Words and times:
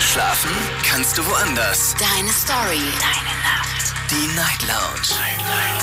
Schlafen 0.00 0.50
kannst 0.82 1.18
du 1.18 1.26
woanders. 1.26 1.94
Deine 1.98 2.32
Story. 2.32 2.80
Deine 2.98 3.36
Nacht. 3.44 3.92
Die 4.10 4.34
Night 4.34 4.62
Lounge. 4.62 5.20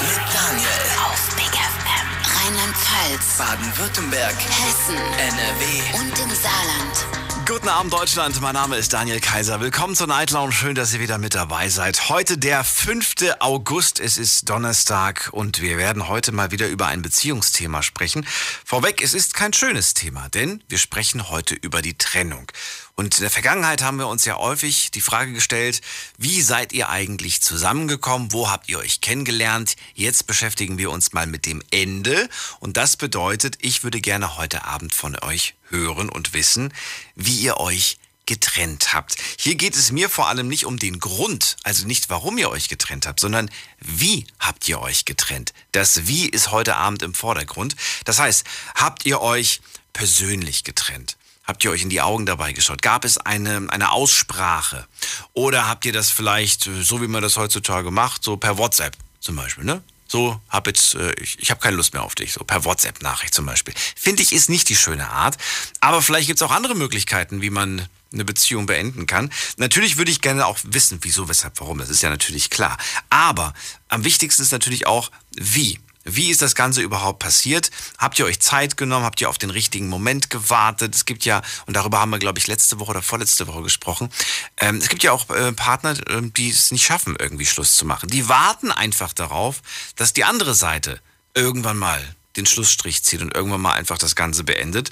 Mit 0.02 0.34
Daniel. 0.34 0.68
Auf 1.06 1.36
Big 1.36 1.46
FM. 1.46 2.08
Rheinland-Pfalz. 2.36 3.38
Baden-Württemberg. 3.38 4.36
Hessen. 4.36 4.96
NRW. 4.96 6.00
Und 6.00 6.20
im 6.20 6.36
Saarland. 6.36 7.28
Guten 7.48 7.70
Abend 7.70 7.94
Deutschland, 7.94 8.42
mein 8.42 8.56
Name 8.56 8.76
ist 8.76 8.92
Daniel 8.92 9.22
Kaiser. 9.22 9.62
Willkommen 9.62 9.96
zur 9.96 10.08
Night 10.08 10.32
Lounge. 10.32 10.52
Schön, 10.52 10.76
dass 10.76 10.94
ihr 10.94 11.00
wieder 11.00 11.18
mit 11.18 11.34
dabei 11.34 11.70
seid. 11.70 12.10
Heute 12.10 12.38
der 12.38 12.66
5. 12.66 13.14
August, 13.40 14.02
es 14.02 14.18
ist 14.18 14.50
Donnerstag 14.50 15.30
und 15.32 15.62
wir 15.62 15.78
werden 15.78 16.10
heute 16.10 16.34
mal 16.34 16.52
wieder 16.52 16.68
über 16.68 16.88
ein 16.88 17.02
Beziehungsthema 17.02 17.84
sprechen. 17.84 18.28
Vorweg, 18.66 19.02
es 19.02 19.14
ist 19.14 19.34
kein 19.34 19.54
schönes 19.54 19.94
Thema, 19.94 20.28
denn 20.28 20.62
wir 20.68 20.78
sprechen 20.78 21.30
heute 21.30 21.56
über 21.56 21.82
die 21.82 21.98
Trennung. 21.98 22.52
Und 23.00 23.16
in 23.16 23.22
der 23.22 23.30
Vergangenheit 23.30 23.84
haben 23.84 24.00
wir 24.00 24.08
uns 24.08 24.26
ja 24.26 24.38
häufig 24.38 24.90
die 24.90 25.02
Frage 25.02 25.32
gestellt, 25.32 25.82
wie 26.18 26.42
seid 26.42 26.74
ihr 26.74 26.90
eigentlich 26.90 27.44
zusammengekommen? 27.44 28.34
Wo 28.34 28.50
habt 28.50 28.70
ihr 28.70 28.80
euch 28.80 29.02
kennengelernt? 29.02 29.76
Jetzt 29.94 30.26
beschäftigen 30.26 30.80
wir 30.80 30.90
uns 30.90 31.14
mal 31.14 31.28
mit 31.28 31.46
dem 31.46 31.62
Ende. 31.70 32.28
Und 32.60 32.76
das 32.76 32.98
bedeutet, 32.98 33.60
ich 33.62 33.84
würde 33.84 34.02
gerne 34.02 34.36
heute 34.38 34.66
Abend 34.66 34.96
von 34.96 35.16
euch 35.20 35.54
hören 35.70 36.10
und 36.10 36.34
wissen, 36.34 36.74
wie 37.14 37.36
ihr 37.36 37.58
euch 37.58 38.00
getrennt 38.26 38.94
habt. 38.94 39.16
Hier 39.38 39.54
geht 39.54 39.76
es 39.76 39.92
mir 39.92 40.10
vor 40.10 40.28
allem 40.28 40.48
nicht 40.48 40.66
um 40.66 40.80
den 40.80 41.00
Grund, 41.00 41.58
also 41.62 41.86
nicht 41.86 42.10
warum 42.10 42.40
ihr 42.40 42.50
euch 42.50 42.68
getrennt 42.68 43.06
habt, 43.06 43.20
sondern 43.20 43.52
wie 43.80 44.26
habt 44.40 44.68
ihr 44.68 44.82
euch 44.82 45.06
getrennt. 45.06 45.54
Das 45.72 46.08
Wie 46.08 46.28
ist 46.28 46.50
heute 46.50 46.78
Abend 46.78 47.04
im 47.04 47.14
Vordergrund. 47.14 47.76
Das 48.06 48.18
heißt, 48.18 48.44
habt 48.74 49.06
ihr 49.06 49.22
euch 49.22 49.62
persönlich 49.94 50.64
getrennt? 50.64 51.16
Habt 51.48 51.64
ihr 51.64 51.72
euch 51.72 51.82
in 51.82 51.90
die 51.90 52.02
Augen 52.02 52.26
dabei 52.26 52.52
geschaut? 52.52 52.82
Gab 52.82 53.06
es 53.06 53.18
eine, 53.18 53.68
eine 53.70 53.92
Aussprache? 53.92 54.86
Oder 55.34 55.68
habt 55.68 55.86
ihr 55.86 55.94
das 55.94 56.12
vielleicht, 56.12 56.68
äh, 56.68 56.84
so 56.84 57.02
wie 57.02 57.08
man 57.08 57.22
das 57.22 57.38
heutzutage 57.38 57.90
macht, 57.90 58.24
so 58.24 58.36
per 58.36 58.58
WhatsApp 58.58 58.98
zum 59.22 59.38
Beispiel, 59.38 59.64
ne? 59.64 59.82
So, 60.10 60.40
hab 60.50 60.68
jetzt, 60.68 60.96
äh, 60.96 61.14
ich, 61.22 61.40
ich 61.40 61.50
habe 61.50 61.60
keine 61.60 61.78
Lust 61.78 61.94
mehr 61.94 62.04
auf 62.04 62.16
dich, 62.16 62.34
so 62.34 62.44
per 62.44 62.66
WhatsApp-Nachricht 62.66 63.34
zum 63.34 63.46
Beispiel. 63.46 63.74
Finde 63.96 64.24
ich, 64.24 64.34
ist 64.34 64.50
nicht 64.50 64.70
die 64.70 64.76
schöne 64.76 65.10
Art. 65.10 65.38
Aber 65.80 66.02
vielleicht 66.02 66.28
gibt 66.28 66.40
es 66.40 66.44
auch 66.44 66.52
andere 66.52 66.76
Möglichkeiten, 66.76 67.42
wie 67.42 67.50
man 67.50 67.88
eine 68.14 68.26
Beziehung 68.26 68.66
beenden 68.66 69.06
kann. 69.06 69.32
Natürlich 69.58 69.98
würde 69.98 70.12
ich 70.12 70.22
gerne 70.22 70.46
auch 70.46 70.58
wissen, 70.64 71.00
wieso, 71.02 71.28
weshalb, 71.28 71.60
warum. 71.60 71.78
Das 71.78 71.90
ist 71.90 72.02
ja 72.02 72.10
natürlich 72.10 72.50
klar. 72.50 72.78
Aber 73.10 73.54
am 73.90 74.04
wichtigsten 74.04 74.42
ist 74.42 74.52
natürlich 74.52 74.88
auch, 74.88 75.12
wie. 75.36 75.80
Wie 76.10 76.30
ist 76.30 76.42
das 76.42 76.56
Ganze 76.56 76.82
überhaupt 76.82 77.20
passiert? 77.20 77.70
Habt 77.98 78.18
ihr 78.18 78.26
euch 78.26 78.40
Zeit 78.40 78.78
genommen? 78.78 79.06
Habt 79.06 79.20
ihr 79.20 79.30
auf 79.30 79.38
den 79.38 79.50
richtigen 79.50 79.90
Moment 79.90 80.30
gewartet? 80.30 80.96
Es 80.96 81.06
gibt 81.06 81.26
ja, 81.26 81.42
und 81.66 81.76
darüber 81.76 82.00
haben 82.00 82.12
wir, 82.12 82.20
glaube 82.20 82.40
ich, 82.40 82.48
letzte 82.48 82.80
Woche 82.80 82.92
oder 82.92 83.02
vorletzte 83.02 83.48
Woche 83.48 83.62
gesprochen, 83.62 84.10
ähm, 84.58 84.78
es 84.78 84.88
gibt 84.88 85.04
ja 85.04 85.12
auch 85.12 85.30
äh, 85.30 85.52
Partner, 85.52 85.92
äh, 86.10 86.22
die 86.22 86.50
es 86.50 86.72
nicht 86.72 86.86
schaffen, 86.86 87.18
irgendwie 87.20 87.46
Schluss 87.46 87.76
zu 87.76 87.86
machen. 87.86 88.10
Die 88.10 88.30
warten 88.30 88.72
einfach 88.72 89.12
darauf, 89.12 89.62
dass 89.98 90.14
die 90.14 90.24
andere 90.24 90.56
Seite 90.56 91.02
irgendwann 91.34 91.78
mal 91.78 92.02
den 92.38 92.46
Schlussstrich 92.46 93.04
zieht 93.04 93.22
und 93.22 93.36
irgendwann 93.36 93.62
mal 93.62 93.74
einfach 93.74 93.98
das 93.98 94.16
Ganze 94.16 94.44
beendet 94.44 94.92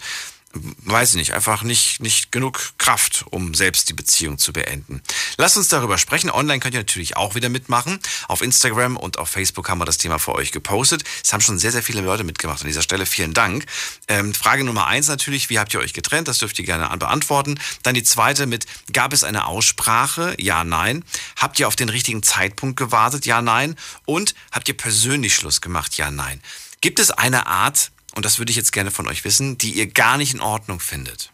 weiß 0.83 1.11
ich 1.11 1.15
nicht, 1.15 1.33
einfach 1.33 1.63
nicht, 1.63 2.01
nicht 2.01 2.31
genug 2.31 2.73
Kraft, 2.77 3.25
um 3.29 3.53
selbst 3.53 3.89
die 3.89 3.93
Beziehung 3.93 4.37
zu 4.37 4.53
beenden. 4.53 5.01
Lasst 5.37 5.57
uns 5.57 5.67
darüber 5.67 5.97
sprechen. 5.97 6.29
Online 6.29 6.59
könnt 6.59 6.73
ihr 6.73 6.79
natürlich 6.79 7.17
auch 7.17 7.35
wieder 7.35 7.49
mitmachen. 7.49 7.99
Auf 8.27 8.41
Instagram 8.41 8.97
und 8.97 9.17
auf 9.17 9.29
Facebook 9.29 9.69
haben 9.69 9.79
wir 9.79 9.85
das 9.85 9.97
Thema 9.97 10.19
für 10.19 10.33
euch 10.33 10.51
gepostet. 10.51 11.03
Es 11.23 11.33
haben 11.33 11.41
schon 11.41 11.59
sehr, 11.59 11.71
sehr 11.71 11.83
viele 11.83 12.01
Leute 12.01 12.23
mitgemacht. 12.23 12.61
An 12.61 12.67
dieser 12.67 12.81
Stelle 12.81 13.05
vielen 13.05 13.33
Dank. 13.33 13.65
Ähm, 14.07 14.33
Frage 14.33 14.63
Nummer 14.63 14.87
eins 14.87 15.07
natürlich, 15.07 15.49
wie 15.49 15.59
habt 15.59 15.73
ihr 15.73 15.79
euch 15.79 15.93
getrennt? 15.93 16.27
Das 16.27 16.37
dürft 16.37 16.57
ihr 16.59 16.65
gerne 16.65 16.95
beantworten. 16.97 17.59
Dann 17.83 17.93
die 17.93 18.03
zweite 18.03 18.45
mit, 18.45 18.65
gab 18.93 19.13
es 19.13 19.23
eine 19.23 19.47
Aussprache? 19.47 20.35
Ja, 20.39 20.63
nein. 20.63 21.03
Habt 21.35 21.59
ihr 21.59 21.67
auf 21.67 21.75
den 21.75 21.89
richtigen 21.89 22.23
Zeitpunkt 22.23 22.77
gewartet? 22.77 23.25
Ja, 23.25 23.41
nein. 23.41 23.75
Und 24.05 24.35
habt 24.51 24.67
ihr 24.67 24.77
persönlich 24.77 25.35
Schluss 25.35 25.61
gemacht? 25.61 25.97
Ja, 25.97 26.11
nein. 26.11 26.41
Gibt 26.81 26.99
es 26.99 27.11
eine 27.11 27.47
Art, 27.47 27.91
und 28.15 28.25
das 28.25 28.39
würde 28.39 28.49
ich 28.49 28.55
jetzt 28.55 28.71
gerne 28.71 28.91
von 28.91 29.07
euch 29.07 29.23
wissen, 29.23 29.57
die 29.57 29.73
ihr 29.73 29.87
gar 29.87 30.17
nicht 30.17 30.33
in 30.33 30.41
Ordnung 30.41 30.79
findet. 30.79 31.31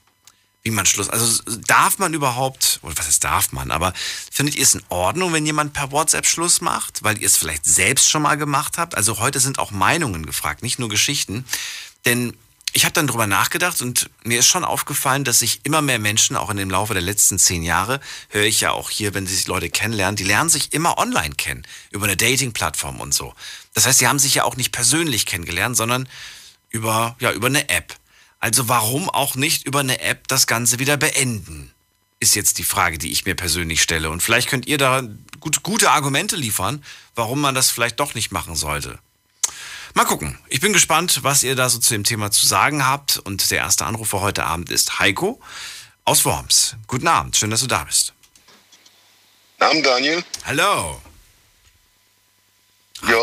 Wie 0.63 0.71
man 0.71 0.85
Schluss, 0.85 1.09
also 1.09 1.41
darf 1.65 1.97
man 1.97 2.13
überhaupt, 2.13 2.79
oder 2.83 2.95
was 2.97 3.09
ist 3.09 3.23
darf 3.23 3.51
man, 3.51 3.71
aber 3.71 3.93
findet 4.31 4.55
ihr 4.55 4.63
es 4.63 4.75
in 4.75 4.83
Ordnung, 4.89 5.33
wenn 5.33 5.45
jemand 5.45 5.73
per 5.73 5.91
WhatsApp 5.91 6.27
Schluss 6.27 6.61
macht, 6.61 7.03
weil 7.03 7.17
ihr 7.17 7.25
es 7.25 7.37
vielleicht 7.37 7.65
selbst 7.65 8.11
schon 8.11 8.21
mal 8.21 8.35
gemacht 8.35 8.77
habt? 8.77 8.93
Also 8.93 9.19
heute 9.19 9.39
sind 9.39 9.57
auch 9.57 9.71
Meinungen 9.71 10.25
gefragt, 10.25 10.61
nicht 10.61 10.77
nur 10.77 10.89
Geschichten. 10.89 11.45
Denn 12.05 12.37
ich 12.73 12.85
habe 12.85 12.93
dann 12.93 13.07
drüber 13.07 13.27
nachgedacht 13.27 13.81
und 13.81 14.09
mir 14.23 14.39
ist 14.39 14.47
schon 14.47 14.63
aufgefallen, 14.63 15.23
dass 15.23 15.39
sich 15.39 15.61
immer 15.63 15.81
mehr 15.81 15.99
Menschen, 15.99 16.35
auch 16.37 16.49
in 16.49 16.57
dem 16.57 16.69
Laufe 16.69 16.93
der 16.93 17.01
letzten 17.01 17.37
zehn 17.37 17.63
Jahre, 17.63 17.99
höre 18.29 18.45
ich 18.45 18.61
ja 18.61 18.71
auch 18.71 18.89
hier, 18.89 19.13
wenn 19.13 19.27
sich 19.27 19.47
Leute 19.47 19.69
kennenlernen, 19.69 20.15
die 20.15 20.23
lernen 20.23 20.49
sich 20.49 20.73
immer 20.73 20.97
online 20.97 21.35
kennen, 21.35 21.65
über 21.89 22.05
eine 22.05 22.17
Dating-Plattform 22.17 23.01
und 23.01 23.13
so. 23.13 23.33
Das 23.73 23.85
heißt, 23.85 23.99
sie 23.99 24.07
haben 24.07 24.19
sich 24.19 24.35
ja 24.35 24.43
auch 24.43 24.55
nicht 24.55 24.71
persönlich 24.71 25.25
kennengelernt, 25.25 25.75
sondern 25.75 26.07
über, 26.71 27.15
ja, 27.19 27.31
über 27.31 27.47
eine 27.47 27.69
App. 27.69 27.95
Also 28.39 28.67
warum 28.67 29.09
auch 29.09 29.35
nicht 29.35 29.65
über 29.67 29.81
eine 29.81 30.01
App 30.01 30.27
das 30.27 30.47
Ganze 30.47 30.79
wieder 30.79 30.97
beenden? 30.97 31.71
Ist 32.19 32.35
jetzt 32.35 32.57
die 32.57 32.63
Frage, 32.63 32.97
die 32.97 33.11
ich 33.11 33.25
mir 33.25 33.35
persönlich 33.35 33.81
stelle. 33.81 34.09
Und 34.09 34.21
vielleicht 34.21 34.49
könnt 34.49 34.65
ihr 34.65 34.77
da 34.77 35.03
gut, 35.39 35.63
gute 35.63 35.91
Argumente 35.91 36.35
liefern, 36.35 36.83
warum 37.15 37.41
man 37.41 37.53
das 37.55 37.69
vielleicht 37.69 37.99
doch 37.99 38.15
nicht 38.15 38.31
machen 38.31 38.55
sollte. 38.55 38.99
Mal 39.93 40.05
gucken. 40.05 40.37
Ich 40.47 40.61
bin 40.61 40.71
gespannt, 40.73 41.19
was 41.23 41.43
ihr 41.43 41.55
da 41.55 41.67
so 41.69 41.77
zu 41.77 41.93
dem 41.93 42.03
Thema 42.03 42.31
zu 42.31 42.45
sagen 42.45 42.85
habt. 42.85 43.17
Und 43.17 43.51
der 43.51 43.59
erste 43.59 43.85
Anrufer 43.85 44.21
heute 44.21 44.45
Abend 44.45 44.69
ist 44.69 44.99
Heiko 44.99 45.41
aus 46.05 46.25
Worms. 46.25 46.75
Guten 46.87 47.07
Abend, 47.07 47.35
schön, 47.35 47.49
dass 47.49 47.61
du 47.61 47.67
da 47.67 47.83
bist. 47.83 48.13
Guten 49.59 49.69
Abend, 49.71 49.85
Daniel. 49.85 50.23
Hallo. 50.45 51.01
Ja, 53.07 53.17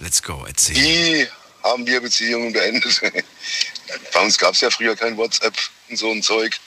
Let's 0.00 0.22
go, 0.22 0.44
erzähl. 0.46 0.76
wie 0.76 1.28
haben 1.68 1.86
wir 1.86 2.00
Beziehungen 2.00 2.52
beendet? 2.52 3.00
Bei 4.12 4.20
uns 4.20 4.36
gab 4.38 4.54
es 4.54 4.60
ja 4.60 4.70
früher 4.70 4.96
kein 4.96 5.16
WhatsApp 5.16 5.54
und 5.88 5.96
so 5.96 6.10
ein 6.10 6.22
Zeug. 6.22 6.58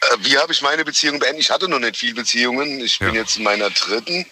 Äh, 0.00 0.16
Wie 0.20 0.38
habe 0.38 0.52
ich 0.52 0.62
meine 0.62 0.84
Beziehung 0.84 1.18
beendet? 1.18 1.42
Ich 1.42 1.50
hatte 1.50 1.68
noch 1.68 1.78
nicht 1.78 1.96
viel 1.96 2.14
Beziehungen. 2.14 2.80
Ich 2.80 2.98
bin 2.98 3.14
Ja. 3.14 3.20
jetzt 3.22 3.36
in 3.36 3.42
meiner 3.42 3.70
dritten. 3.70 4.24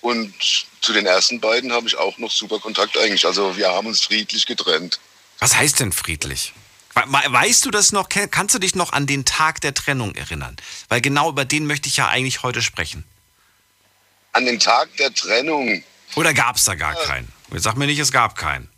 Und 0.00 0.34
zu 0.80 0.92
den 0.92 1.06
ersten 1.06 1.38
beiden 1.40 1.72
habe 1.72 1.86
ich 1.86 1.96
auch 1.96 2.18
noch 2.18 2.30
super 2.30 2.58
Kontakt 2.58 2.96
eigentlich. 2.98 3.24
Also 3.24 3.56
wir 3.56 3.68
haben 3.70 3.86
uns 3.86 4.00
friedlich 4.00 4.46
getrennt. 4.46 4.98
Was 5.38 5.54
heißt 5.56 5.78
denn 5.80 5.92
friedlich? 5.92 6.52
We- 6.94 7.04
we- 7.06 7.32
Weißt 7.32 7.64
du 7.64 7.70
das 7.70 7.92
noch? 7.92 8.08
Kannst 8.08 8.54
du 8.54 8.58
dich 8.58 8.74
noch 8.74 8.92
an 8.92 9.06
den 9.06 9.24
Tag 9.24 9.60
der 9.60 9.74
Trennung 9.74 10.14
erinnern? 10.16 10.56
Weil 10.88 11.00
genau 11.00 11.28
über 11.30 11.44
den 11.44 11.66
möchte 11.66 11.88
ich 11.88 11.96
ja 11.98 12.08
eigentlich 12.08 12.42
heute 12.42 12.62
sprechen. 12.62 13.04
An 14.32 14.44
den 14.46 14.58
Tag 14.58 14.94
der 14.96 15.12
Trennung, 15.14 15.84
Oder 16.16 16.34
gab 16.34 16.56
es 16.56 16.64
da 16.64 16.74
gar 16.74 16.94
keinen? 16.94 17.30
Jetzt 17.52 17.62
sag 17.64 17.76
mir 17.76 17.86
nicht, 17.86 17.98
es 17.98 18.12
gab 18.12 18.36
keinen. 18.36 18.68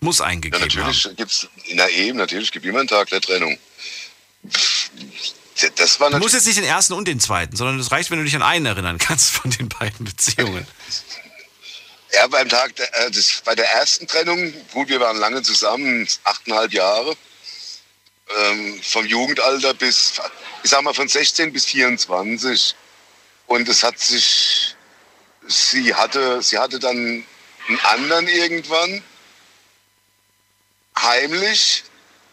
Es 0.00 0.04
muss 0.06 0.20
einen 0.22 0.42
ja, 0.42 0.58
natürlich 0.58 1.04
haben. 1.04 1.16
gibt's, 1.16 1.46
na 1.74 1.86
eben, 1.90 2.16
natürlich 2.16 2.50
gibt 2.52 2.64
immer 2.64 2.78
einen 2.78 2.88
Tag 2.88 3.10
der 3.10 3.20
Trennung. 3.20 3.58
Das 5.76 6.00
war 6.00 6.10
Du 6.10 6.16
musst 6.16 6.32
jetzt 6.32 6.46
nicht 6.46 6.58
den 6.58 6.64
ersten 6.64 6.94
und 6.94 7.06
den 7.06 7.20
zweiten, 7.20 7.54
sondern 7.54 7.78
es 7.78 7.92
reicht, 7.92 8.10
wenn 8.10 8.16
du 8.16 8.24
dich 8.24 8.34
an 8.34 8.42
einen 8.42 8.64
erinnern 8.64 8.96
kannst 8.96 9.30
von 9.30 9.50
den 9.50 9.68
beiden 9.68 10.06
Beziehungen. 10.06 10.66
ja, 12.14 12.26
beim 12.28 12.48
Tag, 12.48 12.74
der, 12.76 13.06
äh, 13.06 13.10
das, 13.10 13.42
bei 13.44 13.54
der 13.54 13.70
ersten 13.72 14.06
Trennung, 14.06 14.54
gut, 14.72 14.88
wir 14.88 15.00
waren 15.00 15.18
lange 15.18 15.42
zusammen, 15.42 16.08
achteinhalb 16.24 16.72
Jahre, 16.72 17.14
ähm, 18.38 18.80
vom 18.82 19.04
Jugendalter 19.04 19.74
bis, 19.74 20.14
ich 20.62 20.70
sag 20.70 20.82
mal, 20.82 20.94
von 20.94 21.08
16 21.08 21.52
bis 21.52 21.66
24. 21.66 22.74
Und 23.48 23.68
es 23.68 23.82
hat 23.82 23.98
sich, 23.98 24.74
sie 25.46 25.94
hatte, 25.94 26.40
sie 26.42 26.56
hatte 26.56 26.78
dann 26.78 26.96
einen 27.68 27.80
anderen 27.84 28.28
irgendwann, 28.28 29.02
heimlich, 30.98 31.84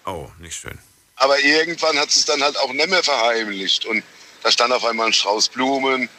Oh, 0.05 0.29
nicht 0.39 0.55
schön. 0.59 0.77
aber 1.17 1.39
irgendwann 1.39 1.97
hat 1.99 2.11
sie 2.11 2.19
es 2.19 2.25
dann 2.25 2.41
halt 2.43 2.57
auch 2.57 2.71
nicht 2.71 2.89
mehr 2.89 3.03
verheimlicht. 3.03 3.85
Und 3.85 4.03
da 4.43 4.51
stand 4.51 4.71
auf 4.73 4.85
einmal 4.85 5.07
ein 5.07 5.13
Strauß 5.13 5.49
Blumen 5.49 6.09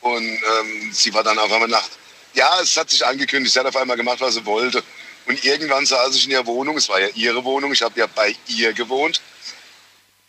und 0.00 0.24
ähm, 0.24 0.92
sie 0.92 1.12
war 1.14 1.22
dann 1.24 1.38
auf 1.38 1.50
einmal 1.52 1.68
nach. 1.68 1.88
Ja, 2.34 2.60
es 2.60 2.76
hat 2.76 2.90
sich 2.90 3.04
angekündigt, 3.04 3.52
sie 3.52 3.60
hat 3.60 3.66
auf 3.66 3.76
einmal 3.76 3.96
gemacht, 3.96 4.20
was 4.20 4.34
sie 4.34 4.44
wollte. 4.46 4.82
Und 5.26 5.44
irgendwann 5.44 5.86
saß 5.86 6.14
ich 6.16 6.24
in 6.24 6.32
ihrer 6.32 6.46
Wohnung, 6.46 6.76
es 6.76 6.88
war 6.88 7.00
ja 7.00 7.08
ihre 7.14 7.44
Wohnung, 7.44 7.72
ich 7.72 7.82
habe 7.82 7.98
ja 8.00 8.06
bei 8.06 8.34
ihr 8.48 8.72
gewohnt. 8.72 9.20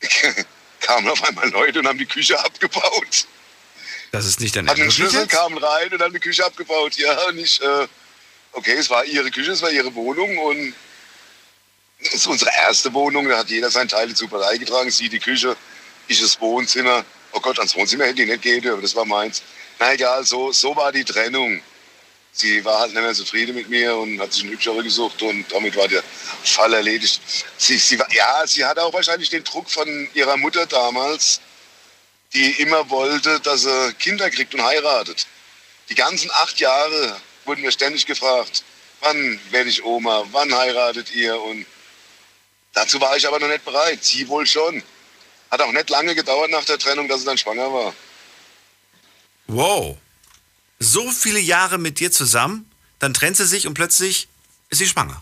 Kamen 0.81 1.07
auf 1.09 1.23
einmal 1.23 1.49
Leute 1.49 1.79
und 1.79 1.87
haben 1.87 1.97
die 1.97 2.05
Küche 2.05 2.37
abgebaut. 2.43 3.25
Das 4.11 4.25
ist 4.25 4.39
nicht 4.39 4.55
dein 4.55 4.67
Hatten 4.67 4.77
den 4.77 4.83
Ernst. 4.85 4.97
Schlüssel, 4.97 5.21
Jetzt? 5.21 5.31
kamen 5.31 5.57
rein 5.57 5.91
und 5.93 6.01
haben 6.01 6.13
die 6.13 6.19
Küche 6.19 6.45
abgebaut. 6.45 6.95
Ja, 6.97 7.25
und 7.27 7.37
ich, 7.39 7.61
äh, 7.61 7.87
okay, 8.51 8.73
es 8.73 8.89
war 8.89 9.05
ihre 9.05 9.31
Küche, 9.31 9.51
es 9.51 9.61
war 9.61 9.71
ihre 9.71 9.95
Wohnung 9.95 10.37
und 10.37 10.73
es 11.99 12.13
ist 12.13 12.27
unsere 12.27 12.51
erste 12.51 12.93
Wohnung. 12.93 13.27
Da 13.27 13.39
hat 13.39 13.49
jeder 13.49 13.69
seinen 13.69 13.87
Teil 13.87 14.09
dazu 14.09 14.27
beigetragen. 14.27 14.91
Sie 14.91 15.09
die 15.09 15.19
Küche, 15.19 15.55
ich 16.07 16.21
das 16.21 16.39
Wohnzimmer. 16.39 17.05
Oh 17.31 17.39
Gott, 17.39 17.57
ans 17.57 17.75
Wohnzimmer 17.75 18.05
hätte 18.05 18.21
ich 18.21 18.27
nicht 18.27 18.41
gehen 18.41 18.61
dürfen, 18.61 18.81
das 18.81 18.95
war 18.95 19.05
meins. 19.05 19.41
Na 19.79 19.93
egal, 19.93 20.23
so, 20.23 20.51
so 20.51 20.75
war 20.75 20.91
die 20.91 21.03
Trennung. 21.03 21.61
Sie 22.31 22.63
war 22.65 22.79
halt 22.79 22.93
nicht 22.93 23.01
mehr 23.01 23.13
zufrieden 23.13 23.55
mit 23.55 23.69
mir 23.69 23.95
und 23.95 24.19
hat 24.19 24.33
sich 24.33 24.43
einen 24.43 24.53
Hübschere 24.53 24.83
gesucht 24.83 25.21
und 25.21 25.45
damit 25.51 25.75
war 25.75 25.87
der 25.87 26.03
Fall 26.43 26.73
erledigt. 26.73 27.21
Sie, 27.57 27.77
sie 27.77 27.99
war, 27.99 28.11
ja, 28.11 28.45
sie 28.47 28.65
hatte 28.65 28.83
auch 28.83 28.93
wahrscheinlich 28.93 29.29
den 29.29 29.43
Druck 29.43 29.69
von 29.69 30.09
ihrer 30.15 30.37
Mutter 30.37 30.65
damals, 30.65 31.41
die 32.33 32.51
immer 32.61 32.89
wollte, 32.89 33.39
dass 33.41 33.61
sie 33.61 33.93
Kinder 33.99 34.29
kriegt 34.31 34.53
und 34.55 34.63
heiratet. 34.63 35.27
Die 35.89 35.95
ganzen 35.95 36.31
acht 36.31 36.59
Jahre 36.59 37.19
wurden 37.45 37.61
wir 37.61 37.71
ständig 37.71 38.07
gefragt, 38.07 38.63
wann 39.01 39.39
werde 39.51 39.69
ich 39.69 39.83
Oma, 39.83 40.25
wann 40.31 40.55
heiratet 40.55 41.13
ihr? 41.13 41.39
Und 41.39 41.67
dazu 42.73 42.99
war 43.01 43.15
ich 43.17 43.27
aber 43.27 43.39
noch 43.39 43.47
nicht 43.47 43.65
bereit. 43.65 44.03
Sie 44.03 44.27
wohl 44.27 44.45
schon. 44.45 44.83
Hat 45.51 45.61
auch 45.61 45.71
nicht 45.71 45.89
lange 45.89 46.15
gedauert 46.15 46.51
nach 46.51 46.65
der 46.65 46.79
Trennung, 46.79 47.07
dass 47.07 47.19
sie 47.21 47.25
dann 47.25 47.37
schwanger 47.37 47.71
war. 47.71 47.93
Wow. 49.47 49.97
So 50.79 51.11
viele 51.11 51.39
Jahre 51.39 51.77
mit 51.77 51.99
dir 51.99 52.11
zusammen, 52.11 52.69
dann 52.99 53.13
trennt 53.13 53.37
sie 53.37 53.45
sich 53.45 53.67
und 53.67 53.73
plötzlich 53.73 54.27
ist 54.69 54.79
sie 54.79 54.87
schwanger. 54.87 55.21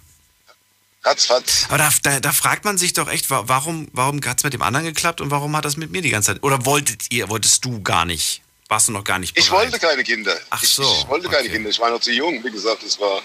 Ratzfatz. 1.04 1.66
Aber 1.68 1.80
da, 1.80 1.90
da, 2.04 2.20
da 2.20 2.32
fragt 2.32 2.64
man 2.64 2.78
sich 2.78 2.94
doch 2.94 3.10
echt, 3.10 3.30
wa- 3.32 3.44
warum, 3.48 3.88
warum 3.92 4.22
hat 4.24 4.38
es 4.38 4.44
mit 4.44 4.54
dem 4.54 4.62
anderen 4.62 4.86
geklappt 4.86 5.20
und 5.20 5.32
warum 5.32 5.56
hat 5.58 5.66
das 5.66 5.76
mit 5.76 5.92
mir 5.92 6.02
die 6.02 6.12
ganze 6.12 6.34
Zeit? 6.34 6.44
Oder 6.44 6.66
wolltet 6.66 7.12
ihr, 7.12 7.28
wolltest 7.30 7.66
du 7.66 7.82
gar 7.82 8.06
nicht? 8.06 8.42
Warst 8.70 8.88
du 8.88 8.92
noch 8.92 9.04
gar 9.04 9.18
nicht 9.20 9.34
bereit? 9.34 9.46
Ich 9.46 9.52
wollte 9.52 9.80
keine 9.80 10.04
Kinder. 10.04 10.40
Ach 10.52 10.62
ich, 10.62 10.70
so, 10.70 10.84
ich 10.84 11.08
wollte 11.08 11.28
keine 11.28 11.42
okay. 11.42 11.54
Kinder. 11.54 11.70
Ich 11.72 11.80
war 11.80 11.90
noch 11.90 12.00
zu 12.00 12.12
jung. 12.12 12.44
Wie 12.44 12.52
gesagt, 12.52 12.84
es 12.84 13.00
war 13.00 13.22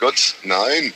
Gott, 0.00 0.34
nein. 0.42 0.92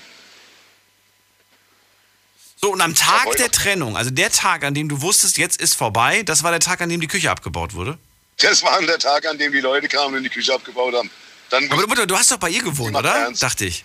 So, 2.60 2.72
und 2.72 2.80
am 2.80 2.94
Tag 2.94 3.36
der 3.36 3.52
Trennung, 3.52 3.96
also 3.96 4.10
der 4.10 4.32
Tag, 4.32 4.64
an 4.64 4.74
dem 4.74 4.88
du 4.88 5.00
wusstest, 5.00 5.38
jetzt 5.38 5.60
ist 5.60 5.74
vorbei, 5.74 6.24
das 6.24 6.42
war 6.42 6.50
der 6.50 6.58
Tag, 6.58 6.80
an 6.80 6.88
dem 6.88 7.00
die 7.00 7.06
Küche 7.06 7.30
abgebaut 7.30 7.72
wurde? 7.74 7.98
Das 8.38 8.62
war 8.64 8.80
der 8.82 8.98
Tag, 8.98 9.26
an 9.26 9.38
dem 9.38 9.52
die 9.52 9.60
Leute 9.60 9.86
kamen 9.86 10.16
und 10.16 10.24
die 10.24 10.28
Küche 10.28 10.52
abgebaut 10.52 10.94
haben. 10.94 11.08
Dann 11.50 11.70
Aber 11.70 11.94
du, 11.94 12.06
du 12.06 12.16
hast 12.16 12.32
doch 12.32 12.36
bei 12.36 12.50
ihr 12.50 12.62
gewohnt, 12.62 12.96
oder? 12.96 13.14
ernst. 13.14 13.42
Dachte 13.44 13.64
ich. 13.64 13.84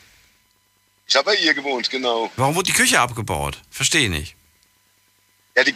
ich 1.07 1.15
habe 1.15 1.25
bei 1.25 1.35
ihr 1.35 1.53
gewohnt, 1.53 1.89
genau. 1.91 2.31
Warum 2.35 2.55
wurde 2.55 2.71
die 2.71 2.77
Küche 2.77 2.99
abgebaut? 2.99 3.59
Verstehe 3.69 4.05
ich 4.05 4.09
nicht. 4.09 4.35
Ja, 5.55 5.63
die, 5.63 5.75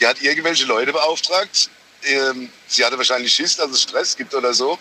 die 0.00 0.06
hat 0.06 0.20
irgendwelche 0.22 0.64
Leute 0.64 0.92
beauftragt. 0.92 1.70
Ähm, 2.04 2.50
sie 2.66 2.82
hatte 2.82 2.96
wahrscheinlich 2.96 3.32
Schiss, 3.32 3.56
dass 3.56 3.70
es 3.70 3.82
Stress 3.82 4.16
gibt 4.16 4.34
oder 4.34 4.54
so. 4.54 4.78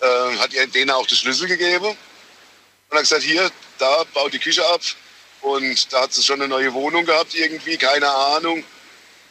Ähm, 0.00 0.38
hat 0.38 0.52
ihr 0.52 0.66
denen 0.68 0.90
auch 0.90 1.06
den 1.06 1.16
Schlüssel 1.16 1.48
gegeben 1.48 1.86
und 1.86 2.96
hat 2.96 3.00
gesagt, 3.00 3.22
hier, 3.22 3.50
da 3.78 4.04
baut 4.14 4.32
die 4.32 4.38
Küche 4.38 4.64
ab. 4.68 4.80
Und 5.46 5.92
da 5.92 6.02
hat 6.02 6.12
sie 6.12 6.24
schon 6.24 6.40
eine 6.40 6.48
neue 6.48 6.72
Wohnung 6.74 7.04
gehabt 7.06 7.32
irgendwie, 7.34 7.76
keine 7.76 8.10
Ahnung. 8.10 8.64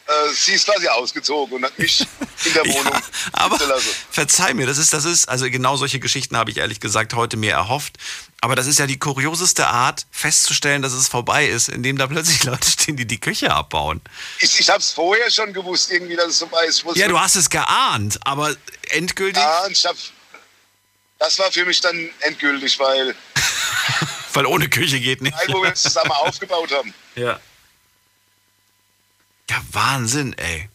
Äh, 0.06 0.32
sie 0.32 0.52
ist 0.54 0.64
quasi 0.66 0.88
ausgezogen 0.88 1.56
und 1.56 1.64
hat 1.64 1.78
mich 1.78 2.00
in 2.46 2.54
der 2.54 2.64
Wohnung 2.64 2.94
Ja, 2.94 3.00
aber 3.32 3.58
lassen. 3.66 3.88
verzeih 4.10 4.54
mir, 4.54 4.64
das 4.66 4.78
ist, 4.78 4.94
das 4.94 5.04
ist, 5.04 5.28
also 5.28 5.50
genau 5.50 5.76
solche 5.76 5.98
Geschichten 6.00 6.36
habe 6.38 6.50
ich 6.50 6.56
ehrlich 6.56 6.80
gesagt 6.80 7.12
heute 7.14 7.36
mir 7.36 7.52
erhofft. 7.52 7.96
Aber 8.40 8.54
das 8.56 8.66
ist 8.66 8.78
ja 8.78 8.86
die 8.86 8.98
kurioseste 8.98 9.66
Art, 9.66 10.06
festzustellen, 10.10 10.80
dass 10.80 10.92
es 10.94 11.08
vorbei 11.08 11.46
ist, 11.48 11.68
indem 11.68 11.98
da 11.98 12.06
plötzlich 12.06 12.44
Leute 12.44 12.66
stehen, 12.70 12.96
die 12.96 13.04
die 13.06 13.20
Küche 13.20 13.52
abbauen. 13.52 14.00
Ich, 14.38 14.58
ich 14.58 14.70
habe 14.70 14.78
es 14.78 14.92
vorher 14.92 15.30
schon 15.30 15.52
gewusst, 15.52 15.90
irgendwie, 15.90 16.16
dass 16.16 16.28
es 16.28 16.38
vorbei 16.38 16.64
ist. 16.66 16.82
Ja, 16.94 17.08
du 17.08 17.20
hast 17.20 17.34
es 17.36 17.50
geahnt, 17.50 18.18
aber 18.24 18.56
endgültig, 18.90 19.42
Ja, 19.42 19.64
und 19.66 19.72
ich 19.72 19.84
hab, 19.84 19.96
das 21.18 21.38
war 21.40 21.52
für 21.52 21.66
mich 21.66 21.80
dann 21.82 22.08
endgültig, 22.20 22.78
weil, 22.78 23.14
weil 24.36 24.46
ohne 24.46 24.68
Küche 24.68 25.00
geht 25.00 25.22
nicht. 25.22 25.36
weil 25.36 25.54
wo 25.54 25.62
wir 25.62 25.72
es 25.72 25.82
zusammen 25.82 26.10
aufgebaut 26.12 26.70
haben. 26.72 26.92
Ja. 27.14 27.40
Ja, 29.50 29.62
Wahnsinn, 29.72 30.32
ey. 30.34 30.68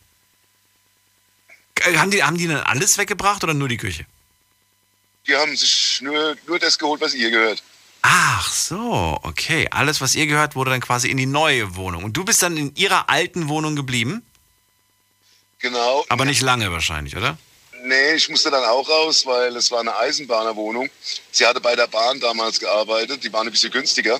Äh, 1.81 1.97
Haben 1.97 2.11
die, 2.11 2.23
haben 2.23 2.37
die 2.37 2.47
dann 2.47 2.57
alles 2.61 2.97
weggebracht 2.97 3.43
oder 3.43 3.53
nur 3.53 3.67
die 3.67 3.77
Küche? 3.77 4.05
Die 5.27 5.35
haben 5.35 5.55
sich 5.55 5.99
nur, 6.01 6.35
nur 6.47 6.57
das 6.59 6.77
geholt, 6.79 7.01
was 7.01 7.13
ihr 7.13 7.29
gehört. 7.31 7.63
Ach 8.01 8.51
so, 8.51 9.19
okay. 9.23 9.67
Alles, 9.69 10.01
was 10.01 10.15
ihr 10.15 10.25
gehört, 10.25 10.55
wurde 10.55 10.71
dann 10.71 10.81
quasi 10.81 11.09
in 11.09 11.17
die 11.17 11.27
neue 11.27 11.75
Wohnung. 11.75 12.03
Und 12.03 12.13
du 12.17 12.25
bist 12.25 12.41
dann 12.41 12.57
in 12.57 12.75
ihrer 12.75 13.09
alten 13.09 13.47
Wohnung 13.47 13.75
geblieben? 13.75 14.23
Genau. 15.59 16.03
Aber 16.09 16.25
nicht 16.25 16.41
lange 16.41 16.71
wahrscheinlich, 16.71 17.15
oder? 17.15 17.37
Nee, 17.83 18.13
ich 18.13 18.29
musste 18.29 18.51
dann 18.51 18.63
auch 18.63 18.87
raus, 18.87 19.25
weil 19.25 19.55
es 19.55 19.71
war 19.71 19.79
eine 19.79 19.95
Eisenbahnerwohnung. 19.95 20.89
Sie 21.31 21.45
hatte 21.45 21.59
bei 21.59 21.75
der 21.75 21.87
Bahn 21.87 22.19
damals 22.19 22.59
gearbeitet, 22.59 23.23
die 23.23 23.33
war 23.33 23.41
ein 23.41 23.51
bisschen 23.51 23.71
günstiger. 23.71 24.19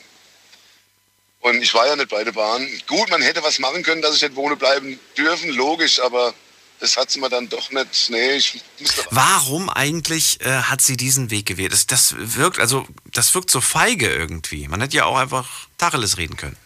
Und 1.42 1.62
ich 1.62 1.74
war 1.74 1.88
ja 1.88 1.96
nicht 1.96 2.10
bei 2.10 2.24
der 2.24 2.32
Bahn. 2.32 2.68
Gut, 2.88 3.10
man 3.10 3.22
hätte 3.22 3.44
was 3.44 3.60
machen 3.60 3.84
können, 3.84 4.02
dass 4.02 4.16
ich 4.16 4.22
nicht 4.22 4.36
wohnen 4.36 4.58
bleiben 4.58 5.00
dürfen, 5.18 5.50
logisch, 5.50 6.00
aber 6.00 6.34
das 6.80 6.98
hat 6.98 7.12
sie 7.12 7.20
mir 7.20 7.30
dann 7.30 7.50
doch 7.50 7.72
nicht. 7.72 8.10
Nee, 8.10 8.34
ich 8.34 8.62
musste. 8.80 9.06
Warum 9.12 9.70
eigentlich 9.70 10.42
äh, 10.42 10.64
hat 10.64 10.82
sie 10.82 10.98
diesen 10.98 11.30
Weg 11.30 11.46
gewählt? 11.46 11.74
Das, 11.74 11.86
das 11.86 12.16
wirkt, 12.18 12.60
also, 12.60 12.88
das 13.06 13.34
wirkt 13.36 13.52
so 13.52 13.62
feige 13.62 14.08
irgendwie. 14.08 14.68
Man 14.68 14.82
hätte 14.82 14.98
ja 14.98 15.06
auch 15.06 15.18
einfach 15.18 15.68
Tacheles 15.78 16.18
reden 16.18 16.38
können. 16.38 16.58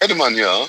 Hätte 0.00 0.14
man 0.14 0.36
ja. 0.36 0.68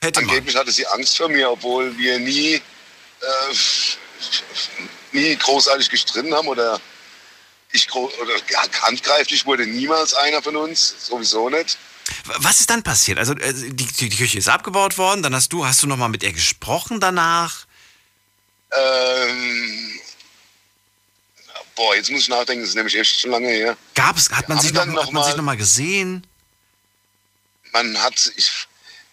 Hätte 0.00 0.20
man. 0.20 0.30
Angeblich 0.30 0.56
hatte 0.56 0.72
sie 0.72 0.86
Angst 0.86 1.16
vor 1.16 1.28
mir, 1.28 1.50
obwohl 1.50 1.96
wir 1.98 2.18
nie, 2.18 2.60
äh, 3.20 3.54
nie 5.12 5.36
großartig 5.36 5.88
gestritten 5.90 6.34
haben 6.34 6.48
oder 6.48 6.80
ich 7.72 7.92
oder 7.94 8.36
ja, 8.50 8.62
handgreiflich 8.82 9.46
wurde 9.46 9.66
niemals 9.66 10.14
einer 10.14 10.42
von 10.42 10.56
uns, 10.56 11.06
sowieso 11.06 11.48
nicht. 11.48 11.78
Was 12.38 12.58
ist 12.60 12.70
dann 12.70 12.82
passiert? 12.82 13.18
Also 13.18 13.34
äh, 13.34 13.52
die, 13.52 13.72
die, 13.86 14.08
die 14.08 14.16
Küche 14.16 14.38
ist 14.38 14.48
abgebaut 14.48 14.98
worden, 14.98 15.22
dann 15.22 15.34
hast 15.34 15.52
du, 15.52 15.64
hast 15.64 15.82
du 15.82 15.86
noch 15.86 15.96
mal 15.96 16.08
mit 16.08 16.22
ihr 16.24 16.32
gesprochen 16.32 16.98
danach? 16.98 17.66
Ähm, 18.72 20.00
boah, 21.76 21.94
jetzt 21.94 22.10
muss 22.10 22.22
ich 22.22 22.28
nachdenken, 22.28 22.62
das 22.62 22.70
ist 22.70 22.76
nämlich 22.76 22.96
echt 22.96 23.20
schon 23.20 23.30
lange 23.30 23.48
her. 23.48 23.76
Gab 23.94 24.16
es, 24.16 24.30
hat 24.30 24.48
man 24.48 24.58
haben 24.58 24.64
sich 24.64 24.72
noch, 24.72 24.80
dann 24.84 24.90
hat 24.90 25.04
noch 25.06 25.12
man 25.12 25.22
sich 25.24 25.32
mal- 25.32 25.36
noch 25.36 25.44
mal 25.44 25.56
gesehen? 25.56 26.26
Man 27.72 27.96
hat, 28.02 28.32
ich, 28.36 28.66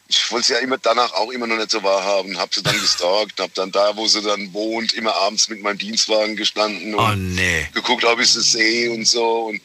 ich 0.09 0.31
wollte 0.31 0.41
es 0.43 0.47
ja 0.49 0.57
immer 0.59 0.77
danach 0.77 1.13
auch 1.13 1.31
immer 1.31 1.47
noch 1.47 1.57
nicht 1.57 1.71
so 1.71 1.83
wahrhaben, 1.83 2.37
habe 2.37 2.53
sie 2.53 2.63
dann 2.63 2.79
gestalkt, 2.79 3.39
habe 3.39 3.51
dann 3.55 3.71
da, 3.71 3.95
wo 3.97 4.07
sie 4.07 4.21
dann 4.21 4.53
wohnt, 4.53 4.93
immer 4.93 5.13
abends 5.15 5.49
mit 5.49 5.61
meinem 5.61 5.77
Dienstwagen 5.77 6.35
gestanden 6.35 6.95
und 6.95 7.03
Oh 7.03 7.15
nee. 7.15 7.67
geguckt, 7.73 8.05
ob 8.05 8.19
ich 8.19 8.31
sie 8.31 8.41
sehe 8.41 8.91
und 8.91 9.05
so. 9.05 9.45
Und 9.47 9.61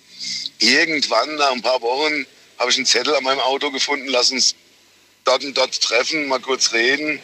irgendwann, 0.58 1.36
nach 1.36 1.52
ein 1.52 1.62
paar 1.62 1.80
Wochen, 1.80 2.26
habe 2.58 2.70
ich 2.70 2.76
einen 2.76 2.86
Zettel 2.86 3.14
an 3.14 3.24
meinem 3.24 3.40
Auto 3.40 3.70
gefunden, 3.70 4.08
lass 4.08 4.30
uns 4.32 4.54
dort 5.24 5.44
und 5.44 5.56
dort 5.56 5.80
treffen, 5.80 6.26
mal 6.28 6.40
kurz 6.40 6.72
reden. 6.72 7.20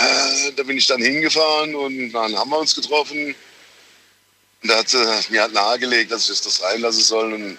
Äh, 0.00 0.52
Da 0.56 0.62
bin 0.62 0.76
ich 0.78 0.86
dann 0.86 1.02
hingefahren 1.02 1.74
und 1.74 2.12
dann 2.12 2.36
haben 2.36 2.50
wir 2.50 2.58
uns 2.58 2.74
getroffen. 2.74 3.34
Und 4.62 4.68
da 4.68 4.78
hat 4.78 4.88
sie 4.90 4.98
mir 5.30 5.42
halt 5.42 5.52
nahegelegt, 5.54 6.10
dass 6.12 6.28
ich 6.28 6.40
das 6.40 6.62
reinlassen 6.62 7.02
soll. 7.02 7.32
Und 7.32 7.58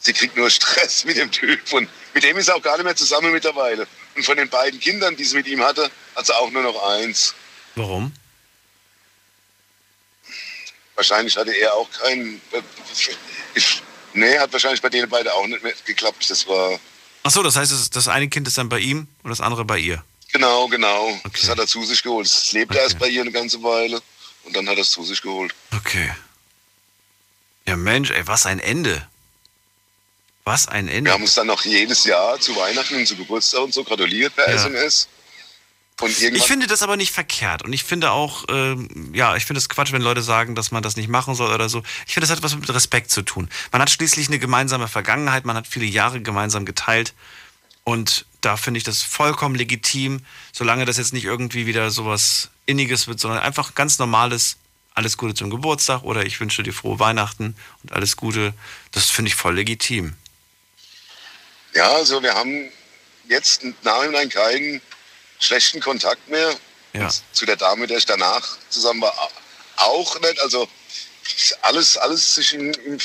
sie 0.00 0.12
kriegt 0.12 0.36
nur 0.36 0.50
Stress 0.50 1.04
mit 1.04 1.16
dem 1.16 1.30
Typ. 1.30 1.72
Und 1.72 1.88
mit 2.14 2.24
dem 2.24 2.36
ist 2.36 2.46
sie 2.46 2.54
auch 2.54 2.62
gar 2.62 2.76
nicht 2.76 2.84
mehr 2.84 2.96
zusammen 2.96 3.32
mittlerweile. 3.32 3.86
Und 4.16 4.24
von 4.24 4.36
den 4.36 4.48
beiden 4.48 4.80
Kindern, 4.80 5.16
die 5.16 5.24
sie 5.24 5.36
mit 5.36 5.46
ihm 5.46 5.62
hatte, 5.62 5.90
hat 6.16 6.26
sie 6.26 6.34
auch 6.34 6.50
nur 6.50 6.62
noch 6.62 6.82
eins. 6.94 7.34
Warum? 7.76 8.12
Wahrscheinlich 10.96 11.36
hatte 11.36 11.52
er 11.52 11.74
auch 11.74 11.88
keinen. 11.90 12.40
Ich, 13.54 13.82
nee, 14.12 14.38
hat 14.38 14.52
wahrscheinlich 14.52 14.82
bei 14.82 14.88
denen 14.90 15.08
beide 15.08 15.32
auch 15.32 15.46
nicht 15.46 15.62
mehr 15.62 15.72
geklappt. 15.86 16.28
Das 16.28 16.46
war. 16.46 16.78
Ach 17.22 17.30
so, 17.30 17.42
das 17.42 17.56
heißt, 17.56 17.72
das, 17.72 17.90
das 17.90 18.08
eine 18.08 18.28
Kind 18.28 18.46
ist 18.48 18.58
dann 18.58 18.68
bei 18.68 18.78
ihm 18.80 19.06
und 19.22 19.30
das 19.30 19.40
andere 19.40 19.64
bei 19.64 19.78
ihr. 19.78 20.04
Genau, 20.32 20.68
genau. 20.68 21.08
Okay. 21.24 21.30
Das 21.40 21.48
hat 21.48 21.58
er 21.58 21.66
zu 21.66 21.84
sich 21.84 22.02
geholt. 22.02 22.26
Es 22.26 22.52
lebt 22.52 22.72
Okay. 22.72 22.80
erst 22.82 22.98
bei 22.98 23.08
ihr 23.08 23.20
eine 23.22 23.32
ganze 23.32 23.62
Weile 23.62 24.00
und 24.44 24.54
dann 24.54 24.68
hat 24.68 24.76
er 24.76 24.82
es 24.82 24.90
zu 24.90 25.02
sich 25.04 25.20
geholt. 25.22 25.54
Okay. 25.76 26.12
Ja 27.66 27.76
Mensch, 27.76 28.10
ey, 28.10 28.26
was 28.26 28.46
ein 28.46 28.58
Ende. 28.58 29.06
Was 30.50 30.66
ein 30.66 30.86
Wir 30.88 30.94
Ende. 30.94 31.12
haben 31.12 31.22
uns 31.22 31.34
dann 31.34 31.46
noch 31.46 31.64
jedes 31.64 32.02
Jahr 32.04 32.40
zu 32.40 32.56
Weihnachten 32.56 32.96
und 32.96 33.06
zu 33.06 33.14
Geburtstag 33.14 33.60
und 33.62 33.72
so 33.72 33.84
gratuliert 33.84 34.34
per 34.34 34.48
Ja. 34.48 34.56
SMS. 34.56 35.06
Ich 36.02 36.42
finde 36.44 36.66
das 36.66 36.82
aber 36.82 36.96
nicht 36.96 37.12
verkehrt. 37.12 37.62
Und 37.62 37.72
ich 37.72 37.84
finde 37.84 38.10
auch, 38.10 38.46
ähm, 38.48 39.12
ja, 39.14 39.36
ich 39.36 39.44
finde 39.44 39.58
es 39.58 39.68
Quatsch, 39.68 39.92
wenn 39.92 40.00
Leute 40.02 40.22
sagen, 40.22 40.54
dass 40.54 40.70
man 40.70 40.82
das 40.82 40.96
nicht 40.96 41.08
machen 41.08 41.34
soll 41.34 41.52
oder 41.54 41.68
so. 41.68 41.82
Ich 42.06 42.14
finde, 42.14 42.26
das 42.26 42.34
hat 42.34 42.42
was 42.42 42.54
mit 42.56 42.68
Respekt 42.72 43.10
zu 43.10 43.22
tun. 43.22 43.48
Man 43.70 43.80
hat 43.82 43.90
schließlich 43.90 44.28
eine 44.28 44.38
gemeinsame 44.38 44.88
Vergangenheit, 44.88 45.44
man 45.44 45.56
hat 45.56 45.66
viele 45.66 45.84
Jahre 45.84 46.20
gemeinsam 46.22 46.64
geteilt. 46.64 47.12
Und 47.84 48.24
da 48.40 48.56
finde 48.56 48.78
ich 48.78 48.84
das 48.84 49.02
vollkommen 49.02 49.54
legitim, 49.54 50.24
solange 50.52 50.84
das 50.86 50.96
jetzt 50.96 51.12
nicht 51.12 51.24
irgendwie 51.26 51.66
wieder 51.66 51.90
sowas 51.90 52.48
Inniges 52.66 53.06
wird, 53.06 53.20
sondern 53.20 53.40
einfach 53.40 53.74
ganz 53.74 53.98
normales, 53.98 54.56
alles 54.94 55.16
Gute 55.16 55.34
zum 55.34 55.50
Geburtstag 55.50 56.02
oder 56.02 56.24
ich 56.24 56.40
wünsche 56.40 56.62
dir 56.62 56.72
frohe 56.72 56.98
Weihnachten 56.98 57.54
und 57.82 57.92
alles 57.92 58.16
Gute. 58.16 58.54
Das 58.90 59.10
finde 59.10 59.28
ich 59.28 59.34
voll 59.34 59.54
legitim. 59.54 60.14
Ja, 61.74 61.90
also 61.92 62.22
wir 62.22 62.34
haben 62.34 62.70
jetzt 63.28 63.62
im 63.62 63.74
Nachhinein 63.82 64.28
keinen 64.28 64.80
schlechten 65.38 65.80
Kontakt 65.80 66.28
mehr. 66.28 66.54
Ja. 66.92 67.08
Zu 67.32 67.46
der 67.46 67.56
Dame, 67.56 67.86
der 67.86 67.98
ich 67.98 68.06
danach 68.06 68.58
zusammen 68.68 69.00
war, 69.02 69.14
auch 69.76 70.20
nicht. 70.20 70.40
Also 70.40 70.68
alles, 71.62 71.96
alles 71.96 72.34
sich 72.34 72.52
in, 72.52 72.74
in 72.74 72.98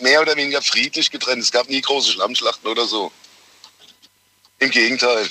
mehr 0.00 0.20
oder 0.20 0.36
weniger 0.36 0.60
friedlich 0.60 1.10
getrennt. 1.10 1.42
Es 1.42 1.52
gab 1.52 1.68
nie 1.68 1.80
große 1.80 2.12
Schlammschlachten 2.12 2.68
oder 2.68 2.86
so. 2.86 3.12
Im 4.58 4.70
Gegenteil. 4.70 5.28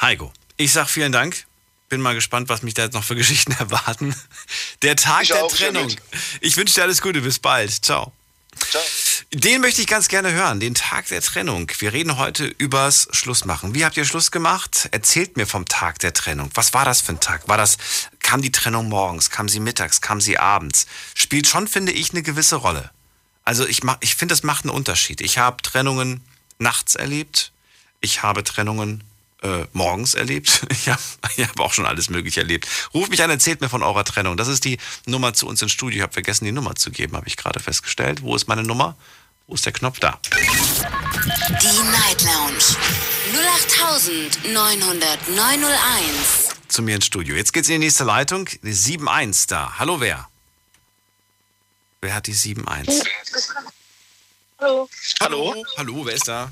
Heiko, 0.00 0.32
ich 0.56 0.72
sag 0.72 0.88
vielen 0.88 1.12
Dank. 1.12 1.46
Bin 1.88 2.00
mal 2.00 2.14
gespannt, 2.14 2.48
was 2.48 2.62
mich 2.62 2.74
da 2.74 2.84
jetzt 2.84 2.94
noch 2.94 3.04
für 3.04 3.14
Geschichten 3.14 3.52
erwarten. 3.58 4.14
Der 4.82 4.96
Tag 4.96 5.22
Ich 5.22 5.28
der 5.28 5.48
Trennung. 5.48 5.94
Ich 6.40 6.56
wünsche 6.56 6.74
dir 6.74 6.82
alles 6.82 7.00
Gute. 7.00 7.20
Bis 7.20 7.38
bald. 7.38 7.84
Ciao. 7.84 8.12
Ciao. 8.70 8.82
Den 9.32 9.60
möchte 9.60 9.80
ich 9.80 9.86
ganz 9.86 10.08
gerne 10.08 10.32
hören, 10.32 10.60
den 10.60 10.74
Tag 10.74 11.06
der 11.08 11.20
Trennung. 11.20 11.70
Wir 11.78 11.92
reden 11.92 12.16
heute 12.16 12.46
übers 12.46 13.08
Schlussmachen. 13.12 13.74
Wie 13.74 13.84
habt 13.84 13.96
ihr 13.96 14.04
Schluss 14.04 14.30
gemacht? 14.30 14.88
Erzählt 14.92 15.36
mir 15.36 15.46
vom 15.46 15.66
Tag 15.66 15.98
der 15.98 16.12
Trennung. 16.12 16.50
Was 16.54 16.74
war 16.74 16.84
das 16.84 17.00
für 17.00 17.12
ein 17.12 17.20
Tag? 17.20 17.48
War 17.48 17.56
das, 17.56 17.78
kam 18.20 18.42
die 18.42 18.52
Trennung 18.52 18.88
morgens, 18.88 19.30
kam 19.30 19.48
sie 19.48 19.60
mittags, 19.60 20.00
kam 20.00 20.20
sie 20.20 20.38
abends? 20.38 20.86
Spielt 21.14 21.46
schon, 21.46 21.68
finde 21.68 21.92
ich, 21.92 22.10
eine 22.10 22.22
gewisse 22.22 22.56
Rolle. 22.56 22.90
Also 23.44 23.66
ich, 23.66 23.82
ich 24.00 24.16
finde, 24.16 24.32
das 24.32 24.42
macht 24.42 24.64
einen 24.64 24.74
Unterschied. 24.74 25.20
Ich 25.20 25.38
habe 25.38 25.62
Trennungen 25.62 26.22
nachts 26.58 26.94
erlebt. 26.94 27.52
Ich 28.00 28.22
habe 28.22 28.44
Trennungen 28.44 29.04
äh, 29.46 29.66
morgens 29.72 30.14
erlebt. 30.14 30.66
Ich 30.76 30.88
habe 30.88 31.00
hab 31.48 31.60
auch 31.60 31.72
schon 31.72 31.86
alles 31.86 32.10
Mögliche 32.10 32.40
erlebt. 32.40 32.68
Ruft 32.94 33.10
mich 33.10 33.22
an, 33.22 33.30
erzählt 33.30 33.60
mir 33.60 33.68
von 33.68 33.82
eurer 33.82 34.04
Trennung. 34.04 34.36
Das 34.36 34.48
ist 34.48 34.64
die 34.64 34.78
Nummer 35.06 35.34
zu 35.34 35.46
uns 35.46 35.62
ins 35.62 35.72
Studio. 35.72 35.98
Ich 35.98 36.02
habe 36.02 36.12
vergessen, 36.12 36.44
die 36.44 36.52
Nummer 36.52 36.74
zu 36.74 36.90
geben, 36.90 37.16
habe 37.16 37.26
ich 37.26 37.36
gerade 37.36 37.60
festgestellt. 37.60 38.22
Wo 38.22 38.36
ist 38.36 38.46
meine 38.46 38.62
Nummer? 38.62 38.96
Wo 39.46 39.54
ist 39.54 39.64
der 39.64 39.72
Knopf 39.72 40.00
da? 40.00 40.18
Die 40.32 41.90
Night 41.90 42.22
Lounge 42.22 42.76
0890901. 44.52 46.68
Zu 46.68 46.82
mir 46.82 46.96
ins 46.96 47.06
Studio. 47.06 47.34
Jetzt 47.34 47.52
geht's 47.52 47.68
in 47.68 47.80
die 47.80 47.86
nächste 47.86 48.04
Leitung. 48.04 48.48
Die 48.62 48.74
7.1 48.74 49.48
da. 49.48 49.78
Hallo, 49.78 50.00
wer? 50.00 50.28
Wer 52.00 52.14
hat 52.14 52.26
die 52.26 52.34
7.1? 52.34 53.04
Hallo. 54.58 54.88
Hallo? 55.20 55.64
Hallo, 55.76 56.06
wer 56.06 56.14
ist 56.14 56.28
da? 56.28 56.50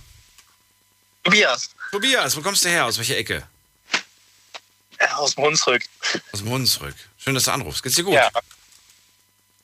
Tobias. 1.25 1.71
Tobias, 1.95 2.37
wo 2.37 2.41
kommst 2.41 2.65
du 2.65 2.69
her? 2.71 2.87
Aus 2.87 2.99
welcher 2.99 3.17
Ecke? 3.17 3.47
Ja, 4.99 5.15
aus 5.15 5.37
dem 5.37 5.45
Hunsrück. 5.45 5.85
Aus 6.33 6.41
dem 6.41 6.49
Hunsrück. 6.49 6.97
Schön, 7.19 7.35
dass 7.35 7.45
du 7.45 7.53
anrufst. 7.53 7.85
Geht's 7.85 7.95
dir 7.95 8.03
gut? 8.03 8.15
Ja. 8.15 8.33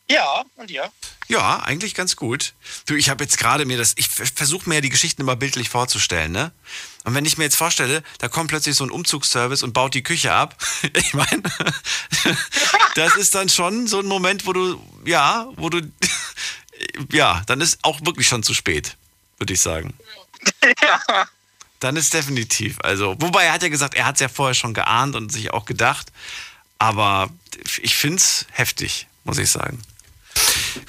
Ja, 0.09 0.45
und 0.55 0.71
dir? 0.71 0.93
Ja, 1.27 1.59
eigentlich 1.65 1.93
ganz 1.93 2.15
gut. 2.15 2.53
Du, 2.87 2.95
ich 2.95 3.11
habe 3.11 3.25
jetzt 3.25 3.37
gerade 3.37 3.65
mir 3.65 3.77
das, 3.77 3.95
ich 3.97 4.09
versuche 4.09 4.69
mir 4.69 4.77
ja 4.77 4.81
die 4.81 4.91
Geschichten 4.91 5.23
immer 5.23 5.35
bildlich 5.35 5.71
vorzustellen, 5.71 6.31
ne? 6.31 6.53
Und 7.03 7.17
wenn 7.17 7.25
ich 7.25 7.37
mir 7.37 7.43
jetzt 7.43 7.57
vorstelle, 7.57 8.05
da 8.19 8.29
kommt 8.29 8.51
plötzlich 8.51 8.77
so 8.77 8.85
ein 8.85 8.93
Umzugsservice 8.93 9.65
und 9.65 9.73
baut 9.73 9.95
die 9.95 10.05
Küche 10.05 10.33
ab, 10.33 10.57
ich 10.95 11.15
meine, 11.15 11.43
das 12.95 13.17
ist 13.17 13.35
dann 13.35 13.49
schon 13.49 13.89
so 13.89 13.99
ein 13.99 14.07
Moment, 14.07 14.47
wo 14.47 14.53
du, 14.53 14.81
ja, 15.05 15.49
wo 15.57 15.69
du, 15.69 15.81
ja, 17.11 17.43
dann 17.47 17.61
ist 17.61 17.81
auch 17.83 18.01
wirklich 18.03 18.29
schon 18.29 18.45
zu 18.45 18.55
spät, 18.55 18.97
würde 19.39 19.53
ich 19.53 19.61
sagen. 19.61 19.95
Ja. 20.81 21.29
Dann 21.81 21.97
ist 21.97 22.13
definitiv, 22.13 22.79
also, 22.83 23.17
wobei 23.21 23.45
er 23.45 23.53
hat 23.53 23.63
ja 23.63 23.69
gesagt, 23.69 23.95
er 23.95 24.07
hat 24.07 24.17
es 24.17 24.21
ja 24.21 24.29
vorher 24.29 24.55
schon 24.55 24.75
geahnt 24.75 25.17
und 25.17 25.33
sich 25.33 25.51
auch 25.51 25.65
gedacht, 25.65 26.13
aber 26.79 27.31
ich 27.83 27.97
finde 27.97 28.19
es 28.19 28.47
heftig, 28.53 29.07
muss 29.25 29.39
ich 29.39 29.51
sagen. 29.51 29.83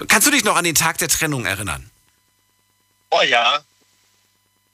Kannst 0.07 0.27
du 0.27 0.31
dich 0.31 0.43
noch 0.43 0.55
an 0.55 0.63
den 0.63 0.75
Tag 0.75 0.97
der 0.97 1.07
Trennung 1.07 1.45
erinnern? 1.45 1.89
Oh 3.09 3.21
ja. 3.21 3.59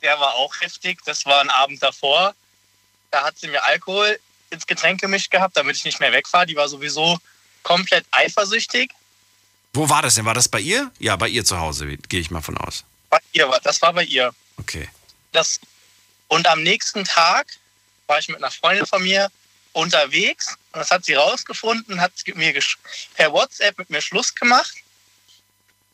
Der 0.01 0.19
war 0.19 0.35
auch 0.35 0.53
heftig. 0.61 0.99
Das 1.05 1.25
war 1.25 1.41
ein 1.41 1.49
Abend 1.49 1.81
davor. 1.81 2.35
Da 3.11 3.23
hat 3.23 3.37
sie 3.37 3.47
mir 3.47 3.63
Alkohol 3.63 4.19
ins 4.49 4.67
Getränk 4.67 5.01
gemischt 5.01 5.31
gehabt, 5.31 5.57
damit 5.57 5.75
ich 5.75 5.85
nicht 5.85 5.99
mehr 5.99 6.11
wegfahre. 6.11 6.45
Die 6.45 6.55
war 6.55 6.69
sowieso 6.69 7.17
komplett 7.63 8.05
eifersüchtig. 8.11 8.91
Wo 9.73 9.89
war 9.89 10.01
das 10.01 10.15
denn? 10.15 10.25
War 10.25 10.33
das 10.33 10.47
bei 10.47 10.59
ihr? 10.59 10.91
Ja, 10.99 11.15
bei 11.15 11.27
ihr 11.27 11.43
zu 11.43 11.59
Hause, 11.59 11.97
gehe 12.09 12.19
ich 12.19 12.31
mal 12.31 12.41
von 12.41 12.57
aus. 12.57 12.83
Bei 13.09 13.19
ihr 13.33 13.47
das 13.63 13.81
war 13.81 13.93
bei 13.93 14.03
ihr. 14.03 14.33
Okay. 14.57 14.89
Das, 15.31 15.59
und 16.27 16.47
am 16.47 16.63
nächsten 16.63 17.05
Tag 17.05 17.47
war 18.07 18.19
ich 18.19 18.27
mit 18.27 18.37
einer 18.37 18.51
Freundin 18.51 18.85
von 18.85 19.03
mir 19.03 19.29
unterwegs 19.73 20.55
und 20.71 20.79
das 20.79 20.91
hat 20.91 21.05
sie 21.05 21.13
rausgefunden, 21.13 22.01
hat 22.01 22.11
mir 22.35 22.53
per 23.15 23.31
WhatsApp 23.31 23.77
mit 23.77 23.89
mir 23.89 24.01
Schluss 24.01 24.33
gemacht. 24.33 24.75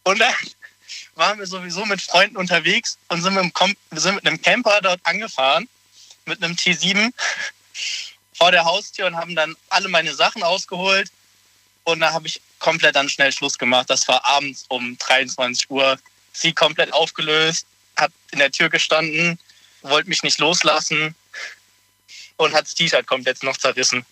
Und 0.03 0.19
dann 0.19 0.33
waren 1.15 1.39
wir 1.39 1.47
sowieso 1.47 1.85
mit 1.85 2.01
Freunden 2.01 2.37
unterwegs 2.37 2.97
und 3.09 3.21
sind 3.21 3.35
mit, 3.35 3.53
sind 3.91 4.15
mit 4.15 4.25
einem 4.25 4.41
Camper 4.41 4.79
dort 4.81 4.99
angefahren, 5.03 5.67
mit 6.25 6.43
einem 6.43 6.55
T7 6.55 7.11
vor 8.33 8.51
der 8.51 8.65
Haustür 8.65 9.07
und 9.07 9.15
haben 9.15 9.35
dann 9.35 9.55
alle 9.69 9.89
meine 9.89 10.13
Sachen 10.13 10.43
ausgeholt. 10.43 11.11
Und 11.83 11.99
da 11.99 12.13
habe 12.13 12.27
ich 12.27 12.41
komplett 12.59 12.95
dann 12.95 13.09
schnell 13.09 13.31
Schluss 13.31 13.57
gemacht. 13.57 13.89
Das 13.89 14.07
war 14.07 14.23
abends 14.25 14.65
um 14.69 14.97
23 14.97 15.69
Uhr. 15.69 15.99
Sie 16.31 16.53
komplett 16.53 16.93
aufgelöst, 16.93 17.67
hat 17.97 18.11
in 18.31 18.39
der 18.39 18.51
Tür 18.51 18.69
gestanden, 18.69 19.37
wollte 19.83 20.09
mich 20.09 20.23
nicht 20.23 20.39
loslassen 20.39 21.15
und 22.37 22.53
hat 22.53 22.65
das 22.65 22.73
T-Shirt 22.75 23.05
komplett 23.05 23.43
noch 23.43 23.57
zerrissen, 23.57 24.05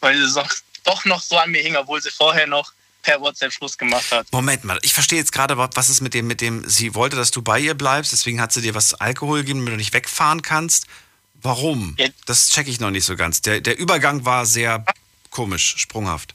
weil 0.00 0.16
sie 0.16 0.42
doch 0.84 1.04
noch 1.04 1.22
so 1.22 1.36
an 1.36 1.50
mir 1.50 1.62
hing, 1.62 1.76
obwohl 1.76 2.00
sie 2.00 2.10
vorher 2.10 2.46
noch 2.46 2.72
per 3.02 3.20
WhatsApp 3.20 3.52
Schluss 3.52 3.78
gemacht 3.78 4.10
hat. 4.10 4.26
Moment 4.32 4.64
mal, 4.64 4.78
ich 4.82 4.92
verstehe 4.92 5.18
jetzt 5.18 5.32
gerade, 5.32 5.56
was 5.56 5.88
ist 5.88 6.00
mit 6.00 6.12
dem, 6.12 6.26
mit 6.26 6.40
dem, 6.40 6.68
sie 6.68 6.94
wollte, 6.94 7.16
dass 7.16 7.30
du 7.30 7.40
bei 7.40 7.60
ihr 7.60 7.74
bleibst, 7.74 8.12
deswegen 8.12 8.40
hat 8.40 8.52
sie 8.52 8.62
dir 8.62 8.74
was 8.74 8.94
Alkohol 8.94 9.40
gegeben, 9.40 9.60
damit 9.60 9.74
du 9.74 9.76
nicht 9.76 9.94
wegfahren 9.94 10.42
kannst. 10.42 10.86
Warum? 11.34 11.94
Ja. 11.98 12.08
Das 12.24 12.48
checke 12.50 12.70
ich 12.70 12.80
noch 12.80 12.90
nicht 12.90 13.04
so 13.04 13.14
ganz. 13.14 13.42
Der, 13.42 13.60
der 13.60 13.78
Übergang 13.78 14.24
war 14.24 14.46
sehr 14.46 14.84
komisch, 15.30 15.74
sprunghaft. 15.76 16.34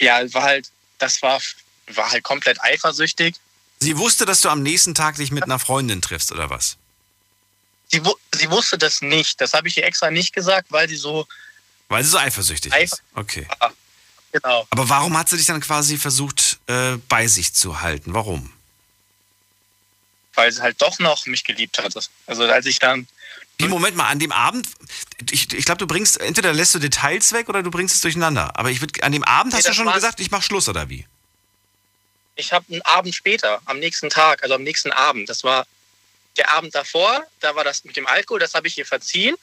Ja, 0.00 0.32
war 0.32 0.42
halt, 0.42 0.70
das 0.98 1.20
war, 1.20 1.40
war 1.88 2.10
halt 2.10 2.22
komplett 2.22 2.62
eifersüchtig. 2.62 3.34
Sie 3.80 3.98
wusste, 3.98 4.24
dass 4.24 4.40
du 4.40 4.48
am 4.48 4.62
nächsten 4.62 4.94
Tag 4.94 5.16
dich 5.16 5.32
mit 5.32 5.42
einer 5.42 5.58
Freundin 5.58 6.00
triffst, 6.00 6.32
oder 6.32 6.48
was? 6.48 6.78
Sie, 7.92 8.00
sie 8.34 8.50
wusste 8.50 8.78
das 8.78 9.02
nicht. 9.02 9.40
Das 9.40 9.52
habe 9.52 9.68
ich 9.68 9.76
ihr 9.76 9.84
extra 9.84 10.10
nicht 10.10 10.32
gesagt, 10.34 10.68
weil 10.72 10.88
sie 10.88 10.96
so, 10.96 11.26
Weil 11.88 12.02
sie 12.02 12.10
so 12.10 12.18
eifersüchtig 12.18 12.72
Eifer- 12.72 12.84
ist. 12.84 13.02
Okay. 13.14 13.46
genau. 14.32 14.66
Aber 14.70 14.88
warum 14.88 15.16
hat 15.18 15.28
sie 15.28 15.36
dich 15.36 15.46
dann 15.46 15.60
quasi 15.60 15.98
versucht, 15.98 16.58
äh, 16.66 16.96
bei 17.08 17.26
sich 17.28 17.52
zu 17.54 17.80
halten? 17.82 18.14
Warum? 18.14 18.52
weil 20.34 20.50
sie 20.50 20.62
halt 20.62 20.80
doch 20.80 20.98
noch 20.98 21.26
mich 21.26 21.44
geliebt 21.44 21.76
hat. 21.76 21.94
Also 22.26 22.44
als 22.44 22.64
ich 22.64 22.78
dann, 22.78 23.06
Wie, 23.58 23.68
Moment 23.68 23.98
mal, 23.98 24.08
an 24.08 24.18
dem 24.18 24.32
Abend, 24.32 24.66
ich, 25.30 25.52
ich 25.52 25.66
glaube, 25.66 25.76
du 25.78 25.86
bringst, 25.86 26.18
entweder 26.22 26.54
lässt 26.54 26.74
du 26.74 26.78
Details 26.78 27.32
weg 27.34 27.50
oder 27.50 27.62
du 27.62 27.70
bringst 27.70 27.94
es 27.96 28.00
durcheinander. 28.00 28.58
Aber 28.58 28.70
ich 28.70 28.80
würde, 28.80 29.02
an 29.02 29.12
dem 29.12 29.24
Abend 29.24 29.52
Nee, 29.52 29.58
hast 29.58 29.68
du 29.68 29.74
schon 29.74 29.84
war- 29.84 29.92
gesagt, 29.92 30.20
ich 30.20 30.30
mach 30.30 30.42
Schluss, 30.42 30.70
oder 30.70 30.88
wie? 30.88 31.06
ich 32.34 32.50
habe 32.54 32.64
einen 32.72 32.80
Abend 32.80 33.14
später, 33.14 33.60
am 33.66 33.78
nächsten 33.78 34.08
Tag, 34.08 34.42
also 34.42 34.54
am 34.54 34.62
nächsten 34.62 34.90
Abend, 34.90 35.28
das 35.28 35.44
war 35.44 35.66
der 36.36 36.50
Abend 36.50 36.74
davor, 36.74 37.24
da 37.40 37.54
war 37.54 37.64
das 37.64 37.84
mit 37.84 37.96
dem 37.96 38.06
Alkohol, 38.06 38.40
das 38.40 38.54
habe 38.54 38.66
ich 38.68 38.78
ihr 38.78 38.86
verziehen. 38.86 39.36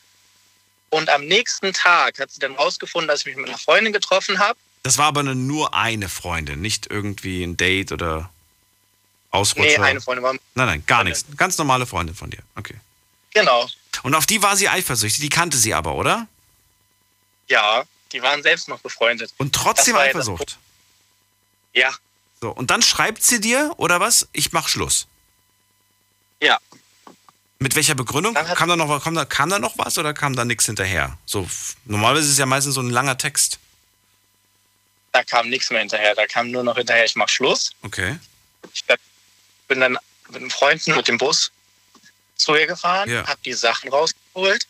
Und 0.89 1.09
am 1.09 1.25
nächsten 1.25 1.71
Tag 1.73 2.19
hat 2.19 2.31
sie 2.31 2.39
dann 2.39 2.55
rausgefunden, 2.55 3.07
dass 3.07 3.19
ich 3.21 3.25
mich 3.27 3.35
mit 3.35 3.47
einer 3.47 3.57
Freundin 3.59 3.93
getroffen 3.93 4.39
habe. 4.39 4.57
Das 4.83 4.97
war 4.97 5.05
aber 5.05 5.23
nur 5.23 5.73
eine 5.73 6.09
Freundin, 6.09 6.61
nicht 6.61 6.87
irgendwie 6.89 7.43
ein 7.43 7.57
Date 7.57 7.91
oder 7.91 8.31
Ausrutscher. 9.31 9.69
Nee, 9.79 9.85
eine 9.85 10.01
Freundin 10.01 10.23
war. 10.23 10.33
Nein, 10.33 10.41
nein, 10.55 10.83
gar 10.87 10.99
Freundin. 10.99 11.13
nichts. 11.13 11.37
Ganz 11.37 11.57
normale 11.59 11.85
Freundin 11.85 12.15
von 12.15 12.31
dir. 12.31 12.41
Okay. 12.55 12.75
Genau. 13.33 13.67
Und 14.01 14.15
auf 14.15 14.25
die 14.25 14.41
war 14.41 14.55
sie 14.57 14.69
eifersüchtig, 14.69 15.21
die 15.21 15.29
kannte 15.29 15.57
sie 15.57 15.73
aber, 15.73 15.93
oder? 15.93 16.27
Ja, 17.47 17.83
die 18.11 18.21
waren 18.23 18.41
selbst 18.41 18.67
noch 18.67 18.79
befreundet. 18.79 19.31
Und 19.37 19.53
trotzdem 19.53 19.95
Eifersucht. 19.95 20.57
Ja, 21.73 21.93
So, 22.41 22.49
und 22.49 22.71
dann 22.71 22.81
schreibt 22.81 23.21
sie 23.21 23.39
dir, 23.39 23.73
oder 23.77 23.99
was? 23.99 24.27
Ich 24.31 24.51
mach 24.53 24.67
Schluss. 24.69 25.05
Ja. 26.41 26.59
Mit 27.61 27.75
welcher 27.75 27.95
Begründung? 27.95 28.33
Kam 28.35 28.69
da, 28.69 28.75
noch, 28.77 29.03
kam, 29.03 29.15
da, 29.15 29.25
kam 29.25 29.49
da 29.49 29.59
noch 29.59 29.77
was 29.77 29.97
oder 29.97 30.13
kam 30.13 30.33
da 30.35 30.45
nichts 30.45 30.65
hinterher? 30.65 31.17
So, 31.25 31.49
normalerweise 31.83 32.25
ist 32.25 32.31
es 32.33 32.37
ja 32.37 32.45
meistens 32.45 32.75
so 32.75 32.81
ein 32.81 32.89
langer 32.89 33.17
Text. 33.17 33.59
Da 35.11 35.23
kam 35.23 35.49
nichts 35.49 35.69
mehr 35.69 35.79
hinterher. 35.81 36.15
Da 36.15 36.25
kam 36.25 36.51
nur 36.51 36.63
noch 36.63 36.77
hinterher, 36.77 37.03
ich 37.03 37.15
mach 37.15 37.27
Schluss. 37.27 37.71
Okay. 37.81 38.17
Ich 38.73 38.85
bin 39.67 39.81
dann 39.81 39.97
mit 40.29 40.37
einem 40.37 40.49
Freund 40.49 40.85
mit 40.87 41.07
dem 41.07 41.17
Bus 41.17 41.51
zu 42.35 42.55
ihr 42.55 42.67
gefahren, 42.67 43.09
Ja. 43.09 43.27
habe 43.27 43.39
die 43.43 43.53
Sachen 43.53 43.89
rausgeholt 43.89 44.65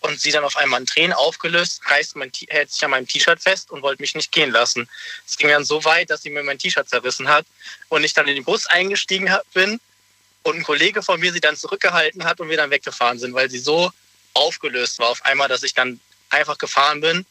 und 0.00 0.20
sie 0.20 0.32
dann 0.32 0.42
auf 0.42 0.56
einmal 0.56 0.80
in 0.80 0.86
Tränen 0.86 1.12
aufgelöst, 1.12 1.80
reißt 1.86 2.16
mein 2.16 2.32
hält 2.48 2.72
sich 2.72 2.84
an 2.84 2.90
meinem 2.90 3.06
T-Shirt 3.06 3.40
fest 3.40 3.70
und 3.70 3.82
wollte 3.82 4.02
mich 4.02 4.16
nicht 4.16 4.32
gehen 4.32 4.50
lassen. 4.50 4.88
Es 5.26 5.36
ging 5.36 5.48
dann 5.48 5.64
so 5.64 5.84
weit, 5.84 6.10
dass 6.10 6.22
sie 6.22 6.30
mir 6.30 6.42
mein 6.42 6.58
T-Shirt 6.58 6.88
zerrissen 6.88 7.28
hat 7.28 7.46
und 7.88 8.02
ich 8.02 8.12
dann 8.14 8.26
in 8.26 8.34
den 8.34 8.44
Bus 8.44 8.66
eingestiegen 8.66 9.30
hab, 9.30 9.48
bin 9.52 9.80
und 10.42 10.56
ein 10.56 10.62
Kollege 10.62 11.02
von 11.02 11.20
mir 11.20 11.32
sie 11.32 11.40
dann 11.40 11.56
zurückgehalten 11.56 12.24
hat 12.24 12.40
und 12.40 12.48
wir 12.48 12.56
dann 12.56 12.70
weggefahren 12.70 13.18
sind, 13.18 13.34
weil 13.34 13.50
sie 13.50 13.58
so 13.58 13.92
aufgelöst 14.34 14.98
war 14.98 15.08
auf 15.08 15.24
einmal, 15.24 15.48
dass 15.48 15.62
ich 15.62 15.74
dann 15.74 16.00
einfach 16.30 16.58
gefahren 16.58 17.00
bin, 17.00 17.26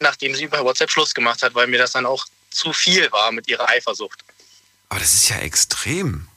nachdem 0.00 0.34
sie 0.34 0.44
über 0.44 0.64
WhatsApp 0.64 0.90
Schluss 0.90 1.14
gemacht 1.14 1.42
hat, 1.42 1.54
weil 1.54 1.66
mir 1.66 1.78
das 1.78 1.92
dann 1.92 2.06
auch 2.06 2.26
zu 2.50 2.72
viel 2.72 3.10
war 3.12 3.32
mit 3.32 3.48
ihrer 3.48 3.68
Eifersucht. 3.68 4.20
Aber 4.88 5.00
das 5.00 5.12
ist 5.12 5.28
ja 5.28 5.38
extrem. 5.38 6.28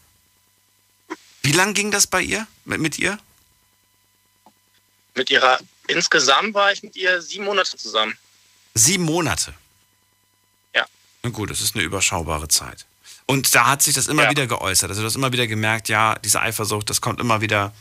Wie 1.41 1.51
lang 1.51 1.73
ging 1.73 1.91
das 1.91 2.07
bei 2.07 2.21
ihr? 2.21 2.47
Mit, 2.65 2.79
mit 2.79 2.99
ihr? 2.99 3.19
Mit 5.15 5.29
ihrer, 5.29 5.59
insgesamt 5.87 6.53
war 6.53 6.71
ich 6.71 6.83
mit 6.83 6.95
ihr 6.95 7.21
sieben 7.21 7.45
Monate 7.45 7.77
zusammen. 7.77 8.17
Sieben 8.73 9.03
Monate. 9.03 9.53
Ja. 10.73 10.85
Na 11.23 11.29
gut, 11.29 11.49
das 11.49 11.61
ist 11.61 11.75
eine 11.75 11.83
überschaubare 11.83 12.47
Zeit. 12.47 12.85
Und 13.29 13.53
da 13.53 13.67
hat 13.67 13.83
sich 13.83 13.93
das 13.93 14.07
immer 14.07 14.23
Ja. 14.23 14.31
wieder 14.31 14.47
geäußert. 14.47 14.89
Also 14.89 15.01
du 15.03 15.05
hast 15.05 15.15
immer 15.15 15.31
wieder 15.31 15.45
gemerkt, 15.45 15.87
ja, 15.87 16.15
diese 16.15 16.41
Eifersucht, 16.41 16.89
das 16.89 16.99
kommt 16.99 17.19
immer 17.19 17.41
wieder. 17.41 17.71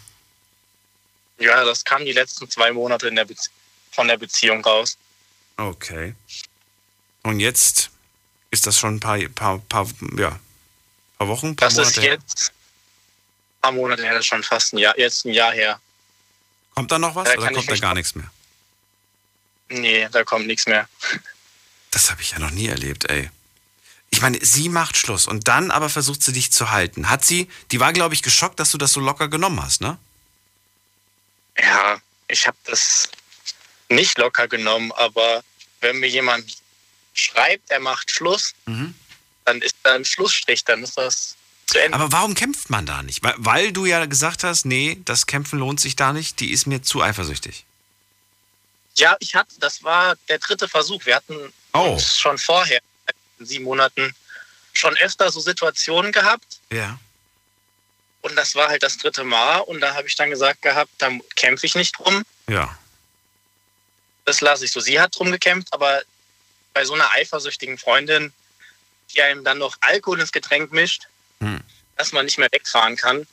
Ja, 1.39 1.65
das 1.65 1.85
kam 1.85 2.05
die 2.05 2.13
letzten 2.13 2.51
zwei 2.51 2.71
Monate 2.71 3.09
in 3.09 3.17
der 3.17 3.27
von 3.91 4.09
der 4.09 4.19
Beziehung 4.19 4.63
raus. 4.63 4.99
Okay. 5.57 6.15
Und 7.23 7.41
jetzt 7.41 7.89
ist 8.51 8.67
das 8.67 8.79
schon 8.79 8.97
ein 8.97 9.01
paar, 9.01 9.19
paar, 9.31 9.59
paar, 9.61 9.87
ja, 10.19 10.39
paar 11.17 11.29
Wochen, 11.29 11.57
paar 11.57 11.69
Das 11.69 11.77
Monate 11.79 11.99
ist 11.99 12.05
jetzt 12.05 12.51
ein 12.51 13.63
paar 13.63 13.73
Monate 13.73 14.03
her, 14.03 14.13
das 14.13 14.21
ist 14.21 14.27
schon 14.27 14.43
fast 14.43 14.75
ein 14.75 14.79
Jahr, 14.79 14.99
jetzt 14.99 15.25
ein 15.25 15.33
Jahr 15.33 15.53
her. 15.53 15.81
Kommt 16.75 16.93
da 16.93 16.99
noch 16.99 17.15
was 17.15 17.25
Da 17.25 17.39
oder 17.39 17.53
kommt 17.53 17.71
da 17.71 17.77
gar 17.77 17.95
nichts 17.95 18.15
mehr? 18.15 18.31
Nee, 19.71 20.07
da 20.13 20.25
kommt 20.25 20.47
nichts 20.47 20.67
mehr. 20.67 20.87
Das 21.91 22.11
habe 22.11 22.21
ich 22.21 22.33
ja 22.33 22.39
noch 22.39 22.51
nie 22.51 22.67
erlebt, 22.67 23.09
ey. 23.09 23.31
Ich 24.11 24.21
meine, 24.23 24.39
sie 24.45 24.69
macht 24.69 24.97
Schluss 24.97 25.27
und 25.27 25.49
dann 25.49 25.71
aber 25.71 25.89
versucht 25.91 26.23
sie 26.23 26.33
dich 26.33 26.51
zu 26.51 26.71
halten. 26.71 27.11
Hat 27.11 27.25
sie, 27.25 27.49
die 27.71 27.79
war, 27.81 27.93
glaube 27.93 28.15
ich, 28.15 28.23
geschockt, 28.23 28.59
dass 28.59 28.71
du 28.71 28.79
das 28.79 28.93
so 28.93 29.01
locker 29.01 29.29
genommen 29.29 29.63
hast, 29.63 29.81
ne? 29.81 29.99
Ja, 31.59 32.01
ich 32.29 32.47
habe 32.47 32.57
das 32.65 33.09
nicht 33.89 34.17
locker 34.19 34.49
genommen, 34.49 34.93
aber 34.93 35.43
wenn 35.81 35.99
mir 35.99 36.09
jemand 36.09 36.57
schreibt, 37.15 37.71
er 37.71 37.81
macht 37.81 38.11
Schluss, 38.11 38.55
Mhm. 38.67 38.95
dann 39.45 39.61
ist 39.63 39.77
da 39.83 39.95
ein 39.95 40.05
Schlussstrich, 40.05 40.65
dann 40.65 40.83
ist 40.83 40.97
das 40.97 41.37
zu 41.67 41.79
Ende. 41.79 41.97
Aber 41.99 42.13
warum 42.13 42.35
kämpft 42.35 42.71
man 42.71 42.87
da 42.87 43.03
nicht? 43.03 43.23
Weil, 43.23 43.35
weil 43.39 43.73
du 43.73 43.87
ja 43.87 44.05
gesagt 44.07 44.45
hast, 44.45 44.65
nee, 44.65 45.01
das 45.05 45.27
Kämpfen 45.27 45.59
lohnt 45.59 45.81
sich 45.81 45.97
da 45.97 46.13
nicht, 46.13 46.41
die 46.41 46.51
ist 46.53 46.67
mir 46.67 46.83
zu 46.83 47.03
eifersüchtig. 47.03 47.65
Ja, 48.97 49.17
ich 49.21 49.35
hatte, 49.35 49.55
das 49.61 49.83
war 49.83 50.17
der 50.29 50.39
dritte 50.39 50.69
Versuch. 50.69 51.05
Wir 51.07 51.17
hatten 51.17 51.53
Oh. 51.75 51.93
uns 51.93 52.19
schon 52.19 52.39
vorher, 52.39 52.81
in 53.39 53.47
sieben 53.47 53.65
Monaten, 53.65 54.15
schon 54.73 54.97
öfter 54.99 55.31
so 55.31 55.41
Situationen 55.41 56.13
gehabt. 56.13 56.61
Ja. 56.71 56.99
Und 58.21 58.37
das 58.37 58.55
war 58.55 58.69
halt 58.69 58.83
das 58.83 58.99
dritte 58.99 59.25
Mal. 59.25 59.59
Und 59.59 59.81
da 59.81 59.95
habe 59.95 60.09
ich 60.09 60.17
dann 60.17 60.31
gesagt 60.31 60.63
gehabt, 60.63 60.91
da 60.99 61.11
kämpfe 61.37 61.67
ich 61.67 61.75
nicht 61.75 61.99
drum. 61.99 62.25
Ja. 62.49 62.77
Das 64.25 64.41
lasse 64.41 64.65
ich 64.65 64.73
so. 64.73 64.81
Sie 64.81 65.01
hat 65.01 65.19
drum 65.19 65.31
gekämpft, 65.31 65.73
aber 65.73 66.03
bei 66.75 66.85
so 66.85 66.95
einer 66.95 67.11
eifersüchtigen 67.13 67.79
Freundin, 67.79 68.33
die 69.15 69.23
einem 69.23 69.43
dann 69.45 69.59
noch 69.59 69.77
Alkohol 69.81 70.21
ins 70.21 70.33
Getränk 70.33 70.73
mischt, 70.73 71.05
Hm. 71.41 71.61
dass 71.97 72.13
man 72.13 72.25
nicht 72.25 72.39
mehr 72.39 72.49
wegfahren 72.51 72.97
kann. 72.97 73.27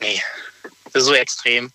Nee, 0.00 0.22
das 0.92 1.02
ist 1.02 1.04
so 1.04 1.14
extrem. 1.14 1.70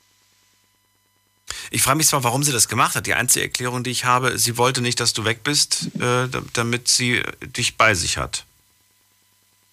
Ich 1.69 1.81
frage 1.81 1.97
mich 1.97 2.07
zwar, 2.07 2.23
warum 2.23 2.43
sie 2.43 2.51
das 2.51 2.67
gemacht 2.67 2.95
hat. 2.95 3.05
Die 3.07 3.13
einzige 3.13 3.43
Erklärung, 3.45 3.83
die 3.83 3.91
ich 3.91 4.05
habe, 4.05 4.37
sie 4.39 4.57
wollte 4.57 4.81
nicht, 4.81 4.99
dass 4.99 5.13
du 5.13 5.25
weg 5.25 5.43
bist, 5.43 5.87
äh, 5.95 6.27
da- 6.27 6.41
damit 6.53 6.87
sie 6.87 7.23
dich 7.41 7.75
bei 7.77 7.93
sich 7.95 8.17
hat. 8.17 8.45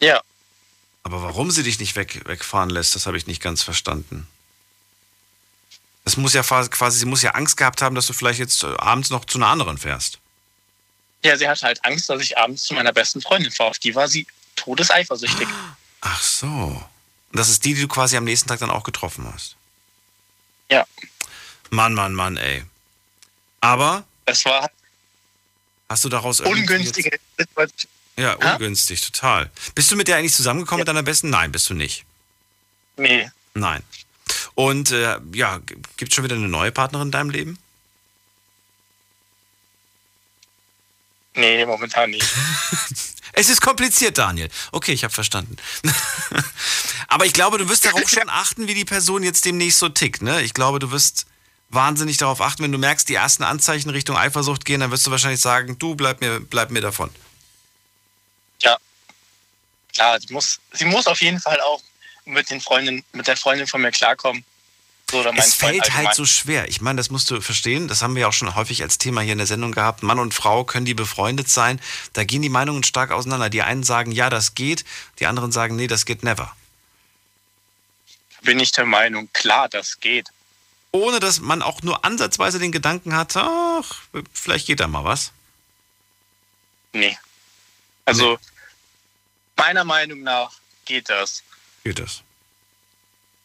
Ja, 0.01 0.21
Aber 1.07 1.23
warum 1.23 1.51
sie 1.51 1.63
dich 1.63 1.79
nicht 1.79 1.97
weg, 1.97 2.23
wegfahren 2.27 2.71
lässt, 2.71 2.95
das 2.95 3.07
habe 3.07 3.19
ich 3.19 3.27
nicht 3.27 3.43
ganz 3.43 3.63
verstanden. 3.63 4.27
Das 6.05 6.17
muss 6.17 6.33
ja 6.35 6.43
quasi, 6.43 6.99
sie 6.99 7.05
muss 7.07 7.23
ja 7.23 7.33
Angst 7.33 7.57
gehabt 7.59 7.81
haben, 7.83 7.95
dass 7.95 8.07
du 8.07 8.13
vielleicht 8.13 8.39
jetzt 8.39 8.63
äh, 8.63 8.75
abends 8.79 9.11
noch 9.11 9.25
zu 9.27 9.39
einer 9.39 9.49
anderen 9.49 9.77
fährst. 9.79 10.19
ja, 11.23 11.37
sie 11.37 11.47
hatte 11.49 11.63
halt 11.67 11.85
Angst, 11.85 12.09
dass 12.11 12.21
ich 12.23 12.37
abends 12.39 12.65
zu 12.65 12.75
meiner 12.75 12.93
besten 12.93 13.21
Freundin 13.23 13.53
fahre. 13.53 13.71
Auf 13.71 13.79
die 13.79 13.95
war 13.95 14.09
sie 14.09 14.27
todeseifersüchtig. 14.57 15.47
Ach 16.01 16.23
so. 16.23 16.47
Und 16.47 17.39
das 17.39 17.49
ist 17.49 17.65
die, 17.65 17.75
die 17.75 17.83
du 17.83 17.89
quasi 17.89 18.17
am 18.17 18.25
nächsten 18.25 18.49
Tag 18.49 18.61
dann 18.61 18.71
auch 18.71 18.83
getroffen 18.85 19.31
hast. 19.33 19.57
Ja. 20.71 20.87
Mann, 21.71 21.95
Mann, 21.95 22.15
Mann, 22.15 22.37
ey. 22.37 22.65
Aber 23.61 24.05
Das 24.27 24.45
war 24.45 24.71
hast 25.89 26.05
du 26.05 26.09
daraus 26.09 26.41
ungünstige 26.41 27.19
Situation. 27.39 27.91
Ja, 28.17 28.37
Ja? 28.41 28.53
ungünstig, 28.55 29.01
total. 29.01 29.51
Bist 29.75 29.91
du 29.91 29.97
mit 29.97 30.09
der 30.09 30.17
eigentlich 30.17 30.35
zusammengekommen, 30.35 30.81
mit 30.81 30.89
deiner 30.89 31.03
besten? 31.03 31.31
Nein, 31.31 31.53
bist 31.53 31.69
du 31.71 31.75
nicht. 31.75 32.05
Nee, 32.97 33.31
Nein. 33.55 33.83
Und 34.55 34.91
äh, 34.93 35.19
ja, 35.33 35.59
gibt 35.97 36.11
es 36.13 36.15
schon 36.15 36.25
wieder 36.25 36.37
eine 36.37 36.49
neue 36.49 36.73
Partnerin 36.73 37.09
in 37.09 37.13
deinem 37.13 37.31
Leben? 37.31 37.59
nee, 41.35 41.65
momentan 41.67 42.11
nicht. 42.11 42.27
Es 43.37 43.49
ist 43.49 43.61
kompliziert, 43.61 44.17
Daniel. 44.17 44.49
Okay, 44.71 44.93
ich 44.93 45.03
habe 45.03 45.13
verstanden. 45.13 45.57
Aber 47.09 47.27
ich 47.27 47.33
glaube, 47.33 47.59
du 47.59 47.69
wirst 47.69 47.85
darauf 47.85 48.09
schon 48.09 48.29
achten, 48.29 48.69
wie 48.69 48.75
die 48.75 48.85
Person 48.85 49.25
jetzt 49.25 49.45
demnächst 49.45 49.81
so 49.81 49.89
tickt. 49.89 50.23
Ne? 50.23 50.41
Ich 50.43 50.55
glaube, 50.55 50.79
du 50.79 50.93
wirst 50.93 51.27
wahnsinnig 51.75 52.17
darauf 52.17 52.41
achten, 52.41 52.63
wenn 52.63 52.73
du 52.73 52.79
merkst, 52.79 53.09
die 53.09 53.15
ersten 53.15 53.43
Anzeichen 53.43 53.91
Richtung 53.91 54.17
Eifersucht 54.17 54.65
gehen, 54.65 54.81
dann 54.81 54.91
wirst 54.91 55.07
du 55.07 55.11
wahrscheinlich 55.11 55.41
sagen, 55.41 55.79
du 55.79 55.95
bleib 55.95 56.21
mir, 56.21 56.41
bleib 56.41 56.71
mir 56.71 56.81
davon. 56.81 57.11
Ja, 58.61 58.77
klar, 59.93 60.19
sie 60.21 60.33
muss, 60.33 60.61
sie 60.73 60.85
muss 60.85 61.07
auf 61.07 61.21
jeden 61.21 61.41
Fall 61.41 61.61
auch 61.61 61.83
mit 62.25 62.51
den 62.51 62.61
Freundin, 62.61 63.05
mit 63.13 63.27
der 63.27 63.37
Freundin 63.37 63.67
von 63.67 63.83
mir 63.83 63.91
klarkommen. 63.91 64.45
So, 65.11 65.21
Es 65.21 65.55
Freund 65.55 65.55
fällt 65.55 65.83
halt 65.83 65.93
allgemein. 65.95 66.15
so 66.15 66.25
schwer. 66.25 66.69
Ich 66.69 66.81
meine, 66.81 66.97
das 66.97 67.11
musst 67.11 67.31
du 67.31 67.41
verstehen. 67.41 67.89
Das 67.89 68.03
haben 68.03 68.17
wir 68.17 68.27
auch 68.27 68.33
schon 68.33 68.55
häufig 68.55 68.83
als 68.83 68.99
Thema 68.99 69.21
hier 69.21 69.33
in 69.33 69.39
der 69.39 69.47
Sendung 69.47 69.71
gehabt. 69.71 70.03
Mann 70.03 70.19
und 70.19 70.35
Frau 70.35 70.65
können 70.65 70.87
die 70.87 70.95
befreundet 70.95 71.49
sein. 71.49 71.81
Da 72.15 72.25
gehen 72.25 72.43
die 72.43 72.49
Meinungen 72.49 72.83
stark 72.83 73.13
auseinander. 73.13 73.51
Die 73.51 73.63
einen 73.63 73.85
sagen, 73.85 74.11
ja, 74.11 74.31
das 74.31 74.55
geht. 74.55 74.85
Die 75.21 75.27
anderen 75.27 75.53
sagen, 75.53 75.77
nee, 75.77 75.87
das 75.87 76.07
geht 76.07 76.23
never. 76.25 76.57
Bin 78.41 78.59
ich 78.59 78.73
der 78.73 78.87
Meinung, 78.87 79.29
klar, 79.33 79.69
das 79.69 80.01
geht. 80.01 80.29
Ohne 80.95 81.19
dass 81.19 81.41
man 81.41 81.61
auch 81.61 81.83
nur 81.83 82.05
ansatzweise 82.05 82.61
den 82.61 82.71
Gedanken 82.71 83.17
hat, 83.17 83.37
ach, 83.37 83.97
vielleicht 84.33 84.69
geht 84.69 84.79
da 84.79 84.87
mal 84.87 85.03
was. 85.03 85.33
Nee. 86.93 87.19
Also, 88.05 88.39
meiner 89.57 89.83
Meinung 89.83 90.23
nach 90.23 90.53
geht 90.85 91.09
das. 91.09 91.43
Geht 91.83 91.99
das. 91.99 92.23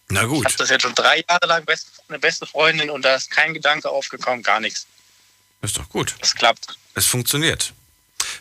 Na 0.10 0.22
Ich 0.24 0.28
gut. 0.30 0.46
habe 0.46 0.56
das 0.58 0.70
jetzt 0.70 0.84
schon 0.84 0.94
drei 0.94 1.24
Jahre 1.28 1.48
lang 1.48 1.66
best, 1.66 2.04
eine 2.08 2.20
beste 2.20 2.46
Freundin 2.46 2.92
und 2.92 3.02
da 3.04 3.16
ist 3.16 3.32
kein 3.32 3.56
Gedanke 3.56 3.90
aufgekommen, 3.90 4.44
gar 4.44 4.60
nichts. 4.60 4.86
Ist 5.64 5.76
doch 5.80 5.90
gut. 5.90 6.16
Das 6.20 6.36
klappt. 6.36 6.78
Es 6.94 7.08
funktioniert. 7.08 7.74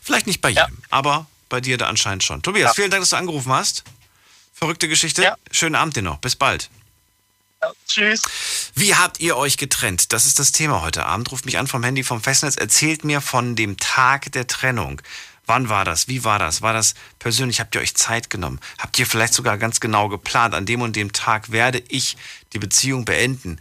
Vielleicht 0.03 0.27
nicht 0.27 0.43
bei 0.43 0.51
Ja. 0.51 0.67
jedem, 0.67 0.83
aber 0.91 1.27
bei 1.49 1.63
dir 1.63 1.79
da 1.79 1.87
anscheinend 1.89 2.25
schon. 2.25 2.43
Tobias, 2.43 2.69
Ja. 2.69 2.75
vielen 2.75 2.91
Dank, 2.91 3.01
dass 3.03 3.11
du 3.11 3.17
angerufen 3.17 3.53
hast. 3.53 3.85
Verrückte 4.53 4.87
Geschichte. 4.87 5.23
Ja. 5.23 5.37
Schönen 5.51 5.77
Abend 5.77 5.97
dir 5.97 6.03
noch. 6.03 6.19
Bis 6.19 6.37
bald. 6.37 6.69
Tschüss. 7.87 8.23
Wie 8.75 8.95
habt 8.95 9.21
ihr 9.21 9.37
euch 9.37 9.57
getrennt? 9.57 10.13
Das 10.13 10.27
ist 10.27 10.39
das 10.39 10.53
Thema 10.53 10.83
heute 10.83 11.07
Abend. 11.07 11.33
Ruft 11.33 11.47
mich 11.47 11.59
an 11.59 11.67
vom 11.67 11.83
Handy 11.83 12.05
vom 12.05 12.21
Festnetz. 12.21 12.57
Erzählt 12.57 13.05
mir 13.05 13.21
von 13.21 13.57
dem 13.57 13.77
Tag 13.77 14.31
der 14.33 14.47
Trennung. 14.47 15.03
Wann 15.47 15.71
war 15.71 15.85
das? 15.85 16.09
Wie 16.09 16.25
war 16.25 16.39
das? 16.39 16.61
War 16.61 16.75
das 16.75 16.95
persönlich? 17.19 17.59
Habt 17.59 17.75
ihr 17.75 17.81
euch 17.81 17.95
Zeit 17.95 18.29
genommen? 18.29 18.61
Habt 18.79 18.99
ihr 18.99 19.07
vielleicht 19.07 19.33
sogar 19.33 19.57
ganz 19.57 19.81
genau 19.81 20.09
geplant, 20.09 20.55
an 20.55 20.67
dem 20.67 20.83
und 20.83 20.95
dem 20.95 21.13
Tag 21.13 21.51
werde 21.51 21.83
ich 21.89 22.19
die 22.53 22.59
Beziehung 22.59 23.07
beenden? 23.07 23.59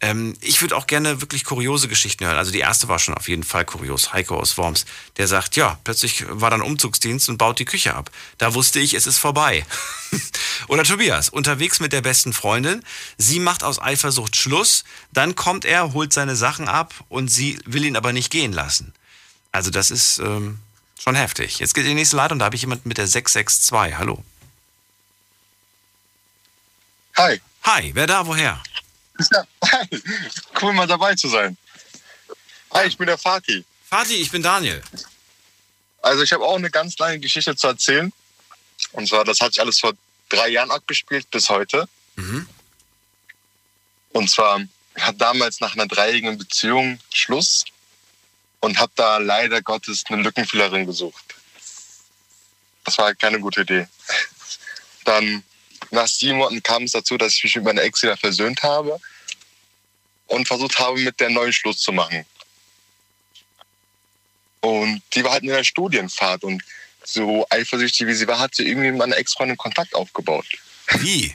Ähm, 0.00 0.36
ich 0.40 0.60
würde 0.60 0.76
auch 0.76 0.86
gerne 0.86 1.20
wirklich 1.20 1.44
kuriose 1.44 1.88
Geschichten 1.88 2.24
hören. 2.24 2.36
Also 2.36 2.52
die 2.52 2.60
erste 2.60 2.88
war 2.88 2.98
schon 2.98 3.14
auf 3.14 3.28
jeden 3.28 3.42
Fall 3.42 3.64
kurios. 3.64 4.12
Heiko 4.12 4.36
aus 4.36 4.56
Worms, 4.56 4.84
der 5.16 5.26
sagt, 5.26 5.56
ja, 5.56 5.78
plötzlich 5.82 6.24
war 6.28 6.50
dann 6.50 6.62
Umzugsdienst 6.62 7.28
und 7.28 7.38
baut 7.38 7.58
die 7.58 7.64
Küche 7.64 7.94
ab. 7.94 8.10
Da 8.38 8.54
wusste 8.54 8.78
ich, 8.78 8.94
es 8.94 9.06
ist 9.06 9.18
vorbei. 9.18 9.66
Oder 10.68 10.84
Tobias, 10.84 11.28
unterwegs 11.28 11.80
mit 11.80 11.92
der 11.92 12.02
besten 12.02 12.32
Freundin. 12.32 12.84
Sie 13.16 13.40
macht 13.40 13.64
aus 13.64 13.80
Eifersucht 13.80 14.36
Schluss. 14.36 14.84
Dann 15.12 15.34
kommt 15.34 15.64
er, 15.64 15.92
holt 15.92 16.12
seine 16.12 16.36
Sachen 16.36 16.68
ab 16.68 16.94
und 17.08 17.28
sie 17.28 17.58
will 17.64 17.84
ihn 17.84 17.96
aber 17.96 18.12
nicht 18.12 18.30
gehen 18.30 18.52
lassen. 18.52 18.94
Also 19.50 19.70
das 19.70 19.90
ist 19.90 20.18
ähm, 20.18 20.60
schon 21.02 21.16
heftig. 21.16 21.58
Jetzt 21.58 21.74
geht 21.74 21.86
die 21.86 21.94
nächste 21.94 22.16
Leitung, 22.16 22.38
da 22.38 22.44
habe 22.44 22.54
ich 22.54 22.62
jemanden 22.62 22.88
mit 22.88 22.98
der 22.98 23.08
662. 23.08 23.98
Hallo. 23.98 24.22
Hi. 27.16 27.40
Hi, 27.64 27.90
wer 27.94 28.06
da, 28.06 28.26
woher? 28.26 28.62
Ja, 29.30 29.46
hi. 29.64 29.88
Cool, 30.60 30.72
mal 30.72 30.86
dabei 30.86 31.14
zu 31.14 31.28
sein. 31.28 31.56
Hi, 32.72 32.86
ich 32.86 32.96
bin 32.96 33.06
der 33.06 33.18
Fatih. 33.18 33.64
Fatih, 33.88 34.20
ich 34.20 34.30
bin 34.30 34.42
Daniel. 34.42 34.82
Also 36.02 36.22
ich 36.22 36.32
habe 36.32 36.44
auch 36.44 36.56
eine 36.56 36.70
ganz 36.70 36.96
lange 36.98 37.18
Geschichte 37.18 37.56
zu 37.56 37.66
erzählen. 37.66 38.12
Und 38.92 39.08
zwar, 39.08 39.24
das 39.24 39.40
hat 39.40 39.52
sich 39.52 39.60
alles 39.60 39.80
vor 39.80 39.94
drei 40.28 40.48
Jahren 40.48 40.70
abgespielt 40.70 41.30
bis 41.30 41.48
heute. 41.48 41.88
Mhm. 42.16 42.46
Und 44.10 44.30
zwar 44.30 44.60
hat 44.98 45.20
damals 45.20 45.60
nach 45.60 45.74
einer 45.74 45.86
dreijährigen 45.86 46.38
Beziehung 46.38 46.98
Schluss 47.12 47.64
und 48.60 48.78
habe 48.78 48.92
da 48.96 49.18
leider 49.18 49.62
Gottes 49.62 50.04
eine 50.08 50.22
Lückenfüllerin 50.22 50.86
gesucht. 50.86 51.24
Das 52.84 52.98
war 52.98 53.14
keine 53.14 53.40
gute 53.40 53.62
Idee. 53.62 53.88
Dann 55.04 55.42
nach 55.90 56.06
sieben 56.06 56.38
Monaten 56.38 56.62
kam 56.62 56.84
es 56.84 56.92
dazu, 56.92 57.16
dass 57.16 57.34
ich 57.34 57.44
mich 57.44 57.56
mit 57.56 57.64
meiner 57.64 57.82
Ex 57.82 58.02
wieder 58.02 58.16
versöhnt 58.16 58.62
habe 58.62 59.00
und 60.26 60.46
versucht 60.46 60.78
habe, 60.78 60.98
mit 61.00 61.18
der 61.20 61.30
neuen 61.30 61.52
Schluss 61.52 61.78
zu 61.78 61.92
machen. 61.92 62.24
Und 64.60 65.02
die 65.14 65.24
war 65.24 65.32
halt 65.32 65.44
in 65.44 65.50
der 65.50 65.64
Studienfahrt 65.64 66.44
und 66.44 66.62
so 67.04 67.46
eifersüchtig 67.50 68.06
wie 68.06 68.14
sie 68.14 68.26
war, 68.26 68.38
hat 68.38 68.54
sie 68.54 68.66
irgendwie 68.66 68.90
mit 68.90 68.98
meiner 68.98 69.16
Ex-Freundin 69.16 69.56
Kontakt 69.56 69.94
aufgebaut. 69.94 70.46
Wie? 70.98 71.34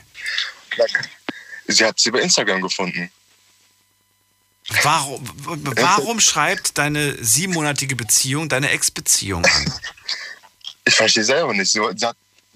Sie 1.66 1.84
hat 1.84 1.98
sie 1.98 2.10
bei 2.10 2.20
Instagram 2.20 2.60
gefunden. 2.62 3.10
Warum, 4.82 5.28
warum 5.76 6.20
schreibt 6.20 6.78
deine 6.78 7.22
siebenmonatige 7.22 7.96
Beziehung 7.96 8.48
deine 8.48 8.70
Ex-Beziehung 8.70 9.44
an? 9.44 9.72
Ich 10.86 10.94
verstehe 10.94 11.24
selber 11.24 11.52
nicht. 11.52 11.70
Sie, 11.70 11.80
sie 11.96 12.06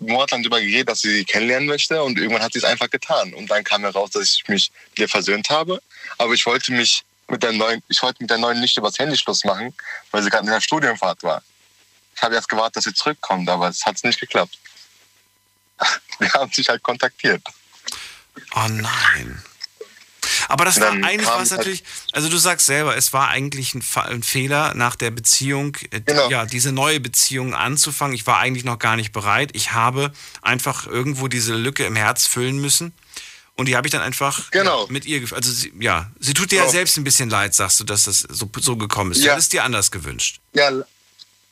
hat 0.00 0.08
monatelang 0.08 0.42
darüber 0.42 0.60
geredet, 0.60 0.88
dass 0.88 1.00
sie 1.00 1.10
sie 1.10 1.24
kennenlernen 1.24 1.68
möchte 1.68 2.02
und 2.02 2.18
irgendwann 2.18 2.42
hat 2.42 2.52
sie 2.52 2.58
es 2.58 2.64
einfach 2.64 2.90
getan. 2.90 3.34
Und 3.34 3.50
dann 3.50 3.64
kam 3.64 3.82
heraus, 3.82 4.10
dass 4.10 4.34
ich 4.34 4.48
mich 4.48 4.70
mit 4.90 4.98
ihr 4.98 5.08
versöhnt 5.08 5.50
habe. 5.50 5.80
Aber 6.18 6.34
ich 6.34 6.44
wollte 6.46 6.72
mich 6.72 7.04
mit 7.28 7.42
der 7.42 7.52
neuen, 7.52 7.82
ich 7.88 8.02
wollte 8.02 8.22
mit 8.22 8.30
der 8.30 8.38
neuen 8.38 8.60
nicht 8.60 8.76
übers 8.76 8.98
Handy 8.98 9.16
Schluss 9.16 9.44
machen, 9.44 9.74
weil 10.10 10.22
sie 10.22 10.30
gerade 10.30 10.46
in 10.46 10.52
der 10.52 10.60
Studienfahrt 10.60 11.22
war. 11.22 11.42
Ich 12.16 12.22
habe 12.22 12.34
erst 12.34 12.48
gewartet, 12.48 12.76
dass 12.76 12.84
sie 12.84 12.94
zurückkommt, 12.94 13.48
aber 13.48 13.68
es 13.68 13.84
hat 13.84 14.02
nicht 14.02 14.18
geklappt. 14.18 14.58
die 16.20 16.28
haben 16.30 16.50
sich 16.52 16.68
halt 16.68 16.82
kontaktiert. 16.82 17.42
Oh 18.54 18.68
nein. 18.68 19.42
Aber 20.48 20.64
das 20.64 20.80
war 20.80 20.88
eigentlich 20.90 21.26
war 21.26 21.40
es 21.42 21.50
halt- 21.50 21.58
natürlich, 21.60 21.84
also 22.12 22.28
du 22.28 22.36
sagst 22.38 22.66
selber, 22.66 22.96
es 22.96 23.12
war 23.12 23.28
eigentlich 23.28 23.74
ein, 23.74 23.82
ein 24.06 24.22
Fehler 24.22 24.74
nach 24.74 24.96
der 24.96 25.10
Beziehung, 25.10 25.76
äh, 25.90 26.00
Genau. 26.00 26.30
ja, 26.30 26.46
diese 26.46 26.72
neue 26.72 27.00
Beziehung 27.00 27.54
anzufangen. 27.54 28.14
Ich 28.14 28.26
war 28.26 28.38
eigentlich 28.38 28.64
noch 28.64 28.78
gar 28.78 28.96
nicht 28.96 29.12
bereit. 29.12 29.50
Ich 29.52 29.72
habe 29.72 30.10
einfach 30.42 30.86
irgendwo 30.86 31.28
diese 31.28 31.54
Lücke 31.54 31.84
im 31.84 31.96
Herz 31.96 32.26
füllen 32.26 32.58
müssen. 32.58 32.92
Und 33.56 33.66
die 33.66 33.76
habe 33.76 33.86
ich 33.88 33.92
dann 33.92 34.02
einfach 34.02 34.50
Genau. 34.52 34.86
mit 34.88 35.04
ihr, 35.04 35.20
also 35.32 35.50
sie, 35.50 35.72
ja, 35.80 36.10
sie 36.20 36.32
tut 36.32 36.50
dir 36.52 36.56
ja 36.56 36.62
Genau. 36.62 36.72
selbst 36.72 36.96
ein 36.96 37.04
bisschen 37.04 37.28
leid, 37.28 37.54
sagst 37.54 37.78
du, 37.80 37.84
dass 37.84 38.04
das 38.04 38.20
so, 38.20 38.48
so 38.56 38.76
gekommen 38.76 39.12
ist. 39.12 39.20
Du 39.20 39.26
Ja. 39.26 39.32
hättest 39.32 39.52
dir 39.52 39.64
anders 39.64 39.90
gewünscht. 39.90 40.40
Ja, 40.54 40.70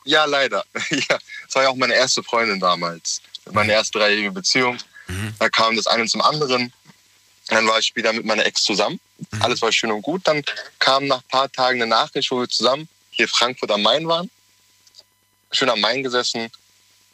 ja 0.04 0.24
leider. 0.24 0.64
Ja, 0.90 1.18
das 1.46 1.54
war 1.54 1.64
ja 1.64 1.68
auch 1.68 1.76
meine 1.76 1.94
erste 1.94 2.22
Freundin 2.22 2.60
damals. 2.60 3.20
Meine 3.52 3.72
erste 3.72 3.98
dreijährige 3.98 4.30
Beziehung. 4.32 4.78
Da 5.38 5.48
kam 5.48 5.76
das 5.76 5.86
eine 5.86 6.06
zum 6.06 6.20
anderen. 6.20 6.72
Dann 7.48 7.66
war 7.66 7.78
ich 7.78 7.94
wieder 7.94 8.12
mit 8.12 8.24
meiner 8.24 8.44
Ex 8.44 8.62
zusammen. 8.62 9.00
Alles 9.40 9.62
war 9.62 9.70
schön 9.72 9.92
und 9.92 10.02
gut. 10.02 10.22
Dann 10.24 10.42
kam 10.78 11.06
nach 11.06 11.18
ein 11.18 11.28
paar 11.28 11.50
Tagen 11.50 11.80
eine 11.80 11.88
Nachricht, 11.88 12.30
wo 12.30 12.40
wir 12.40 12.48
zusammen 12.48 12.88
hier 13.10 13.28
Frankfurt 13.28 13.70
am 13.70 13.82
Main 13.82 14.06
waren. 14.08 14.30
Schön 15.52 15.70
am 15.70 15.80
Main 15.80 16.02
gesessen. 16.02 16.50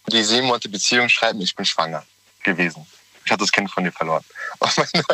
Die 0.09 0.25
sieben 0.25 0.47
Monate 0.47 0.69
Beziehung 0.69 1.09
schreiben, 1.09 1.41
ich 1.41 1.55
bin 1.55 1.65
schwanger 1.65 2.05
gewesen. 2.43 2.87
Ich 3.25 3.31
hatte 3.31 3.43
das 3.43 3.53
Kind 3.53 3.71
von 3.71 3.85
ihr 3.85 3.93
verloren. 3.93 4.25
Und 4.59 4.77
meine, 4.77 5.05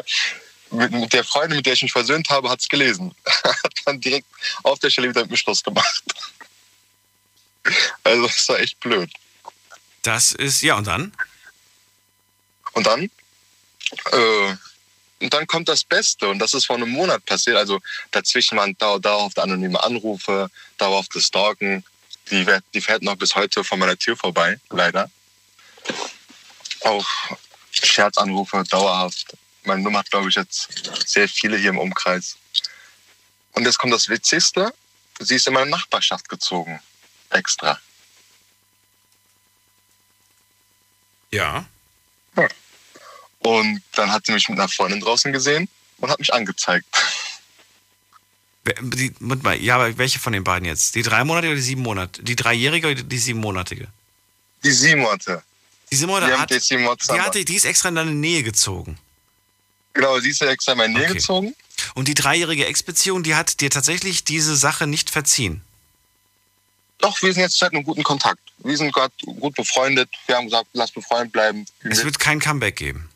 mit, 0.70 0.92
mit 0.92 1.12
der 1.12 1.24
Freundin, 1.24 1.56
mit 1.56 1.66
der 1.66 1.74
ich 1.74 1.82
mich 1.82 1.92
versöhnt 1.92 2.28
habe, 2.30 2.48
hat 2.48 2.60
es 2.60 2.68
gelesen. 2.68 3.14
Hat 3.44 3.72
dann 3.84 4.00
direkt 4.00 4.26
auf 4.62 4.78
der 4.78 4.90
Stelle 4.90 5.08
wieder 5.08 5.22
mit 5.22 5.30
mir 5.30 5.36
Schluss 5.36 5.62
gemacht. 5.62 6.04
Also 8.04 8.26
das 8.26 8.48
war 8.48 8.60
echt 8.60 8.78
blöd. 8.80 9.10
Das 10.02 10.32
ist, 10.32 10.62
ja, 10.62 10.76
und 10.76 10.86
dann? 10.86 11.12
Und 12.72 12.86
dann, 12.86 13.10
äh, 14.12 14.56
und 15.20 15.34
dann 15.34 15.46
kommt 15.46 15.68
das 15.68 15.84
Beste 15.84 16.28
und 16.28 16.38
das 16.38 16.54
ist 16.54 16.66
vor 16.66 16.76
einem 16.76 16.90
Monat 16.90 17.24
passiert. 17.24 17.56
Also 17.56 17.80
dazwischen 18.10 18.56
waren 18.56 18.76
dau 18.78 18.98
dauerhaft 18.98 19.38
anonyme 19.38 19.82
Anrufe, 19.82 20.48
dauerhaftes 20.76 21.26
Stalken. 21.26 21.84
Die, 22.30 22.46
die 22.74 22.80
fährt 22.80 23.02
noch 23.02 23.16
bis 23.16 23.34
heute 23.34 23.64
von 23.64 23.78
meiner 23.78 23.96
Tür 23.96 24.16
vorbei, 24.16 24.60
leider. 24.70 25.10
Auch 26.82 27.06
Scherzanrufe, 27.72 28.62
dauerhaft. 28.70 29.36
Meine 29.64 29.82
Nummer 29.82 30.00
hat, 30.00 30.10
glaube 30.10 30.28
ich, 30.28 30.34
jetzt 30.34 30.68
sehr 31.06 31.28
viele 31.28 31.56
hier 31.56 31.70
im 31.70 31.78
Umkreis. 31.78 32.36
Und 33.52 33.64
jetzt 33.64 33.78
kommt 33.78 33.92
das 33.92 34.08
Witzigste. 34.08 34.72
Sie 35.18 35.34
ist 35.34 35.46
in 35.48 35.54
meine 35.54 35.70
Nachbarschaft 35.70 36.28
gezogen. 36.28 36.80
Extra. 37.30 37.80
Ja. 41.30 41.66
Und 43.40 43.82
dann 43.92 44.12
hat 44.12 44.26
sie 44.26 44.32
mich 44.32 44.48
mit 44.48 44.58
einer 44.58 44.68
Freundin 44.68 45.00
draußen 45.00 45.32
gesehen 45.32 45.68
und 45.98 46.10
hat 46.10 46.18
mich 46.18 46.32
angezeigt. 46.32 46.86
Die, 48.82 49.14
mal, 49.20 49.56
ja, 49.62 49.76
aber 49.76 49.96
welche 49.96 50.18
von 50.18 50.32
den 50.32 50.44
beiden 50.44 50.66
jetzt? 50.66 50.94
Die 50.94 51.02
drei 51.02 51.24
Monate 51.24 51.46
oder 51.46 51.56
die 51.56 51.62
sieben 51.62 51.82
Monate? 51.82 52.22
Die 52.22 52.36
dreijährige 52.36 52.88
oder 52.90 53.02
die 53.02 53.18
siebenmonatige? 53.18 53.88
Die 54.62 54.72
sieben 54.72 55.00
Monate. 55.00 55.42
Die 55.90 55.94
Die 55.94 55.96
Simone 55.96 56.26
haben 56.26 56.40
hat, 56.40 56.50
die 56.50 56.58
sieben 56.58 56.82
Monate 56.82 57.06
die, 57.10 57.20
hatte, 57.20 57.44
die 57.44 57.54
ist 57.54 57.64
extra 57.64 57.88
in 57.88 57.94
deine 57.94 58.10
Nähe 58.10 58.42
gezogen. 58.42 58.98
Genau, 59.94 60.20
sie 60.20 60.30
ist 60.30 60.40
ja 60.40 60.48
extra 60.48 60.72
in 60.72 60.78
meine 60.78 60.92
Nähe 60.92 61.04
Okay. 61.04 61.14
gezogen. 61.14 61.54
Und 61.94 62.08
die 62.08 62.14
dreijährige 62.14 62.66
Ex-Beziehung, 62.66 63.22
die 63.22 63.34
hat 63.34 63.60
dir 63.60 63.70
tatsächlich 63.70 64.24
diese 64.24 64.54
Sache 64.56 64.86
nicht 64.86 65.08
verziehen. 65.08 65.62
Doch, 66.98 67.22
wir 67.22 67.32
sind 67.32 67.42
jetzt 67.42 67.58
seit 67.58 67.72
einem 67.72 67.84
guten 67.84 68.02
Kontakt. 68.02 68.40
Wir 68.58 68.76
sind 68.76 68.92
gerade 68.92 69.14
gut 69.24 69.54
befreundet. 69.54 70.10
Wir 70.26 70.36
haben 70.36 70.46
gesagt, 70.46 70.68
lass 70.72 70.90
befreundet 70.90 71.32
bleiben. 71.32 71.64
Es 71.84 72.04
wird 72.04 72.18
kein 72.18 72.40
Comeback 72.40 72.76
geben. 72.76 73.08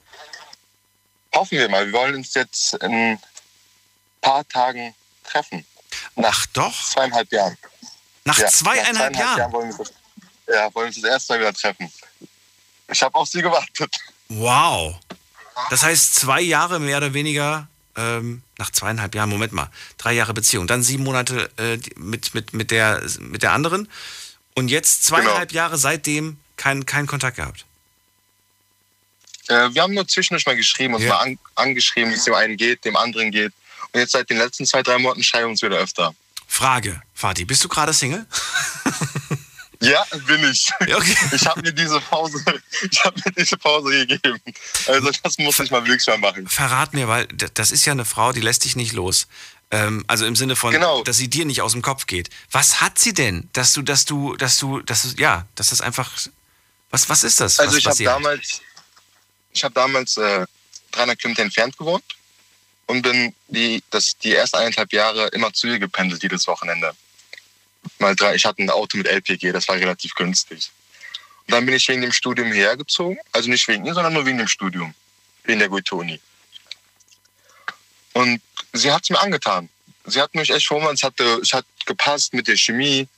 Hoffen 1.35 1.59
wir 1.59 1.69
mal. 1.69 1.87
Wir 1.87 1.93
wollen 1.93 2.15
uns 2.17 2.35
jetzt 2.35 2.75
in 2.75 2.93
ein 2.93 3.19
paar 4.21 4.47
Tagen 4.49 4.95
treffen. 5.25 5.65
Nach 6.17 6.31
Ach 6.43 6.47
doch, 6.53 6.91
zweieinhalb 6.91 7.31
Jahren. 7.33 7.57
nach 8.25 8.39
Ja, 8.39 8.49
zweieinhalb 8.49 9.13
nach 9.15 9.39
Jahren. 9.39 9.53
wollen 9.53 9.79
wir, 9.79 10.55
ja, 10.55 10.75
wollen 10.75 10.87
wir 10.87 10.87
uns 10.89 11.01
das 11.01 11.11
erste 11.11 11.33
Mal 11.35 11.41
wieder 11.41 11.53
treffen. 11.55 11.93
Ich 12.91 13.03
habe 13.03 13.15
auf 13.15 13.29
sie 13.29 13.43
gewartet. 13.43 13.97
Wow. 14.29 14.97
Das 15.71 15.83
heißt, 15.83 16.15
zwei 16.15 16.41
Jahre 16.41 16.79
mehr 16.81 16.97
oder 16.99 17.13
weniger, 17.15 17.69
ähm, 17.97 18.43
nach 18.59 18.71
zweieinhalb 18.71 19.15
Jahren, 19.15 19.29
Moment 19.31 19.53
mal, 19.53 19.71
drei 19.99 20.13
Jahre 20.15 20.33
Beziehung, 20.35 20.67
dann 20.67 20.83
sieben 20.83 21.05
Monate 21.05 21.51
äh, 21.59 21.79
mit, 21.97 22.35
mit, 22.35 22.53
mit, 22.55 22.71
der, 22.71 23.03
mit 23.21 23.43
der 23.43 23.53
anderen 23.53 23.89
und 24.55 24.69
jetzt 24.69 25.05
zweieinhalb 25.05 25.51
Genau. 25.51 25.63
Jahre 25.63 25.79
seitdem 25.79 26.39
keinen 26.57 26.87
kein 26.87 27.07
Kontakt 27.07 27.37
gehabt. 27.37 27.65
Äh, 29.49 29.71
wir 29.73 29.83
haben 29.83 29.95
nur 29.95 30.07
zwischendurch 30.07 30.47
mal 30.47 30.57
geschrieben, 30.57 30.95
uns 30.95 31.05
Ja. 31.05 31.11
mal 31.15 31.21
an, 31.21 31.39
angeschrieben, 31.55 32.11
wie 32.13 32.17
es 32.17 32.25
dem 32.25 32.35
einen 32.35 32.57
geht, 32.57 32.85
dem 32.85 32.97
anderen 32.97 33.31
geht. 33.31 33.53
Und 33.93 34.01
jetzt 34.01 34.13
seit 34.13 34.31
den 34.31 34.39
letzten 34.39 34.65
zwei, 34.67 34.83
drei 34.83 34.99
Monaten 34.99 35.23
schreiben 35.23 35.47
wir 35.47 35.51
uns 35.51 35.63
wieder 35.63 35.77
öfter. 35.79 36.15
Frage, 36.47 37.01
Fatih, 37.15 37.45
bist 37.45 37.63
du 37.65 37.69
gerade 37.69 37.93
Single? 37.93 38.27
Ja, 39.81 40.05
bin 40.29 40.45
ich. 40.49 40.71
Okay. 40.81 41.17
Ich 41.33 41.45
habe 41.45 41.61
mir 41.61 41.73
diese 41.73 42.01
Pause, 42.01 42.41
ich 42.89 43.05
habe 43.05 43.21
mir 43.25 43.33
diese 43.33 43.57
Pause 43.57 44.07
gegeben. 44.07 44.39
Also 44.87 45.11
das 45.25 45.39
muss 45.39 45.59
ich 45.59 45.73
mal 45.73 45.85
wirklich 45.85 46.07
mal 46.07 46.19
machen. 46.19 46.47
Verrat 46.47 46.95
mir, 46.95 47.09
weil 47.09 47.27
das 47.27 47.73
ist 47.73 47.85
ja 47.85 47.91
eine 47.93 48.05
Frau, 48.05 48.33
die 48.33 48.41
lässt 48.41 48.65
dich 48.65 48.77
nicht 48.77 48.93
los. 48.93 49.27
Ähm, 49.73 50.05
also 50.07 50.25
im 50.25 50.37
Sinne 50.37 50.55
von, 50.55 50.71
Genau. 50.71 51.03
dass 51.03 51.17
sie 51.17 51.29
dir 51.29 51.45
nicht 51.47 51.63
aus 51.63 51.73
dem 51.73 51.83
Kopf 51.83 52.07
geht. 52.07 52.31
Was 52.53 52.81
hat 52.81 53.01
sie 53.01 53.13
denn, 53.13 53.49
dass 53.55 53.73
du, 53.73 53.83
dass 53.83 54.05
du, 54.05 54.37
dass 54.37 54.57
du, 54.59 54.81
dass 54.83 55.03
du, 55.03 55.21
ja, 55.21 55.47
dass 55.57 55.71
das 55.71 55.81
einfach, 55.81 56.13
was, 56.91 57.09
was 57.09 57.25
ist 57.25 57.41
das? 57.41 57.59
Also 57.59 57.73
was, 57.73 57.79
ich 57.79 57.87
habe 57.87 58.05
damals, 58.05 58.61
ich 59.53 59.65
habe 59.65 59.75
damals 59.75 60.17
äh, 60.17 60.47
300 60.93 61.19
Kilometer 61.19 61.43
entfernt 61.43 61.77
gewohnt 61.77 62.05
und 62.87 63.03
bin 63.03 63.35
die, 63.49 63.83
das, 63.91 64.17
die 64.19 64.35
ersten 64.35 64.59
eineinhalb 64.59 64.93
Jahre 64.93 65.29
immer 65.29 65.53
zu 65.53 65.67
ihr 65.67 65.79
gependelt, 65.79 66.23
jedes 66.23 66.47
Wochenende. 66.47 66.93
Mal 67.99 68.15
drei, 68.15 68.35
ich 68.35 68.45
hatte 68.45 68.63
ein 68.63 68.71
Auto 68.71 68.97
mit 68.97 69.07
LPG, 69.07 69.53
das 69.53 69.69
war 69.69 69.77
relativ 69.77 70.15
günstig. 70.15 70.71
Und 71.47 71.53
dann 71.53 71.67
bin 71.67 71.75
ich 71.75 71.89
wegen 71.89 72.03
dem 72.03 72.13
Studium 72.13 72.53
hergezogen, 72.53 73.19
also 73.33 73.51
nicht 73.51 73.67
wegen 73.67 73.85
ihr, 73.85 73.95
sondern 73.95 74.13
nur 74.13 74.27
wegen 74.27 74.39
dem 74.39 74.49
Studium, 74.49 74.95
wegen 75.45 75.59
der 75.59 75.69
Goethe-Uni. 75.69 76.21
Und 78.13 78.41
sie 78.73 78.93
hat 78.93 79.03
es 79.03 79.11
mir 79.11 79.21
angetan. 79.21 79.69
Sie 80.05 80.21
hat 80.21 80.35
mich 80.35 80.51
echt 80.51 80.67
schon, 80.67 80.83
es, 80.95 81.03
es 81.43 81.53
hat 81.53 81.65
gepasst 81.87 82.35
mit 82.35 82.47
der 82.49 82.57
Chemie. 82.57 83.09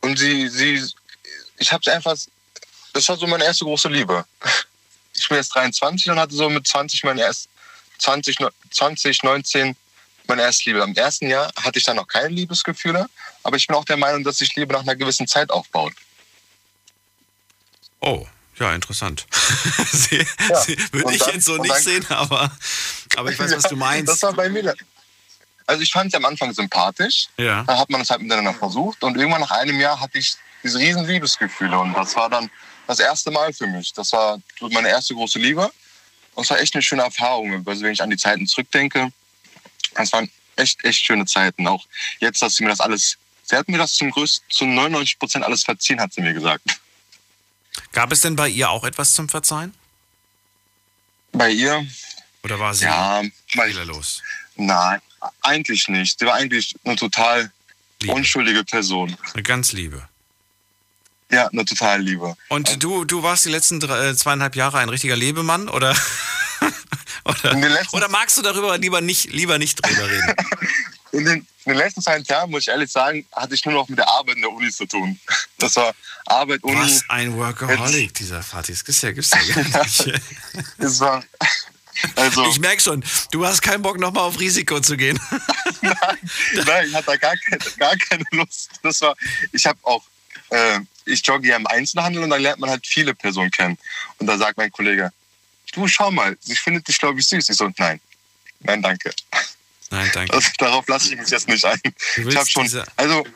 Und 0.00 0.18
sie, 0.18 0.48
sie, 0.48 0.82
ich 1.58 1.72
habe 1.72 1.82
es 1.84 1.92
einfach, 1.92 2.16
das 2.92 3.08
war 3.08 3.16
so 3.16 3.26
meine 3.26 3.44
erste 3.44 3.64
große 3.64 3.88
Liebe. 3.88 4.24
Ich 5.20 5.28
bin 5.28 5.36
jetzt 5.36 5.54
23 5.54 6.10
und 6.10 6.18
hatte 6.18 6.34
so 6.34 6.48
mit 6.48 6.66
20 6.66 7.04
mein 7.04 7.18
erst 7.18 7.48
20, 7.98 8.38
20 8.70 9.22
19 9.22 9.76
meine 10.26 10.42
erste 10.42 10.70
Liebe. 10.70 10.80
Im 10.82 10.94
ersten 10.94 11.28
Jahr 11.28 11.52
hatte 11.60 11.78
ich 11.78 11.84
dann 11.84 11.96
noch 11.96 12.06
keine 12.06 12.28
Liebesgefühle, 12.28 13.06
aber 13.42 13.56
ich 13.56 13.66
bin 13.66 13.76
auch 13.76 13.84
der 13.84 13.96
Meinung, 13.96 14.24
dass 14.24 14.38
sich 14.38 14.54
Liebe 14.56 14.72
nach 14.72 14.82
einer 14.82 14.96
gewissen 14.96 15.26
Zeit 15.26 15.50
aufbaut. 15.50 15.92
Oh, 18.00 18.26
ja, 18.58 18.74
interessant. 18.74 19.26
sie, 19.92 20.26
Ja. 20.48 20.60
sie, 20.60 20.76
Würde 20.92 21.12
ich 21.12 21.18
dann- 21.18 21.34
jetzt 21.34 21.44
so 21.44 21.56
nicht 21.56 21.70
dann- 21.74 21.82
sehen, 21.82 22.06
aber, 22.10 22.50
aber 23.16 23.30
ich 23.30 23.38
weiß, 23.38 23.52
was 23.56 23.62
du 23.64 23.68
Das 23.70 23.78
meinst. 23.78 24.22
war 24.22 24.32
bei 24.32 24.48
mir. 24.48 24.74
Also 25.66 25.82
ich 25.82 25.92
fand 25.92 26.10
sie 26.10 26.16
am 26.16 26.24
Anfang 26.24 26.52
sympathisch. 26.52 27.28
Ja. 27.36 27.62
Dann 27.64 27.78
hat 27.78 27.90
man 27.90 28.00
es 28.00 28.10
halt 28.10 28.22
miteinander 28.22 28.54
versucht 28.54 29.02
und 29.04 29.16
irgendwann 29.16 29.40
nach 29.42 29.50
einem 29.52 29.78
Jahr 29.80 30.00
hatte 30.00 30.18
ich 30.18 30.34
diese 30.62 30.78
riesen 30.78 31.04
Liebesgefühle 31.06 31.78
und 31.78 31.94
das 31.94 32.16
war 32.16 32.28
dann 32.30 32.50
das 32.90 32.98
erste 32.98 33.30
Mal 33.30 33.52
für 33.52 33.66
mich. 33.68 33.92
Das 33.92 34.12
war 34.12 34.40
meine 34.60 34.88
erste 34.88 35.14
große 35.14 35.38
Liebe 35.38 35.70
und 36.34 36.44
es 36.44 36.50
war 36.50 36.58
echt 36.60 36.74
eine 36.74 36.82
schöne 36.82 37.02
Erfahrung. 37.02 37.66
Also 37.66 37.82
wenn 37.82 37.92
ich 37.92 38.02
an 38.02 38.10
die 38.10 38.16
Zeiten 38.16 38.46
zurückdenke, 38.46 39.12
das 39.94 40.12
waren 40.12 40.30
echt, 40.56 40.84
echt 40.84 41.04
schöne 41.04 41.24
Zeiten. 41.24 41.66
Auch 41.66 41.86
jetzt, 42.18 42.42
dass 42.42 42.56
sie 42.56 42.64
mir 42.64 42.70
das 42.70 42.80
alles, 42.80 43.16
sie 43.44 43.56
hat 43.56 43.68
mir 43.68 43.78
das 43.78 43.94
zum 43.94 44.10
größten, 44.10 44.50
zu 44.50 44.66
99 44.66 45.18
Prozent 45.18 45.44
alles 45.44 45.62
verziehen, 45.62 46.00
hat 46.00 46.12
sie 46.12 46.20
mir 46.20 46.34
gesagt. 46.34 46.80
Gab 47.92 48.10
es 48.12 48.22
denn 48.22 48.34
bei 48.36 48.48
ihr 48.48 48.68
auch 48.70 48.84
etwas 48.84 49.14
zum 49.14 49.28
Verzeihen? 49.28 49.74
Bei 51.32 51.50
ihr, 51.50 51.86
Oder 52.42 52.58
war 52.58 52.74
sie 52.74 52.86
ja, 52.86 53.22
fehlerlos? 53.46 54.20
nein, 54.56 55.00
eigentlich 55.42 55.86
nicht. 55.88 56.18
Sie 56.18 56.26
war 56.26 56.34
eigentlich 56.34 56.74
eine 56.84 56.96
total 56.96 57.52
Liebe. 58.00 58.14
unschuldige 58.14 58.64
Person. 58.64 59.16
Eine 59.32 59.44
ganz 59.44 59.72
liebe. 59.72 60.08
Ja, 61.30 61.48
eine 61.48 61.64
total 61.64 62.02
Liebe. 62.02 62.36
Und 62.48 62.82
du, 62.82 63.04
du 63.04 63.22
warst 63.22 63.44
die 63.44 63.50
letzten 63.50 63.80
drei, 63.80 64.08
äh, 64.08 64.16
zweieinhalb 64.16 64.56
Jahre 64.56 64.78
ein 64.78 64.88
richtiger 64.88 65.16
Lebemann, 65.16 65.68
oder? 65.68 65.96
oder, 67.24 67.56
oder 67.92 68.08
magst 68.08 68.36
du 68.36 68.42
darüber 68.42 68.76
lieber 68.78 69.00
nicht, 69.00 69.32
lieber 69.32 69.58
nicht 69.58 69.84
drüber 69.84 70.08
reden? 70.10 70.34
In 71.12 71.24
den, 71.24 71.46
in 71.64 71.72
den 71.72 71.76
letzten 71.76 72.02
zwei 72.02 72.18
Jahren, 72.18 72.52
muss 72.52 72.62
ich 72.62 72.68
ehrlich 72.68 72.90
sagen, 72.90 73.26
hatte 73.32 73.54
ich 73.54 73.64
nur 73.64 73.74
noch 73.74 73.88
mit 73.88 73.98
der 73.98 74.08
Arbeit 74.08 74.36
in 74.36 74.42
der 74.42 74.52
Uni 74.52 74.70
zu 74.70 74.86
tun. 74.86 75.18
Das 75.58 75.74
war 75.74 75.92
Arbeit, 76.26 76.62
Uni. 76.62 76.76
Was 76.76 77.04
ein 77.08 77.36
Workaholic, 77.36 78.14
dieser 78.14 78.44
Fatih. 78.44 78.72
Das 78.74 78.84
gibt's 78.84 79.02
ja, 79.02 79.10
gibt's 79.10 79.30
ja 79.30 79.64
gar 79.64 79.82
nicht. 79.82 80.20
Es 80.78 81.00
war, 81.00 81.24
also, 82.16 82.46
Ich 82.48 82.60
merke 82.60 82.80
schon, 82.80 83.04
du 83.30 83.44
hast 83.44 83.60
keinen 83.60 83.82
Bock, 83.82 83.98
nochmal 83.98 84.22
auf 84.24 84.38
Risiko 84.38 84.80
zu 84.80 84.96
gehen. 84.96 85.18
nein, 85.82 86.86
ich 86.86 86.94
hatte 86.94 87.06
da 87.06 87.16
gar 87.16 87.36
keine, 87.36 87.58
gar 87.76 87.96
keine 87.96 88.24
Lust. 88.30 88.70
Das 88.82 89.00
war, 89.00 89.16
ich 89.52 89.66
habe 89.66 89.78
auch, 89.82 90.04
äh, 90.50 90.80
ich 91.10 91.26
jogge 91.26 91.48
ja 91.48 91.56
im 91.56 91.66
Einzelhandel 91.66 92.22
und 92.22 92.30
dann 92.30 92.40
lernt 92.42 92.60
man 92.60 92.70
halt 92.70 92.86
viele 92.86 93.14
Personen 93.14 93.50
kennen. 93.50 93.76
Und 94.18 94.26
da 94.26 94.38
sagt 94.38 94.56
mein 94.56 94.70
Kollege, 94.72 95.12
du 95.72 95.86
schau 95.88 96.10
mal, 96.10 96.36
sie 96.40 96.56
findet 96.56 96.88
dich, 96.88 96.98
glaube 96.98 97.20
ich, 97.20 97.26
süß. 97.26 97.48
Ich 97.48 97.56
so, 97.56 97.70
nein, 97.78 98.00
nein, 98.60 98.80
danke. 98.82 99.12
Nein, 99.90 100.10
danke. 100.14 100.32
Also, 100.36 100.48
darauf 100.58 100.86
lasse 100.88 101.12
ich 101.12 101.18
mich 101.20 101.28
jetzt 101.30 101.48
nicht 101.48 101.64
ein. 101.64 101.80
Du 101.82 101.90
Ich 101.90 102.16
willst 102.24 102.38
habe 102.38 102.48
schon, 102.48 102.62
diese- 102.64 102.84
also, 102.96 103.26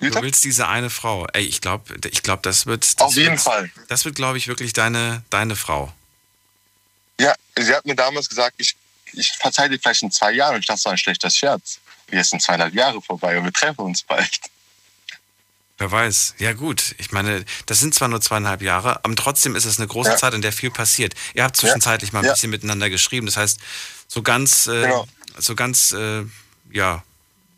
Du 0.00 0.14
willst 0.22 0.44
diese 0.44 0.68
eine 0.68 0.90
Frau. 0.90 1.26
Ey, 1.32 1.42
ich 1.44 1.60
glaube, 1.60 1.96
ich 2.08 2.22
glaub, 2.22 2.42
das 2.44 2.66
wird. 2.66 2.84
Das 2.84 2.98
auf 2.98 3.14
jeden 3.16 3.30
wird, 3.32 3.40
Fall. 3.40 3.68
Das 3.88 4.04
wird, 4.04 4.14
glaube 4.14 4.38
ich, 4.38 4.46
wirklich 4.46 4.72
deine, 4.72 5.24
deine 5.28 5.56
Frau. 5.56 5.92
Ja, 7.18 7.34
sie 7.58 7.74
hat 7.74 7.84
mir 7.84 7.96
damals 7.96 8.28
gesagt, 8.28 8.54
ich, 8.58 8.76
ich 9.12 9.32
verzeih 9.32 9.68
dir 9.68 9.76
vielleicht 9.80 10.02
in 10.04 10.12
zwei 10.12 10.30
Jahren. 10.30 10.54
Und 10.54 10.60
ich 10.60 10.66
dachte, 10.66 10.78
das 10.78 10.84
war 10.84 10.92
ein 10.92 10.98
schlechter 10.98 11.30
Scherz. 11.30 11.80
Jetzt 12.12 12.30
sind 12.30 12.40
zweieinhalb 12.40 12.74
Jahre 12.74 13.02
vorbei 13.02 13.36
und 13.38 13.44
wir 13.44 13.52
treffen 13.52 13.80
uns 13.80 14.04
bald. 14.04 14.38
Wer 15.78 15.90
weiß. 15.92 16.34
Ja, 16.38 16.52
gut. 16.54 16.94
Ich 16.98 17.12
meine, 17.12 17.44
das 17.66 17.78
sind 17.78 17.94
zwar 17.94 18.08
nur 18.08 18.20
zweieinhalb 18.20 18.62
Jahre, 18.62 19.04
aber 19.04 19.14
trotzdem 19.14 19.54
ist 19.54 19.64
es 19.64 19.78
eine 19.78 19.86
große 19.86 20.10
Ja. 20.10 20.16
Zeit, 20.16 20.34
in 20.34 20.42
der 20.42 20.52
viel 20.52 20.70
passiert. 20.72 21.14
Ihr 21.34 21.44
habt 21.44 21.56
zwischenzeitlich 21.56 22.12
mal 22.12 22.18
ein 22.20 22.24
Ja. 22.24 22.32
bisschen 22.32 22.50
miteinander 22.50 22.90
geschrieben. 22.90 23.26
Das 23.26 23.36
heißt, 23.36 23.60
so 24.08 24.22
ganz, 24.22 24.66
äh, 24.66 24.82
Genau. 24.82 25.06
so 25.38 25.54
ganz, 25.54 25.92
äh, 25.92 26.24
ja, 26.72 27.04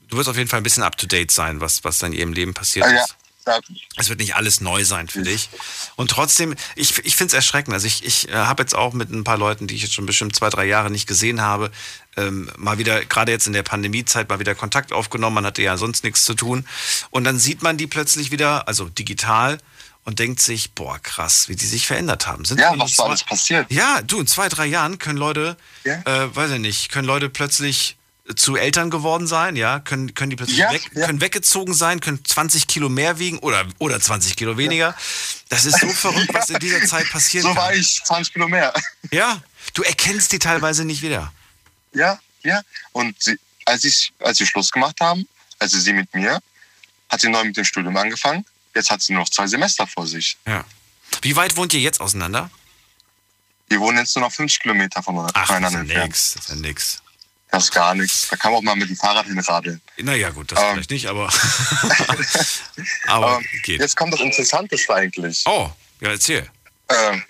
du 0.08 0.16
wirst 0.18 0.28
auf 0.28 0.36
jeden 0.36 0.50
Fall 0.50 0.60
ein 0.60 0.64
bisschen 0.64 0.82
up 0.82 0.98
to 0.98 1.06
date 1.06 1.30
sein, 1.30 1.60
was, 1.62 1.82
was 1.82 1.98
dann 1.98 2.12
in 2.12 2.18
ihrem 2.18 2.32
Leben 2.34 2.52
passiert 2.52 2.86
Ah, 2.86 2.90
ist. 3.04 3.16
Ja, 3.50 3.60
Es 3.96 4.08
wird 4.08 4.18
nicht 4.20 4.34
alles 4.36 4.60
neu 4.60 4.84
sein 4.84 5.08
für 5.08 5.22
dich. 5.22 5.48
Und 5.96 6.10
trotzdem, 6.10 6.54
ich, 6.76 6.98
ich 7.04 7.16
finde 7.16 7.28
es 7.28 7.34
erschreckend. 7.34 7.74
Also 7.74 7.86
ich, 7.86 8.04
ich 8.04 8.28
äh, 8.28 8.32
habe 8.32 8.62
jetzt 8.62 8.74
auch 8.74 8.92
mit 8.92 9.10
ein 9.10 9.24
paar 9.24 9.38
Leuten, 9.38 9.66
die 9.66 9.74
ich 9.74 9.82
jetzt 9.82 9.94
schon 9.94 10.06
bestimmt 10.06 10.34
zwei, 10.36 10.50
drei 10.50 10.64
Jahre 10.66 10.90
nicht 10.90 11.06
gesehen 11.06 11.40
habe, 11.40 11.70
ähm, 12.16 12.50
mal 12.56 12.78
wieder, 12.78 13.04
gerade 13.04 13.32
jetzt 13.32 13.46
in 13.46 13.52
der 13.52 13.62
Pandemiezeit, 13.62 14.28
mal 14.28 14.38
wieder 14.40 14.54
Kontakt 14.54 14.92
aufgenommen. 14.92 15.34
Man 15.34 15.46
hatte 15.46 15.62
ja 15.62 15.76
sonst 15.76 16.04
nichts 16.04 16.24
zu 16.24 16.34
tun. 16.34 16.66
Und 17.10 17.24
dann 17.24 17.38
sieht 17.38 17.62
man 17.62 17.76
die 17.76 17.86
plötzlich 17.86 18.30
wieder, 18.30 18.66
also 18.68 18.86
digital, 18.88 19.58
und 20.04 20.18
denkt 20.18 20.40
sich, 20.40 20.72
boah, 20.72 20.98
krass, 20.98 21.48
wie 21.50 21.56
die 21.56 21.66
sich 21.66 21.86
verändert 21.86 22.26
haben. 22.26 22.44
Sind 22.46 22.58
ja 22.58 22.72
was 22.76 22.96
war 22.96 23.06
alles 23.06 23.22
passiert? 23.22 23.70
ja, 23.70 24.00
du, 24.02 24.18
in 24.18 24.26
zwei, 24.26 24.48
drei 24.48 24.64
Jahren 24.66 24.98
können 24.98 25.18
Leute, 25.18 25.56
Ja. 25.84 26.00
äh, 26.06 26.34
weiß 26.34 26.52
ich 26.52 26.58
nicht, 26.58 26.88
können 26.90 27.06
Leute 27.06 27.28
plötzlich 27.28 27.96
zu 28.36 28.56
Eltern 28.56 28.90
geworden 28.90 29.26
sein, 29.26 29.56
ja, 29.56 29.80
können, 29.80 30.14
können 30.14 30.30
die 30.30 30.36
plötzlich 30.36 30.58
Ja, 30.58 30.72
weg, 30.72 30.90
ja. 30.94 31.06
können 31.06 31.20
weggezogen 31.20 31.74
sein, 31.74 32.00
können 32.00 32.24
20 32.24 32.66
Kilo 32.66 32.88
mehr 32.88 33.18
wiegen 33.18 33.38
oder, 33.38 33.66
oder 33.78 34.00
20 34.00 34.36
Kilo 34.36 34.56
weniger. 34.56 34.94
Das 35.48 35.64
ist 35.64 35.80
so 35.80 35.88
verrückt, 35.92 36.32
was 36.32 36.50
in 36.50 36.58
dieser 36.58 36.84
Zeit 36.86 37.08
passieren 37.10 37.48
So 37.48 37.56
war 37.56 37.70
kann. 37.70 37.80
ich, 37.80 38.02
20 38.04 38.32
Kilo 38.32 38.48
mehr. 38.48 38.72
Ja, 39.12 39.42
du 39.74 39.82
erkennst 39.82 40.30
die 40.32 40.38
teilweise 40.38 40.84
nicht 40.84 41.02
wieder. 41.02 41.32
Ja, 41.92 42.18
ja. 42.42 42.60
Und 42.92 43.20
sie, 43.20 43.38
als, 43.66 43.82
ich, 43.84 44.12
als 44.20 44.38
wir 44.38 44.46
Schluss 44.46 44.70
gemacht 44.70 45.00
haben, 45.00 45.26
also 45.58 45.78
sie 45.78 45.92
mit 45.92 46.14
mir, 46.14 46.40
hat 47.08 47.20
sie 47.20 47.28
neu 47.28 47.42
mit 47.44 47.56
dem 47.56 47.64
Studium 47.64 47.96
angefangen. 47.96 48.44
Jetzt 48.74 48.90
hat 48.90 49.02
sie 49.02 49.12
nur 49.12 49.22
noch 49.22 49.28
zwei 49.30 49.46
Semester 49.48 49.86
vor 49.86 50.06
sich. 50.06 50.36
Ja. 50.46 50.64
Wie 51.22 51.34
weit 51.34 51.56
wohnt 51.56 51.74
ihr 51.74 51.80
jetzt 51.80 52.00
auseinander? 52.00 52.50
Wir 53.68 53.80
wohnen 53.80 53.98
jetzt 53.98 54.14
nur 54.16 54.24
noch 54.24 54.32
50 54.32 54.62
Kilometer 54.62 55.02
von 55.02 55.18
Ach, 55.18 55.30
das 55.32 55.42
ist 55.42 55.46
voneinander 55.48 55.94
ja 55.94 56.04
nix, 56.04 56.34
das 56.34 56.42
ist 56.44 56.48
ja 56.50 56.54
nix. 56.56 57.02
Das 57.52 57.64
ist 57.64 57.72
gar 57.72 57.94
nichts. 57.94 58.28
Da 58.28 58.36
kann 58.36 58.52
man 58.52 58.58
auch 58.60 58.62
mal 58.62 58.76
mit 58.76 58.88
dem 58.88 58.96
Fahrrad 58.96 59.26
hinradeln. 59.26 59.80
Naja, 59.98 60.30
gut, 60.30 60.52
das 60.52 60.58
Ähm. 60.60 60.66
vielleicht 60.74 60.90
nicht, 60.90 61.06
aber. 61.06 61.28
aber 63.06 63.26
Aber 63.26 63.42
geht. 63.64 63.80
jetzt 63.80 63.96
kommt 63.96 64.12
das 64.14 64.20
Interessanteste 64.20 64.94
eigentlich. 64.94 65.42
Oh, 65.46 65.70
ja, 66.00 66.10
erzähl. 66.10 66.48
Ähm, 66.88 67.22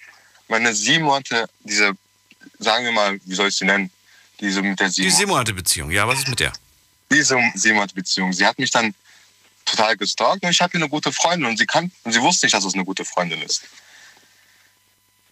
meine 0.49 0.75
sieben 0.75 1.05
Monate, 1.05 1.49
diese, 1.61 1.93
sagen 2.59 2.85
wir 2.85 2.93
mal, 2.93 3.19
wie 3.25 3.35
soll 3.35 3.49
ich 3.49 3.57
sie 3.57 3.65
nennen? 3.65 3.91
Diese 4.41 4.63
mit 4.63 4.79
der 4.81 4.89
Die 4.89 4.95
sieben, 4.95 5.11
sieben 5.11 5.31
Monate 5.31 5.53
Beziehung, 5.55 5.91
ja, 5.91 6.07
was 6.07 6.19
ist 6.21 6.29
mit 6.29 6.41
der? 6.41 6.53
diese 7.13 7.37
sieben 7.55 7.75
Monate 7.75 7.95
Beziehung. 7.95 8.33
Sie 8.33 8.47
hat 8.47 8.59
mich 8.59 8.71
dann 8.71 8.95
total 9.65 9.97
gestalkt 9.97 10.45
und 10.45 10.51
ich 10.51 10.61
habe 10.61 10.71
hier 10.73 10.81
eine 10.81 10.89
gute 10.89 11.13
Freundin 11.13 11.49
und 11.49 11.57
sie 11.59 11.67
kann, 11.67 11.91
und 12.05 12.13
sie 12.13 12.21
wusste 12.21 12.47
nicht, 12.47 12.55
dass 12.55 12.65
es 12.65 12.75
eine 12.75 12.85
gute 12.85 13.05
Freundin 13.05 13.43
ist. 13.43 13.63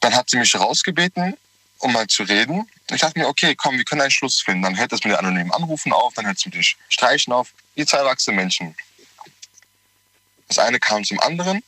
Dann 0.01 0.15
hat 0.15 0.29
sie 0.31 0.37
mich 0.39 0.55
rausgebeten, 0.55 1.37
um 1.79 1.93
mal 1.93 2.07
zu 2.07 2.25
reden. 2.25 2.69
Ich 2.91 3.01
dachte 3.01 3.19
mir, 3.19 3.29
okay, 3.29 3.55
komm, 3.55 3.77
wir 3.77 3.85
können 3.85 4.01
einen 4.01 4.11
Schluss 4.11 4.41
finden. 4.41 4.63
Dann 4.63 4.77
hört 4.77 4.93
es 4.93 5.05
mit 5.05 5.13
den 5.13 5.19
anonymen 5.19 5.53
Anrufen 5.53 5.93
auf, 5.93 6.15
dann 6.15 6.27
hört 6.27 6.39
es 6.39 6.45
mit 6.45 6.55
den 6.55 6.65
Streichen 6.89 7.33
auf. 7.33 7.53
Wie 7.75 7.87
zwei 7.87 7.99
erwachsene 7.99 8.37
Menschen. 8.37 8.75
Das 10.49 10.59
eine 10.59 10.81
kam 10.81 11.05
zum 11.05 11.21
anderen. 11.21 11.63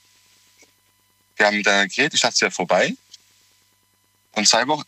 Wir 1.36 1.46
haben 1.46 1.56
miteinander 1.56 1.88
geredet, 1.88 2.14
ich 2.14 2.20
dachte, 2.20 2.34
es 2.34 2.40
wäre 2.40 2.50
vorbei. 2.50 2.94
Und 4.32 4.48
zwei 4.48 4.66
Wochen, 4.66 4.84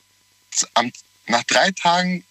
nach 1.27 1.43
drei 1.45 1.71
Tagen 1.73 2.25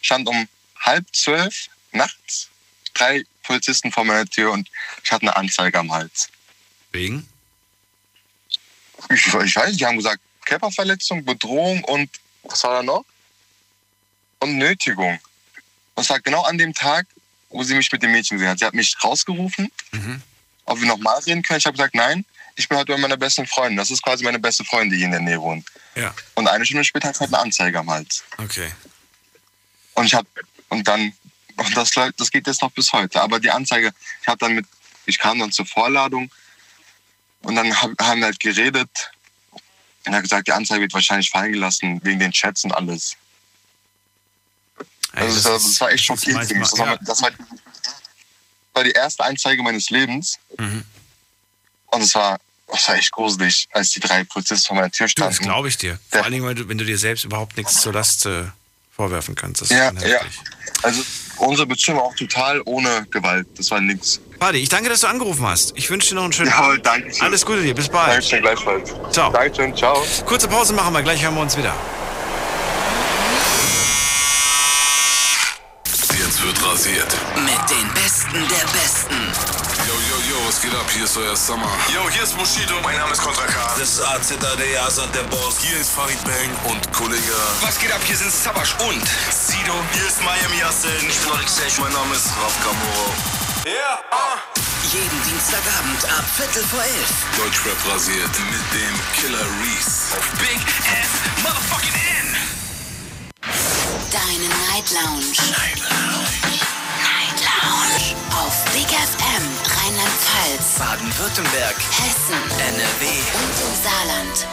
stand 0.00 0.28
um 0.28 0.48
halb 0.80 1.06
zwölf 1.14 1.68
nachts 1.92 2.48
drei 2.94 3.24
Polizisten 3.42 3.90
vor 3.90 4.04
meiner 4.04 4.26
Tür 4.26 4.52
und 4.52 4.68
ich 5.02 5.12
hatte 5.12 5.22
eine 5.22 5.36
Anzeige 5.36 5.78
am 5.78 5.92
Hals. 5.92 6.28
Wegen? 6.92 7.28
Ich, 9.10 9.26
ich 9.26 9.34
weiß 9.34 9.68
nicht, 9.68 9.80
die 9.80 9.86
haben 9.86 9.96
gesagt, 9.96 10.20
Körperverletzung, 10.44 11.24
Bedrohung 11.24 11.82
und 11.84 12.10
was 12.44 12.62
war 12.64 12.74
da 12.74 12.82
noch? 12.82 13.04
Und 14.40 14.58
Nötigung. 14.58 15.18
Das 15.94 16.08
war 16.10 16.20
genau 16.20 16.42
an 16.42 16.58
dem 16.58 16.74
Tag, 16.74 17.06
wo 17.50 17.62
sie 17.62 17.74
mich 17.74 17.90
mit 17.92 18.02
dem 18.02 18.12
Mädchen 18.12 18.36
gesehen 18.38 18.50
hat. 18.50 18.58
Sie 18.58 18.64
hat 18.64 18.74
mich 18.74 18.96
rausgerufen, 19.02 19.70
Mhm. 19.92 20.22
ob 20.64 20.80
wir 20.80 20.86
nochmal 20.88 21.18
reden 21.20 21.42
können. 21.42 21.58
Ich 21.58 21.66
habe 21.66 21.76
gesagt, 21.76 21.94
nein, 21.94 22.24
ich 22.56 22.68
bin 22.68 22.78
heute 22.78 22.92
bei 22.92 22.98
meiner 22.98 23.16
besten 23.16 23.46
Freundin. 23.46 23.76
Das 23.76 23.90
ist 23.90 24.02
quasi 24.02 24.24
meine 24.24 24.38
beste 24.38 24.64
Freundin, 24.64 24.90
die 24.90 24.96
hier 24.96 25.06
in 25.06 25.12
der 25.12 25.20
Nähe 25.20 25.40
wohnt. 25.40 25.66
Ja, 25.94 26.14
Und 26.34 26.48
eine 26.48 26.64
Stunde 26.64 26.84
später 26.84 27.08
hat 27.08 27.14
sie 27.16 27.20
halt 27.20 27.32
eine 27.34 27.42
Anzeige 27.42 27.78
am 27.78 27.90
Hals. 27.90 28.24
okay. 28.38 28.72
Und 29.94 30.06
ich 30.06 30.14
habe 30.14 30.26
und 30.70 30.88
dann 30.88 31.12
und 31.56 31.76
das 31.76 31.90
das 32.16 32.30
geht 32.30 32.46
jetzt 32.46 32.62
noch 32.62 32.70
bis 32.72 32.92
heute. 32.94 33.20
Aber 33.20 33.38
die 33.38 33.50
Anzeige, 33.50 33.92
ich 34.22 34.26
habe 34.26 34.38
dann 34.38 34.54
mit, 34.54 34.66
ich 35.04 35.18
kam 35.18 35.38
dann 35.38 35.52
zur 35.52 35.66
Vorladung 35.66 36.30
und 37.42 37.54
dann 37.56 37.78
hab, 37.80 37.90
haben 38.00 38.20
wir 38.20 38.26
halt 38.26 38.40
geredet 38.40 38.88
er 40.04 40.12
hat 40.14 40.22
gesagt, 40.22 40.46
die 40.48 40.52
Anzeige 40.52 40.82
wird 40.82 40.94
wahrscheinlich 40.94 41.30
fallen 41.30 41.52
gelassen 41.52 42.00
wegen 42.02 42.18
den 42.18 42.32
Chats 42.32 42.64
und 42.64 42.72
alles. 42.72 43.16
Ey, 45.14 45.22
Also 45.24 45.50
das, 45.50 45.62
das, 45.62 45.80
war 45.80 45.90
echt 45.92 46.08
das 46.08 46.18
schockierend 46.20 46.46
für 46.48 46.54
mich. 46.54 46.68
Das, 46.70 46.78
war, 46.78 46.98
das 46.98 47.22
war, 47.22 48.84
die 48.84 48.90
erste 48.92 49.24
Anzeige 49.24 49.62
meines 49.62 49.90
Lebens 49.90 50.38
Mhm. 50.58 50.84
und 51.86 52.00
es 52.02 52.14
war, 52.14 52.38
das 52.68 52.88
war 52.88 52.96
echt 52.96 53.12
gruselig, 53.12 53.68
als 53.72 53.90
die 53.90 54.00
drei 54.00 54.24
Polizisten 54.24 54.66
vor 54.68 54.76
meiner 54.76 54.90
Tür 54.90 55.06
Du, 55.06 55.14
das 55.22 55.34
standen. 55.34 55.44
glaube 55.50 55.68
ich 55.68 55.76
dir. 55.76 55.98
Vor 56.08 56.18
Ja. 56.20 56.24
allen 56.24 56.32
Dingen, 56.32 56.44
weil 56.46 56.54
du, 56.54 56.68
wenn 56.68 56.78
du 56.78 56.84
dir 56.84 56.96
selbst 56.98 57.24
überhaupt 57.24 57.56
nichts 57.56 57.80
zur 57.82 57.92
Last 57.92 58.24
äh, 58.26 58.44
vorwerfen 58.96 59.34
kannst. 59.34 59.60
Das 59.62 59.68
Ja, 59.68 59.92
ja. 59.92 60.20
Also 60.82 61.04
unsere 61.36 61.66
Beziehung 61.66 61.98
war 61.98 62.04
auch 62.04 62.16
total 62.16 62.62
ohne 62.64 63.06
Gewalt. 63.10 63.46
Das 63.56 63.70
war 63.70 63.80
nichts. 63.80 64.20
Warte, 64.42 64.58
ich 64.58 64.68
danke, 64.68 64.88
dass 64.88 64.98
du 65.02 65.06
angerufen 65.06 65.46
hast. 65.46 65.72
Ich 65.76 65.88
wünsche 65.88 66.08
dir 66.08 66.14
noch 66.16 66.24
einen 66.24 66.32
schönen 66.32 66.50
Jawohl, 66.50 66.72
Abend. 66.72 66.84
danke 66.84 67.14
schön. 67.14 67.22
Alles 67.22 67.46
Gute 67.46 67.62
dir, 67.62 67.76
bis 67.76 67.88
bald. 67.88 68.10
Dankeschön, 68.10 68.42
gleichfalls. 68.42 68.92
Ciao. 69.12 69.30
Dankeschön, 69.30 69.76
ciao. 69.76 70.04
Kurze 70.26 70.48
Pause 70.48 70.72
machen 70.72 70.92
wir, 70.94 71.00
gleich 71.00 71.22
hören 71.22 71.36
wir 71.36 71.42
uns 71.42 71.56
wieder. 71.56 71.72
Jetzt 75.84 76.42
wird 76.42 76.66
rasiert. 76.66 77.06
Mit 77.36 77.70
den 77.70 77.88
Besten 77.94 78.32
der 78.48 78.66
Besten. 78.74 79.14
Yo, 79.86 79.94
yo, 80.10 80.34
yo, 80.34 80.48
was 80.48 80.60
geht 80.60 80.74
ab? 80.74 80.86
Hier 80.92 81.04
ist 81.04 81.16
euer 81.16 81.36
Summer. 81.36 81.70
Yo, 81.94 82.10
hier 82.10 82.24
ist 82.24 82.36
Bushido. 82.36 82.74
Mein 82.82 82.98
Name 82.98 83.12
ist 83.12 83.22
Kontra 83.22 83.46
K. 83.46 83.74
Das 83.78 83.90
ist 83.90 84.02
AZAD, 84.02 84.42
Azad 84.84 85.14
der 85.14 85.22
Boss. 85.30 85.60
Hier 85.60 85.78
ist 85.78 85.90
Farid 85.92 86.18
Bang 86.24 86.50
und 86.72 86.92
Kollege. 86.92 87.22
Was 87.60 87.78
geht 87.78 87.92
ab? 87.92 88.00
Hier 88.04 88.16
sind 88.16 88.32
Sabash 88.32 88.74
und 88.88 89.06
Sido. 89.30 89.74
Hier 89.92 90.06
ist 90.08 90.20
Miami 90.24 90.58
Yassin. 90.58 90.90
Ich 91.08 91.18
bin 91.20 91.46
Sech. 91.46 91.78
Mein 91.78 91.92
Name 91.92 92.12
ist 92.16 92.26
Raf 92.42 92.58
Kamoro. 92.64 93.41
Yeah. 93.64 94.02
Jeden 94.92 95.22
Dienstagabend 95.22 96.04
ab 96.04 96.24
Viertel 96.36 96.64
vor 96.64 96.82
elf. 96.82 97.12
Deutschrap 97.38 97.94
rasiert 97.94 98.28
mit 98.50 98.66
dem 98.74 98.94
Killer 99.14 99.46
Reese. 99.62 100.16
Auf 100.18 100.28
Big 100.32 100.58
F 100.58 101.10
Motherfucking 101.42 101.94
N. 101.94 102.36
Deine 104.10 104.48
Night 104.66 104.90
Lounge. 104.90 105.30
Night 105.52 105.78
Lounge. 105.78 106.58
Night 106.98 107.38
Lounge. 107.38 108.16
Auf 108.34 108.64
Big 108.72 108.88
FM 108.88 109.44
Rheinland-Pfalz, 109.76 110.78
Baden-Württemberg, 110.78 111.76
Hessen 111.76 112.42
NRW. 112.58 113.06
und 113.38 113.56
im 113.62 113.74
Saarland. 113.84 114.46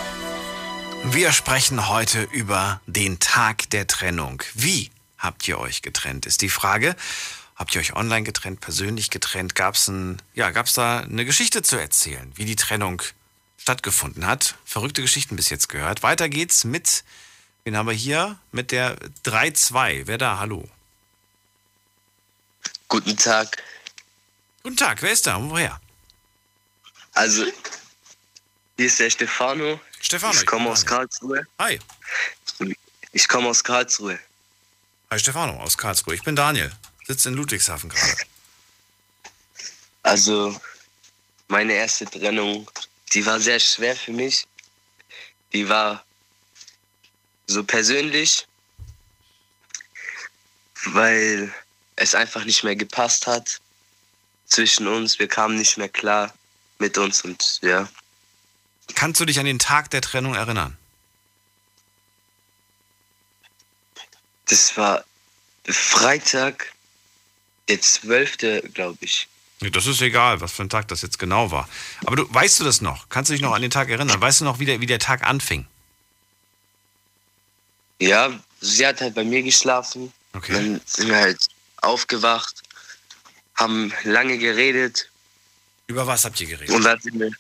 Wir 1.16 1.32
sprechen 1.32 1.90
heute 1.90 2.22
über 2.32 2.80
den 2.86 3.20
Tag 3.20 3.70
der 3.72 3.88
Trennung. 3.88 4.44
Wie 4.54 4.92
habt 5.18 5.48
ihr 5.48 5.60
euch 5.60 5.82
getrennt, 5.82 6.28
ist 6.28 6.42
die 6.44 6.50
Frage. 6.50 6.96
Habt 7.60 7.76
ihr 7.76 7.82
euch 7.82 7.94
online 7.94 8.24
getrennt, 8.24 8.62
persönlich 8.62 9.10
getrennt? 9.10 9.54
Gab 9.54 9.76
es 9.76 9.92
ja, 10.34 10.50
gab's 10.52 10.74
da 10.74 11.02
eine 11.02 11.26
Geschichte 11.26 11.62
zu 11.62 11.76
erzählen, 11.76 12.32
wie 12.36 12.46
die 12.46 12.56
Trennung 12.56 13.02
stattgefunden 13.58 14.26
hat? 14.26 14.56
Verrückte 14.64 15.02
Geschichten 15.02 15.36
bis 15.36 15.50
jetzt 15.50 15.68
gehört. 15.68 16.02
Weiter 16.02 16.30
geht's 16.30 16.64
mit, 16.64 17.04
wen 17.66 17.76
haben 17.76 17.88
wir 17.88 17.94
hier? 17.94 18.40
Mit 18.54 18.72
der 18.72 18.98
3-2. 19.26 20.04
Wer 20.06 20.18
da? 20.18 20.40
Hallo. 20.40 20.70
Guten 22.88 23.18
Tag. 23.18 23.62
Guten 24.64 24.78
Tag, 24.78 25.02
wer 25.02 25.12
ist 25.12 25.28
da? 25.28 25.38
Woher? 25.42 25.82
Also, 27.14 27.46
hier 28.78 28.86
ist 28.86 29.00
der 29.02 29.10
Stefano. 29.10 29.82
Stefano. 30.00 30.34
Ich 30.34 30.46
komme 30.46 30.70
aus. 30.70 30.86
Karlsruhe. 30.86 31.46
Hi. 31.60 31.78
Ich 33.12 33.28
komme 33.28 33.50
aus 33.50 33.62
Karlsruhe. 33.66 34.18
Hi 35.12 35.20
Stefano 35.20 35.60
aus 35.60 35.78
Karlsruhe. 35.78 36.16
Ich 36.16 36.24
bin 36.24 36.38
Daniel. 36.38 36.72
Sitze 37.10 37.30
in 37.30 37.36
Ludwigshafen 37.36 37.90
gerade. 37.90 38.22
Also, 40.04 40.62
meine 41.48 41.74
erste 41.74 42.06
Trennung, 42.06 42.70
die 43.14 43.26
war 43.26 43.40
sehr 43.40 43.60
schwer 43.60 43.96
für 43.96 44.12
mich. 44.12 44.46
Die 45.52 45.68
war 45.68 46.06
so 47.48 47.64
persönlich, 47.64 48.46
weil 50.86 51.52
es 51.96 52.14
einfach 52.14 52.46
nicht 52.46 52.64
mehr 52.64 52.76
gepasst 52.76 53.26
hat 53.26 53.60
zwischen 54.46 54.88
uns. 54.88 55.18
Wir 55.18 55.28
kamen 55.28 55.58
nicht 55.58 55.80
mehr 55.80 55.90
klar 55.90 56.32
mit 56.78 57.00
uns 57.00 57.24
und 57.24 57.60
ja. 57.64 57.90
Kannst 58.94 59.20
du 59.20 59.26
dich 59.26 59.40
an 59.40 59.48
den 59.48 59.58
Tag 59.58 59.90
der 59.90 60.02
Trennung 60.02 60.36
erinnern? 60.36 60.78
Das 64.46 64.78
war 64.78 65.04
Freitag, 65.66 66.72
der 67.70 67.82
12., 67.82 68.74
glaube 68.74 68.98
ich. 69.02 69.28
Nee, 69.62 69.70
das 69.70 69.86
ist 69.88 70.02
egal, 70.02 70.40
was 70.42 70.54
für 70.54 70.64
ein 70.64 70.70
Tag 70.70 70.88
das 70.88 71.02
jetzt 71.02 71.20
genau 71.20 71.52
war. 71.52 71.68
Aber 72.06 72.16
du, 72.16 72.34
weißt 72.34 72.60
du 72.60 72.64
das 72.64 72.82
noch? 72.82 73.10
Kannst 73.10 73.30
du 73.30 73.34
dich 73.34 73.42
noch 73.42 73.54
an 73.54 73.62
den 73.62 73.72
Tag 73.72 73.90
erinnern? 73.90 74.20
Weißt 74.20 74.42
du 74.42 74.46
noch, 74.46 74.60
wie 74.60 74.66
der, 74.66 74.80
wie 74.80 74.86
der 74.86 75.00
Tag 75.00 75.24
anfing? 75.24 75.68
Ja, 78.00 78.32
sie 78.62 78.88
hat 78.88 79.02
halt 79.02 79.16
bei 79.16 79.24
mir 79.26 79.44
geschlafen. 79.44 80.14
Okay. 80.34 80.54
Dann 80.54 80.82
sind 80.86 81.10
wir 81.10 81.18
halt 81.18 81.48
aufgewacht, 81.82 82.62
haben 83.56 83.92
lange 84.04 84.38
geredet. 84.38 85.10
Über 85.88 86.08
was 86.08 86.24
habt 86.24 86.40
ihr 86.40 86.48
geredet? 86.48 86.74
Und 86.74 86.84
dann 86.84 87.00
sind 87.02 87.20
wir 87.20 87.32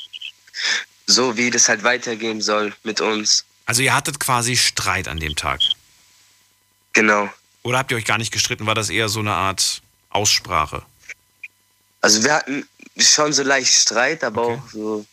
so, 1.06 1.38
wie 1.38 1.50
das 1.50 1.70
halt 1.70 1.84
weitergehen 1.84 2.42
soll 2.42 2.74
mit 2.84 3.00
uns. 3.00 3.46
Also 3.66 3.82
ihr 3.82 3.94
hattet 3.94 4.20
quasi 4.20 4.58
Streit 4.58 5.08
an 5.08 5.20
dem 5.20 5.36
Tag. 5.36 5.62
Genau. 6.94 7.30
Oder 7.64 7.78
habt 7.78 7.92
ihr 7.92 7.98
euch 7.98 8.06
gar 8.06 8.18
nicht 8.18 8.32
gestritten? 8.32 8.66
War 8.66 8.76
das 8.76 8.90
eher 8.90 9.10
so 9.10 9.20
eine 9.20 9.34
Art 9.34 9.82
Aussprache? 10.10 10.84
Also 12.02 12.24
wir 12.24 12.34
hatten 12.34 12.68
schon 12.98 13.34
so 13.34 13.44
leicht 13.44 13.74
Streit, 13.74 14.24
aber 14.24 14.42
Okay. 14.48 14.62
auch 14.66 14.70
so. 14.72 15.06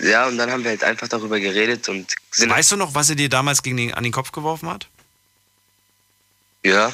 Ja, 0.00 0.26
und 0.26 0.36
dann 0.36 0.50
haben 0.50 0.62
wir 0.64 0.70
halt 0.70 0.84
einfach 0.84 1.08
darüber 1.08 1.40
geredet 1.40 1.88
und 1.88 2.14
sind. 2.30 2.50
Weißt 2.50 2.72
du 2.72 2.76
noch, 2.76 2.94
was 2.94 3.08
er 3.10 3.16
dir 3.16 3.28
damals 3.30 3.62
gegen 3.62 3.76
den, 3.78 3.94
an 3.94 4.04
den 4.04 4.12
Kopf 4.12 4.32
geworfen 4.32 4.68
hat? 4.68 4.86
Ja. 6.62 6.92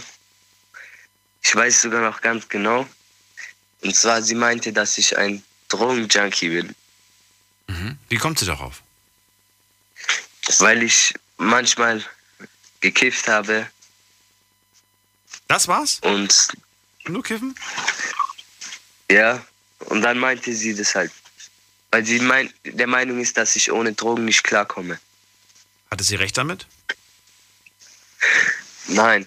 Ich 1.43 1.55
weiß 1.55 1.83
sogar 1.83 2.03
noch 2.03 2.21
ganz 2.21 2.49
genau. 2.49 2.87
Und 3.83 3.95
zwar, 3.97 4.23
sie 4.23 4.35
meinte, 4.35 4.73
dass 4.73 4.97
ich 4.99 5.17
ein 5.19 5.43
Drogenjunkie 5.69 6.49
bin, 6.51 6.75
Mhm. 7.67 7.99
Wie 8.11 8.19
kommt 8.19 8.39
sie 8.39 8.45
darauf? 8.47 8.83
weil 10.59 10.83
ich 10.83 11.15
manchmal 11.39 12.05
gekifft 12.81 13.27
habe 13.29 13.67
Das 15.49 15.67
war's? 15.67 15.99
und 16.03 16.49
Nur 17.07 17.23
kiffen? 17.23 17.55
ja, 19.11 19.45
und 19.87 20.03
dann 20.03 20.19
meinte 20.19 20.55
sie 20.55 20.75
das 20.75 20.95
halt. 20.95 21.13
Weil 21.91 22.05
sie 22.05 22.19
mein, 22.19 22.53
der 22.65 22.87
Meinung 22.87 23.21
ist, 23.21 23.37
dass 23.37 23.55
ich 23.57 23.71
ohne 23.71 23.93
Drogen 23.93 24.25
nicht 24.25 24.43
klarkomme. 24.43 24.99
Hatte 25.91 26.03
sie 26.03 26.17
recht 26.17 26.37
damit? 26.37 26.67
Nein, 28.89 29.27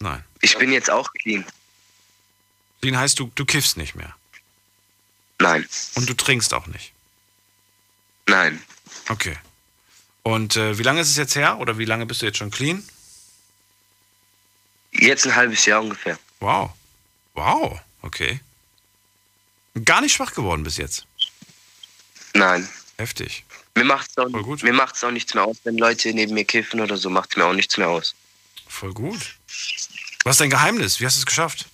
Nein. 0.00 0.24
ich 0.42 0.56
bin 0.58 0.70
jetzt 0.72 0.90
auch 0.90 1.10
clean. 1.14 1.44
Clean 2.80 2.96
heißt, 2.96 3.18
du, 3.18 3.30
du 3.34 3.44
kiffst 3.44 3.76
nicht 3.76 3.94
mehr. 3.94 4.14
Nein, 5.40 5.66
Und 5.94 6.08
du 6.08 6.14
trinkst 6.14 6.52
auch 6.54 6.66
nicht. 6.66 6.92
nein. 8.26 8.62
Okay. 9.08 9.36
Und 10.22 10.56
äh, 10.56 10.76
wie 10.78 10.82
lange 10.82 11.00
ist 11.00 11.08
es 11.10 11.16
jetzt 11.16 11.34
her? 11.36 11.58
Oder 11.58 11.78
wie 11.78 11.84
lange 11.86 12.04
bist 12.04 12.20
du 12.22 12.26
jetzt 12.26 12.36
schon 12.38 12.50
clean? 12.50 12.86
Jetzt 14.92 15.26
ein 15.26 15.34
halbes 15.34 15.64
Jahr 15.64 15.80
ungefähr. 15.80 16.18
Wow. 16.40 16.70
Wow. 17.38 17.78
Okay. 18.02 18.40
Gar 19.84 20.00
nicht 20.00 20.14
schwach 20.14 20.34
geworden 20.34 20.64
bis 20.64 20.76
jetzt. 20.76 21.06
Nein. 22.34 22.68
Heftig. 22.96 23.44
Mir 23.76 23.94
auch, 23.94 24.02
gut. 24.42 24.64
mir 24.64 24.72
macht's 24.72 25.04
auch 25.04 25.12
nichts 25.12 25.34
mehr 25.34 25.44
aus, 25.44 25.58
wenn 25.62 25.78
Leute 25.78 26.12
neben 26.12 26.34
mir 26.34 26.44
kiffen 26.44 26.80
oder 26.80 26.96
so, 26.96 27.10
macht's 27.10 27.36
mir 27.36 27.44
auch 27.44 27.52
nichts 27.52 27.76
mehr 27.76 27.88
aus. 27.88 28.16
Voll 28.66 28.92
gut. 28.92 29.36
Was 30.24 30.34
ist 30.34 30.40
dein 30.40 30.50
Geheimnis? 30.50 30.98
Wie 30.98 31.06
hast 31.06 31.14
du 31.14 31.20
es 31.20 31.26
geschafft? 31.26 31.66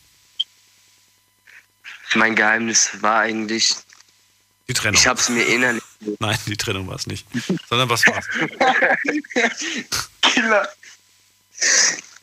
Mein 2.14 2.36
Geheimnis 2.36 2.90
war 3.00 3.20
eigentlich, 3.20 3.74
Die 4.68 4.74
Trennung. 4.74 5.00
ich 5.00 5.06
hab's 5.06 5.30
mir 5.30 5.44
innerlich. 5.44 5.82
Nein, 6.18 6.38
die 6.44 6.58
Trennung 6.58 6.86
war 6.88 6.96
es 6.96 7.06
nicht. 7.06 7.26
Sondern 7.70 7.88
was 7.88 8.06
war's? 8.06 8.26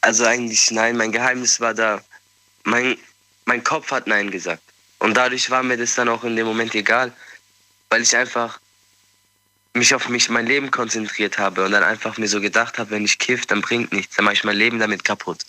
Also 0.01 0.25
eigentlich 0.25 0.71
nein, 0.71 0.97
mein 0.97 1.11
Geheimnis 1.11 1.59
war 1.59 1.75
da. 1.75 2.01
Mein, 2.63 2.97
mein 3.51 3.65
Kopf 3.65 3.91
hat 3.91 4.07
Nein 4.07 4.31
gesagt. 4.31 4.63
Und 4.99 5.15
dadurch 5.15 5.49
war 5.49 5.61
mir 5.61 5.75
das 5.75 5.93
dann 5.95 6.07
auch 6.07 6.23
in 6.23 6.37
dem 6.37 6.47
Moment 6.47 6.73
egal, 6.73 7.11
weil 7.89 8.01
ich 8.01 8.15
einfach 8.15 8.61
mich 9.73 9.93
auf 9.93 10.07
mich, 10.07 10.29
mein 10.29 10.47
Leben 10.47 10.71
konzentriert 10.71 11.37
habe 11.37 11.65
und 11.65 11.73
dann 11.73 11.83
einfach 11.83 12.17
mir 12.17 12.29
so 12.29 12.39
gedacht 12.39 12.77
habe, 12.77 12.91
wenn 12.91 13.03
ich 13.03 13.19
kiff, 13.19 13.45
dann 13.45 13.59
bringt 13.59 13.91
nichts, 13.91 14.15
dann 14.15 14.23
mache 14.23 14.35
ich 14.35 14.45
mein 14.45 14.55
Leben 14.55 14.79
damit 14.79 15.03
kaputt. 15.03 15.39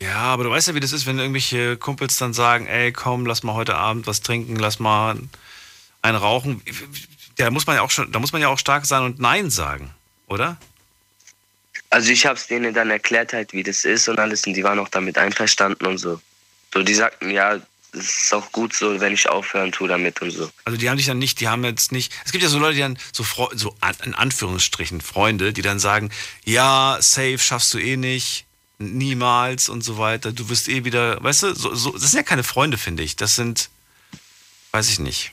Ja, 0.00 0.18
aber 0.18 0.44
du 0.44 0.50
weißt 0.50 0.68
ja, 0.68 0.74
wie 0.74 0.80
das 0.80 0.92
ist, 0.92 1.06
wenn 1.06 1.18
irgendwelche 1.18 1.78
Kumpels 1.78 2.18
dann 2.18 2.34
sagen, 2.34 2.66
ey, 2.66 2.92
komm, 2.92 3.24
lass 3.24 3.42
mal 3.42 3.54
heute 3.54 3.76
Abend 3.76 4.06
was 4.06 4.20
trinken, 4.20 4.56
lass 4.56 4.78
mal 4.78 5.16
einen 6.02 6.18
rauchen. 6.18 6.60
Da 7.36 7.50
muss 7.50 7.66
man 7.66 7.76
ja 7.76 7.82
auch 7.82 7.90
schon, 7.90 8.12
da 8.12 8.18
muss 8.18 8.32
man 8.32 8.42
ja 8.42 8.48
auch 8.48 8.58
stark 8.58 8.84
sein 8.84 9.02
und 9.02 9.18
Nein 9.18 9.48
sagen, 9.48 9.94
oder? 10.26 10.58
Also 11.88 12.10
ich 12.10 12.26
habe 12.26 12.36
es 12.36 12.46
denen 12.48 12.74
dann 12.74 12.90
erklärt 12.90 13.32
halt, 13.32 13.54
wie 13.54 13.62
das 13.62 13.86
ist 13.86 14.10
und 14.10 14.18
alles 14.18 14.46
und 14.46 14.52
die 14.52 14.62
waren 14.62 14.78
auch 14.78 14.90
damit 14.90 15.16
einverstanden 15.16 15.86
und 15.86 15.96
so. 15.96 16.20
So, 16.72 16.82
die 16.82 16.94
sagten, 16.94 17.30
ja, 17.30 17.58
es 17.92 18.24
ist 18.24 18.34
auch 18.34 18.52
gut 18.52 18.74
so, 18.74 19.00
wenn 19.00 19.14
ich 19.14 19.28
aufhören 19.28 19.72
tue 19.72 19.88
damit 19.88 20.20
und 20.20 20.30
so. 20.30 20.50
Also 20.64 20.76
die 20.78 20.90
haben 20.90 20.98
dich 20.98 21.06
dann 21.06 21.18
nicht, 21.18 21.40
die 21.40 21.48
haben 21.48 21.64
jetzt 21.64 21.92
nicht. 21.92 22.12
Es 22.26 22.32
gibt 22.32 22.42
ja 22.44 22.50
so 22.50 22.58
Leute, 22.58 22.74
die 22.74 22.80
dann 22.80 22.98
so, 23.12 23.24
so 23.54 23.74
in 24.04 24.14
Anführungsstrichen 24.14 25.00
Freunde, 25.00 25.52
die 25.54 25.62
dann 25.62 25.78
sagen, 25.78 26.10
ja, 26.44 26.98
safe 27.00 27.38
schaffst 27.38 27.72
du 27.72 27.78
eh 27.78 27.96
nicht, 27.96 28.44
niemals 28.78 29.70
und 29.70 29.82
so 29.82 29.96
weiter. 29.96 30.32
Du 30.32 30.50
wirst 30.50 30.68
eh 30.68 30.84
wieder, 30.84 31.22
weißt 31.22 31.44
du, 31.44 31.54
so, 31.54 31.74
so, 31.74 31.92
das 31.92 32.10
sind 32.10 32.18
ja 32.18 32.22
keine 32.22 32.44
Freunde, 32.44 32.76
finde 32.76 33.02
ich. 33.02 33.16
Das 33.16 33.34
sind, 33.36 33.70
weiß 34.72 34.90
ich 34.90 34.98
nicht. 34.98 35.32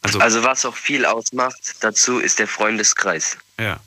Also, 0.00 0.18
Also 0.20 0.42
was 0.42 0.64
auch 0.64 0.76
viel 0.76 1.04
ausmacht 1.04 1.74
dazu, 1.80 2.18
ist 2.20 2.38
der 2.38 2.48
Freundeskreis. 2.48 3.36
ja. 3.58 3.80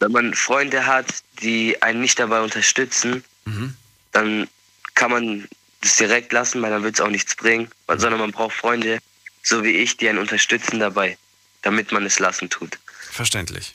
Wenn 0.00 0.10
man 0.12 0.34
Freunde 0.34 0.86
hat, 0.86 1.06
die 1.40 1.80
einen 1.82 2.00
nicht 2.00 2.18
dabei 2.18 2.40
unterstützen, 2.42 3.24
Mhm. 3.46 3.74
dann 4.12 4.48
kann 4.94 5.10
man 5.10 5.48
das 5.80 5.96
direkt 5.96 6.32
lassen, 6.32 6.62
weil 6.62 6.70
dann 6.70 6.82
wird 6.82 6.94
es 6.94 7.00
auch 7.00 7.10
nichts 7.10 7.34
bringen. 7.34 7.70
Sondern 7.88 8.18
man 8.18 8.32
braucht 8.32 8.54
Freunde, 8.54 8.98
so 9.42 9.62
wie 9.62 9.72
ich, 9.72 9.96
die 9.96 10.08
einen 10.08 10.18
unterstützen 10.18 10.78
dabei, 10.80 11.18
damit 11.62 11.92
man 11.92 12.04
es 12.06 12.18
lassen 12.18 12.50
tut. 12.50 12.78
Verständlich. 13.10 13.74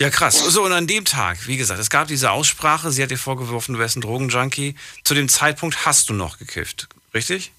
Ja, 0.00 0.10
krass. 0.10 0.38
So, 0.38 0.64
und 0.64 0.72
an 0.72 0.86
dem 0.86 1.04
Tag, 1.04 1.48
wie 1.48 1.56
gesagt, 1.56 1.80
es 1.80 1.90
gab 1.90 2.06
diese 2.06 2.30
Aussprache, 2.30 2.92
sie 2.92 3.02
hat 3.02 3.10
dir 3.10 3.18
vorgeworfen, 3.18 3.74
du 3.74 3.80
wärst 3.80 3.96
ein 3.96 4.00
Drogenjunkie. 4.00 4.76
Zu 5.02 5.14
dem 5.14 5.28
Zeitpunkt 5.28 5.86
hast 5.86 6.08
du 6.08 6.14
noch 6.14 6.38
gekifft, 6.38 6.88
richtig? 7.14 7.50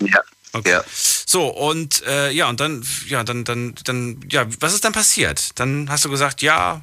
Ja. 0.00 0.20
Okay. 0.54 0.70
Ja. 0.70 0.84
So, 1.26 1.48
und 1.48 2.02
äh, 2.06 2.30
ja, 2.30 2.48
und 2.48 2.58
dann, 2.58 2.86
ja, 3.06 3.22
dann, 3.22 3.44
dann, 3.44 3.74
dann, 3.84 4.20
ja, 4.30 4.46
was 4.60 4.72
ist 4.72 4.84
dann 4.84 4.94
passiert? 4.94 5.58
Dann 5.58 5.90
hast 5.90 6.06
du 6.06 6.08
gesagt, 6.08 6.40
ja, 6.40 6.80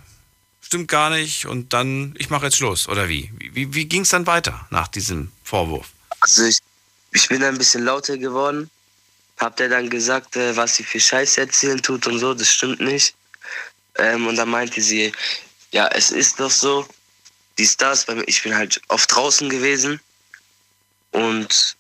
stimmt 0.66 0.88
gar 0.88 1.12
nicht, 1.12 1.46
und 1.46 1.74
dann, 1.74 2.16
ich 2.18 2.30
mache 2.30 2.46
jetzt 2.46 2.58
Schluss, 2.58 2.88
oder 2.88 3.08
wie? 3.08 3.32
Wie, 3.38 3.74
wie 3.74 3.86
ging 3.86 4.02
es 4.02 4.10
dann 4.10 4.26
weiter 4.26 4.66
nach 4.72 4.88
diesem 4.88 5.32
Vorwurf? 5.44 5.92
Also 6.22 6.44
ich, 6.46 6.58
ich 7.12 7.28
bin 7.28 7.44
ein 7.44 7.58
bisschen 7.58 7.84
lauter 7.84 8.18
geworden. 8.18 8.70
Hab 9.38 9.58
der 9.58 9.70
dann 9.70 9.90
gesagt, 9.90 10.36
äh, 10.36 10.56
was 10.56 10.76
sie 10.76 10.84
für 10.84 11.00
Scheiße 11.00 11.42
erzählen 11.42 11.82
tut 11.82 12.08
und 12.08 12.20
so, 12.20 12.34
das 12.34 12.52
stimmt 12.52 12.80
nicht. 12.80 13.14
Ähm, 13.96 14.26
und 14.28 14.38
dann 14.38 14.50
meinte 14.50 14.82
sie, 14.82 15.12
ja, 15.72 15.88
es 15.90 16.10
ist 16.10 16.40
doch 16.40 16.52
so, 16.52 16.88
das, 17.78 18.08
weil 18.08 18.24
ich 18.28 18.42
bin 18.42 18.56
halt 18.56 18.82
oft 18.88 19.14
draußen 19.14 19.50
gewesen. 19.50 20.00
Und 21.12 21.76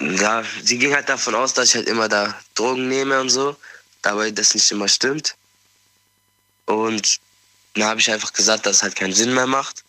ja, 0.00 0.42
sie 0.62 0.78
ging 0.78 0.92
halt 0.92 1.08
davon 1.08 1.34
aus, 1.34 1.54
dass 1.54 1.68
ich 1.68 1.74
halt 1.76 1.88
immer 1.88 2.08
da 2.08 2.38
Drogen 2.54 2.88
nehme 2.88 3.20
und 3.20 3.30
so, 3.30 3.56
dabei 4.02 4.30
das 4.30 4.54
nicht 4.54 4.70
immer 4.70 4.88
stimmt. 4.88 5.36
Und 6.66 7.20
dann 7.80 7.88
habe 7.90 8.00
ich 8.00 8.10
einfach 8.10 8.32
gesagt, 8.32 8.66
dass 8.66 8.76
es 8.76 8.82
halt 8.82 8.96
keinen 8.96 9.12
Sinn 9.12 9.34
mehr 9.34 9.46
macht, 9.46 9.84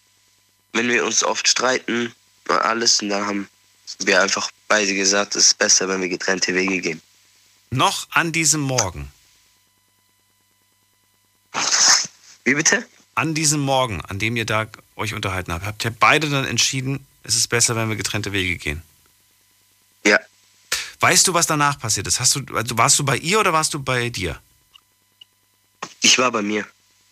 wenn 0.74 0.90
wir 0.90 1.06
uns 1.06 1.24
oft 1.24 1.48
streiten 1.48 2.14
und 2.48 2.56
alles. 2.56 3.02
Und 3.02 3.10
dann 3.10 3.26
haben 3.26 3.50
wir 4.00 4.22
einfach 4.22 4.52
beide 4.68 4.94
gesagt, 4.94 5.36
es 5.36 5.48
ist 5.48 5.58
besser, 5.58 5.88
wenn 5.88 6.02
wir 6.02 6.10
getrennte 6.10 6.54
Wege 6.54 6.82
gehen. 6.82 7.02
Noch 7.70 8.08
an 8.12 8.32
diesem 8.32 8.62
Morgen, 8.62 9.12
Wie 12.44 12.54
bitte? 12.54 12.86
an 13.16 13.34
diesem 13.34 13.62
Morgen, 13.62 14.02
an 14.02 14.20
dem 14.20 14.36
ihr 14.36 14.46
da 14.46 14.68
euch 14.96 15.14
unterhalten 15.14 15.52
habt, 15.52 15.66
habt 15.66 15.84
ihr 15.84 15.92
beide 15.92 16.30
dann 16.30 16.46
entschieden, 16.46 17.06
es 17.24 17.36
ist 17.36 17.48
besser, 17.48 17.76
wenn 17.76 17.90
wir 17.90 17.96
getrennte 17.96 18.32
Wege 18.32 18.58
gehen. 18.58 18.82
Ja. 20.06 20.20
Weißt 21.00 21.28
du, 21.28 21.34
was 21.34 21.48
danach 21.48 21.80
passiert 21.80 22.08
ist? 22.08 22.20
Hast 22.20 22.36
du, 22.36 22.56
also 22.56 22.78
warst 22.78 23.00
du 23.00 23.04
bei 23.04 23.18
ihr 23.18 23.40
oder 23.40 23.54
warst 23.54 23.74
du 23.74 23.80
bei 23.82 24.10
dir? 24.10 24.40
Ich 26.02 26.18
war 26.18 26.32
bei 26.32 26.42
mir. 26.42 26.66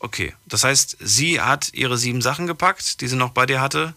Okay, 0.05 0.35
das 0.45 0.63
heißt, 0.63 0.97
sie 0.99 1.41
hat 1.41 1.73
ihre 1.73 1.97
sieben 1.97 2.21
Sachen 2.21 2.45
gepackt, 2.45 3.01
die 3.01 3.07
sie 3.07 3.15
noch 3.15 3.31
bei 3.31 3.47
dir 3.47 3.59
hatte. 3.59 3.95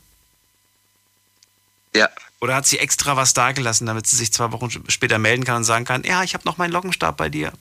Ja. 1.94 2.08
Oder 2.40 2.54
hat 2.54 2.66
sie 2.66 2.78
extra 2.78 3.16
was 3.16 3.34
dagelassen, 3.34 3.86
damit 3.86 4.06
sie 4.06 4.16
sich 4.16 4.32
zwei 4.32 4.50
Wochen 4.52 4.70
später 4.88 5.18
melden 5.18 5.44
kann 5.44 5.56
und 5.56 5.64
sagen 5.64 5.84
kann, 5.84 6.04
ja, 6.04 6.22
ich 6.22 6.32
habe 6.32 6.46
noch 6.46 6.56
meinen 6.56 6.72
Lockenstab 6.72 7.18
bei 7.18 7.28
dir? 7.28 7.52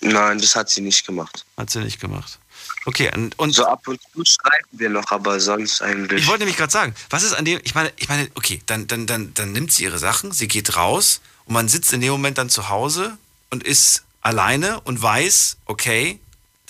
Nein, 0.00 0.40
das 0.40 0.56
hat 0.56 0.68
sie 0.68 0.80
nicht 0.80 1.06
gemacht. 1.06 1.46
Hat 1.56 1.70
sie 1.70 1.78
nicht 1.78 2.00
gemacht. 2.00 2.40
Okay, 2.86 3.08
und, 3.14 3.38
und 3.38 3.52
so 3.52 3.66
ab 3.66 3.86
und 3.86 4.00
zu 4.12 4.24
schreiben 4.24 4.68
wir 4.72 4.90
noch, 4.90 5.12
aber 5.12 5.38
sonst 5.38 5.82
eigentlich. 5.82 6.22
Ich 6.22 6.26
wollte 6.26 6.40
nämlich 6.40 6.56
gerade 6.56 6.72
sagen, 6.72 6.92
was 7.08 7.22
ist 7.22 7.34
an 7.34 7.44
dem, 7.44 7.60
ich 7.62 7.76
meine, 7.76 7.92
ich 7.98 8.08
meine, 8.08 8.28
okay, 8.34 8.62
dann, 8.66 8.88
dann, 8.88 9.06
dann, 9.06 9.32
dann 9.34 9.52
nimmt 9.52 9.70
sie 9.70 9.84
ihre 9.84 9.98
Sachen, 9.98 10.32
sie 10.32 10.48
geht 10.48 10.76
raus 10.76 11.20
und 11.44 11.54
man 11.54 11.68
sitzt 11.68 11.92
in 11.92 12.00
dem 12.00 12.10
Moment 12.10 12.36
dann 12.36 12.50
zu 12.50 12.68
Hause 12.68 13.16
und 13.50 13.62
ist 13.62 14.02
alleine 14.22 14.80
und 14.80 15.00
weiß, 15.00 15.58
okay, 15.66 16.18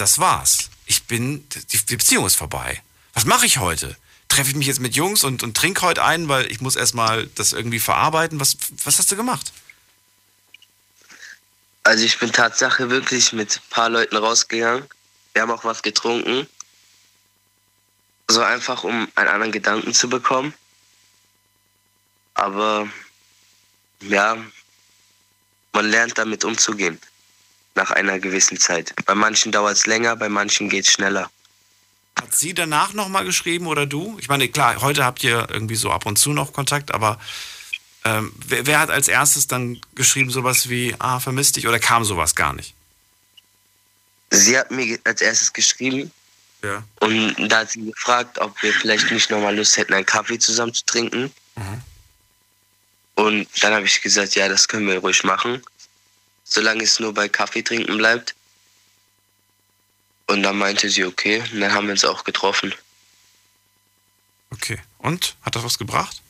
das 0.01 0.19
war's. 0.19 0.71
Ich 0.87 1.05
bin, 1.05 1.47
die, 1.51 1.87
die 1.87 1.97
Beziehung 1.97 2.27
ist 2.27 2.37
vorbei. 2.37 2.83
Was 3.13 3.27
mache 3.27 3.47
ich 3.47 3.59
heute? 3.59 3.97
Treffe 4.29 4.51
ich 4.51 4.57
mich 4.57 4.67
jetzt 4.67 4.81
mit 4.81 4.97
Jungs 4.97 5.25
und, 5.25 5.43
und 5.43 5.57
trinke 5.57 5.83
heute 5.83 6.03
ein, 6.03 6.29
weil 6.29 6.51
ich 6.51 6.61
muss 6.61 6.77
erstmal 6.77 7.27
das 7.27 7.53
irgendwie 7.53 7.81
verarbeiten? 7.81 8.41
Was, 8.41 8.57
was 8.85 8.99
hast 8.99 9.11
du 9.11 9.17
gemacht? 9.17 9.53
Also 11.83 12.05
ich 12.05 12.19
bin 12.19 12.33
Tatsache 12.33 12.91
wirklich 12.91 13.33
mit 13.33 13.57
ein 13.57 13.71
paar 13.71 13.91
Leuten 13.91 14.17
rausgegangen. 14.17 14.87
Wir 15.33 15.43
haben 15.43 15.51
auch 15.51 15.65
was 15.65 15.83
getrunken. 15.83 16.47
So 18.29 18.43
einfach, 18.43 18.85
um 18.85 19.09
einen 19.15 19.29
anderen 19.29 19.53
Gedanken 19.53 19.93
zu 19.93 20.09
bekommen. 20.09 20.55
Aber 22.35 22.89
ja, 24.01 24.37
man 25.73 25.91
lernt 25.91 26.17
damit 26.17 26.45
umzugehen. 26.45 27.01
Nach 27.81 27.93
einer 27.93 28.19
gewissen 28.19 28.59
Zeit. 28.59 28.95
Bei 29.07 29.15
manchen 29.15 29.53
dauert 29.53 29.75
es 29.75 29.87
länger, 29.87 30.15
bei 30.15 30.29
manchen 30.29 30.69
geht 30.69 30.87
es 30.87 30.93
schneller. 30.93 31.31
Hat 32.21 32.35
sie 32.35 32.53
danach 32.53 32.93
nochmal 32.93 33.25
geschrieben 33.25 33.67
oder 33.67 33.87
du? 33.87 34.19
Ich 34.21 34.29
meine, 34.29 34.49
klar, 34.49 34.83
heute 34.83 35.03
habt 35.03 35.25
ihr 35.25 35.49
irgendwie 35.51 35.77
so 35.77 35.91
ab 35.91 36.05
und 36.05 36.19
zu 36.19 36.35
noch 36.35 36.53
Kontakt, 36.53 36.93
aber 36.93 37.19
ähm, 38.05 38.35
wer, 38.47 38.67
wer, 38.67 38.81
hat 38.81 38.91
als 38.91 39.09
erstes 39.09 39.47
dann 39.47 39.81
geschrieben 39.95 40.29
sowas 40.29 40.69
wie, 40.69 40.95
ah, 40.99 41.21
vermisst 41.21 41.57
dich 41.57 41.69
oder 41.69 41.79
kam 41.79 42.05
sowas 42.05 42.35
gar 42.35 42.53
nicht? 42.53 42.75
Sie 44.29 44.59
hat 44.59 44.71
mir 44.71 44.99
als 45.05 45.23
erstes 45.23 45.51
geschrieben. 45.51 46.11
Ja. 46.63 46.83
Und 47.01 47.35
da 47.51 47.61
hat 47.61 47.71
sie 47.71 47.87
gefragt, 47.87 48.39
ob 48.41 48.63
wir 48.63 48.75
vielleicht 48.75 49.11
nicht 49.11 49.31
nochmal 49.31 49.57
Lust 49.57 49.79
hätten, 49.79 49.95
einen 49.95 50.05
Kaffee 50.05 50.39
zusammen 50.39 50.75
zu 50.75 50.85
trinken. 50.85 51.33
Mhm. 51.57 51.83
Und 53.15 53.49
dann 53.63 53.73
habe 53.73 53.87
ich 53.87 54.03
gesagt, 54.03 54.35
ja, 54.35 54.49
das 54.51 54.69
können 54.69 54.87
wir 54.87 54.99
ruhig 54.99 55.25
machen, 55.25 55.63
solange 56.51 56.83
es 56.83 57.01
nur 57.01 57.15
bei 57.15 57.29
Kaffee 57.29 57.63
trinken 57.63 57.97
bleibt. 57.97 58.35
Und 60.27 60.43
dann 60.43 60.59
meinte 60.59 60.91
sie, 60.91 61.05
okay, 61.05 61.43
und 61.53 61.61
dann 61.61 61.73
haben 61.73 61.87
wir 61.87 61.93
uns 61.93 62.05
auch 62.05 62.25
getroffen. 62.25 62.75
Okay, 64.51 64.79
und? 64.99 65.37
Hat 65.43 65.57
das 65.57 65.65
was 65.65 65.79
gebracht? 65.79 66.21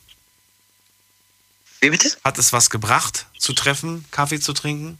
Wie 1.81 1.89
bitte? 1.89 2.15
Hat 2.23 2.37
es 2.37 2.53
was 2.53 2.69
gebracht, 2.69 3.25
zu 3.37 3.53
treffen, 3.53 4.05
Kaffee 4.11 4.39
zu 4.39 4.53
trinken? 4.53 4.99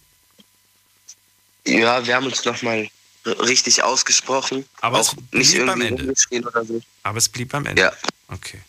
Ja, 1.66 2.06
wir 2.06 2.16
haben 2.16 2.26
uns 2.26 2.44
nochmal 2.44 2.90
richtig 3.26 3.84
ausgesprochen. 3.84 4.66
Aber 4.82 5.00
auch 5.00 5.14
es 5.14 5.16
blieb 5.16 5.34
nicht 5.34 5.54
irgendwie 5.54 5.90
beim 5.90 6.00
Ende. 6.00 6.48
Oder 6.48 6.66
so. 6.66 6.82
Aber 7.04 7.18
es 7.20 7.30
blieb 7.30 7.50
beim 7.52 7.68
Ende. 7.68 7.84
Ja. 7.84 7.94
Okay. 8.28 8.62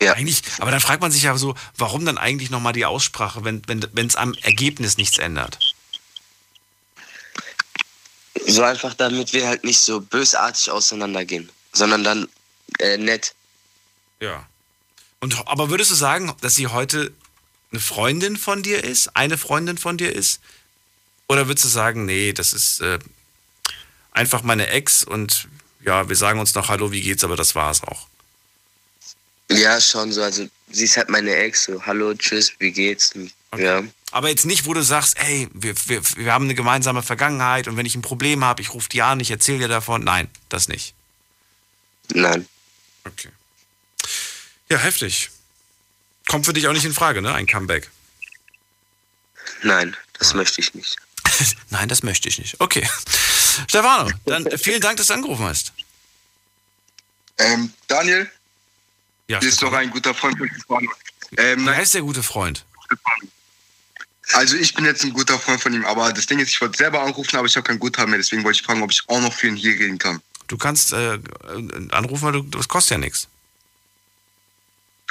Ja. 0.00 0.14
Eigentlich, 0.14 0.42
aber 0.58 0.72
dann 0.72 0.80
fragt 0.80 1.00
man 1.00 1.12
sich 1.12 1.22
ja 1.22 1.36
so, 1.36 1.54
warum 1.76 2.04
dann 2.04 2.18
eigentlich 2.18 2.50
nochmal 2.50 2.72
die 2.72 2.84
Aussprache, 2.84 3.44
wenn 3.44 3.62
es 3.68 3.88
wenn, 3.92 4.16
am 4.16 4.34
Ergebnis 4.42 4.96
nichts 4.96 5.18
ändert? 5.18 5.71
So 8.52 8.62
einfach, 8.62 8.94
damit 8.94 9.32
wir 9.32 9.46
halt 9.46 9.64
nicht 9.64 9.80
so 9.80 10.00
bösartig 10.00 10.70
auseinandergehen, 10.70 11.48
sondern 11.72 12.04
dann 12.04 12.28
äh, 12.78 12.98
nett. 12.98 13.34
Ja. 14.20 14.46
Und, 15.20 15.46
aber 15.46 15.70
würdest 15.70 15.90
du 15.90 15.94
sagen, 15.94 16.34
dass 16.40 16.54
sie 16.54 16.66
heute 16.66 17.12
eine 17.70 17.80
Freundin 17.80 18.36
von 18.36 18.62
dir 18.62 18.84
ist, 18.84 19.16
eine 19.16 19.38
Freundin 19.38 19.78
von 19.78 19.96
dir 19.96 20.14
ist? 20.14 20.40
Oder 21.28 21.46
würdest 21.48 21.64
du 21.64 21.68
sagen, 21.68 22.04
nee, 22.04 22.32
das 22.32 22.52
ist 22.52 22.80
äh, 22.80 22.98
einfach 24.10 24.42
meine 24.42 24.66
Ex 24.66 25.02
und 25.02 25.48
ja, 25.84 26.08
wir 26.08 26.16
sagen 26.16 26.38
uns 26.38 26.54
noch 26.54 26.68
Hallo, 26.68 26.92
wie 26.92 27.00
geht's, 27.00 27.24
aber 27.24 27.36
das 27.36 27.54
war 27.54 27.70
es 27.70 27.82
auch. 27.82 28.06
Ja, 29.50 29.80
schon 29.80 30.12
so. 30.12 30.22
Also 30.22 30.48
sie 30.70 30.84
ist 30.84 30.96
halt 30.96 31.08
meine 31.08 31.34
Ex, 31.34 31.64
so 31.64 31.84
Hallo, 31.84 32.14
tschüss, 32.14 32.52
wie 32.58 32.70
geht's? 32.70 33.12
Okay. 33.50 33.64
Ja. 33.64 33.82
Aber 34.12 34.28
jetzt 34.28 34.44
nicht, 34.44 34.66
wo 34.66 34.74
du 34.74 34.82
sagst, 34.82 35.18
ey, 35.18 35.48
wir, 35.54 35.74
wir, 35.86 36.02
wir 36.16 36.32
haben 36.32 36.44
eine 36.44 36.54
gemeinsame 36.54 37.02
Vergangenheit 37.02 37.66
und 37.66 37.78
wenn 37.78 37.86
ich 37.86 37.94
ein 37.94 38.02
Problem 38.02 38.44
habe, 38.44 38.60
ich 38.60 38.74
rufe 38.74 38.88
die 38.90 39.00
an, 39.00 39.20
ich 39.20 39.30
erzähle 39.30 39.60
dir 39.60 39.68
davon. 39.68 40.04
Nein, 40.04 40.28
das 40.50 40.68
nicht. 40.68 40.94
Nein. 42.12 42.46
Okay. 43.04 43.30
Ja, 44.68 44.76
heftig. 44.76 45.30
Kommt 46.28 46.44
für 46.44 46.52
dich 46.52 46.68
auch 46.68 46.74
nicht 46.74 46.84
in 46.84 46.92
Frage, 46.92 47.22
ne? 47.22 47.32
Ein 47.34 47.46
Comeback. 47.46 47.90
Nein, 49.62 49.96
das 50.18 50.34
möchte 50.34 50.60
ich 50.60 50.74
nicht. 50.74 50.96
Nein, 51.70 51.88
das 51.88 52.02
möchte 52.02 52.28
ich 52.28 52.38
nicht. 52.38 52.60
Okay. 52.60 52.86
Stefano, 53.66 54.10
dann 54.26 54.46
vielen 54.58 54.82
Dank, 54.82 54.98
dass 54.98 55.06
du 55.06 55.14
angerufen 55.14 55.46
hast. 55.46 55.72
Ähm, 57.38 57.72
Daniel, 57.88 58.30
ja, 59.28 59.40
du 59.40 59.46
bist 59.46 59.62
doch 59.62 59.72
ein 59.72 59.90
guter 59.90 60.14
Freund 60.14 60.36
von 60.36 60.48
Stefano. 60.48 60.90
Ähm, 61.38 61.64
Wer 61.64 61.76
heißt 61.76 61.94
der 61.94 62.02
gute 62.02 62.22
Freund? 62.22 62.66
Also 64.34 64.56
ich 64.56 64.74
bin 64.74 64.84
jetzt 64.84 65.04
ein 65.04 65.12
guter 65.12 65.38
Freund 65.38 65.60
von 65.60 65.74
ihm, 65.74 65.84
aber 65.84 66.12
das 66.12 66.26
Ding 66.26 66.38
ist, 66.38 66.48
ich 66.48 66.60
wollte 66.60 66.78
selber 66.78 67.02
anrufen, 67.02 67.36
aber 67.36 67.46
ich 67.46 67.56
habe 67.56 67.66
kein 67.66 67.78
Guthaben 67.78 68.10
mehr, 68.10 68.18
deswegen 68.18 68.44
wollte 68.44 68.60
ich 68.60 68.66
fragen, 68.66 68.82
ob 68.82 68.90
ich 68.90 69.02
auch 69.08 69.20
noch 69.20 69.32
für 69.32 69.48
ihn 69.48 69.56
hier 69.56 69.72
reden 69.72 69.98
kann. 69.98 70.22
Du 70.48 70.56
kannst 70.56 70.92
äh, 70.92 71.18
anrufen, 71.90 72.22
weil 72.22 72.32
du, 72.32 72.42
das 72.42 72.68
kostet 72.68 72.92
ja 72.92 72.98
nichts. 72.98 73.28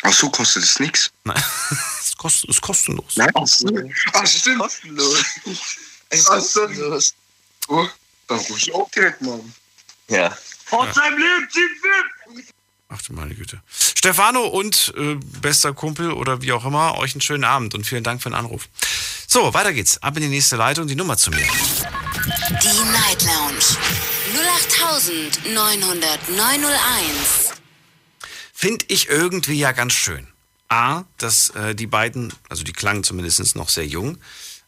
Ach 0.03 0.13
so, 0.13 0.29
kostet 0.29 0.63
es 0.63 0.79
nichts? 0.79 1.11
Nein, 1.23 1.43
es 1.99 2.15
kost, 2.15 2.45
ist 2.45 2.61
kostenlos. 2.61 3.17
Nein, 3.17 3.29
ach, 3.35 3.47
ach 4.13 4.27
stimmt. 4.27 4.59
Kostenlos. 4.59 5.23
Es 6.13 6.19
ist 6.19 6.25
kostenlos. 6.25 7.13
Oh, 7.69 7.87
dann 8.27 8.37
ruf 8.39 8.57
ich 8.57 8.73
auch 8.73 8.91
direkt 8.91 9.21
mal 9.21 9.35
an. 9.35 9.53
Ja. 10.09 10.37
Pforzheim 10.65 11.17
lebt, 11.17 11.53
Ach 12.93 13.01
du 13.03 13.13
meine 13.13 13.33
Güte. 13.33 13.61
Stefano 13.69 14.41
und 14.41 14.93
äh, 14.97 15.15
bester 15.41 15.71
Kumpel 15.73 16.11
oder 16.11 16.41
wie 16.41 16.51
auch 16.51 16.65
immer, 16.65 16.97
euch 16.97 17.13
einen 17.13 17.21
schönen 17.21 17.45
Abend 17.45 17.73
und 17.73 17.85
vielen 17.85 18.03
Dank 18.03 18.21
für 18.21 18.29
den 18.29 18.35
Anruf. 18.35 18.67
So, 19.27 19.53
weiter 19.53 19.71
geht's. 19.71 20.03
Ab 20.03 20.17
in 20.17 20.23
die 20.23 20.29
nächste 20.29 20.57
Leitung, 20.57 20.87
die 20.87 20.95
Nummer 20.95 21.15
zu 21.15 21.31
mir. 21.31 21.37
Die 21.37 22.91
Night 22.91 23.23
Lounge 23.23 23.63
0890901. 25.45 27.53
Finde 28.53 28.85
ich 28.89 29.07
irgendwie 29.07 29.57
ja 29.57 29.71
ganz 29.71 29.93
schön. 29.93 30.27
A, 30.67 31.05
dass 31.17 31.51
äh, 31.51 31.73
die 31.73 31.87
beiden, 31.87 32.33
also 32.49 32.63
die 32.63 32.73
klangen 32.73 33.05
zumindest 33.05 33.55
noch 33.55 33.69
sehr 33.69 33.87
jung. 33.87 34.17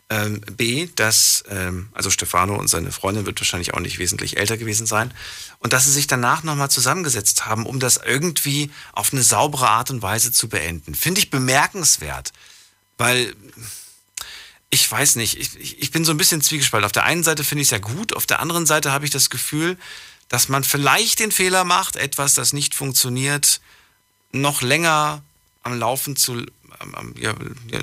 Ähm, 0.10 0.41
B, 0.41 0.89
dass, 0.95 1.43
ähm, 1.49 1.89
also 1.93 2.10
Stefano 2.10 2.56
und 2.56 2.68
seine 2.68 2.91
Freundin 2.91 3.26
wird 3.26 3.39
wahrscheinlich 3.39 3.74
auch 3.74 3.80
nicht 3.80 3.99
wesentlich 3.99 4.38
älter 4.38 4.58
gewesen 4.58 4.86
sein. 4.86 5.14
Und 5.60 5.74
dass 5.74 5.86
sie 5.86 5.91
sich 5.91 6.08
danach 6.08 6.43
nochmal 6.43 6.70
zusammengesetzt 6.70 7.45
haben, 7.45 7.66
um 7.66 7.80
das 7.80 7.97
irgendwie 7.97 8.70
auf 8.91 9.14
eine 9.14 9.24
saubere 9.24 9.70
Art 9.70 9.91
und 9.91 10.01
Weise 10.01 10.32
zu 10.32 10.49
beenden. 10.49 10.93
Finde 10.93 11.20
ich 11.20 11.30
bemerkenswert. 11.30 12.34
Weil, 12.97 13.34
ich 14.70 14.91
weiß 14.91 15.16
nicht, 15.16 15.38
ich, 15.38 15.80
ich 15.80 15.91
bin 15.91 16.04
so 16.04 16.12
ein 16.12 16.18
bisschen 16.18 16.41
zwiegespalten. 16.41 16.86
Auf 16.86 16.91
der 16.91 17.06
einen 17.06 17.24
Seite 17.24 17.43
finde 17.43 17.62
ich 17.62 17.68
es 17.68 17.72
ja 17.72 17.80
gut, 17.80 18.16
auf 18.16 18.26
der 18.26 18.39
anderen 18.39 18.66
Seite 18.66 18.91
habe 18.91 19.06
ich 19.06 19.12
das 19.12 19.30
Gefühl, 19.30 19.78
dass 20.28 20.49
man 20.49 20.64
vielleicht 20.64 21.20
den 21.20 21.32
Fehler 21.32 21.64
macht, 21.64 21.95
etwas, 21.95 22.34
das 22.34 22.54
nicht 22.54 22.76
funktioniert, 22.76 23.62
noch 24.32 24.62
länger 24.62 25.24
am 25.62 25.78
Laufen 25.78 26.16
zu, 26.16 26.43
ja, 27.17 27.34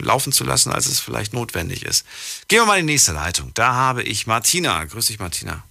laufen 0.02 0.32
zu 0.32 0.44
lassen, 0.44 0.72
als 0.72 0.86
es 0.86 1.00
vielleicht 1.00 1.32
notwendig 1.32 1.84
ist. 1.84 2.06
Gehen 2.48 2.60
wir 2.60 2.66
mal 2.66 2.78
in 2.78 2.86
die 2.86 2.94
nächste 2.94 3.12
Leitung. 3.12 3.52
Da 3.54 3.74
habe 3.74 4.02
ich 4.02 4.26
Martina. 4.26 4.84
Grüß 4.84 5.06
dich, 5.06 5.18
Martina. 5.18 5.64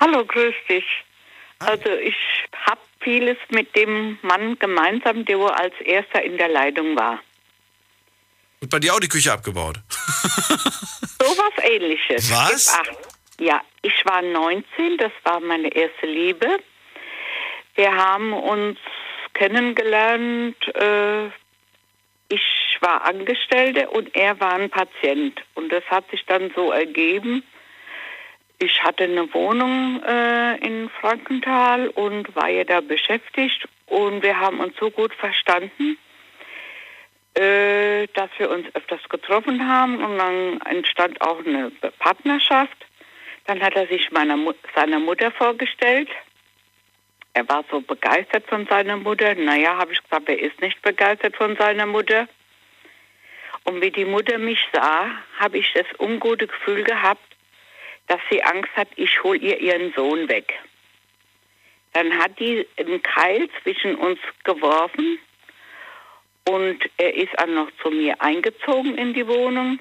Hallo, 0.00 0.24
grüß 0.24 0.54
dich. 0.68 0.84
Also 1.58 1.90
ich 1.90 2.16
habe 2.66 2.80
vieles 3.00 3.36
mit 3.50 3.74
dem 3.76 4.18
Mann 4.22 4.58
gemeinsam, 4.58 5.24
der 5.24 5.38
als 5.38 5.74
erster 5.84 6.22
in 6.22 6.36
der 6.38 6.48
Leitung 6.48 6.96
war. 6.96 7.20
Und 8.60 8.70
bei 8.70 8.78
dir 8.78 8.94
auch 8.94 9.00
die 9.00 9.08
Küche 9.08 9.32
abgebaut? 9.32 9.80
so 9.88 11.26
was 11.26 11.64
ähnliches. 11.64 12.30
Was? 12.30 12.78
Ja, 13.40 13.60
ich 13.82 14.04
war 14.04 14.22
19, 14.22 14.98
das 14.98 15.12
war 15.24 15.40
meine 15.40 15.74
erste 15.74 16.06
Liebe. 16.06 16.58
Wir 17.74 17.92
haben 17.92 18.32
uns 18.32 18.78
kennengelernt. 19.34 20.56
Äh, 20.76 21.30
ich 22.32 22.78
war 22.80 23.04
Angestellte 23.04 23.90
und 23.90 24.16
er 24.16 24.40
war 24.40 24.54
ein 24.54 24.70
Patient. 24.70 25.40
Und 25.54 25.70
das 25.70 25.84
hat 25.84 26.10
sich 26.10 26.24
dann 26.26 26.50
so 26.56 26.72
ergeben. 26.72 27.42
Ich 28.58 28.82
hatte 28.82 29.04
eine 29.04 29.32
Wohnung 29.34 30.02
äh, 30.02 30.56
in 30.58 30.88
Frankenthal 31.00 31.88
und 31.88 32.34
war 32.34 32.48
ja 32.48 32.64
da 32.64 32.80
beschäftigt. 32.80 33.68
Und 33.86 34.22
wir 34.22 34.38
haben 34.38 34.60
uns 34.60 34.74
so 34.80 34.90
gut 34.90 35.12
verstanden, 35.14 35.98
äh, 37.34 38.06
dass 38.14 38.30
wir 38.38 38.50
uns 38.50 38.66
öfters 38.74 39.06
getroffen 39.10 39.68
haben. 39.68 40.02
Und 40.02 40.16
dann 40.16 40.60
entstand 40.62 41.20
auch 41.20 41.44
eine 41.44 41.70
Partnerschaft. 41.98 42.86
Dann 43.46 43.60
hat 43.60 43.74
er 43.74 43.88
sich 43.88 44.10
meiner, 44.10 44.38
seiner 44.74 45.00
Mutter 45.00 45.30
vorgestellt. 45.32 46.08
Er 47.34 47.48
war 47.48 47.64
so 47.70 47.80
begeistert 47.80 48.46
von 48.46 48.66
seiner 48.66 48.96
Mutter. 48.96 49.34
Naja, 49.34 49.76
habe 49.76 49.92
ich 49.92 50.02
gesagt, 50.02 50.28
er 50.28 50.38
ist 50.38 50.60
nicht 50.60 50.82
begeistert 50.82 51.36
von 51.36 51.56
seiner 51.56 51.86
Mutter. 51.86 52.28
Und 53.64 53.80
wie 53.80 53.90
die 53.90 54.04
Mutter 54.04 54.38
mich 54.38 54.58
sah, 54.72 55.10
habe 55.38 55.58
ich 55.58 55.72
das 55.72 55.86
ungute 55.98 56.46
Gefühl 56.46 56.82
gehabt, 56.84 57.24
dass 58.08 58.20
sie 58.30 58.42
Angst 58.42 58.70
hat, 58.76 58.88
ich 58.96 59.22
hole 59.22 59.38
ihr 59.38 59.60
ihren 59.60 59.92
Sohn 59.94 60.28
weg. 60.28 60.52
Dann 61.92 62.18
hat 62.18 62.38
die 62.38 62.66
einen 62.76 63.02
Keil 63.02 63.48
zwischen 63.62 63.94
uns 63.94 64.18
geworfen 64.44 65.18
und 66.48 66.78
er 66.96 67.14
ist 67.14 67.32
dann 67.36 67.54
noch 67.54 67.68
zu 67.82 67.90
mir 67.90 68.20
eingezogen 68.20 68.98
in 68.98 69.14
die 69.14 69.26
Wohnung. 69.26 69.78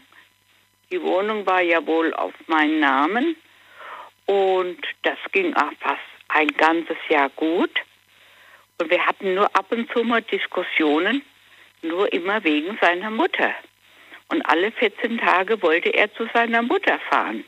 Die 0.91 1.01
Wohnung 1.01 1.45
war 1.45 1.61
ja 1.61 1.85
wohl 1.85 2.13
auf 2.13 2.33
meinen 2.47 2.79
Namen 2.79 3.35
und 4.25 4.79
das 5.03 5.17
ging 5.31 5.55
auch 5.55 5.71
fast 5.79 6.10
ein 6.33 6.47
ganzes 6.49 6.97
Jahr 7.09 7.29
gut. 7.29 7.71
Und 8.77 8.89
wir 8.89 9.05
hatten 9.05 9.35
nur 9.35 9.55
ab 9.55 9.67
und 9.71 9.91
zu 9.91 10.03
mal 10.03 10.21
Diskussionen, 10.21 11.21
nur 11.81 12.11
immer 12.11 12.43
wegen 12.43 12.77
seiner 12.81 13.11
Mutter. 13.11 13.53
Und 14.29 14.41
alle 14.43 14.71
14 14.71 15.17
Tage 15.19 15.61
wollte 15.61 15.89
er 15.89 16.13
zu 16.13 16.27
seiner 16.33 16.61
Mutter 16.61 16.99
fahren. 17.09 17.43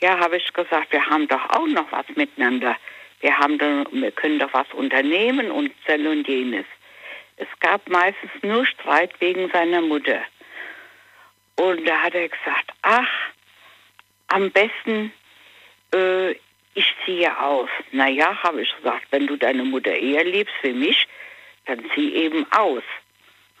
Ja, 0.00 0.18
habe 0.18 0.36
ich 0.36 0.52
gesagt, 0.52 0.92
wir 0.92 1.04
haben 1.04 1.28
doch 1.28 1.50
auch 1.50 1.66
noch 1.66 1.90
was 1.92 2.06
miteinander. 2.14 2.76
Wir, 3.20 3.36
haben 3.36 3.58
doch, 3.58 3.84
wir 3.92 4.12
können 4.12 4.38
doch 4.38 4.52
was 4.52 4.72
unternehmen 4.72 5.50
und 5.50 5.72
das 5.86 5.98
und 6.00 6.26
jenes. 6.26 6.66
Es 7.36 7.48
gab 7.60 7.88
meistens 7.88 8.30
nur 8.42 8.64
Streit 8.66 9.12
wegen 9.20 9.50
seiner 9.50 9.80
Mutter. 9.80 10.22
Und 11.56 11.84
da 11.86 12.00
hat 12.00 12.14
er 12.14 12.28
gesagt, 12.28 12.72
ach, 12.82 13.08
am 14.28 14.50
besten, 14.50 15.12
äh, 15.92 16.34
ich 16.78 16.94
ziehe 17.04 17.36
aus. 17.40 17.68
Naja, 17.90 18.40
habe 18.44 18.62
ich 18.62 18.76
gesagt, 18.76 19.06
wenn 19.10 19.26
du 19.26 19.36
deine 19.36 19.64
Mutter 19.64 19.94
eher 19.94 20.24
liebst 20.24 20.54
wie 20.62 20.72
mich, 20.72 21.08
dann 21.66 21.84
zieh 21.92 22.14
eben 22.14 22.46
aus. 22.52 22.84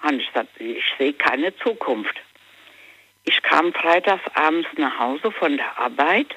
Und 0.02 0.20
ich 0.20 0.28
gesagt, 0.28 0.60
ich 0.60 0.84
sehe 0.98 1.12
keine 1.12 1.56
Zukunft. 1.56 2.14
Ich 3.24 3.42
kam 3.42 3.74
freitags 3.74 4.22
abends 4.34 4.68
nach 4.76 4.98
Hause 5.00 5.32
von 5.32 5.56
der 5.56 5.76
Arbeit. 5.78 6.36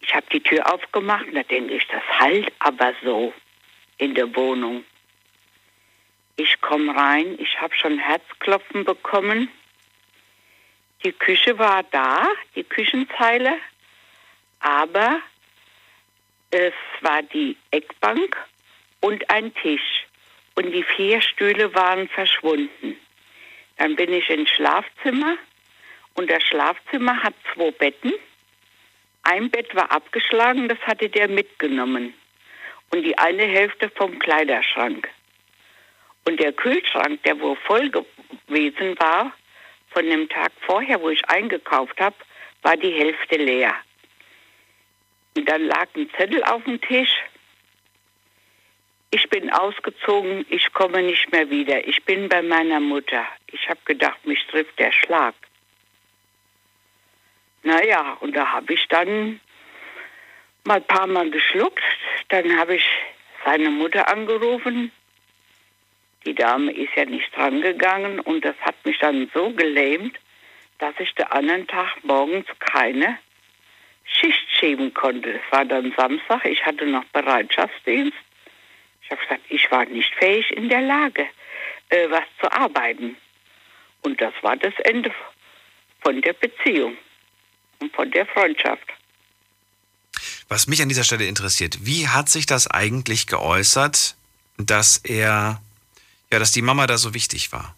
Ich 0.00 0.14
habe 0.14 0.26
die 0.32 0.42
Tür 0.42 0.72
aufgemacht 0.72 1.26
und 1.26 1.34
da 1.34 1.42
denke 1.42 1.74
ich, 1.74 1.86
das 1.88 2.02
halt 2.18 2.50
aber 2.60 2.94
so 3.04 3.34
in 3.98 4.14
der 4.14 4.34
Wohnung. 4.34 4.84
Ich 6.36 6.60
komme 6.62 6.96
rein, 6.96 7.36
ich 7.38 7.60
habe 7.60 7.74
schon 7.74 7.98
Herzklopfen 7.98 8.84
bekommen. 8.84 9.50
Die 11.04 11.12
Küche 11.12 11.58
war 11.58 11.82
da, 11.82 12.26
die 12.54 12.64
Küchenzeile, 12.64 13.58
aber 14.60 15.20
es 16.50 16.74
war 17.00 17.22
die 17.22 17.56
Eckbank 17.70 18.36
und 19.00 19.30
ein 19.30 19.54
Tisch 19.54 20.06
und 20.54 20.72
die 20.72 20.82
vier 20.82 21.20
Stühle 21.20 21.74
waren 21.74 22.08
verschwunden. 22.08 22.96
Dann 23.76 23.96
bin 23.96 24.12
ich 24.12 24.28
ins 24.28 24.50
Schlafzimmer 24.50 25.36
und 26.14 26.30
das 26.30 26.42
Schlafzimmer 26.42 27.22
hat 27.22 27.34
zwei 27.54 27.70
Betten. 27.70 28.12
Ein 29.22 29.50
Bett 29.50 29.74
war 29.74 29.92
abgeschlagen, 29.92 30.68
das 30.68 30.78
hatte 30.80 31.08
der 31.08 31.28
mitgenommen. 31.28 32.14
Und 32.90 33.02
die 33.02 33.16
eine 33.18 33.44
Hälfte 33.44 33.90
vom 33.90 34.18
Kleiderschrank. 34.18 35.08
Und 36.26 36.40
der 36.40 36.52
Kühlschrank, 36.52 37.22
der 37.22 37.38
wohl 37.40 37.56
voll 37.66 37.90
gewesen 37.90 38.98
war, 38.98 39.32
von 39.90 40.04
dem 40.04 40.28
Tag 40.28 40.52
vorher, 40.66 41.00
wo 41.00 41.10
ich 41.10 41.24
eingekauft 41.28 42.00
habe, 42.00 42.16
war 42.62 42.76
die 42.76 42.92
Hälfte 42.92 43.36
leer. 43.36 43.74
Und 45.38 45.48
dann 45.48 45.66
lag 45.66 45.86
ein 45.94 46.10
Zettel 46.16 46.42
auf 46.42 46.64
dem 46.64 46.80
Tisch. 46.80 47.12
Ich 49.12 49.30
bin 49.30 49.50
ausgezogen, 49.50 50.44
ich 50.50 50.72
komme 50.72 51.00
nicht 51.00 51.30
mehr 51.30 51.48
wieder. 51.48 51.86
Ich 51.86 52.02
bin 52.04 52.28
bei 52.28 52.42
meiner 52.42 52.80
Mutter. 52.80 53.24
Ich 53.52 53.68
habe 53.68 53.78
gedacht, 53.84 54.26
mich 54.26 54.44
trifft 54.48 54.76
der 54.80 54.90
Schlag. 54.90 55.36
Naja, 57.62 58.16
und 58.18 58.34
da 58.34 58.50
habe 58.50 58.74
ich 58.74 58.84
dann 58.88 59.38
mal 60.64 60.78
ein 60.78 60.84
paar 60.88 61.06
Mal 61.06 61.30
geschluckt. 61.30 61.84
Dann 62.30 62.58
habe 62.58 62.74
ich 62.74 62.84
seine 63.44 63.70
Mutter 63.70 64.08
angerufen. 64.08 64.90
Die 66.26 66.34
Dame 66.34 66.72
ist 66.72 66.96
ja 66.96 67.04
nicht 67.04 67.30
drangegangen 67.36 68.18
und 68.18 68.44
das 68.44 68.56
hat 68.62 68.74
mich 68.84 68.98
dann 68.98 69.30
so 69.32 69.50
gelähmt, 69.50 70.18
dass 70.78 70.94
ich 70.98 71.14
den 71.14 71.26
anderen 71.26 71.68
Tag 71.68 72.02
morgens 72.02 72.46
keine 72.58 73.18
Schicht 74.08 74.46
schieben 74.58 74.92
konnte. 74.94 75.30
Es 75.30 75.52
war 75.52 75.64
dann 75.64 75.92
Samstag, 75.96 76.44
ich 76.44 76.64
hatte 76.64 76.86
noch 76.86 77.04
Bereitschaftsdienst. 77.06 78.16
Ich 79.02 79.10
habe 79.10 79.20
gesagt, 79.22 79.42
ich 79.48 79.70
war 79.70 79.84
nicht 79.86 80.12
fähig 80.14 80.50
in 80.50 80.68
der 80.68 80.82
Lage, 80.82 81.26
äh, 81.88 82.10
was 82.10 82.24
zu 82.40 82.50
arbeiten. 82.50 83.16
Und 84.02 84.20
das 84.20 84.34
war 84.42 84.56
das 84.56 84.74
Ende 84.84 85.12
von 86.00 86.20
der 86.22 86.32
Beziehung 86.32 86.96
und 87.80 87.94
von 87.94 88.10
der 88.10 88.26
Freundschaft. 88.26 88.86
Was 90.48 90.66
mich 90.66 90.80
an 90.82 90.88
dieser 90.88 91.04
Stelle 91.04 91.26
interessiert, 91.26 91.78
wie 91.82 92.08
hat 92.08 92.28
sich 92.28 92.46
das 92.46 92.70
eigentlich 92.70 93.26
geäußert, 93.26 94.16
dass 94.56 94.98
er 94.98 95.60
ja, 96.30 96.38
dass 96.38 96.52
die 96.52 96.62
Mama 96.62 96.86
da 96.86 96.98
so 96.98 97.14
wichtig 97.14 97.52
war. 97.52 97.74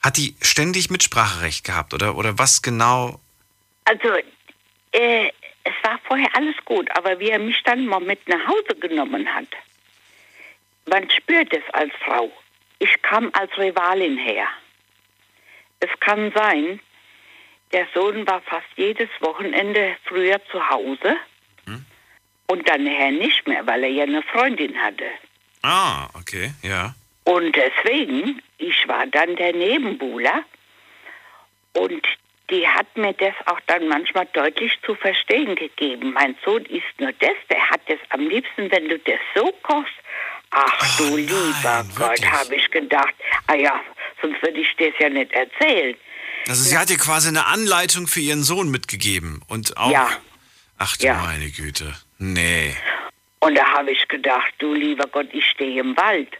Hat 0.00 0.16
die 0.16 0.34
ständig 0.40 0.90
Mitspracherecht 0.90 1.64
gehabt 1.64 1.94
oder, 1.94 2.16
oder 2.16 2.38
was 2.38 2.62
genau? 2.62 3.20
Also, 3.84 4.08
äh, 4.92 5.28
es 5.64 5.74
war 5.82 5.98
vorher 6.04 6.34
alles 6.34 6.56
gut, 6.64 6.90
aber 6.96 7.18
wie 7.20 7.30
er 7.30 7.38
mich 7.38 7.62
dann 7.64 7.86
mal 7.86 8.00
mit 8.00 8.26
nach 8.28 8.46
Hause 8.46 8.78
genommen 8.80 9.32
hat, 9.34 9.48
man 10.86 11.08
spürt 11.10 11.52
es 11.52 11.62
als 11.72 11.92
Frau. 12.04 12.30
Ich 12.78 13.02
kam 13.02 13.30
als 13.34 13.56
Rivalin 13.58 14.16
her. 14.16 14.46
Es 15.80 15.90
kann 16.00 16.32
sein, 16.32 16.80
der 17.72 17.86
Sohn 17.92 18.26
war 18.26 18.40
fast 18.42 18.66
jedes 18.76 19.10
Wochenende 19.20 19.96
früher 20.04 20.40
zu 20.50 20.70
Hause 20.70 21.16
hm? 21.66 21.84
und 22.46 22.68
dann 22.68 22.84
nachher 22.84 23.10
nicht 23.10 23.46
mehr, 23.46 23.66
weil 23.66 23.84
er 23.84 23.90
ja 23.90 24.04
eine 24.04 24.22
Freundin 24.22 24.76
hatte. 24.80 25.04
Ah, 25.62 26.08
okay, 26.14 26.52
ja. 26.62 26.94
Und 27.24 27.54
deswegen, 27.54 28.40
ich 28.56 28.88
war 28.88 29.06
dann 29.06 29.36
der 29.36 29.52
Nebenbuhler 29.52 30.44
und 31.74 32.06
die 32.50 32.66
hat 32.66 32.96
mir 32.96 33.12
das 33.14 33.34
auch 33.46 33.60
dann 33.66 33.88
manchmal 33.88 34.26
deutlich 34.32 34.72
zu 34.84 34.94
verstehen 34.94 35.54
gegeben. 35.54 36.12
Mein 36.12 36.36
Sohn 36.44 36.64
ist 36.66 36.84
nur 36.98 37.12
das, 37.12 37.36
der 37.50 37.70
hat 37.70 37.80
das 37.86 37.98
am 38.10 38.28
liebsten, 38.28 38.70
wenn 38.70 38.88
du 38.88 38.98
das 38.98 39.20
so 39.34 39.52
kochst. 39.62 39.92
Ach 40.50 41.00
oh, 41.00 41.02
du 41.02 41.16
lieber 41.16 41.58
nein, 41.62 41.90
Gott, 41.94 42.24
habe 42.30 42.54
ich 42.54 42.70
gedacht. 42.70 43.14
Ah 43.46 43.54
ja, 43.54 43.80
sonst 44.22 44.42
würde 44.42 44.60
ich 44.60 44.74
das 44.78 44.92
ja 44.98 45.10
nicht 45.10 45.32
erzählen. 45.32 45.94
Also 46.48 46.62
sie 46.62 46.78
hat 46.78 46.88
dir 46.88 46.96
quasi 46.96 47.28
eine 47.28 47.46
Anleitung 47.46 48.06
für 48.06 48.20
ihren 48.20 48.42
Sohn 48.42 48.70
mitgegeben 48.70 49.42
und 49.48 49.76
auch. 49.76 49.90
Ja. 49.90 50.08
Ach 50.78 50.96
du 50.96 51.06
ja. 51.06 51.14
meine 51.14 51.50
Güte. 51.50 51.94
Nee. 52.18 52.74
Und 53.40 53.56
da 53.56 53.64
habe 53.74 53.90
ich 53.90 54.08
gedacht, 54.08 54.52
du 54.58 54.72
lieber 54.72 55.06
Gott, 55.06 55.28
ich 55.32 55.44
stehe 55.46 55.80
im 55.80 55.96
Wald. 55.96 56.30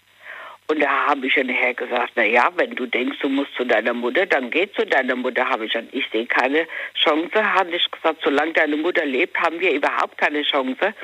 Und 0.70 0.80
da 0.80 1.06
habe 1.06 1.26
ich 1.26 1.36
nachher 1.36 1.72
gesagt, 1.72 2.12
na 2.14 2.24
ja, 2.24 2.50
wenn 2.56 2.74
du 2.74 2.84
denkst, 2.86 3.18
du 3.20 3.28
musst 3.28 3.54
zu 3.54 3.64
deiner 3.64 3.94
Mutter, 3.94 4.26
dann 4.26 4.50
geh 4.50 4.70
zu 4.72 4.84
deiner 4.84 5.16
Mutter. 5.16 5.48
Habe 5.48 5.64
ich 5.64 5.72
gesagt, 5.72 5.92
ich 5.92 6.04
sehe 6.12 6.26
keine 6.26 6.66
Chance. 6.94 7.54
Habe 7.54 7.74
ich 7.74 7.90
gesagt, 7.90 8.20
solange 8.22 8.52
deine 8.52 8.76
Mutter 8.76 9.06
lebt, 9.06 9.38
haben 9.40 9.58
wir 9.60 9.72
überhaupt 9.72 10.18
keine 10.18 10.42
Chance. 10.42 10.94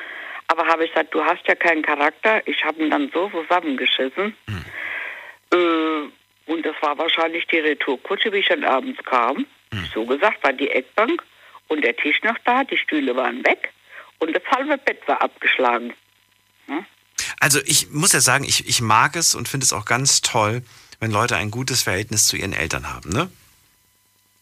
Aber 0.49 0.67
habe 0.67 0.85
ich 0.85 0.93
gesagt, 0.93 1.15
du 1.15 1.25
hast 1.25 1.49
ja 1.49 1.55
keinen 1.55 1.83
Charakter. 1.83 2.47
Ich 2.47 2.63
habe 2.63 2.83
ihn 2.83 2.91
dann 2.91 3.11
so 3.15 3.31
zusammengeschissen. 3.31 4.37
Hm. 4.49 4.65
Äh, 5.55 6.53
und 6.53 6.67
das 6.67 6.75
war 6.83 6.99
wahrscheinlich 6.99 7.47
die 7.47 7.61
Retourkutsche, 7.61 8.33
wie 8.33 8.39
ich 8.39 8.49
dann 8.49 8.65
abends 8.65 9.03
kam. 9.05 9.47
Hm. 9.73 9.85
So 9.95 10.05
gesagt, 10.05 10.45
war 10.45 10.53
die 10.53 10.71
Eckbank 10.71 11.23
und 11.69 11.83
der 11.83 11.97
Tisch 11.97 12.23
noch 12.23 12.37
da, 12.45 12.65
die 12.65 12.77
Stühle 12.77 13.17
waren 13.17 13.45
weg 13.47 13.73
und 14.19 14.35
das 14.35 14.43
halbe 14.51 14.79
Bett 14.79 15.01
war 15.07 15.23
abgeschlagen. 15.23 15.95
Hm? 16.67 16.85
Also 17.45 17.61
ich 17.67 17.91
muss 17.91 18.13
ja 18.13 18.23
sagen, 18.23 18.45
ich, 18.45 18.67
ich 18.67 18.81
mag 18.81 19.17
es 19.17 19.35
und 19.35 19.49
finde 19.49 19.65
es 19.65 19.75
auch 19.75 19.85
ganz 19.85 20.23
toll, 20.23 20.63
wenn 20.99 21.11
Leute 21.11 21.37
ein 21.37 21.51
gutes 21.51 21.83
Verhältnis 21.83 22.27
zu 22.27 22.37
ihren 22.39 22.55
Eltern 22.55 22.91
haben, 22.91 23.11
ne? 23.11 23.31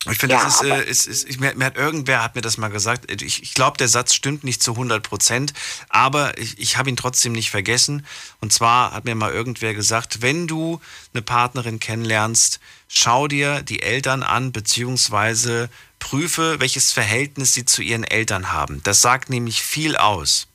Ich 0.08 0.18
finde, 0.18 0.36
ja, 0.36 0.44
das 0.44 0.62
ist, 0.62 0.70
äh, 0.70 0.84
ist, 0.84 1.06
ist, 1.08 1.28
ich, 1.28 1.40
mir, 1.40 1.52
mir, 1.56 1.64
hat 1.64 1.76
irgendwer 1.76 2.22
hat 2.22 2.36
mir 2.36 2.42
das 2.42 2.58
mal 2.58 2.68
gesagt. 2.68 3.10
Ich, 3.20 3.42
ich 3.42 3.54
glaube, 3.54 3.76
der 3.76 3.88
Satz 3.88 4.14
stimmt 4.14 4.44
nicht 4.44 4.62
zu 4.62 4.72
100 4.72 5.02
Prozent, 5.02 5.52
aber 5.88 6.38
ich, 6.38 6.60
ich 6.60 6.76
habe 6.76 6.90
ihn 6.90 6.96
trotzdem 6.96 7.32
nicht 7.32 7.50
vergessen. 7.50 8.06
Und 8.40 8.52
zwar 8.52 8.92
hat 8.92 9.04
mir 9.04 9.16
mal 9.16 9.32
irgendwer 9.32 9.74
gesagt, 9.74 10.22
wenn 10.22 10.46
du 10.46 10.80
eine 11.12 11.22
Partnerin 11.22 11.80
kennenlernst, 11.80 12.60
schau 12.86 13.26
dir 13.26 13.62
die 13.62 13.82
Eltern 13.82 14.22
an, 14.22 14.52
beziehungsweise 14.52 15.70
prüfe, 15.98 16.60
welches 16.60 16.92
Verhältnis 16.92 17.52
sie 17.52 17.64
zu 17.64 17.82
ihren 17.82 18.04
Eltern 18.04 18.52
haben. 18.52 18.80
Das 18.84 19.00
sagt 19.00 19.28
nämlich 19.28 19.60
viel 19.60 19.96
aus. 19.96 20.46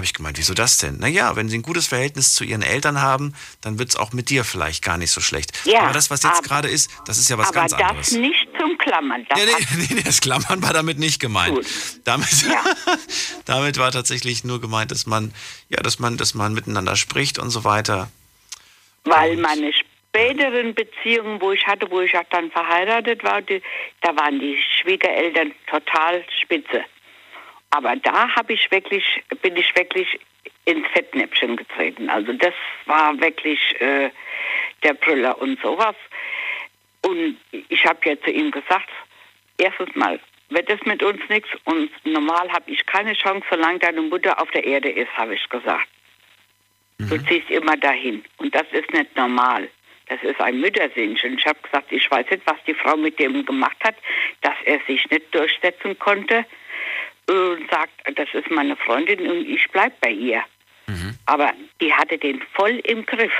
Habe 0.00 0.06
ich 0.06 0.14
gemeint, 0.14 0.38
wieso 0.38 0.54
das 0.54 0.78
denn? 0.78 0.96
Naja, 0.96 1.36
wenn 1.36 1.50
sie 1.50 1.58
ein 1.58 1.62
gutes 1.62 1.86
Verhältnis 1.88 2.34
zu 2.34 2.42
ihren 2.42 2.62
Eltern 2.62 3.02
haben, 3.02 3.34
dann 3.60 3.78
wird 3.78 3.90
es 3.90 3.96
auch 3.96 4.14
mit 4.14 4.30
dir 4.30 4.44
vielleicht 4.44 4.82
gar 4.82 4.96
nicht 4.96 5.10
so 5.10 5.20
schlecht. 5.20 5.52
Ja, 5.66 5.80
aber 5.82 5.92
das, 5.92 6.08
was 6.08 6.22
jetzt 6.22 6.38
aber- 6.38 6.48
gerade 6.48 6.68
ist, 6.68 6.90
das 7.04 7.18
ist 7.18 7.28
ja 7.28 7.36
was 7.36 7.48
Aber 7.48 7.54
ganz 7.60 7.72
das 7.72 7.80
anderes. 7.82 8.12
nicht 8.12 8.48
zum 8.58 8.78
Klammern. 8.78 9.26
Das 9.28 9.38
Ja, 9.38 9.44
nee, 9.44 9.66
nee, 9.76 9.94
nee, 9.96 10.02
das 10.02 10.22
Klammern 10.22 10.62
war 10.62 10.72
damit 10.72 10.98
nicht 10.98 11.20
gemeint. 11.20 11.58
Damit, 12.04 12.28
damit 13.44 13.76
war 13.76 13.92
tatsächlich 13.92 14.42
nur 14.42 14.58
gemeint, 14.58 14.90
dass 14.90 15.04
man, 15.04 15.34
ja, 15.68 15.82
dass 15.82 15.98
man, 15.98 16.16
dass 16.16 16.32
man 16.32 16.54
miteinander 16.54 16.96
spricht 16.96 17.38
und 17.38 17.50
so 17.50 17.64
weiter. 17.64 18.10
Weil 19.04 19.36
meine 19.36 19.70
späteren 19.74 20.74
Beziehungen, 20.74 21.42
wo 21.42 21.52
ich 21.52 21.66
hatte, 21.66 21.90
wo 21.90 22.00
ich 22.00 22.16
auch 22.16 22.24
dann 22.30 22.50
verheiratet 22.50 23.22
war, 23.22 23.42
die, 23.42 23.60
da 24.00 24.16
waren 24.16 24.40
die 24.40 24.56
Schwiegereltern 24.80 25.52
total 25.68 26.24
spitze. 26.42 26.84
Aber 27.70 27.96
da 27.96 28.34
habe 28.34 28.52
ich 28.52 28.70
wirklich, 28.70 29.22
bin 29.42 29.56
ich 29.56 29.74
wirklich 29.76 30.18
ins 30.64 30.86
Fettnäpfchen 30.88 31.56
getreten. 31.56 32.10
Also 32.10 32.32
das 32.32 32.54
war 32.86 33.18
wirklich 33.20 33.80
äh, 33.80 34.10
der 34.82 34.94
Brüller 34.94 35.40
und 35.40 35.60
sowas. 35.60 35.96
Und 37.02 37.36
ich 37.52 37.84
habe 37.86 37.98
ja 38.08 38.20
zu 38.20 38.30
ihm 38.30 38.50
gesagt, 38.50 38.88
erstens 39.58 39.94
mal 39.94 40.20
wird 40.50 40.68
es 40.68 40.84
mit 40.84 41.02
uns 41.02 41.20
nichts 41.28 41.48
und 41.64 41.90
normal 42.04 42.50
habe 42.52 42.70
ich 42.70 42.84
keine 42.86 43.14
Chance, 43.14 43.46
solange 43.48 43.78
deine 43.78 44.02
Mutter 44.02 44.40
auf 44.40 44.50
der 44.50 44.64
Erde 44.64 44.90
ist, 44.90 45.16
habe 45.16 45.34
ich 45.34 45.48
gesagt. 45.48 45.88
Du 46.98 47.16
ziehst 47.24 47.48
immer 47.48 47.76
dahin. 47.76 48.22
Und 48.36 48.54
das 48.54 48.66
ist 48.72 48.92
nicht 48.92 49.16
normal. 49.16 49.68
Das 50.08 50.22
ist 50.22 50.40
ein 50.40 50.60
Müttersinnchen. 50.60 51.38
Ich 51.38 51.46
habe 51.46 51.58
gesagt, 51.62 51.90
ich 51.92 52.10
weiß 52.10 52.26
nicht, 52.30 52.42
was 52.44 52.56
die 52.66 52.74
Frau 52.74 52.96
mit 52.96 53.18
dem 53.18 53.46
gemacht 53.46 53.76
hat, 53.82 53.94
dass 54.42 54.56
er 54.64 54.80
sich 54.86 55.08
nicht 55.08 55.34
durchsetzen 55.34 55.98
konnte 55.98 56.44
und 57.30 57.70
sagt, 57.70 57.92
das 58.18 58.28
ist 58.32 58.50
meine 58.50 58.76
Freundin 58.76 59.20
und 59.30 59.48
ich 59.48 59.66
bleib 59.70 59.98
bei 60.00 60.10
ihr. 60.10 60.42
Aber 61.26 61.52
die 61.80 61.92
hatte 61.92 62.18
den 62.18 62.42
voll 62.54 62.80
im 62.84 63.06
Griff. 63.06 63.32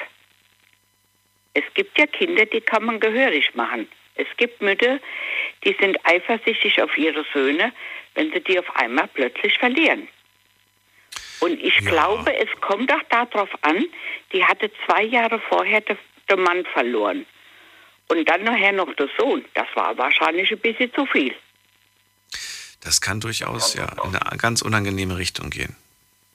Es 1.54 1.64
gibt 1.74 1.98
ja 1.98 2.06
Kinder, 2.06 2.46
die 2.46 2.60
kann 2.60 2.84
man 2.84 3.00
gehörig 3.00 3.54
machen. 3.54 3.88
Es 4.14 4.26
gibt 4.36 4.60
Mütter, 4.62 5.00
die 5.64 5.76
sind 5.80 5.98
eifersüchtig 6.06 6.80
auf 6.82 6.96
ihre 6.96 7.24
Söhne, 7.32 7.72
wenn 8.14 8.32
sie 8.32 8.40
die 8.40 8.58
auf 8.58 8.76
einmal 8.76 9.08
plötzlich 9.08 9.56
verlieren. 9.58 10.06
Und 11.40 11.60
ich 11.62 11.76
glaube, 11.78 12.34
es 12.36 12.48
kommt 12.60 12.92
auch 12.92 13.02
darauf 13.08 13.48
an, 13.62 13.86
die 14.32 14.44
hatte 14.44 14.70
zwei 14.86 15.02
Jahre 15.04 15.40
vorher 15.48 15.80
de- 15.80 15.96
den 16.30 16.42
Mann 16.42 16.64
verloren. 16.66 17.24
Und 18.08 18.28
dann 18.28 18.44
nachher 18.44 18.72
noch 18.72 18.92
der 18.94 19.08
Sohn. 19.18 19.44
Das 19.54 19.66
war 19.74 19.96
wahrscheinlich 19.96 20.50
ein 20.52 20.58
bisschen 20.58 20.92
zu 20.92 21.06
viel. 21.06 21.34
Das 22.80 23.00
kann 23.00 23.20
durchaus 23.20 23.74
ja 23.74 23.86
in 24.04 24.16
eine 24.16 24.38
ganz 24.38 24.62
unangenehme 24.62 25.16
Richtung 25.18 25.50
gehen. 25.50 25.76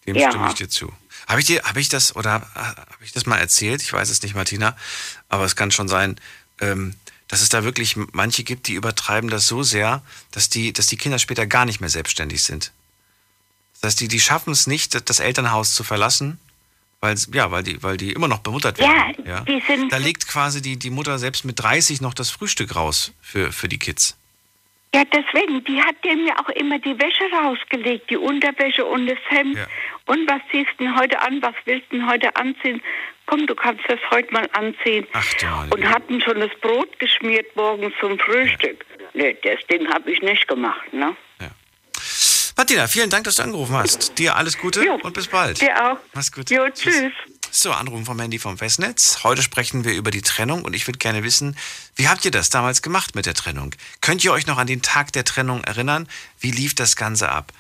Dem 0.06 0.16
Ja. 0.16 0.30
stimme 0.30 0.48
ich 0.50 0.54
dir 0.54 0.70
zu. 0.70 0.94
Habe 1.28 1.40
ich 1.40 1.48
dir, 1.48 1.64
habe 1.64 1.80
ich 1.82 1.90
das 1.90 2.16
oder 2.16 2.32
habe 2.34 2.48
hab 2.56 3.02
ich 3.02 3.12
das 3.12 3.26
mal 3.26 3.38
erzählt? 3.38 3.82
Ich 3.82 3.92
weiß 3.92 4.10
es 4.10 4.22
nicht, 4.22 4.36
Martina, 4.36 4.78
aber 5.30 5.46
es 5.46 5.56
kann 5.56 5.72
schon 5.72 5.88
sein, 5.88 6.20
ähm, 6.62 6.96
dass 7.28 7.42
es 7.42 7.50
da 7.50 7.64
wirklich 7.64 7.96
manche 8.14 8.44
gibt, 8.44 8.68
die 8.68 8.74
übertreiben 8.74 9.32
das 9.32 9.48
so 9.48 9.64
sehr, 9.64 10.04
dass 10.32 10.50
die, 10.50 10.72
dass 10.74 10.86
die 10.86 10.98
Kinder 10.98 11.18
später 11.18 11.48
gar 11.48 11.66
nicht 11.66 11.80
mehr 11.82 11.90
selbstständig 11.90 12.44
sind. 12.44 12.72
Das 13.82 13.90
heißt, 13.90 14.00
die, 14.02 14.08
die 14.08 14.20
schaffen 14.20 14.52
es 14.54 14.68
nicht, 14.68 15.10
das 15.10 15.20
Elternhaus 15.20 15.74
zu 15.74 15.84
verlassen, 15.84 16.40
weil, 17.02 17.16
ja, 17.34 17.50
weil, 17.50 17.64
die, 17.64 17.82
weil 17.82 17.98
die 17.98 18.12
immer 18.14 18.28
noch 18.28 18.40
bemuttert 18.40 18.78
Ja, 18.80 19.12
werden. 19.24 19.46
die 19.46 19.62
sind- 19.66 19.92
da 19.92 19.98
legt 19.98 20.28
quasi 20.28 20.62
die, 20.62 20.78
die 20.78 20.92
Mutter 20.92 21.18
selbst 21.18 21.46
mit 21.46 21.60
30 21.60 22.00
noch 22.02 22.14
das 22.14 22.30
Frühstück 22.30 22.76
raus 22.76 23.12
für, 23.22 23.52
für 23.52 23.68
die 23.68 23.80
Kids. 23.80 24.16
Ja, 24.96 25.04
deswegen, 25.04 25.62
die 25.66 25.82
hat 25.82 25.96
dem 26.06 26.26
ja 26.26 26.36
auch 26.40 26.48
immer 26.52 26.80
die 26.80 26.98
Wäsche 26.98 27.26
rausgelegt, 27.44 28.10
die 28.10 28.16
Unterwäsche 28.16 28.86
und 28.86 29.08
das 29.08 29.18
Hemd. 29.28 29.58
Und 30.06 30.30
was 30.30 30.40
ziehst 30.52 30.70
du 30.78 30.86
denn 30.86 30.98
heute 30.98 31.22
an? 31.22 31.42
Was 31.42 31.54
willst 31.66 31.92
du 31.92 31.98
denn 31.98 32.10
heute 32.10 32.34
anziehen? 32.38 32.82
Komm, 33.26 33.46
du 33.46 33.56
kannst 33.56 33.84
das 33.90 34.00
heute 34.10 34.32
mal 34.32 34.48
anziehen. 34.54 35.06
und 35.74 35.90
hatten 35.90 36.22
schon 36.22 36.40
das 36.40 36.52
Brot 36.62 36.98
geschmiert 36.98 37.54
morgens 37.58 37.94
zum 38.00 38.18
Frühstück. 38.18 38.86
Nee, 39.14 39.36
das 39.44 39.68
Ding 39.68 39.86
habe 39.94 40.10
ich 40.10 40.22
nicht 40.22 40.48
gemacht, 40.48 40.94
ne? 40.94 41.14
Martina, 42.58 42.88
vielen 42.88 43.10
Dank, 43.10 43.26
dass 43.26 43.36
du 43.36 43.44
angerufen 43.44 43.76
hast. 43.76 44.18
Dir 44.18 44.36
alles 44.36 44.58
Gute 44.58 44.90
und 45.04 45.14
bis 45.14 45.28
bald. 45.28 45.60
Dir 45.60 45.76
auch. 45.92 45.98
Mach's 46.14 46.32
gut. 46.32 46.50
Jo, 46.50 46.70
tschüss. 46.70 47.12
So, 47.52 47.72
Anrufen 47.72 48.06
vom 48.06 48.20
Handy 48.20 48.40
vom 48.40 48.58
Festnetz. 48.58 49.24
Heute 49.24 49.42
sprechen 49.42 49.84
wir 49.84 49.94
über 49.94 50.10
die 50.12 50.22
Trennung 50.22 50.64
und 50.64 50.74
ich 50.74 50.88
würde 50.88 51.00
gerne 51.00 51.24
wissen, 51.24 51.58
wie 51.96 52.08
habt 52.08 52.24
ihr 52.24 52.32
das 52.32 52.50
damals 52.50 52.82
gemacht 52.82 53.16
mit 53.16 53.26
der 53.26 53.34
Trennung? 53.34 53.74
Könnt 54.02 54.24
ihr 54.24 54.32
euch 54.32 54.46
noch 54.48 54.58
an 54.58 54.68
den 54.68 54.82
Tag 54.82 55.12
der 55.14 55.26
Trennung 55.26 55.64
erinnern? 55.64 56.08
Wie 56.40 56.52
lief 56.52 56.76
das 56.76 56.96
Ganze 56.96 57.30
ab? 57.30 57.52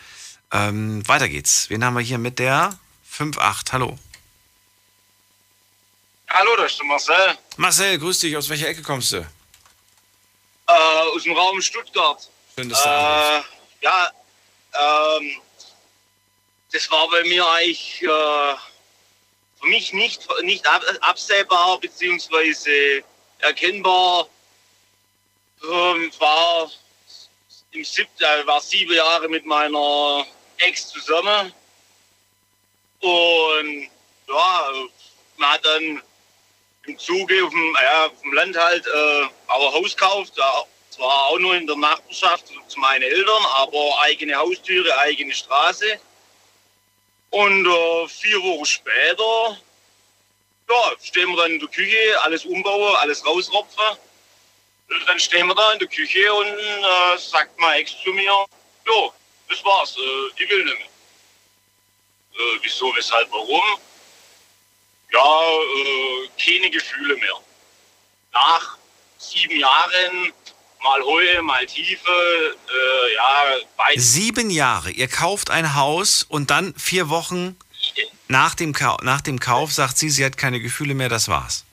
Ähm, 0.51 1.05
weiter 1.07 1.27
geht's. 1.27 1.69
Wen 1.69 1.83
haben 1.83 1.93
wir 1.95 2.01
hier 2.01 2.17
mit 2.17 2.39
der 2.39 2.77
5.8? 3.11 3.71
Hallo. 3.73 3.97
Hallo, 6.29 6.51
das 6.57 6.71
ist 6.73 6.79
der 6.79 6.87
Marcel. 6.87 7.37
Marcel, 7.57 7.97
grüß 7.99 8.19
dich. 8.19 8.35
Aus 8.35 8.49
welcher 8.49 8.67
Ecke 8.67 8.81
kommst 8.81 9.11
du? 9.11 9.17
Äh, 9.17 10.71
aus 11.15 11.23
dem 11.23 11.33
Raum 11.33 11.61
Stuttgart. 11.61 12.29
Schön, 12.57 12.69
dass 12.69 12.81
du 12.81 12.89
äh, 12.89 13.41
Ja, 13.81 14.09
ähm, 14.79 15.41
das 16.71 16.89
war 16.91 17.09
bei 17.09 17.23
mir 17.23 17.47
eigentlich 17.47 18.01
äh, 18.01 18.55
für 19.59 19.67
mich 19.67 19.93
nicht, 19.93 20.27
nicht 20.43 20.67
ab, 20.67 20.83
absehbar 21.01 21.79
beziehungsweise 21.79 23.03
erkennbar. 23.39 24.27
Ähm, 25.63 26.11
war 26.19 26.69
im 27.71 27.83
siebten, 27.83 28.23
äh, 28.23 28.47
war 28.47 28.61
sieben 28.61 28.93
Jahre 28.93 29.27
mit 29.29 29.45
meiner 29.45 30.25
Ex 30.57 30.89
zusammen 30.89 31.53
und 33.05 33.89
ja, 34.27 34.71
man 35.37 35.49
hat 35.51 35.65
dann 35.65 36.01
im 36.87 36.97
Zuge 36.97 37.43
auf 37.45 37.51
dem, 37.51 37.77
ja, 37.81 38.05
auf 38.07 38.21
dem 38.21 38.33
Land 38.33 38.57
halt 38.57 38.85
äh, 38.87 39.25
auch 39.47 39.67
ein 39.67 39.81
Haus 39.81 39.95
gekauft. 39.95 40.33
Da, 40.35 40.63
zwar 40.95 41.27
auch 41.27 41.39
nur 41.39 41.55
in 41.55 41.67
der 41.67 41.75
Nachbarschaft 41.75 42.47
zu 42.67 42.79
meinen 42.79 43.03
Eltern, 43.03 43.45
aber 43.53 43.99
eigene 44.01 44.35
Haustüre, 44.35 44.97
eigene 44.99 45.33
Straße. 45.33 45.99
Und 47.31 47.65
äh, 47.65 48.07
vier 48.07 48.41
Wochen 48.41 48.65
später 48.65 49.57
ja, 50.69 50.91
stehen 51.01 51.29
wir 51.29 51.37
dann 51.37 51.51
in 51.51 51.59
der 51.59 51.69
Küche, 51.69 52.21
alles 52.23 52.45
umbauen, 52.45 52.95
alles 52.97 53.25
rausropfen. 53.25 53.97
Und 54.89 55.07
dann 55.07 55.19
stehen 55.19 55.47
wir 55.47 55.55
da 55.55 55.73
in 55.73 55.79
der 55.79 55.87
Küche 55.87 56.33
und 56.33 56.47
äh, 56.47 57.17
sagt 57.17 57.59
mein 57.59 57.81
Ex 57.81 57.93
zu 58.03 58.11
mir, 58.11 58.45
jo, 58.85 59.13
das 59.49 59.63
war's, 59.63 59.97
äh, 59.97 60.43
ich 60.43 60.49
will 60.49 60.63
nicht 60.63 60.77
mehr. 60.77 60.87
Äh, 60.87 62.59
wieso, 62.61 62.95
weshalb, 62.95 63.31
warum? 63.31 63.79
ja, 65.15 65.41
äh, 65.41 66.29
keine 66.37 66.69
Gefühle 66.69 67.15
mehr. 67.15 67.39
Nach 68.33 68.77
sieben 69.17 69.59
Jahren, 69.59 70.33
mal 70.85 71.01
Höhe, 71.01 71.41
mal 71.41 71.65
Tiefe, 71.65 72.07
äh, 72.07 73.13
ja, 73.15 73.55
weiß 73.77 74.13
Sieben 74.13 74.49
Jahre. 74.49 74.91
Ihr 74.91 75.07
kauft 75.07 75.49
ein 75.49 75.75
Haus 75.75 76.23
und 76.23 76.51
dann 76.51 76.73
vier 76.77 77.09
Wochen 77.09 77.57
nach 78.27 78.55
dem, 78.55 78.71
Kau 78.73 78.97
nach 79.03 79.21
dem 79.21 79.39
Kauf 79.39 79.73
sagt 79.73 79.97
sie, 79.97 80.09
sie 80.09 80.23
hat 80.23 80.37
keine 80.37 80.59
Gefühle 80.59 80.93
mehr, 80.93 81.09
das 81.09 81.27
war's. 81.27 81.65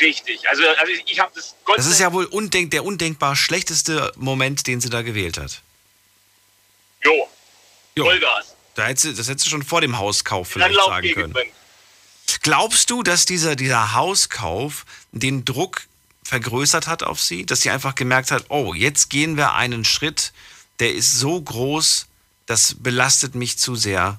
richtig. 0.00 0.48
Also, 0.48 0.62
also 0.66 0.92
ich, 1.06 1.20
habe 1.20 1.32
das 1.34 1.54
Gott 1.64 1.78
Das 1.78 1.86
ist 1.86 2.00
ja 2.00 2.12
wohl 2.12 2.24
undenk 2.24 2.70
der 2.72 2.84
undenkbar 2.84 3.36
schlechteste 3.36 4.12
Moment, 4.16 4.66
den 4.66 4.80
sie 4.80 4.90
da 4.90 5.02
gewählt 5.02 5.38
hat. 5.38 5.62
Jo, 7.04 7.28
Jo. 7.96 8.04
Vollgas. 8.06 8.54
Da 8.74 8.86
hätte 8.86 9.00
sie, 9.00 9.14
das 9.14 9.28
hättest 9.28 9.46
du 9.46 9.50
schon 9.50 9.62
vor 9.62 9.80
dem 9.80 9.98
Hauskauf 9.98 10.48
vielleicht 10.48 10.74
sagen 10.74 11.12
können. 11.14 11.34
Glaubst 12.42 12.90
du, 12.90 13.02
dass 13.02 13.24
dieser, 13.24 13.54
dieser 13.54 13.94
Hauskauf 13.94 14.84
den 15.12 15.44
Druck 15.44 15.82
vergrößert 16.24 16.86
hat 16.86 17.02
auf 17.02 17.20
sie? 17.20 17.46
Dass 17.46 17.60
sie 17.60 17.70
einfach 17.70 17.94
gemerkt 17.94 18.30
hat, 18.30 18.46
oh, 18.48 18.74
jetzt 18.74 19.10
gehen 19.10 19.36
wir 19.36 19.52
einen 19.54 19.84
Schritt, 19.84 20.32
der 20.80 20.92
ist 20.92 21.12
so 21.18 21.40
groß, 21.40 22.06
das 22.46 22.76
belastet 22.78 23.34
mich 23.34 23.58
zu 23.58 23.76
sehr. 23.76 24.18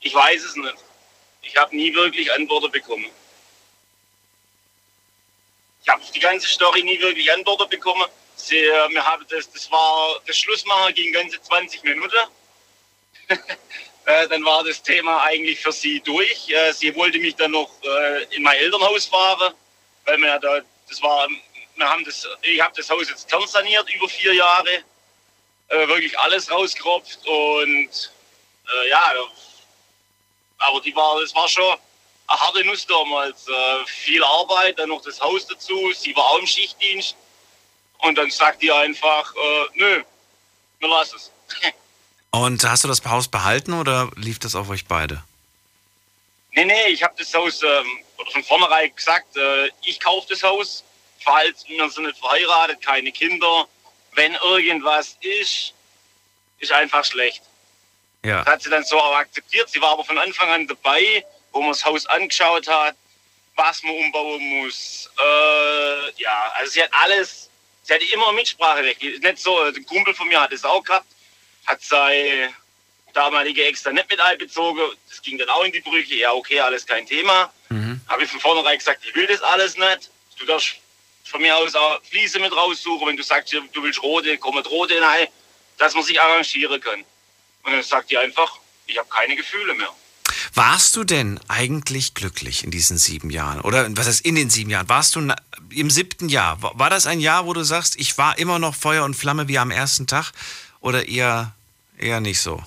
Ich 0.00 0.14
weiß 0.14 0.42
es 0.42 0.56
nicht. 0.56 0.74
Ich 1.42 1.56
habe 1.56 1.76
nie 1.76 1.94
wirklich 1.94 2.32
Antworten 2.32 2.70
bekommen. 2.72 3.06
Ich 5.82 5.88
habe 5.88 6.02
die 6.14 6.20
ganze 6.20 6.48
Story 6.48 6.82
nie 6.82 7.00
wirklich 7.00 7.30
Antworten 7.32 7.68
bekommen. 7.68 8.04
Sie, 8.36 8.56
äh, 8.56 8.88
wir 8.90 9.04
haben 9.04 9.24
das, 9.28 9.50
das 9.50 9.70
war 9.70 10.20
das 10.26 10.36
Schlussmachen 10.38 10.94
ging 10.94 11.12
ganze 11.12 11.40
20 11.40 11.82
Minuten. 11.84 12.14
äh, 14.04 14.28
dann 14.28 14.44
war 14.44 14.64
das 14.64 14.82
Thema 14.82 15.22
eigentlich 15.22 15.60
für 15.60 15.72
sie 15.72 16.00
durch. 16.00 16.48
Äh, 16.50 16.72
sie 16.72 16.94
wollte 16.96 17.18
mich 17.18 17.36
dann 17.36 17.52
noch 17.52 17.70
äh, 17.82 18.24
in 18.34 18.42
mein 18.42 18.58
Elternhaus 18.58 19.06
fahren, 19.06 19.54
weil 20.04 20.18
wir 20.18 20.38
da, 20.40 20.60
das 20.88 21.02
war, 21.02 21.28
wir 21.76 21.88
haben 21.88 22.04
das, 22.04 22.26
ich 22.42 22.60
habe 22.60 22.74
das 22.76 22.90
Haus 22.90 23.08
jetzt 23.08 23.28
kernsaniert 23.28 23.88
über 23.94 24.08
vier 24.08 24.34
Jahre, 24.34 24.84
äh, 25.68 25.88
wirklich 25.88 26.18
alles 26.18 26.50
rausgeropft 26.50 27.26
und 27.26 28.12
äh, 28.74 28.88
ja, 28.88 29.12
aber 30.58 30.80
die 30.80 30.94
war, 30.94 31.20
das 31.20 31.34
war 31.34 31.48
schon 31.48 31.76
eine 32.26 32.40
harte 32.40 32.64
Nuss 32.64 32.86
damals. 32.86 33.46
Viel 33.86 34.22
Arbeit, 34.22 34.78
dann 34.78 34.90
noch 34.90 35.02
das 35.02 35.20
Haus 35.20 35.44
dazu. 35.46 35.92
Sie 35.92 36.14
war 36.14 36.24
auch 36.24 36.38
im 36.38 36.46
Schichtdienst. 36.46 37.16
Und 37.98 38.16
dann 38.16 38.30
sagt 38.30 38.62
die 38.62 38.70
einfach, 38.70 39.34
nö, 39.74 40.04
wir 40.78 40.88
lassen 40.88 41.16
es. 41.16 41.32
Und 42.32 42.64
hast 42.64 42.82
du 42.82 42.88
das 42.88 43.04
Haus 43.04 43.28
behalten 43.28 43.74
oder 43.74 44.10
lief 44.16 44.38
das 44.38 44.54
auf 44.54 44.70
euch 44.70 44.86
beide? 44.86 45.22
Nee, 46.52 46.64
nee, 46.64 46.86
ich 46.88 47.02
habe 47.02 47.14
das 47.18 47.32
Haus 47.34 47.62
ähm, 47.62 47.86
von 48.32 48.42
vornherein 48.42 48.94
gesagt, 48.94 49.36
äh, 49.36 49.68
ich 49.82 50.00
kaufe 50.00 50.26
das 50.30 50.42
Haus, 50.42 50.82
falls 51.22 51.68
wir 51.68 51.88
sind 51.90 52.04
nicht 52.04 52.18
verheiratet, 52.18 52.80
keine 52.80 53.12
Kinder. 53.12 53.66
Wenn 54.14 54.34
irgendwas 54.34 55.16
ist, 55.20 55.74
ist 56.58 56.72
einfach 56.72 57.04
schlecht. 57.04 57.42
Ja. 58.24 58.44
Das 58.44 58.54
hat 58.54 58.62
sie 58.62 58.70
dann 58.70 58.84
so 58.84 58.98
auch 58.98 59.16
akzeptiert. 59.16 59.68
Sie 59.68 59.80
war 59.80 59.92
aber 59.92 60.04
von 60.04 60.16
Anfang 60.16 60.50
an 60.50 60.66
dabei, 60.66 61.24
wo 61.52 61.60
man 61.60 61.72
das 61.72 61.84
Haus 61.84 62.06
angeschaut 62.06 62.66
hat, 62.66 62.96
was 63.56 63.82
man 63.82 63.94
umbauen 63.96 64.42
muss. 64.62 65.10
Äh, 65.18 66.22
ja, 66.22 66.52
also 66.54 66.72
sie 66.72 66.82
hat 66.82 66.90
alles, 66.92 67.50
sie 67.82 67.92
hatte 67.92 68.04
immer 68.06 68.32
Mitspracherecht. 68.32 69.02
Nicht 69.02 69.38
so, 69.38 69.58
ein 69.60 69.84
Kumpel 69.84 70.14
von 70.14 70.28
mir 70.28 70.40
hat 70.40 70.52
es 70.52 70.64
auch 70.64 70.82
gehabt, 70.82 71.06
hat 71.66 71.82
seine 71.82 72.50
damalige 73.12 73.64
Ex 73.64 73.82
dann 73.82 73.94
nicht 73.94 74.10
mit 74.10 74.20
einbezogen. 74.20 74.82
Das 75.08 75.22
ging 75.22 75.38
dann 75.38 75.48
auch 75.50 75.64
in 75.64 75.72
die 75.72 75.80
Brüche. 75.80 76.14
Ja, 76.14 76.32
okay, 76.32 76.60
alles 76.60 76.86
kein 76.86 77.06
Thema. 77.06 77.52
Mhm. 77.68 78.00
Habe 78.08 78.24
ich 78.24 78.30
von 78.30 78.40
vornherein 78.40 78.78
gesagt, 78.78 79.04
ich 79.06 79.14
will 79.14 79.26
das 79.26 79.42
alles 79.42 79.76
nicht. 79.76 80.10
Du 80.38 80.46
darfst 80.46 80.76
von 81.24 81.40
mir 81.40 81.56
aus 81.56 81.74
auch 81.74 82.00
Fliese 82.02 82.38
mit 82.38 82.52
raussuchen. 82.52 83.06
Wenn 83.06 83.16
du 83.16 83.22
sagst, 83.22 83.52
du 83.52 83.82
willst 83.82 84.02
rote, 84.02 84.36
komm 84.38 84.56
mit 84.56 84.68
rote 84.70 85.00
rein, 85.00 85.28
dass 85.78 85.94
man 85.94 86.02
sich 86.02 86.20
arrangieren 86.20 86.80
kann. 86.80 87.04
Und 87.64 87.72
dann 87.72 87.82
sagt 87.82 88.10
die 88.10 88.18
einfach, 88.18 88.58
ich 88.86 88.98
habe 88.98 89.08
keine 89.08 89.36
Gefühle 89.36 89.74
mehr. 89.74 89.88
Warst 90.54 90.96
du 90.96 91.04
denn 91.04 91.40
eigentlich 91.48 92.14
glücklich 92.14 92.64
in 92.64 92.70
diesen 92.70 92.98
sieben 92.98 93.30
Jahren? 93.30 93.60
Oder 93.60 93.86
was 93.96 94.06
heißt 94.06 94.24
in 94.24 94.34
den 94.34 94.50
sieben 94.50 94.70
Jahren? 94.70 94.88
Warst 94.88 95.14
du 95.14 95.34
im 95.70 95.90
siebten 95.90 96.28
Jahr? 96.28 96.58
War 96.60 96.90
das 96.90 97.06
ein 97.06 97.20
Jahr, 97.20 97.46
wo 97.46 97.52
du 97.52 97.62
sagst, 97.62 97.96
ich 97.96 98.18
war 98.18 98.38
immer 98.38 98.58
noch 98.58 98.74
Feuer 98.74 99.04
und 99.04 99.14
Flamme 99.14 99.48
wie 99.48 99.58
am 99.58 99.70
ersten 99.70 100.06
Tag? 100.06 100.32
Oder 100.82 101.06
eher, 101.06 101.54
eher 101.98 102.20
nicht 102.20 102.40
so? 102.40 102.60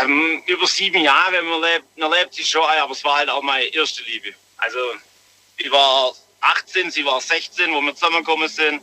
Ähm, 0.00 0.42
über 0.46 0.66
sieben 0.66 1.02
Jahre, 1.02 1.32
wenn 1.32 1.46
man 1.46 1.60
lebt, 1.60 1.98
man 1.98 2.10
lebt 2.10 2.34
sich 2.34 2.48
schon 2.48 2.64
ein, 2.64 2.80
aber 2.80 2.92
es 2.92 3.04
war 3.04 3.18
halt 3.18 3.28
auch 3.30 3.42
meine 3.42 3.66
erste 3.66 4.02
Liebe. 4.02 4.34
Also 4.56 4.78
ich 5.56 5.70
war 5.70 6.12
18, 6.40 6.90
sie 6.90 7.04
war 7.04 7.20
16, 7.20 7.72
wo 7.72 7.80
wir 7.80 7.94
zusammengekommen 7.94 8.48
sind. 8.48 8.82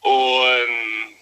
Und 0.00 1.16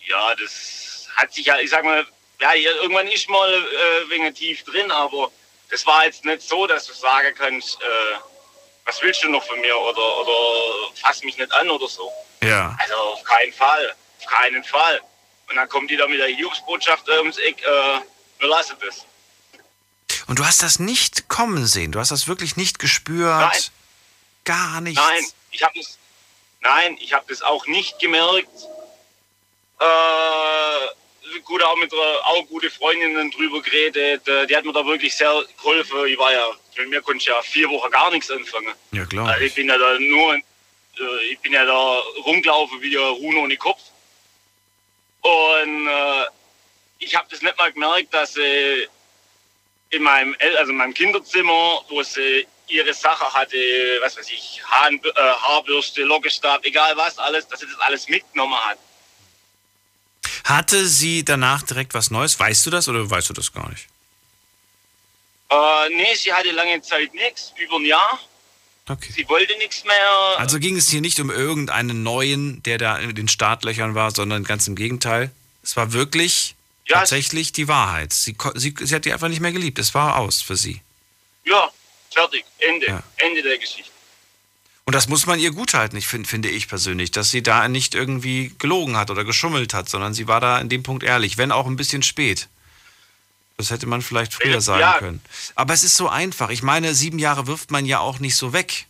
ja, 0.00 0.34
das 0.34 1.06
hat 1.16 1.32
sich 1.32 1.46
ja, 1.46 1.58
ich 1.58 1.70
sag 1.70 1.84
mal, 1.84 2.06
ja, 2.40 2.54
irgendwann 2.54 3.08
ist 3.08 3.28
mal 3.28 3.52
äh, 3.52 4.10
wegen 4.10 4.34
tief 4.34 4.64
drin, 4.64 4.90
aber 4.90 5.30
das 5.70 5.86
war 5.86 6.04
jetzt 6.04 6.24
nicht 6.24 6.42
so, 6.42 6.66
dass 6.66 6.86
du 6.86 6.92
sagen 6.92 7.34
kannst, 7.36 7.80
äh, 7.80 8.16
was 8.84 9.00
willst 9.00 9.22
du 9.22 9.28
noch 9.30 9.44
von 9.44 9.60
mir 9.60 9.76
oder, 9.78 10.20
oder 10.20 10.92
fass 10.94 11.22
mich 11.22 11.38
nicht 11.38 11.52
an 11.52 11.70
oder 11.70 11.88
so. 11.88 12.10
Ja. 12.42 12.76
Also 12.80 12.94
auf 12.94 13.24
keinen 13.24 13.52
Fall, 13.52 13.94
auf 14.24 14.32
keinen 14.32 14.64
Fall. 14.64 15.00
Und 15.48 15.56
dann 15.56 15.68
kommt 15.68 15.90
die 15.90 15.96
da 15.96 16.06
mit 16.06 16.18
der 16.18 16.28
Hiobsbotschaft 16.28 17.08
äh, 17.08 17.18
ums 17.18 17.38
Eck, 17.38 17.62
äh, 17.62 18.00
wir 18.38 18.48
lassen 18.48 18.76
das. 18.80 19.04
Und 20.26 20.38
du 20.38 20.44
hast 20.44 20.62
das 20.62 20.78
nicht 20.78 21.28
kommen 21.28 21.66
sehen. 21.66 21.92
Du 21.92 21.98
hast 22.00 22.10
das 22.10 22.26
wirklich 22.28 22.56
nicht 22.56 22.78
gespürt. 22.78 23.28
Nein. 23.40 23.60
Gar 24.44 24.80
nichts. 24.80 25.02
Nein, 25.02 25.24
ich 25.50 25.62
habe 25.62 25.78
das, 25.78 25.98
nein, 26.60 26.98
ich 27.00 27.12
habe 27.12 27.24
das 27.28 27.42
auch 27.42 27.66
nicht 27.66 27.98
gemerkt. 27.98 28.48
Äh, 29.80 31.40
gut, 31.44 31.62
auch 31.62 31.76
mit 31.76 31.92
einer 31.92 32.26
auch 32.26 32.46
gute 32.48 32.70
Freundinnen 32.70 33.30
drüber 33.30 33.60
geredet. 33.62 34.26
Äh, 34.28 34.46
Die 34.46 34.56
hat 34.56 34.64
mir 34.64 34.72
da 34.72 34.84
wirklich 34.86 35.14
sehr 35.14 35.42
geholfen. 35.56 36.06
Ich 36.06 36.18
war 36.18 36.32
ja, 36.32 36.46
mit 36.76 36.88
mir 36.88 37.02
konnte 37.02 37.18
ich 37.18 37.26
ja 37.26 37.40
vier 37.42 37.68
Wochen 37.68 37.90
gar 37.90 38.10
nichts 38.10 38.30
anfangen. 38.30 38.74
Ja, 38.92 39.04
klar. 39.04 39.28
Also 39.28 39.44
ich 39.44 39.54
bin 39.54 39.68
ja 39.68 39.76
da 39.76 39.98
nur, 39.98 40.34
äh, 40.36 41.24
ich 41.30 41.38
bin 41.40 41.52
ja 41.52 41.64
da 41.64 41.98
rumgelaufen 42.24 42.80
wie 42.80 42.96
ein 42.96 43.04
Ruhn 43.04 43.36
ohne 43.36 43.56
Kopf. 43.56 43.80
Und 45.24 45.88
äh, 45.88 46.24
ich 46.98 47.16
habe 47.16 47.26
das 47.30 47.40
nicht 47.40 47.56
mal 47.56 47.72
gemerkt, 47.72 48.12
dass 48.12 48.34
sie 48.34 48.86
in 49.88 50.02
meinem, 50.02 50.34
El 50.38 50.56
also 50.58 50.70
in 50.70 50.76
meinem 50.76 50.92
Kinderzimmer, 50.92 51.82
wo 51.88 52.02
sie 52.02 52.46
ihre 52.68 52.92
Sache 52.92 53.32
hatte, 53.32 53.56
was 54.02 54.18
weiß 54.18 54.28
ich, 54.30 54.60
Hahn, 54.70 55.00
äh, 55.02 55.20
Haarbürste, 55.20 56.02
Lockenstab, 56.02 56.64
egal 56.66 56.94
was, 56.96 57.18
alles, 57.18 57.48
dass 57.48 57.60
sie 57.60 57.66
das 57.66 57.78
alles 57.80 58.06
mitgenommen 58.08 58.58
hat. 58.66 58.78
Hatte 60.44 60.86
sie 60.86 61.24
danach 61.24 61.62
direkt 61.62 61.94
was 61.94 62.10
Neues? 62.10 62.38
Weißt 62.38 62.66
du 62.66 62.70
das 62.70 62.86
oder 62.88 63.08
weißt 63.08 63.30
du 63.30 63.32
das 63.32 63.50
gar 63.50 63.70
nicht? 63.70 63.86
Äh, 65.48 65.88
nee, 65.90 66.14
sie 66.16 66.34
hatte 66.34 66.50
lange 66.50 66.82
Zeit 66.82 67.14
nichts, 67.14 67.54
über 67.56 67.76
ein 67.76 67.86
Jahr. 67.86 68.20
Okay. 68.88 69.12
Sie 69.16 69.28
wollte 69.28 69.56
nichts 69.58 69.84
mehr. 69.84 70.38
Also 70.38 70.58
ging 70.58 70.76
es 70.76 70.88
hier 70.90 71.00
nicht 71.00 71.18
um 71.20 71.30
irgendeinen 71.30 72.02
neuen, 72.02 72.62
der 72.64 72.76
da 72.78 72.98
in 72.98 73.14
den 73.14 73.28
Startlöchern 73.28 73.94
war, 73.94 74.10
sondern 74.10 74.44
ganz 74.44 74.68
im 74.68 74.74
Gegenteil. 74.74 75.30
Es 75.62 75.76
war 75.76 75.92
wirklich 75.94 76.54
Ja, 76.86 76.98
tatsächlich 76.98 77.52
die 77.52 77.66
Wahrheit. 77.66 78.12
Sie, 78.12 78.36
sie, 78.54 78.74
sie 78.78 78.94
hat 78.94 79.06
die 79.06 79.12
einfach 79.12 79.28
nicht 79.28 79.40
mehr 79.40 79.52
geliebt. 79.52 79.78
Es 79.78 79.94
war 79.94 80.16
aus 80.18 80.42
für 80.42 80.56
sie. 80.56 80.82
Ja, 81.44 81.70
fertig, 82.12 82.44
Ende, 82.58 82.86
Ja. 82.86 83.02
Ende 83.16 83.42
der 83.42 83.56
Geschichte. 83.58 83.90
Und 84.86 84.94
das 84.94 85.08
muss 85.08 85.24
man 85.24 85.40
ihr 85.40 85.52
guthalten, 85.52 85.96
ich 85.96 86.06
find, 86.06 86.26
finde 86.26 86.50
ich 86.50 86.68
persönlich, 86.68 87.10
dass 87.10 87.30
sie 87.30 87.42
da 87.42 87.68
nicht 87.68 87.94
irgendwie 87.94 88.54
gelogen 88.58 88.98
hat 88.98 89.10
oder 89.10 89.24
geschummelt 89.24 89.72
hat, 89.72 89.88
sondern 89.88 90.12
sie 90.12 90.28
war 90.28 90.42
da 90.42 90.58
in 90.58 90.68
dem 90.68 90.82
Punkt 90.82 91.02
ehrlich, 91.02 91.38
wenn 91.38 91.52
auch 91.52 91.66
ein 91.66 91.76
bisschen 91.76 92.02
spät. 92.02 92.48
Das 93.56 93.70
hätte 93.70 93.86
man 93.86 94.02
vielleicht 94.02 94.34
früher 94.34 94.60
sagen 94.60 94.80
Ja. 94.80 94.98
können. 94.98 95.22
Aber 95.54 95.74
es 95.74 95.84
ist 95.84 95.96
so 95.96 96.08
einfach. 96.08 96.50
Ich 96.50 96.62
meine, 96.62 96.94
sieben 96.94 97.18
Jahre 97.18 97.46
wirft 97.46 97.70
man 97.70 97.86
ja 97.86 98.00
auch 98.00 98.18
nicht 98.18 98.36
so 98.36 98.52
weg. 98.52 98.86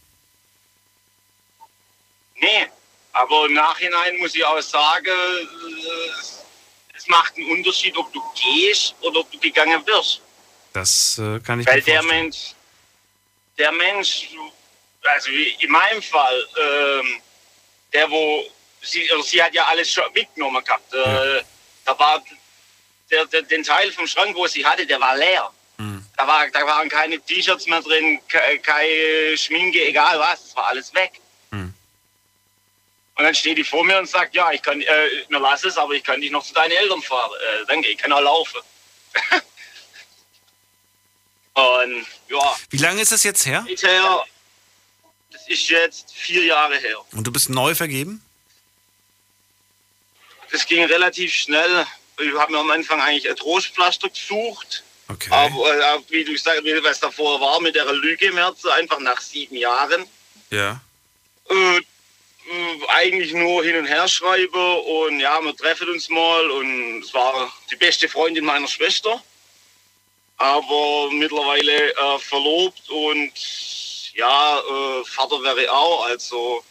Nee, 2.37 2.67
aber 3.13 3.47
im 3.47 3.55
Nachhinein 3.55 4.17
muss 4.19 4.35
ich 4.35 4.45
auch 4.45 4.61
sagen, 4.61 5.07
äh, 5.07 6.97
es 6.97 7.07
macht 7.09 7.37
einen 7.37 7.51
Unterschied, 7.51 7.97
ob 7.97 8.13
du 8.13 8.23
gehst 8.35 8.95
oder 9.01 9.21
ob 9.21 9.31
du 9.31 9.39
gegangen 9.39 9.87
wirst. 9.87 10.21
Das 10.73 11.19
äh, 11.19 11.39
kann 11.41 11.61
ich 11.61 11.67
Weil 11.67 11.83
der. 11.83 12.03
Mensch, 12.03 12.55
der 13.59 13.71
Mensch, 13.73 14.29
also 15.03 15.31
wie 15.31 15.51
in 15.61 15.71
meinem 15.71 16.03
Fall, 16.03 16.49
ähm, 16.59 17.21
der 17.93 18.11
wo, 18.11 18.45
sie, 18.83 19.09
sie 19.25 19.43
hat 19.43 19.55
ja 19.55 19.65
alles 19.67 19.93
schon 19.93 20.05
mitgenommen 20.15 20.65
gehabt. 20.65 20.93
Äh, 20.93 21.43
Da 21.87 21.99
war 21.99 22.23
der, 23.15 23.27
der, 23.27 23.43
den 23.43 23.63
Teil 23.63 23.91
vom 23.93 24.07
Schrank, 24.07 24.35
wo 24.37 24.47
sie 24.47 24.65
hatte, 24.67 24.87
der 24.87 25.01
war 25.01 25.17
leer. 25.17 25.51
Mhm. 25.79 26.05
Da, 26.17 26.27
war, 26.27 26.49
da 26.51 26.67
waren 26.67 26.89
keine 26.89 27.21
T-Shirts 27.21 27.67
mehr 27.67 27.81
drin, 27.83 28.21
ke- 28.29 28.59
keine 28.61 29.37
Schminke, 29.37 29.85
egal 29.87 30.19
was, 30.19 30.45
es 30.47 30.57
war 30.57 30.67
alles 30.67 30.93
weg. 30.95 31.13
Mhm. 31.51 31.73
Und 33.17 33.25
dann 33.25 33.35
steht 33.35 33.59
die 33.59 33.65
vor 33.65 33.85
mir 33.85 33.99
und 33.99 34.09
sagt, 34.09 34.35
ja, 34.35 34.51
ich 34.53 34.61
kann, 34.63 34.81
äh, 34.81 35.09
mir 35.29 35.39
lass 35.39 35.63
es, 35.65 35.77
aber 35.77 35.93
ich 35.95 36.03
kann 36.03 36.21
dich 36.21 36.31
noch 36.33 36.45
zu 36.45 36.53
deinen 36.55 36.73
Eltern 36.73 37.03
fahren. 37.03 37.31
Äh, 37.63 37.67
danke, 37.67 37.89
ich 37.89 37.99
kann 37.99 38.13
auch 38.13 38.21
laufen. 38.21 38.61
und 41.55 42.07
ja, 42.29 42.57
Wie 42.71 42.79
lange 42.79 43.01
ist 43.03 43.13
das 43.13 43.23
jetzt 43.23 43.47
her? 43.47 43.65
bisher, 43.67 44.25
das 45.31 45.47
ist 45.49 45.69
jetzt 45.69 46.13
vier 46.13 46.43
Jahre 46.45 46.77
her. 46.79 46.97
Und 47.13 47.25
du 47.27 47.33
bist 47.33 47.49
neu 47.51 47.75
vergeben? 47.75 48.21
Das 50.51 50.67
ging 50.67 50.85
relativ 50.85 51.33
schnell. 51.33 51.87
Ich 52.19 52.33
habe 52.35 52.53
mir 52.53 52.59
am 52.59 52.71
Anfang 52.71 53.01
eigentlich 53.01 53.29
ein 53.29 53.37
Trostpflaster 53.37 54.09
gesucht. 54.09 54.85
Okay. 55.09 55.31
Aber 55.31 55.77
äh, 55.77 55.99
wie 56.09 56.25
du 56.25 56.37
sagst, 56.37 56.65
wie 56.65 56.83
was 56.83 57.01
davor 57.01 57.41
war 57.41 57.61
mit 57.61 57.75
der 57.75 57.93
Lüge 57.93 58.27
im 58.27 58.37
Herzen, 58.37 58.71
einfach 58.71 59.01
nach 59.01 59.21
sieben 59.21 59.57
Jahren. 59.57 60.07
Ja. 60.51 60.81
Äh, 61.51 61.81
eigentlich 62.89 63.33
nur 63.33 63.65
hin 63.65 63.77
und 63.77 63.87
her 63.87 64.07
schreibe 64.07 64.75
und 64.75 65.21
ja, 65.21 65.41
wir 65.41 65.57
treffen 65.57 65.89
uns 65.89 66.09
mal 66.09 66.51
und 66.51 67.03
es 67.03 67.13
war 67.15 67.53
die 67.71 67.77
beste 67.77 68.09
Freundin 68.09 68.45
meiner 68.45 68.69
Schwester. 68.69 69.23
Aber 70.37 71.11
mittlerweile 71.13 71.93
äh, 71.93 72.19
verlobt 72.19 72.89
und 72.91 73.33
ja, 74.15 74.59
äh, 74.59 75.05
Vater 75.05 75.43
wäre 75.43 75.71
auch, 75.73 76.07
also 76.07 76.65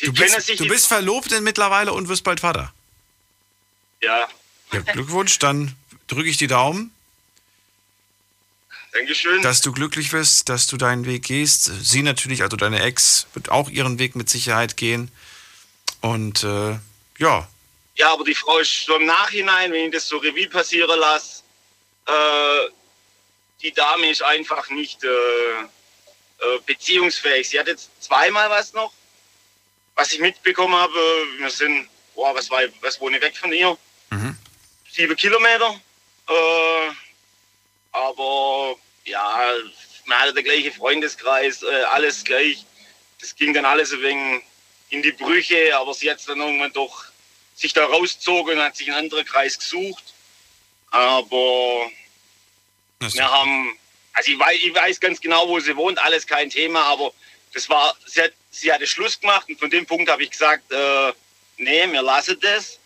die 0.00 0.06
Du 0.06 0.12
bist, 0.12 0.48
du 0.48 0.68
bist 0.68 0.86
verlobt 0.88 1.30
denn 1.30 1.42
mittlerweile 1.42 1.92
und 1.92 2.08
wirst 2.08 2.24
bald 2.24 2.40
Vater. 2.40 2.72
Ja, 4.02 4.28
Ja, 4.72 4.80
Glückwunsch, 4.80 5.38
dann 5.38 5.74
drücke 6.08 6.28
ich 6.28 6.36
die 6.36 6.46
Daumen, 6.46 6.92
Dankeschön. 8.92 9.42
dass 9.42 9.60
du 9.60 9.72
glücklich 9.72 10.12
wirst, 10.12 10.48
dass 10.48 10.66
du 10.66 10.76
deinen 10.76 11.06
Weg 11.06 11.24
gehst. 11.24 11.64
Sie 11.82 12.02
natürlich, 12.02 12.42
also 12.42 12.56
deine 12.56 12.82
Ex, 12.82 13.26
wird 13.34 13.50
auch 13.50 13.68
ihren 13.68 13.98
Weg 13.98 14.16
mit 14.16 14.30
Sicherheit 14.30 14.76
gehen. 14.76 15.10
Und 16.00 16.44
äh, 16.44 16.78
ja, 17.18 17.48
Ja, 17.96 18.12
aber 18.12 18.24
die 18.24 18.34
Frau 18.34 18.58
ist 18.58 18.84
so 18.86 18.96
im 18.96 19.06
Nachhinein, 19.06 19.72
wenn 19.72 19.86
ich 19.86 19.92
das 19.92 20.08
so 20.08 20.18
Revue 20.18 20.48
passieren 20.48 20.98
lasse, 20.98 21.42
äh, 22.06 22.70
die 23.62 23.72
Dame 23.72 24.10
ist 24.10 24.22
einfach 24.22 24.68
nicht 24.70 25.02
äh, 25.02 25.08
äh, 25.08 26.58
beziehungsfähig. 26.66 27.48
Sie 27.48 27.58
hat 27.58 27.66
jetzt 27.66 27.90
zweimal 28.00 28.48
was 28.50 28.72
noch, 28.74 28.92
was 29.94 30.12
ich 30.12 30.20
mitbekommen 30.20 30.74
habe. 30.74 30.94
Wir 31.38 31.50
sind, 31.50 31.88
boah, 32.14 32.34
was, 32.34 32.50
war, 32.50 32.60
was 32.82 33.00
wohne 33.00 33.16
ich 33.16 33.22
weg 33.22 33.36
von 33.36 33.52
ihr? 33.52 33.76
Mhm. 34.10 34.36
Sieben 34.90 35.16
Kilometer. 35.16 35.80
Äh, 36.28 36.90
aber 37.92 38.76
ja, 39.04 39.52
man 40.06 40.18
hatte 40.18 40.34
der 40.34 40.42
gleiche 40.42 40.72
Freundeskreis, 40.72 41.62
äh, 41.62 41.82
alles 41.84 42.24
gleich. 42.24 42.64
Das 43.20 43.34
ging 43.34 43.54
dann 43.54 43.64
alles 43.64 43.92
ein 43.92 44.02
wenig 44.02 44.42
in 44.90 45.02
die 45.02 45.12
Brüche, 45.12 45.76
aber 45.76 45.94
sie 45.94 46.10
hat 46.10 46.26
dann 46.28 46.40
irgendwann 46.40 46.72
doch 46.72 47.04
sich 47.54 47.72
da 47.72 47.86
rausgezogen 47.86 48.58
und 48.58 48.64
hat 48.64 48.76
sich 48.76 48.88
einen 48.88 48.98
anderen 48.98 49.24
Kreis 49.24 49.58
gesucht. 49.58 50.04
Aber 50.90 51.90
wir 53.00 53.30
haben, 53.30 53.78
also 54.12 54.30
ich 54.30 54.38
weiß, 54.38 54.58
ich 54.62 54.74
weiß 54.74 55.00
ganz 55.00 55.20
genau, 55.20 55.48
wo 55.48 55.58
sie 55.58 55.76
wohnt, 55.76 55.98
alles 55.98 56.26
kein 56.26 56.50
Thema, 56.50 56.82
aber 56.84 57.12
das 57.52 57.68
war, 57.68 57.96
sie, 58.06 58.22
hat, 58.22 58.32
sie 58.50 58.72
hatte 58.72 58.86
Schluss 58.86 59.18
gemacht 59.18 59.48
und 59.48 59.58
von 59.58 59.70
dem 59.70 59.86
Punkt 59.86 60.10
habe 60.10 60.22
ich 60.22 60.30
gesagt, 60.30 60.70
äh, 60.70 61.12
nee, 61.56 61.90
wir 61.90 62.02
lassen 62.02 62.38
das. 62.40 62.78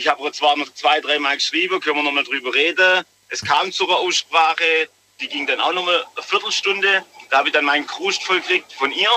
Ich 0.00 0.08
habe 0.08 0.32
zwar 0.32 0.56
noch 0.56 0.72
zwei, 0.72 0.98
dreimal 1.02 1.36
geschrieben, 1.36 1.78
können 1.78 1.96
wir 1.96 2.02
noch 2.02 2.12
mal 2.12 2.24
drüber 2.24 2.54
reden. 2.54 3.04
Es 3.28 3.42
kam 3.42 3.70
zu 3.70 3.86
einer 3.86 3.98
Aussprache, 3.98 4.88
die 5.20 5.28
ging 5.28 5.46
dann 5.46 5.60
auch 5.60 5.74
noch 5.74 5.84
mal 5.84 6.06
eine 6.16 6.22
Viertelstunde. 6.22 7.04
Da 7.28 7.36
habe 7.36 7.48
ich 7.48 7.52
dann 7.52 7.66
meinen 7.66 7.86
Krust 7.86 8.22
voll 8.24 8.40
gekriegt 8.40 8.72
von 8.72 8.90
ihr, 8.92 9.10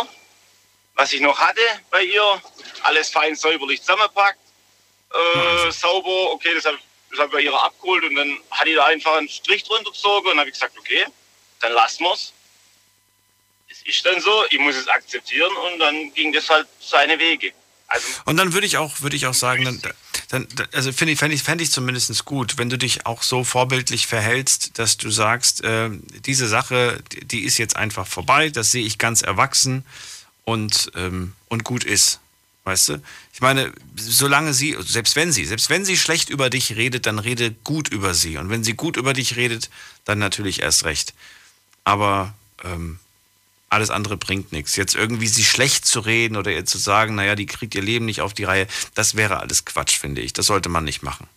was 0.96 1.14
ich 1.14 1.22
noch 1.22 1.40
hatte 1.40 1.62
bei 1.90 2.04
ihr. 2.04 2.42
Alles 2.82 3.10
fein 3.10 3.34
säuberlich 3.34 3.80
zusammengepackt, 3.80 4.40
äh, 5.14 5.72
sauber. 5.72 6.34
Okay, 6.34 6.54
das 6.54 6.66
habe 6.66 6.78
das 7.12 7.20
hab 7.20 7.28
ich 7.28 7.32
bei 7.32 7.42
ihr 7.42 7.54
abgeholt 7.54 8.04
und 8.04 8.16
dann 8.16 8.38
hat 8.52 8.68
die 8.68 8.74
da 8.74 8.84
einfach 8.84 9.14
einen 9.16 9.30
Strich 9.30 9.64
drunter 9.64 9.90
gezogen 9.90 10.32
und 10.32 10.38
habe 10.38 10.50
ich 10.50 10.56
gesagt, 10.56 10.78
okay, 10.78 11.06
dann 11.62 11.72
lassen 11.72 12.04
wir's. 12.04 12.34
Es 13.70 13.82
ist 13.84 14.06
dann 14.06 14.20
so, 14.20 14.44
ich 14.50 14.60
muss 14.60 14.76
es 14.76 14.90
akzeptieren 14.90 15.56
und 15.56 15.80
dann 15.80 16.14
ging 16.14 16.34
das 16.34 16.50
halt 16.50 16.68
seine 16.82 17.18
Wege. 17.20 17.54
Also, 17.88 18.08
Und 18.26 18.36
dann 18.36 18.52
würde 18.54 18.68
ich 18.68 18.76
auch, 18.76 19.00
würde 19.00 19.16
ich 19.16 19.28
auch 19.28 19.34
sagen, 19.34 19.64
dann, 19.64 19.82
dann 20.34 20.48
also 20.72 20.92
finde 20.92 21.14
ich, 21.14 21.20
fände 21.20 21.36
ich, 21.36 21.44
fänd 21.44 21.62
ich 21.62 21.72
zumindest 21.72 22.26
gut, 22.26 22.58
wenn 22.58 22.70
du 22.70 22.78
dich 22.78 23.06
auch 23.06 23.22
so 23.22 23.44
vorbildlich 23.44 24.08
verhältst, 24.08 24.80
dass 24.80 24.98
du 24.98 25.12
sagst, 25.12 25.64
äh, 25.64 25.92
diese 26.26 26.48
Sache, 26.48 27.04
die, 27.26 27.42
ist 27.42 27.60
jetzt 27.60 27.76
einfach 27.76 28.08
vorbei, 28.08 28.50
das 28.50 28.72
sehe 28.72 28.84
ich 28.84 28.98
ganz 28.98 29.22
erwachsen 29.22 29.86
und, 30.44 30.92
ähm, 30.96 31.34
und 31.50 31.64
gut 31.64 31.84
ist. 31.84 32.20
Weißt 32.64 32.90
du? 32.90 33.02
Ich 33.32 33.42
meine, 33.42 33.72
solange 33.96 34.54
sie, 34.56 34.76
selbst 34.80 35.16
wenn 35.16 35.32
sie, 35.32 35.46
selbst 35.46 35.70
wenn 35.70 35.86
sie 35.86 35.98
schlecht 35.98 36.30
über 36.30 36.50
dich 36.50 36.76
redet, 36.76 37.06
dann 37.06 37.20
rede 37.20 37.52
gut 37.52 37.90
über 37.90 38.16
sie. 38.16 38.38
Und 38.38 38.50
wenn 38.50 38.64
sie 38.64 38.74
gut 38.74 38.98
über 38.98 39.14
dich 39.14 39.36
redet, 39.36 39.70
dann 40.06 40.18
natürlich 40.18 40.62
erst 40.62 40.86
recht. 40.86 41.14
Aber 41.84 42.34
ähm, 42.64 42.98
alles 43.74 43.90
andere 43.90 44.18
bringt 44.18 44.52
nichts. 44.52 44.76
Jetzt 44.76 44.96
irgendwie 44.96 45.28
sie 45.28 45.44
schlecht 45.44 45.86
zu 45.86 46.00
reden 46.00 46.38
oder 46.38 46.52
ihr 46.52 46.66
zu 46.66 46.78
sagen, 46.78 47.16
naja, 47.16 47.36
die 47.36 47.46
kriegt 47.46 47.76
ihr 47.76 47.82
Leben 47.82 48.06
nicht 48.06 48.22
auf 48.22 48.34
die 48.34 48.46
Reihe, 48.46 48.68
das 48.96 49.16
wäre 49.16 49.40
alles 49.40 49.66
Quatsch, 49.66 49.98
finde 50.00 50.22
ich. 50.22 50.34
Das 50.34 50.46
sollte 50.46 50.70
man 50.70 50.84
nicht 50.84 51.04
machen. 51.04 51.28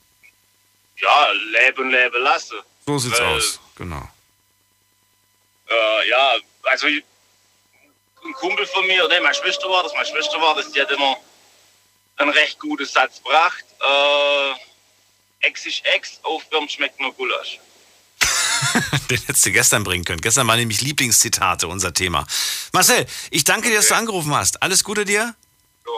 ja, 0.99 1.31
leben, 1.33 1.91
leben 1.91 2.23
lassen. 2.23 2.59
So 2.87 2.99
sieht's 2.99 3.19
Weil, 3.19 3.37
aus, 3.37 3.61
genau. 3.77 4.09
Äh, 5.69 6.09
ja, 6.09 6.37
also 6.65 6.87
ein 6.87 8.33
Kumpel 8.35 8.67
von 8.67 8.87
mir, 8.87 9.07
ne, 9.09 9.21
meine 9.21 9.35
Schwester 9.35 9.69
war 9.69 9.83
das, 9.83 9.93
meine 9.93 10.07
Schwester 10.07 10.41
war 10.41 10.55
das, 10.55 10.71
die 10.73 10.81
hat 10.81 10.91
immer 10.91 11.17
einen 12.17 12.31
recht 12.31 12.59
guten 12.59 12.87
Satz 12.87 13.17
gebracht. 13.23 13.65
Äh, 13.81 15.47
Ex 15.47 15.67
ist 15.67 15.85
Ex, 15.85 16.19
aufwärmen 16.23 16.69
schmeckt 16.69 16.99
nur 17.01 17.13
Gulasch. 17.13 17.61
Den 19.11 19.19
hättest 19.27 19.47
du 19.47 19.53
gestern 19.53 19.85
bringen 19.85 20.05
können. 20.05 20.21
Gestern 20.21 20.47
waren 20.47 20.59
nämlich 20.59 20.81
Lieblingszitate 20.81 21.69
unser 21.69 21.93
Thema. 21.95 22.27
Marcel, 22.73 23.07
ich 23.31 23.45
danke 23.45 23.69
dir, 23.69 23.77
dass 23.77 23.89
du 23.89 23.95
angerufen 23.95 24.35
hast. 24.35 24.63
Alles 24.63 24.85
Gute 24.85 25.05
dir 25.05 25.35
So. 25.85 25.91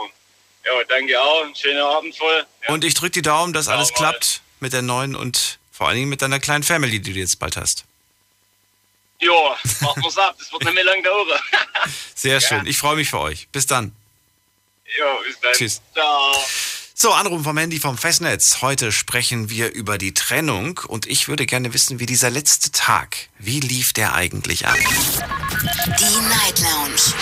Ja, 0.65 0.73
danke 0.89 1.21
auch. 1.21 1.45
Einen 1.45 1.55
schönen 1.55 1.81
Abend 1.83 2.17
voll. 2.17 2.47
und 2.69 2.85
ich 2.85 2.95
drücke 2.95 3.13
die 3.13 3.23
Daumen, 3.23 3.53
dass 3.53 3.69
alles 3.69 3.93
klappt 3.95 4.43
mit 4.61 4.73
der 4.73 4.83
neuen 4.83 5.15
und 5.17 5.59
vor 5.73 5.89
allen 5.89 5.97
Dingen 5.97 6.09
mit 6.11 6.23
deiner 6.23 6.41
kleinen 6.41 6.65
Family, 6.65 7.01
die 7.01 7.13
du 7.13 7.19
jetzt 7.21 7.39
bald 7.39 7.57
hast. 7.57 7.85
Ja, 9.21 9.33
warten 9.81 10.03
wir's 10.03 10.19
ab. 10.19 10.37
Das 10.39 10.53
wird 10.53 10.65
nicht 10.65 10.75
mehr 10.75 10.85
lang 10.85 11.03
dauern. 11.03 11.41
Sehr 12.15 12.41
schön. 12.47 12.67
Ich 12.67 12.79
freue 12.79 12.97
mich 12.97 13.11
für 13.11 13.19
euch. 13.21 13.49
Bis 13.51 13.67
dann. 13.67 13.93
ja, 14.99 15.15
bis 15.27 15.41
dann. 15.41 15.53
Tschüss. 15.55 15.81
Ciao. 15.93 16.45
So, 17.01 17.13
Anrufen 17.13 17.45
vom 17.45 17.57
Handy 17.57 17.79
vom 17.79 17.97
Festnetz. 17.97 18.61
Heute 18.61 18.91
sprechen 18.91 19.51
wir 19.51 19.73
über 19.73 19.99
die 19.99 20.15
Trennung 20.15 20.81
und 20.89 21.07
ich 21.07 21.29
würde 21.29 21.47
gerne 21.47 21.73
wissen, 21.73 22.01
wie 22.01 22.07
dieser 22.07 22.29
letzte 22.29 22.73
Tag, 22.73 23.29
wie 23.39 23.61
lief 23.61 23.93
der 23.93 24.15
eigentlich 24.15 24.67
ab? 24.67 24.75
Die 24.75 26.21
Night 26.27 26.59
Lounge 26.59 27.15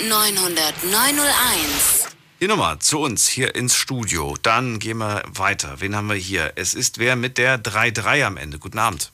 0890901. 0.00 2.08
Die 2.40 2.48
Nummer 2.48 2.80
zu 2.80 3.00
uns 3.00 3.28
hier 3.28 3.54
ins 3.54 3.76
Studio. 3.76 4.34
Dann 4.40 4.78
gehen 4.78 4.96
wir 4.96 5.22
weiter. 5.26 5.82
Wen 5.82 5.94
haben 5.94 6.08
wir 6.08 6.16
hier? 6.16 6.54
Es 6.56 6.72
ist 6.72 6.96
wer 6.96 7.16
mit 7.16 7.36
der 7.36 7.62
3-3 7.62 8.24
am 8.24 8.38
Ende. 8.38 8.58
Guten 8.58 8.78
Abend. 8.78 9.10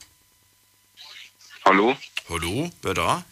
Hallo? 1.65 1.97
Hallo, 2.29 2.71
wer 2.83 2.95
da? 2.95 3.25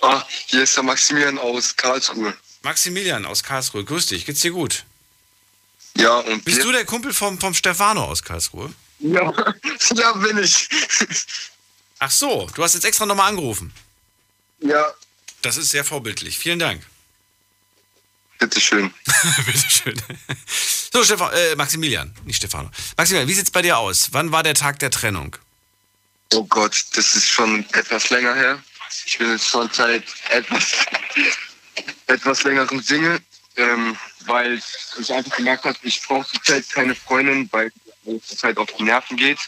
Ah, 0.00 0.22
hier 0.46 0.62
ist 0.62 0.76
der 0.76 0.84
Maximilian 0.84 1.38
aus 1.38 1.74
Karlsruhe. 1.74 2.36
Maximilian 2.66 3.24
aus 3.26 3.44
Karlsruhe. 3.44 3.84
Grüß 3.84 4.08
dich. 4.08 4.26
Geht's 4.26 4.40
dir 4.40 4.50
gut? 4.50 4.84
Ja, 5.96 6.16
und 6.18 6.44
Bist 6.44 6.64
du 6.64 6.72
der 6.72 6.84
Kumpel 6.84 7.14
vom, 7.14 7.38
vom 7.38 7.54
Stefano 7.54 8.04
aus 8.04 8.24
Karlsruhe? 8.24 8.72
Ja, 8.98 9.32
ja, 9.94 10.12
bin 10.14 10.36
ich. 10.38 10.68
Ach 12.00 12.10
so, 12.10 12.50
du 12.54 12.64
hast 12.64 12.74
jetzt 12.74 12.84
extra 12.84 13.06
nochmal 13.06 13.28
angerufen. 13.28 13.72
Ja, 14.60 14.84
Das 15.42 15.56
ist 15.56 15.70
sehr 15.70 15.84
vorbildlich. 15.84 16.38
Vielen 16.38 16.58
Dank. 16.58 16.84
bitteschön. 18.40 18.92
Bitteschön. 19.46 20.02
So, 20.92 21.04
Stefan, 21.04 21.32
äh, 21.34 21.54
Maximilian, 21.54 22.14
nicht 22.24 22.36
Stefano. 22.38 22.70
Maximilian, 22.96 23.28
wie 23.28 23.34
sieht's 23.34 23.50
bei 23.52 23.62
dir 23.62 23.78
aus? 23.78 24.08
Wann 24.12 24.32
war 24.32 24.42
der 24.42 24.54
Tag 24.54 24.80
der 24.80 24.90
Trennung? 24.90 25.36
Oh 26.34 26.44
Gott, 26.44 26.84
das 26.94 27.14
ist 27.14 27.28
schon 27.28 27.64
etwas 27.74 28.10
länger 28.10 28.34
her. 28.34 28.62
Ich 29.06 29.18
bin 29.18 29.30
jetzt 29.30 29.46
schon 29.46 29.70
seit 29.72 30.04
etwas, 30.30 30.72
etwas 32.06 32.44
längerem 32.44 32.82
Single, 32.82 33.20
ähm, 33.56 33.96
weil 34.26 34.60
ich 34.98 35.12
einfach 35.12 35.36
gemerkt 35.36 35.64
habe, 35.64 35.78
ich 35.82 36.02
brauche 36.02 36.26
zurzeit 36.28 36.68
keine 36.70 36.94
Freundin, 36.94 37.48
weil 37.52 37.72
mir 38.04 38.22
zurzeit 38.22 38.58
auf 38.58 38.70
die 38.72 38.82
Nerven 38.84 39.16
geht. 39.16 39.38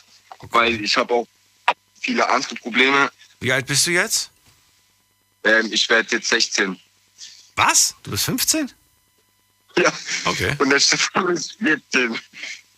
Weil 0.51 0.83
ich 0.85 0.97
habe 0.97 1.15
auch 1.15 1.27
viele 2.01 2.29
andere 2.29 2.55
Probleme. 2.57 3.11
Wie 3.41 3.53
alt 3.53 3.67
bist 3.67 3.87
du 3.87 3.91
jetzt? 3.91 4.31
Ähm, 5.45 5.73
ich 5.73 5.89
werde 5.89 6.17
jetzt 6.17 6.29
16. 6.29 6.79
Was? 7.57 7.95
Du 8.03 8.11
bist 8.11 8.25
15? 8.25 8.73
Ja. 9.77 9.93
Okay. 10.25 10.55
Und 10.59 10.71
der 10.71 10.81
Stefan 10.81 11.29
ist 11.29 11.57
14. 11.59 12.19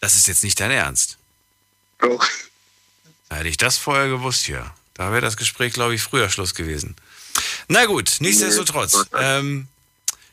Das 0.00 0.16
ist 0.16 0.26
jetzt 0.28 0.42
nicht 0.42 0.58
dein 0.58 0.70
Ernst. 0.70 1.18
Doch. 1.98 2.26
Hätte 3.30 3.48
ich 3.48 3.56
das 3.56 3.76
vorher 3.76 4.08
gewusst 4.08 4.44
hier. 4.44 4.74
Da 4.94 5.12
wäre 5.12 5.20
das 5.20 5.36
Gespräch, 5.36 5.72
glaube 5.72 5.94
ich, 5.94 6.02
früher 6.02 6.28
Schluss 6.30 6.54
gewesen. 6.54 6.96
Na 7.70 7.86
gut, 7.86 8.16
nichtsdestotrotz. 8.18 9.06
Ähm, 9.16 9.68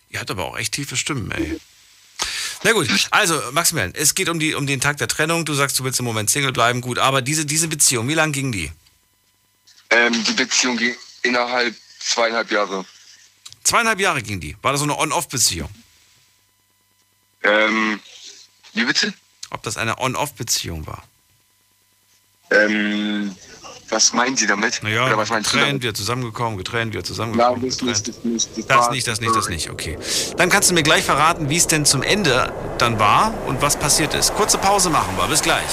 ihr 0.09 0.19
habt 0.19 0.31
aber 0.31 0.45
auch 0.45 0.57
echt 0.57 0.73
tiefe 0.73 0.97
Stimmen, 0.97 1.29
ey. 1.29 1.59
Na 2.63 2.71
gut, 2.71 2.89
also 3.11 3.39
Maximilian, 3.51 3.93
es 3.93 4.15
geht 4.15 4.27
um, 4.27 4.39
die, 4.39 4.55
um 4.55 4.65
den 4.65 4.81
Tag 4.81 4.97
der 4.97 5.07
Trennung. 5.07 5.45
Du 5.45 5.53
sagst, 5.53 5.77
du 5.77 5.83
willst 5.83 5.99
im 5.99 6.05
Moment 6.05 6.31
Single 6.31 6.51
bleiben, 6.51 6.81
gut. 6.81 6.97
Aber 6.97 7.21
diese, 7.21 7.45
diese 7.45 7.67
Beziehung, 7.67 8.07
wie 8.07 8.15
lang 8.15 8.31
ging 8.31 8.51
die? 8.51 8.71
Ähm, 9.91 10.23
die 10.23 10.33
Beziehung 10.33 10.77
ging 10.77 10.95
innerhalb 11.21 11.75
zweieinhalb 11.99 12.49
Jahre. 12.49 12.85
Zweieinhalb 13.63 13.99
Jahre 13.99 14.23
ging 14.23 14.39
die. 14.39 14.57
War 14.63 14.71
das 14.71 14.79
so 14.79 14.85
eine 14.85 14.97
On-Off-Beziehung? 14.97 15.69
Ähm, 17.43 17.99
wie 18.73 18.85
bitte? 18.85 19.13
Ob 19.51 19.61
das 19.61 19.77
eine 19.77 19.99
On-Off-Beziehung 19.99 20.87
war? 20.87 21.07
Ähm, 22.49 23.35
was 23.89 24.13
meinen 24.13 24.35
Sie 24.35 24.47
damit? 24.47 24.81
Naja, 24.83 25.05
Oder 25.05 25.17
was 25.17 25.29
getrennt, 25.29 25.67
damit? 25.67 25.83
wieder 25.83 25.93
zusammengekommen, 25.93 26.57
getrennt, 26.57 26.93
wieder 26.93 27.03
zusammengekommen. 27.03 27.61
Nein, 27.61 27.69
das 27.69 27.77
getrennt. 27.77 28.07
nicht, 28.23 28.47
das 28.47 28.55
nicht. 28.55 28.69
Das, 28.69 28.77
Das 28.77 28.89
nicht, 28.91 29.07
das 29.07 29.21
nicht, 29.21 29.35
das 29.35 29.49
nicht, 29.49 29.69
okay. 29.69 29.97
Dann 30.37 30.49
kannst 30.49 30.69
du 30.69 30.73
mir 30.73 30.83
gleich 30.83 31.03
verraten, 31.03 31.49
wie 31.49 31.57
es 31.57 31.67
denn 31.67 31.85
zum 31.85 32.03
Ende 32.03 32.51
dann 32.77 32.99
war 32.99 33.33
und 33.47 33.61
was 33.61 33.77
passiert 33.77 34.13
ist. 34.13 34.33
Kurze 34.35 34.57
Pause 34.57 34.89
machen 34.89 35.15
wir, 35.17 35.27
bis 35.27 35.41
gleich. 35.41 35.63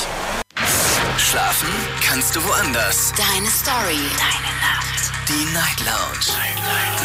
Schlafen 1.18 1.68
kannst 2.06 2.34
du 2.36 2.44
woanders. 2.44 3.12
Deine 3.16 3.48
Story. 3.48 3.98
Deine 4.18 4.52
Nacht. 4.60 5.12
Die 5.28 5.44
Night 5.52 5.80
Lounge. 5.80 6.38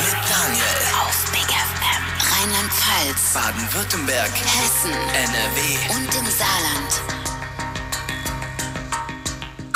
Mit 0.03 0.30
Daniel. 0.30 0.64
Auf 1.01 1.32
Big 1.32 1.45
FM. 1.49 2.03
Rheinland-Pfalz. 2.32 3.34
Baden-Württemberg. 3.34 4.32
Hessen. 4.32 4.91
NRW. 5.14 5.95
Und 5.95 6.16
im 6.16 6.26
Saarland. 6.32 7.19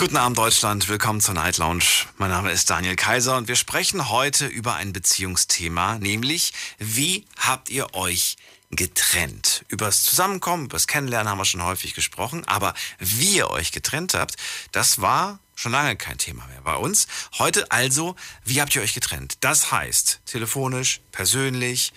Guten 0.03 0.17
Abend 0.17 0.37
Deutschland, 0.37 0.89
willkommen 0.89 1.21
zur 1.21 1.33
Night 1.33 1.59
Lounge. 1.59 1.85
Mein 2.17 2.29
Name 2.29 2.51
ist 2.51 2.69
Daniel 2.69 2.97
Kaiser 2.97 3.37
und 3.37 3.47
wir 3.47 3.55
sprechen 3.55 4.09
heute 4.09 4.47
über 4.47 4.75
ein 4.75 4.91
Beziehungsthema, 4.91 5.97
nämlich 5.97 6.51
wie 6.77 7.25
habt 7.37 7.69
ihr 7.69 7.95
euch 7.95 8.35
getrennt? 8.69 9.63
Übers 9.69 10.03
Zusammenkommen, 10.03 10.65
übers 10.65 10.87
Kennenlernen 10.87 11.29
haben 11.29 11.37
wir 11.37 11.45
schon 11.45 11.63
häufig 11.63 11.93
gesprochen, 11.93 12.45
aber 12.47 12.73
wie 12.99 13.37
ihr 13.37 13.49
euch 13.49 13.71
getrennt 13.71 14.13
habt, 14.13 14.35
das 14.73 14.99
war 14.99 15.39
schon 15.55 15.71
lange 15.71 15.95
kein 15.95 16.17
Thema 16.17 16.45
mehr 16.47 16.61
bei 16.63 16.75
uns. 16.75 17.07
Heute 17.39 17.71
also, 17.71 18.17
wie 18.43 18.59
habt 18.59 18.75
ihr 18.75 18.81
euch 18.81 18.93
getrennt? 18.93 19.37
Das 19.39 19.71
heißt, 19.71 20.19
telefonisch, 20.25 20.99
persönlich 21.13 21.93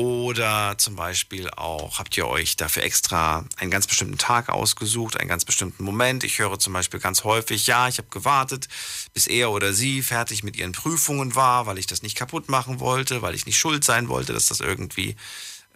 oder 0.00 0.78
zum 0.78 0.96
Beispiel 0.96 1.50
auch, 1.50 1.98
habt 1.98 2.16
ihr 2.16 2.26
euch 2.26 2.56
dafür 2.56 2.84
extra 2.84 3.44
einen 3.58 3.70
ganz 3.70 3.86
bestimmten 3.86 4.16
Tag 4.16 4.48
ausgesucht, 4.48 5.20
einen 5.20 5.28
ganz 5.28 5.44
bestimmten 5.44 5.84
Moment. 5.84 6.24
Ich 6.24 6.38
höre 6.38 6.58
zum 6.58 6.72
Beispiel 6.72 7.00
ganz 7.00 7.22
häufig, 7.24 7.66
ja, 7.66 7.86
ich 7.86 7.98
habe 7.98 8.08
gewartet, 8.08 8.68
bis 9.12 9.26
er 9.26 9.50
oder 9.50 9.74
sie 9.74 10.00
fertig 10.00 10.42
mit 10.42 10.56
ihren 10.56 10.72
Prüfungen 10.72 11.34
war, 11.34 11.66
weil 11.66 11.76
ich 11.76 11.86
das 11.86 12.02
nicht 12.02 12.16
kaputt 12.16 12.48
machen 12.48 12.80
wollte, 12.80 13.20
weil 13.20 13.34
ich 13.34 13.44
nicht 13.44 13.58
schuld 13.58 13.84
sein 13.84 14.08
wollte, 14.08 14.32
dass 14.32 14.46
das 14.46 14.60
irgendwie 14.60 15.16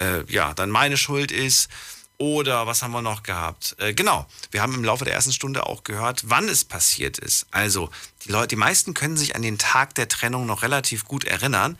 äh, 0.01 0.25
ja, 0.33 0.55
dann 0.55 0.71
meine 0.71 0.97
Schuld 0.97 1.31
ist. 1.31 1.69
Oder 2.17 2.67
was 2.67 2.83
haben 2.83 2.93
wir 2.93 3.03
noch 3.03 3.25
gehabt? 3.25 3.77
Äh, 3.79 3.93
genau, 3.93 4.25
wir 4.53 4.63
haben 4.63 4.73
im 4.73 4.85
Laufe 4.85 5.05
der 5.05 5.13
ersten 5.13 5.33
Stunde 5.33 5.67
auch 5.67 5.85
gehört, 5.85 6.23
wann 6.31 6.49
es 6.49 6.65
passiert 6.65 7.19
ist. 7.19 7.47
Also 7.51 7.91
die 8.25 8.31
Leute, 8.31 8.49
die 8.49 8.57
meisten 8.57 8.95
können 8.95 9.19
sich 9.19 9.37
an 9.37 9.43
den 9.43 9.59
Tag 9.59 9.95
der 9.97 10.09
Trennung 10.09 10.47
noch 10.47 10.63
relativ 10.63 11.05
gut 11.05 11.25
erinnern. 11.25 11.77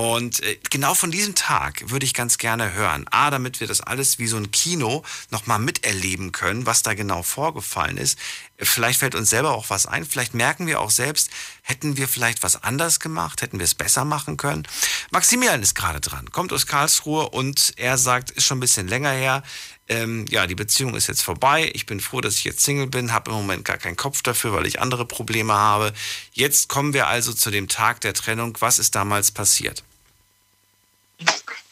Und 0.00 0.42
äh, 0.42 0.58
genau 0.70 0.94
von 0.94 1.10
diesem 1.10 1.34
Tag 1.34 1.90
würde 1.90 2.06
ich 2.06 2.14
ganz 2.14 2.38
gerne 2.38 2.72
hören. 2.72 3.04
A, 3.10 3.30
damit 3.30 3.60
wir 3.60 3.66
das 3.66 3.82
alles 3.82 4.18
wie 4.18 4.28
so 4.28 4.38
ein 4.38 4.50
Kino 4.50 5.02
nochmal 5.28 5.58
miterleben 5.58 6.32
können, 6.32 6.64
was 6.64 6.82
da 6.82 6.94
genau 6.94 7.22
vorgefallen 7.22 7.98
ist. 7.98 8.18
Vielleicht 8.56 9.00
fällt 9.00 9.14
uns 9.14 9.28
selber 9.28 9.50
auch 9.50 9.68
was 9.68 9.84
ein. 9.84 10.06
Vielleicht 10.06 10.32
merken 10.32 10.66
wir 10.66 10.80
auch 10.80 10.88
selbst, 10.88 11.28
hätten 11.60 11.98
wir 11.98 12.08
vielleicht 12.08 12.42
was 12.42 12.62
anders 12.62 12.98
gemacht, 12.98 13.42
hätten 13.42 13.58
wir 13.58 13.64
es 13.64 13.74
besser 13.74 14.06
machen 14.06 14.38
können. 14.38 14.66
Maximilian 15.10 15.62
ist 15.62 15.74
gerade 15.74 16.00
dran, 16.00 16.30
kommt 16.30 16.54
aus 16.54 16.66
Karlsruhe 16.66 17.28
und 17.28 17.74
er 17.76 17.98
sagt, 17.98 18.30
ist 18.30 18.46
schon 18.46 18.56
ein 18.56 18.60
bisschen 18.60 18.88
länger 18.88 19.10
her. 19.10 19.42
Ähm, 19.86 20.24
ja, 20.30 20.46
die 20.46 20.54
Beziehung 20.54 20.94
ist 20.94 21.08
jetzt 21.08 21.22
vorbei. 21.22 21.70
Ich 21.74 21.84
bin 21.84 22.00
froh, 22.00 22.22
dass 22.22 22.36
ich 22.36 22.44
jetzt 22.44 22.62
Single 22.62 22.86
bin, 22.86 23.12
habe 23.12 23.32
im 23.32 23.36
Moment 23.36 23.66
gar 23.66 23.76
keinen 23.76 23.96
Kopf 23.96 24.22
dafür, 24.22 24.54
weil 24.54 24.64
ich 24.64 24.80
andere 24.80 25.04
Probleme 25.04 25.52
habe. 25.52 25.92
Jetzt 26.32 26.70
kommen 26.70 26.94
wir 26.94 27.06
also 27.06 27.34
zu 27.34 27.50
dem 27.50 27.68
Tag 27.68 28.00
der 28.00 28.14
Trennung. 28.14 28.56
Was 28.60 28.78
ist 28.78 28.94
damals 28.94 29.30
passiert? 29.30 29.84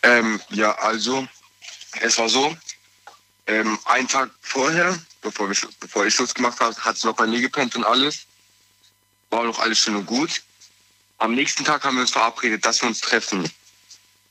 Ähm, 0.03 0.40
ja, 0.51 0.72
also, 0.78 1.26
es 2.01 2.18
war 2.18 2.28
so, 2.28 2.57
ähm, 3.46 3.78
einen 3.86 4.09
Tag 4.09 4.30
vorher, 4.40 4.99
bevor, 5.22 5.49
wir, 5.49 5.57
bevor 5.80 6.07
ich 6.07 6.14
Schluss 6.14 6.34
gemacht 6.34 6.61
habe, 6.61 6.76
hat 6.76 6.96
sie 6.96 7.07
noch 7.07 7.16
bei 7.16 7.26
mir 7.26 7.40
gepennt 7.40 7.74
und 7.76 7.84
alles. 7.84 8.26
War 9.30 9.44
noch 9.44 9.59
alles 9.59 9.78
schön 9.78 9.96
und 9.96 10.07
gut. 10.07 10.42
Am 11.18 11.34
nächsten 11.34 11.64
Tag 11.64 11.84
haben 11.84 11.96
wir 11.96 12.03
uns 12.03 12.12
verabredet, 12.12 12.64
dass 12.64 12.80
wir 12.80 12.88
uns 12.88 13.01
treffen. 13.01 13.51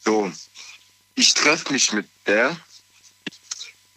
So, 0.05 0.31
ich 1.15 1.33
treffe 1.33 1.73
mich 1.73 1.91
mit 1.91 2.07
der, 2.25 2.55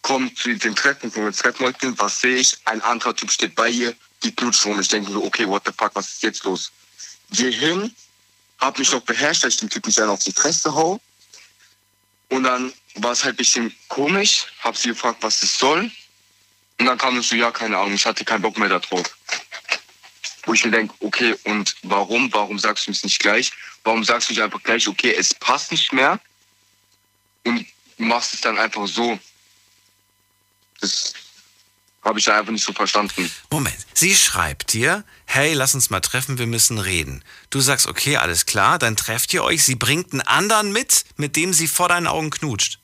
komme 0.01 0.33
zu 0.33 0.53
dem 0.53 0.75
Treffen, 0.75 1.13
wo 1.15 1.21
wir 1.21 1.27
uns 1.27 1.37
treffen 1.37 1.61
wollten. 1.61 1.97
Was 1.99 2.19
sehe 2.19 2.37
ich? 2.37 2.57
Ein 2.65 2.81
anderer 2.81 3.15
Typ 3.15 3.31
steht 3.31 3.55
bei 3.55 3.69
ihr, 3.69 3.95
die 4.23 4.35
knutscht. 4.35 4.65
Ich 4.65 4.87
denke 4.89 5.11
so, 5.11 5.23
okay, 5.23 5.47
what 5.47 5.63
the 5.65 5.71
fuck, 5.77 5.91
was 5.93 6.09
ist 6.09 6.23
jetzt 6.23 6.43
los? 6.43 6.71
Geh 7.29 7.51
hin, 7.51 7.95
hab 8.59 8.77
mich 8.77 8.91
noch 8.91 9.01
beherrscht, 9.01 9.43
dass 9.43 9.53
ich 9.53 9.59
dem 9.59 9.69
Typ 9.69 9.85
nicht 9.85 10.01
auf 10.01 10.23
die 10.23 10.33
Fresse 10.33 10.73
hau. 10.73 10.99
Und 12.31 12.43
dann 12.43 12.73
war 12.95 13.11
es 13.11 13.25
halt 13.25 13.35
ein 13.35 13.37
bisschen 13.37 13.75
komisch, 13.89 14.45
hab 14.61 14.77
sie 14.77 14.89
gefragt, 14.89 15.17
was 15.21 15.41
das 15.41 15.57
soll. 15.57 15.91
Und 16.79 16.85
dann 16.85 16.97
kam 16.97 17.17
es 17.17 17.27
so, 17.27 17.35
ja, 17.35 17.51
keine 17.51 17.77
Ahnung, 17.77 17.93
ich 17.93 18.05
hatte 18.05 18.23
keinen 18.23 18.41
Bock 18.41 18.57
mehr 18.57 18.69
darauf. 18.69 19.03
Wo 20.45 20.53
ich 20.53 20.63
mir 20.63 20.71
denke, 20.71 20.93
okay, 21.01 21.35
und 21.43 21.75
warum? 21.83 22.31
Warum 22.31 22.57
sagst 22.57 22.87
du 22.87 22.91
es 22.91 23.03
nicht 23.03 23.19
gleich? 23.19 23.51
Warum 23.83 24.05
sagst 24.05 24.29
du 24.29 24.33
nicht 24.33 24.41
einfach 24.41 24.63
gleich, 24.63 24.87
okay, 24.87 25.13
es 25.13 25.33
passt 25.33 25.73
nicht 25.73 25.91
mehr? 25.91 26.21
Und 27.43 27.67
machst 27.97 28.33
es 28.33 28.41
dann 28.41 28.57
einfach 28.57 28.87
so. 28.87 29.19
Das 30.79 31.13
habe 32.03 32.19
ich 32.19 32.31
einfach 32.31 32.51
nicht 32.51 32.63
so 32.63 32.73
verstanden. 32.73 33.31
Moment, 33.49 33.77
sie 33.93 34.15
schreibt 34.15 34.73
dir, 34.73 35.03
hey, 35.25 35.53
lass 35.53 35.75
uns 35.75 35.89
mal 35.89 36.01
treffen, 36.01 36.37
wir 36.37 36.47
müssen 36.47 36.79
reden. 36.79 37.23
Du 37.49 37.61
sagst, 37.61 37.87
okay, 37.87 38.17
alles 38.17 38.45
klar, 38.45 38.79
dann 38.79 38.97
trefft 38.97 39.33
ihr 39.33 39.43
euch. 39.43 39.63
Sie 39.63 39.75
bringt 39.75 40.11
einen 40.11 40.21
anderen 40.21 40.71
mit, 40.71 41.05
mit 41.17 41.35
dem 41.35 41.53
sie 41.53 41.67
vor 41.67 41.89
deinen 41.89 42.07
Augen 42.07 42.31
knutscht. 42.31 42.79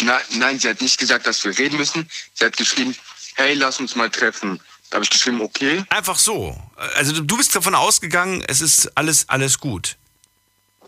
Nein, 0.00 0.20
nein, 0.30 0.58
sie 0.58 0.68
hat 0.68 0.80
nicht 0.80 0.98
gesagt, 0.98 1.26
dass 1.26 1.44
wir 1.44 1.56
reden 1.56 1.76
müssen. 1.76 2.08
Sie 2.34 2.44
hat 2.44 2.56
geschrieben, 2.56 2.94
hey, 3.34 3.54
lass 3.54 3.80
uns 3.80 3.94
mal 3.94 4.10
treffen. 4.10 4.60
Da 4.90 4.96
habe 4.96 5.04
ich 5.04 5.10
geschrieben, 5.10 5.40
okay. 5.40 5.84
Einfach 5.90 6.18
so. 6.18 6.56
Also 6.94 7.20
du 7.20 7.36
bist 7.36 7.54
davon 7.54 7.74
ausgegangen, 7.74 8.42
es 8.46 8.60
ist 8.60 8.96
alles, 8.96 9.28
alles 9.28 9.58
gut. 9.58 9.96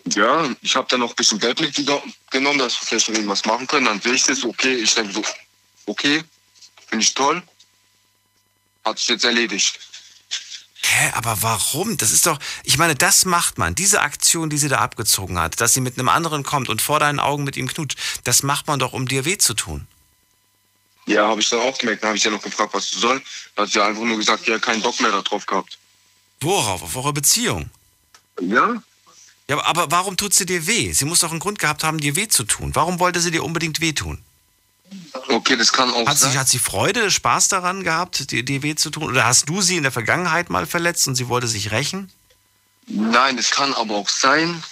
Ja, 0.07 0.49
ich 0.62 0.74
habe 0.74 0.86
dann 0.88 1.01
noch 1.01 1.11
ein 1.11 1.16
bisschen 1.16 1.38
Geld 1.38 1.61
mitgenommen, 1.61 2.59
dass 2.59 2.80
wir 2.80 2.86
vielleicht 2.86 3.09
irgendwas 3.11 3.45
machen 3.45 3.66
können. 3.66 3.86
Dann 3.86 4.01
sehe 4.01 4.14
ich 4.14 4.22
das, 4.22 4.43
okay, 4.45 4.74
ich 4.76 4.95
denke 4.95 5.12
so, 5.12 5.22
okay, 5.86 6.24
finde 6.91 7.05
ich 7.05 7.14
toll. 7.14 7.43
Hat 8.84 8.99
sich 8.99 9.09
jetzt 9.09 9.24
erledigt. 9.24 9.78
Hä, 10.82 11.12
aber 11.14 11.43
warum? 11.43 11.97
Das 11.97 12.11
ist 12.11 12.26
doch, 12.26 12.38
ich 12.64 12.78
meine, 12.78 12.95
das 12.95 13.24
macht 13.24 13.59
man. 13.59 13.74
Diese 13.74 14.01
Aktion, 14.01 14.51
die 14.51 14.59
sie 14.59 14.68
da 14.68 14.78
abgezogen 14.78 15.38
hat, 15.38 15.61
dass 15.61 15.72
sie 15.72 15.80
mit 15.80 15.99
einem 15.99 16.09
anderen 16.09 16.43
kommt 16.43 16.68
und 16.68 16.82
vor 16.82 16.99
deinen 16.99 17.20
Augen 17.20 17.45
mit 17.45 17.57
ihm 17.57 17.68
knutscht, 17.68 17.99
das 18.24 18.43
macht 18.43 18.66
man 18.66 18.78
doch, 18.78 18.93
um 18.93 19.07
dir 19.07 19.24
weh 19.24 19.38
zu 19.38 19.55
tun. 19.55 19.86
Ja, 21.07 21.28
habe 21.28 21.41
ich 21.41 21.49
dann 21.49 21.61
auch 21.61 21.76
gemerkt. 21.78 22.03
Dann 22.03 22.09
habe 22.09 22.18
ich 22.18 22.24
ja 22.24 22.30
noch 22.30 22.43
gefragt, 22.43 22.74
was 22.74 22.91
du 22.91 22.99
soll. 22.99 23.22
Da 23.55 23.62
hat 23.62 23.70
sie 23.70 23.82
einfach 23.82 24.03
nur 24.03 24.16
gesagt, 24.16 24.47
ja, 24.47 24.59
keinen 24.59 24.82
Bock 24.82 25.01
mehr 25.01 25.11
darauf 25.11 25.47
gehabt. 25.47 25.78
Worauf? 26.41 26.82
Auf 26.82 26.97
eure 26.97 27.12
Beziehung? 27.12 27.70
Ja. 28.41 28.82
Ja, 29.49 29.64
aber 29.64 29.91
warum 29.91 30.16
tut 30.16 30.32
sie 30.32 30.47
dir 30.47 30.66
weh? 30.66 30.93
Sie 30.93 31.05
muss 31.05 31.20
doch 31.20 31.30
einen 31.30 31.41
Grund 31.41 31.59
gehabt 31.59 31.84
haben, 31.84 31.99
dir 31.99 32.16
weh 32.16 32.28
zu 32.28 32.45
tun. 32.45 32.74
Warum 32.74 33.01
wollte 33.01 33.20
sie 33.20 33.30
dir 33.30 33.45
unbedingt 33.45 33.80
weh 33.80 33.93
tun? 33.93 34.22
Okay, 35.28 35.57
das 35.57 35.72
kann 35.72 35.93
auch 35.93 36.07
hat 36.07 36.18
sein. 36.18 36.32
Sie, 36.32 36.38
hat 36.38 36.49
sie 36.49 36.59
Freude, 36.59 37.11
Spaß 37.11 37.49
daran 37.49 37.84
gehabt, 37.84 38.30
dir, 38.30 38.43
dir 38.43 38.62
weh 38.62 38.74
zu 38.74 38.91
tun? 38.91 39.05
Oder 39.05 39.24
hast 39.24 39.49
du 39.49 39.62
sie 39.62 39.76
in 39.76 39.82
der 39.82 39.93
Vergangenheit 39.93 40.51
mal 40.51 40.66
verletzt 40.66 41.07
und 41.07 41.14
sie 41.14 41.28
wollte 41.28 41.47
sich 41.47 41.70
rächen? 41.70 42.11
Nein, 42.86 43.38
es 43.38 43.51
kann 43.53 43.72
aber 43.74 43.95
auch 43.95 44.09
sein, 44.09 44.62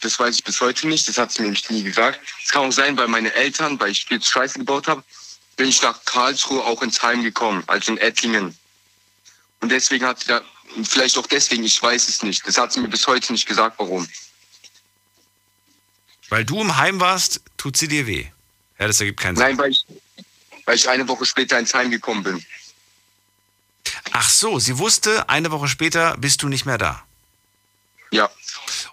das 0.00 0.18
weiß 0.18 0.36
ich 0.36 0.44
bis 0.44 0.60
heute 0.62 0.88
nicht, 0.88 1.06
das 1.06 1.18
hat 1.18 1.32
sie 1.32 1.42
mir 1.42 1.48
nämlich 1.48 1.68
nie 1.68 1.82
gesagt. 1.82 2.18
Es 2.42 2.50
kann 2.50 2.66
auch 2.66 2.72
sein, 2.72 2.96
weil 2.96 3.08
meine 3.08 3.32
Eltern, 3.34 3.78
weil 3.78 3.90
ich 3.90 4.06
viel 4.06 4.22
Scheiße 4.22 4.58
gebaut 4.58 4.88
habe, 4.88 5.04
bin 5.56 5.68
ich 5.68 5.82
nach 5.82 6.02
Karlsruhe 6.06 6.64
auch 6.64 6.80
ins 6.82 7.02
Heim 7.02 7.22
gekommen, 7.22 7.62
also 7.66 7.92
in 7.92 7.98
Ettlingen. 7.98 8.56
Und 9.60 9.70
deswegen 9.70 10.06
hat 10.06 10.20
sie 10.20 10.28
da, 10.28 10.40
vielleicht 10.84 11.18
auch 11.18 11.26
deswegen, 11.26 11.64
ich 11.64 11.82
weiß 11.82 12.08
es 12.08 12.22
nicht. 12.22 12.46
Das 12.46 12.56
hat 12.56 12.72
sie 12.72 12.80
mir 12.80 12.88
bis 12.88 13.06
heute 13.06 13.32
nicht 13.32 13.46
gesagt, 13.46 13.78
warum. 13.78 14.08
Weil 16.30 16.44
du 16.44 16.60
im 16.60 16.76
Heim 16.76 17.00
warst, 17.00 17.42
tut 17.56 17.76
sie 17.76 17.88
dir 17.88 18.06
weh. 18.06 18.28
Ja, 18.78 18.86
das 18.86 19.00
ergibt 19.00 19.20
keinen 19.20 19.36
Sinn. 19.36 19.44
Nein, 19.44 19.58
weil 19.58 19.70
ich, 19.70 19.84
weil 20.64 20.76
ich 20.76 20.88
eine 20.88 21.06
Woche 21.08 21.26
später 21.26 21.58
ins 21.58 21.74
Heim 21.74 21.90
gekommen 21.90 22.22
bin. 22.22 22.44
Ach 24.12 24.28
so, 24.28 24.58
sie 24.58 24.78
wusste, 24.78 25.28
eine 25.28 25.50
Woche 25.50 25.68
später 25.68 26.16
bist 26.18 26.42
du 26.42 26.48
nicht 26.48 26.66
mehr 26.66 26.78
da. 26.78 27.02
Ja. 28.10 28.30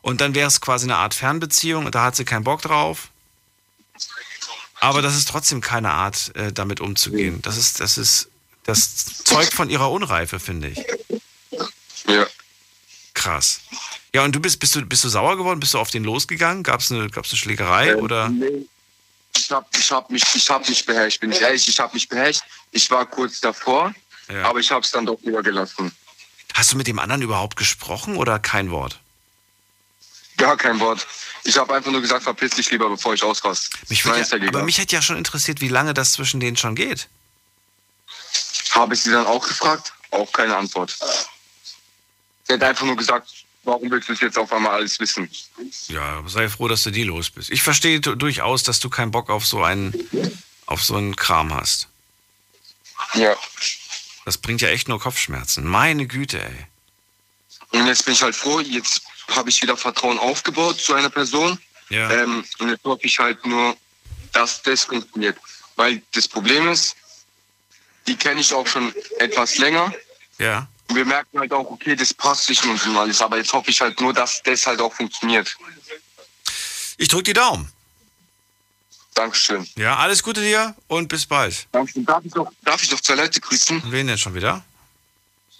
Und 0.02 0.22
dann 0.22 0.36
wäre 0.36 0.48
es 0.48 0.62
quasi 0.62 0.86
eine 0.86 0.98
Art 0.98 1.14
Fernbeziehung, 1.14 1.92
da 1.92 2.04
hat 2.04 2.16
sie 2.16 2.26
keinen 2.26 2.44
Bock 2.44 2.62
drauf. 2.62 3.10
Aber 4.80 5.02
das 5.02 5.16
ist 5.16 5.30
trotzdem 5.30 5.62
keine 5.62 5.92
Art, 5.92 6.36
äh, 6.36 6.52
damit 6.52 6.80
umzugehen. 6.82 7.42
Das 7.42 7.58
ist, 7.58 7.80
das 7.80 7.98
ist, 7.98 8.30
das 8.64 9.24
zeugt 9.24 9.54
von 9.54 9.70
ihrer 9.70 9.92
Unreife, 9.92 10.40
finde 10.40 10.70
ich. 10.70 10.86
Ja. 12.08 12.28
Krass. 13.14 13.62
Ja, 14.14 14.24
und 14.24 14.36
du 14.36 14.40
bist, 14.40 14.60
bist 14.60 14.76
du, 14.76 14.82
bist 14.86 15.04
du 15.04 15.10
sauer 15.10 15.38
geworden? 15.38 15.60
Bist 15.60 15.74
du 15.74 15.80
auf 15.80 15.92
den 15.92 16.04
losgegangen? 16.04 16.62
Gab 16.64 16.82
es 16.82 16.92
eine, 16.92 17.10
gab's 17.10 17.32
eine 17.32 17.38
Schlägerei 17.38 17.92
Ähm, 17.92 18.00
oder? 18.00 18.30
nee. 18.30 18.66
Ich 19.38 19.52
habe 19.52 19.66
ich 19.78 19.92
hab 19.92 20.10
mich, 20.10 20.24
ich 20.34 20.50
hab 20.50 20.68
mich 20.68 20.86
beherrscht, 20.86 21.20
bin 21.20 21.32
ich 21.32 21.42
ehrlich, 21.42 21.68
ich 21.68 21.80
habe 21.80 21.94
mich 21.94 22.08
beherrscht. 22.08 22.44
Ich 22.72 22.90
war 22.90 23.06
kurz 23.06 23.40
davor, 23.42 23.94
Ja. 24.30 24.44
aber 24.44 24.60
ich 24.60 24.72
habe 24.72 24.82
es 24.86 24.92
dann 24.92 25.06
doch 25.06 25.20
lieber 25.22 25.44
gelassen. 25.44 25.92
Hast 26.54 26.72
du 26.72 26.78
mit 26.78 26.88
dem 26.88 27.00
anderen 27.00 27.22
überhaupt 27.22 27.58
gesprochen 27.58 28.18
oder 28.18 28.40
kein 28.40 28.72
Wort? 28.72 29.00
Gar 30.38 30.58
kein 30.58 30.80
Wort. 30.80 31.06
Ich 31.44 31.58
habe 31.58 31.76
einfach 31.76 31.92
nur 31.92 32.02
gesagt, 32.02 32.24
verpiss 32.24 32.52
dich 32.52 32.72
lieber, 32.72 32.90
bevor 32.90 33.14
ich 33.14 33.24
ausraste. 33.24 33.78
Mich 33.90 34.04
ja 34.04 34.14
aber 34.48 34.64
mich 34.64 34.78
hätte 34.78 34.96
ja 34.96 35.02
schon 35.02 35.18
interessiert, 35.18 35.62
wie 35.62 35.70
lange 35.70 35.94
das 35.94 36.14
zwischen 36.14 36.40
denen 36.40 36.58
schon 36.58 36.76
geht. 36.76 37.08
Habe 38.72 38.94
ich 38.96 39.02
sie 39.02 39.12
dann 39.12 39.26
auch 39.26 39.48
gefragt? 39.48 39.94
Auch 40.12 40.32
keine 40.32 40.56
Antwort. 40.58 40.98
Sie 42.48 42.54
hat 42.54 42.64
einfach 42.64 42.86
nur 42.86 42.96
gesagt, 42.96 43.30
warum 43.66 43.92
willst 43.92 44.08
du 44.10 44.14
es 44.14 44.22
jetzt 44.22 44.38
auf 44.38 44.52
einmal 44.54 44.74
alles 44.74 45.00
wissen? 45.00 45.30
Ja, 45.88 46.24
sei 46.28 46.48
froh, 46.50 46.68
dass 46.68 46.84
du 46.84 46.92
die 46.92 47.04
los 47.04 47.30
bist. 47.30 47.50
Ich 47.50 47.62
verstehe 47.62 48.00
du- 48.00 48.16
durchaus, 48.16 48.64
dass 48.64 48.80
du 48.80 48.90
keinen 48.90 49.12
Bock 49.12 49.30
auf 49.30 49.46
so 49.46 49.64
einen, 49.64 49.94
auf 50.66 50.84
so 50.84 50.96
einen 50.96 51.16
Kram 51.16 51.54
hast. 51.54 51.88
Ja. 53.16 53.36
Das 54.26 54.38
bringt 54.38 54.62
ja 54.62 54.70
echt 54.70 54.88
nur 54.88 55.00
Kopfschmerzen. 55.00 55.66
Meine 55.68 56.08
Güte, 56.08 56.42
ey. 56.42 56.68
Und 57.72 57.88
jetzt 57.88 58.06
bin 58.06 58.14
ich 58.14 58.22
halt 58.22 58.36
froh, 58.36 58.60
jetzt 58.62 59.02
habe 59.36 59.50
ich 59.50 59.62
wieder 59.62 59.76
Vertrauen 59.76 60.18
aufgebaut 60.18 60.80
zu 60.80 60.94
einer 60.94 61.10
Person. 61.10 61.60
Ja. 61.90 62.10
Ähm, 62.12 62.44
und 62.60 62.70
jetzt 62.70 62.84
hoffe 62.84 63.06
ich 63.06 63.20
halt 63.20 63.46
nur, 63.46 63.76
dass 64.32 64.62
das 64.64 64.86
funktioniert. 64.86 65.38
Weil 65.76 66.02
das 66.14 66.28
Problem 66.28 66.68
ist, 66.70 66.96
die 68.08 68.16
kenne 68.16 68.42
ich 68.42 68.54
auch 68.54 68.66
schon 68.66 68.94
etwas 69.20 69.58
länger. 69.58 69.94
Ja. 70.38 70.68
Wir 70.90 71.06
merken 71.06 71.40
halt 71.40 71.52
auch, 71.52 71.70
okay, 71.70 71.96
das 71.96 72.14
passt 72.14 72.46
zwischen 72.46 72.70
uns 72.70 72.86
und 72.86 72.96
alles. 72.96 73.22
Aber 73.22 73.38
jetzt 73.38 73.52
hoffe 73.52 73.72
ich 73.72 73.82
halt 73.82 74.00
nur, 74.00 74.14
dass 74.14 74.42
das 74.44 74.66
halt 74.68 74.80
auch 74.80 74.94
funktioniert. 74.94 75.56
Ich 76.98 77.08
drück 77.08 77.26
die 77.26 77.34
Daumen. 77.34 77.72
Dankeschön. 79.14 79.68
Ja, 79.76 79.98
alles 79.98 80.22
Gute 80.22 80.42
dir 80.42 80.76
und 80.88 81.08
bis 81.08 81.26
bald. 81.26 81.68
Dankeschön. 81.72 82.06
Darf 82.06 82.24
ich 82.26 82.34
doch, 82.34 82.52
darf 82.64 82.84
ich 82.84 82.90
doch 82.90 83.00
zwei 83.00 83.16
Leute 83.16 83.40
grüßen? 83.40 83.82
Wen 83.86 84.08
denn 84.08 84.18
schon 84.18 84.36
wieder? 84.36 84.64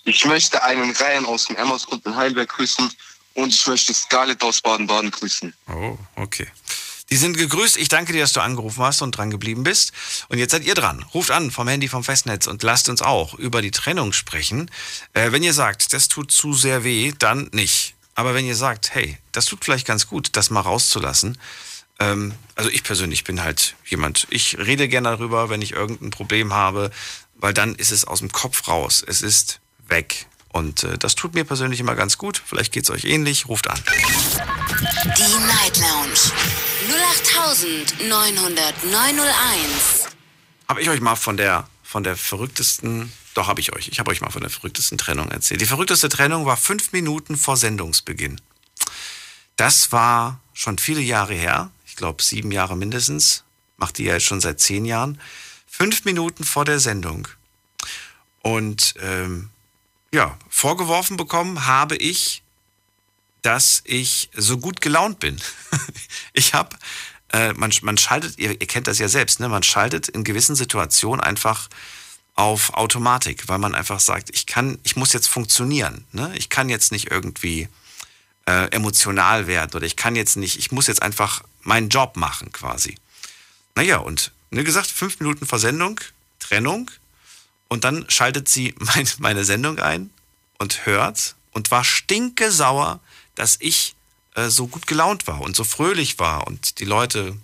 Ich 0.04 0.26
möchte 0.26 0.62
einen 0.62 0.92
Reihen 0.92 1.26
aus 1.26 1.46
dem 1.46 1.56
Emmersgrund 1.56 2.06
in 2.06 2.16
Heidelberg 2.16 2.50
grüßen 2.50 2.92
und 3.34 3.54
ich 3.54 3.66
möchte 3.66 3.94
Scarlett 3.94 4.44
aus 4.44 4.62
Baden-Baden 4.62 5.10
grüßen. 5.10 5.54
Oh, 5.68 5.98
okay. 6.16 6.48
Die 7.12 7.18
sind 7.18 7.38
gegrüßt. 7.38 7.78
Ich 7.78 7.88
danke 7.88 8.14
dir, 8.14 8.22
dass 8.22 8.34
du 8.34 8.42
angerufen 8.42 8.84
hast 8.84 9.02
und 9.02 9.12
dran 9.16 9.30
geblieben 9.30 9.64
bist. 9.64 9.92
Und 10.28 10.40
jetzt 10.40 10.52
seid 10.52 10.66
ihr 10.66 10.74
dran. 10.74 11.04
Ruft 11.14 11.32
an 11.32 11.52
vom 11.52 11.68
Handy 11.68 11.88
vom 11.88 12.04
Festnetz 12.04 12.48
und 12.48 12.64
lasst 12.64 12.90
uns 12.90 13.02
auch 13.02 13.36
über 13.36 13.62
die 13.62 13.72
Trennung 13.72 14.12
sprechen. 14.12 14.72
Äh, 15.14 15.32
wenn 15.32 15.44
ihr 15.44 15.54
sagt, 15.54 15.94
das 15.94 16.08
tut 16.08 16.32
zu 16.32 16.54
sehr 16.54 16.84
weh, 16.84 17.14
dann 17.18 17.50
nicht. 17.52 17.94
Aber 18.16 18.34
wenn 18.34 18.46
ihr 18.46 18.56
sagt, 18.56 18.96
hey, 18.96 19.18
das 19.34 19.46
tut 19.46 19.64
vielleicht 19.64 19.86
ganz 19.86 20.08
gut, 20.08 20.30
das 20.34 20.50
mal 20.50 20.62
rauszulassen, 20.62 21.38
Ähm, 21.98 22.34
also 22.56 22.70
ich 22.70 22.84
persönlich 22.84 23.24
bin 23.24 23.42
halt 23.42 23.76
jemand, 23.86 24.28
ich 24.30 24.58
rede 24.58 24.90
gerne 24.90 25.10
darüber, 25.10 25.50
wenn 25.50 25.62
ich 25.62 25.72
irgendein 25.72 26.10
Problem 26.10 26.54
habe, 26.54 26.92
weil 27.36 27.54
dann 27.54 27.76
ist 27.76 27.92
es 27.92 28.04
aus 28.04 28.20
dem 28.20 28.32
Kopf 28.34 28.68
raus. 28.68 29.02
Es 29.08 29.22
ist 29.22 29.62
weg. 29.88 30.26
Und 30.50 30.84
äh, 30.84 30.98
das 30.98 31.16
tut 31.16 31.34
mir 31.36 31.46
persönlich 31.46 31.80
immer 31.80 31.96
ganz 31.96 32.18
gut. 32.18 32.42
Vielleicht 32.46 32.74
geht 32.74 32.84
es 32.84 32.90
euch 32.90 33.06
ähnlich. 33.06 33.48
Ruft 33.48 33.70
an. 33.70 33.80
Die 35.18 35.38
Night 35.48 35.78
Lounge 35.78 36.32
0890901. 37.30 40.08
Habe 40.68 40.82
ich 40.82 40.90
euch 40.90 41.02
mal 41.02 41.16
von 41.16 41.38
der, 41.38 41.68
von 41.84 42.04
der 42.04 42.18
verrücktesten, 42.18 43.12
doch 43.34 43.48
habe 43.48 43.62
ich 43.62 43.74
euch, 43.74 43.88
ich 43.88 44.00
habe 44.00 44.12
euch 44.12 44.22
mal 44.22 44.30
von 44.30 44.42
der 44.42 44.50
verrücktesten 44.50 44.98
Trennung 44.98 45.30
erzählt. 45.30 45.62
Die 45.62 45.66
verrückteste 45.66 46.10
Trennung 46.10 46.46
war 46.46 46.58
fünf 46.58 46.92
Minuten 46.92 47.38
vor 47.38 47.58
Sendungsbeginn. 47.58 48.42
Das 49.56 49.92
war 49.92 50.40
schon 50.54 50.78
viele 50.78 51.02
Jahre 51.02 51.34
her, 51.34 51.72
ich 51.86 51.96
glaube 51.96 52.24
sieben 52.24 52.52
Jahre 52.52 52.76
mindestens, 52.76 53.44
macht 53.78 53.98
die 53.98 54.04
ja 54.04 54.14
jetzt 54.14 54.26
schon 54.26 54.42
seit 54.42 54.60
zehn 54.60 54.86
Jahren. 54.86 55.20
Fünf 55.68 56.06
Minuten 56.06 56.44
vor 56.44 56.66
der 56.66 56.80
Sendung. 56.80 57.28
Und 58.42 58.96
ähm, 59.02 59.50
ja, 60.14 60.38
vorgeworfen 60.50 61.18
bekommen 61.18 61.66
habe 61.66 61.96
ich, 61.98 62.44
dass 63.42 63.82
ich 63.86 64.30
so 64.34 64.58
gut 64.58 64.82
gelaunt 64.82 65.20
bin. 65.20 65.40
ich 66.34 66.54
habe, 66.54 66.78
äh, 67.32 67.54
man, 67.54 67.72
man 67.82 67.98
schaltet, 67.98 68.38
ihr, 68.38 68.52
ihr 68.52 68.68
kennt 68.68 68.88
das 68.88 69.00
ja 69.00 69.08
selbst, 69.08 69.40
ne? 69.40 69.50
man 69.50 69.64
schaltet 69.64 70.08
in 70.08 70.24
gewissen 70.24 70.56
Situationen 70.56 71.22
einfach 71.22 71.70
auf 72.36 72.74
Automatik, 72.74 73.48
weil 73.48 73.60
man 73.60 73.76
einfach 73.76 74.00
sagt, 74.00 74.30
ich 74.34 74.46
kann, 74.46 74.78
ich 74.84 74.96
muss 74.96 75.14
jetzt 75.14 75.28
funktionieren. 75.28 76.06
Ne? 76.12 76.32
Ich 76.36 76.50
kann 76.50 76.70
jetzt 76.70 76.92
nicht 76.92 77.10
irgendwie 77.10 77.70
äh, 78.46 78.70
emotional 78.72 79.48
werden 79.48 79.72
oder 79.74 79.86
ich 79.86 79.96
kann 79.96 80.16
jetzt 80.16 80.36
nicht, 80.36 80.60
ich 80.60 80.72
muss 80.72 80.88
jetzt 80.88 81.02
einfach 81.02 81.44
meinen 81.62 81.90
Job 81.90 82.18
machen 82.18 82.52
quasi. 82.52 82.96
Naja, 83.76 83.98
und 83.98 84.32
wie 84.52 84.64
gesagt, 84.64 84.88
fünf 84.88 85.20
Minuten 85.20 85.46
vor 85.46 85.60
Sendung, 85.60 86.00
Trennung 86.40 86.92
und 87.68 87.84
dann 87.84 88.06
schaltet 88.10 88.48
sie 88.48 88.76
mein, 88.80 89.08
meine 89.20 89.46
Sendung 89.46 89.80
ein 89.80 90.12
und 90.60 90.86
hört 90.86 91.36
und 91.52 91.72
war 91.72 91.84
stinke 91.84 92.52
sauer, 92.52 93.00
dass 93.36 93.58
ich 93.60 93.96
äh, 94.36 94.50
so 94.50 94.68
gut 94.68 94.88
gelaunt 94.88 95.28
war 95.28 95.42
und 95.42 95.56
so 95.56 95.64
fröhlich 95.64 96.20
war 96.20 96.48
und 96.48 96.80
die 96.80 96.86
Leute 96.86 97.38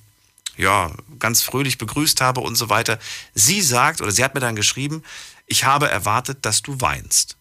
ja 0.57 0.91
ganz 1.19 1.41
fröhlich 1.41 1.77
begrüßt 1.77 2.21
habe 2.21 2.41
und 2.41 2.55
so 2.55 2.69
weiter. 2.69 2.99
Sie 3.33 3.61
sagt 3.61 4.01
oder 4.01 4.11
sie 4.11 4.23
hat 4.23 4.33
mir 4.33 4.41
dann 4.41 4.55
geschrieben, 4.55 5.03
ich 5.47 5.65
habe 5.65 5.89
erwartet, 5.89 6.45
dass 6.45 6.61
du 6.61 6.79
weinst. 6.79 7.35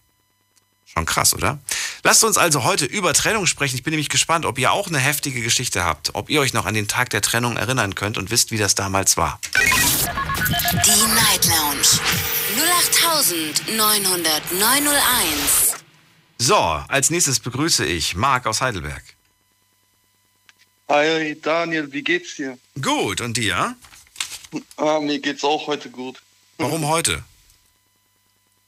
Schon 0.93 1.07
krass, 1.07 1.35
oder? 1.35 1.61
Lasst 2.03 2.25
uns 2.25 2.37
also 2.37 2.65
heute 2.65 2.85
über 2.85 3.13
Trennung 3.13 3.47
sprechen. 3.47 3.77
Ich 3.77 3.85
bin 3.85 3.93
nämlich 3.93 4.09
gespannt, 4.09 4.45
ob 4.45 4.59
ihr 4.59 4.73
auch 4.73 4.89
eine 4.89 4.99
heftige 4.99 5.43
Geschichte 5.43 5.85
habt, 5.85 6.15
ob 6.15 6.31
ihr 6.31 6.41
euch 6.41 6.53
noch 6.53 6.67
an 6.67 6.75
den 6.75 6.89
Tag 6.89 7.11
der 7.11 7.23
Trennung 7.23 7.57
erinnern 7.57 7.95
könnt 7.95 8.19
und 8.19 8.31
wisst, 8.31 8.51
wie 8.51 8.59
das 8.59 8.75
damals 8.75 9.17
war. 9.17 9.39
Die 9.53 11.15
Night 11.15 11.47
Lounge 11.47 12.01
0890901. 13.69 15.77
So, 16.39 16.57
als 16.57 17.11
nächstes 17.11 17.39
begrüße 17.39 17.85
ich 17.85 18.17
Marc 18.17 18.47
aus 18.47 18.61
Heidelberg. 18.61 19.03
Hi 20.91 21.37
Daniel, 21.41 21.93
wie 21.93 22.03
geht's 22.03 22.35
dir? 22.35 22.59
Gut, 22.83 23.21
und 23.21 23.37
dir? 23.37 23.77
Ah, 24.77 24.99
mir 24.99 25.21
geht's 25.21 25.45
auch 25.45 25.69
heute 25.69 25.89
gut. 25.89 26.21
Warum 26.59 26.89
heute? 26.89 27.23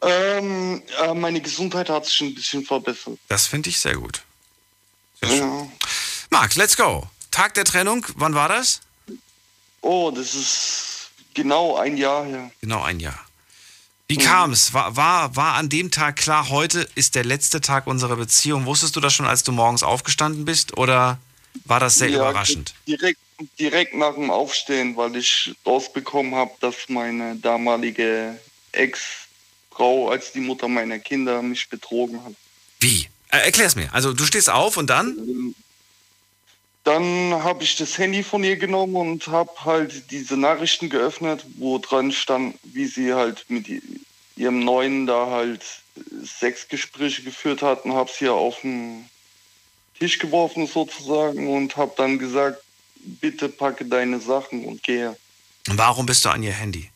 Ähm, 0.01 0.85
äh, 1.01 1.15
meine 1.15 1.41
Gesundheit 1.41 1.91
hat 1.91 2.07
sich 2.07 2.21
ein 2.21 2.33
bisschen 2.33 2.65
verbessert. 2.65 3.19
Das 3.27 3.49
finde 3.49 3.71
ich 3.71 3.81
sehr 3.81 3.97
gut. 3.97 4.23
Sehr 5.21 5.35
ja. 5.35 5.69
Marc, 6.31 6.55
let's 6.55 6.77
go. 6.77 7.09
Tag 7.33 7.55
der 7.55 7.65
Trennung, 7.65 8.07
wann 8.15 8.37
war 8.37 8.49
das? 8.49 8.83
Oh, 9.81 10.13
das 10.15 10.37
ist 10.37 11.11
genau 11.35 11.75
ein 11.75 11.97
Jahr 11.97 12.25
her. 12.25 12.53
Genau 12.61 12.83
ein 12.83 13.01
Jahr. 13.01 13.19
Wie 14.07 14.17
kam 14.17 14.53
es? 14.53 14.73
War, 14.73 14.95
war, 14.95 15.35
war 15.35 15.55
an 15.55 15.69
dem 15.69 15.91
Tag 15.91 16.17
klar, 16.17 16.51
heute 16.51 16.89
ist 16.95 17.17
der 17.17 17.25
letzte 17.25 17.61
Tag 17.61 17.89
unserer 17.89 18.15
Beziehung? 18.15 18.65
Wusstest 18.67 18.95
du 18.95 19.01
das 19.01 19.13
schon, 19.13 19.27
als 19.27 19.43
du 19.43 19.51
morgens 19.51 19.83
aufgestanden 19.83 20.45
bist? 20.45 20.77
Oder 20.77 21.19
war 21.65 21.81
das 21.81 21.97
sehr 21.97 22.09
ja, 22.09 22.17
überraschend? 22.17 22.75
Direkt, 22.87 23.21
direkt 23.59 23.95
nach 23.95 24.15
dem 24.15 24.31
Aufstehen, 24.31 24.97
weil 24.97 25.17
ich 25.17 25.55
rausbekommen 25.67 26.35
habe, 26.35 26.53
dass 26.61 26.89
meine 26.89 27.37
damalige 27.37 28.39
Ex-Frau 28.73 30.11
als 30.11 30.33
die 30.33 30.41
Mutter 30.41 30.69
meiner 30.69 30.99
Kinder 30.99 31.43
mich 31.43 31.69
betrogen 31.69 32.25
hat. 32.25 32.33
Wie? 32.81 33.09
Äh, 33.31 33.39
erklär's 33.39 33.77
mir. 33.77 33.93
Also 33.93 34.13
du 34.13 34.25
stehst 34.25 34.51
auf 34.51 34.77
und 34.77 34.89
dann? 34.89 35.55
Dann 36.85 37.33
habe 37.45 37.63
ich 37.63 37.77
das 37.77 37.97
Handy 37.97 38.25
von 38.25 38.43
ihr 38.43 38.57
genommen 38.57 38.97
und 38.97 39.29
habe 39.29 39.53
halt 39.65 40.11
diese 40.11 40.37
Nachrichten 40.37 40.91
geöffnet, 40.91 41.45
wo 41.57 41.79
dran 41.79 42.11
stand, 42.11 42.59
wie 42.65 42.87
sie 42.87 43.15
halt 43.15 43.45
mit 43.49 43.67
ihrem 44.37 44.65
Neuen 44.65 45.07
da 45.07 45.29
halt 45.31 45.63
Sexgespräche 46.25 47.23
geführt 47.23 47.63
hat 47.63 47.85
und 47.85 47.93
habe 47.93 48.11
sie 48.13 48.29
auf 48.29 48.61
den 48.63 49.09
Tisch 50.03 50.19
geworfen 50.19 50.67
sozusagen 50.67 51.47
und 51.47 51.77
habe 51.77 51.93
dann 51.97 52.19
gesagt, 52.19 52.61
bitte 52.97 53.49
packe 53.49 53.85
deine 53.85 54.19
Sachen 54.19 54.65
und 54.65 54.83
gehe. 54.83 55.17
Warum 55.69 56.07
bist 56.07 56.25
du 56.25 56.31
an 56.31 56.43
ihr 56.43 56.53
Handy? 56.53 56.91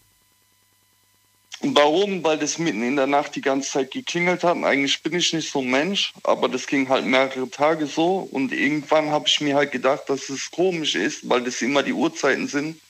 Warum? 1.61 2.25
Weil 2.25 2.37
das 2.37 2.59
mitten 2.59 2.83
in 2.83 2.97
der 2.97 3.07
Nacht 3.07 3.37
die 3.37 3.43
ganze 3.43 3.71
Zeit 3.71 3.93
geklingelt 3.93 4.43
hat. 4.43 4.57
Eigentlich 4.57 5.01
bin 5.05 5.15
ich 5.15 5.33
nicht 5.33 5.53
so 5.53 5.61
ein 5.61 5.71
Mensch, 5.71 6.15
aber 6.25 6.49
das 6.49 6.67
ging 6.67 6.89
halt 6.89 7.07
mehrere 7.07 7.49
Tage 7.49 7.87
so. 7.87 8.29
Und 8.33 8.51
irgendwann 8.53 9.11
habe 9.11 9.29
ich 9.29 9.41
mir 9.41 9.55
halt 9.55 9.71
gedacht, 9.71 10.03
dass 10.09 10.29
es 10.29 10.51
komisch 10.51 10.97
ist, 10.97 11.29
weil 11.29 11.45
das 11.45 11.63
immer 11.63 11.85
die 11.85 11.93
Uhrzeiten 11.93 12.49
sind, 12.49 12.81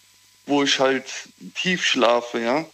wo 0.47 0.63
ich 0.63 0.81
halt 0.81 1.05
tief 1.55 1.85
schlafe, 1.85 2.41
ja. 2.41 2.65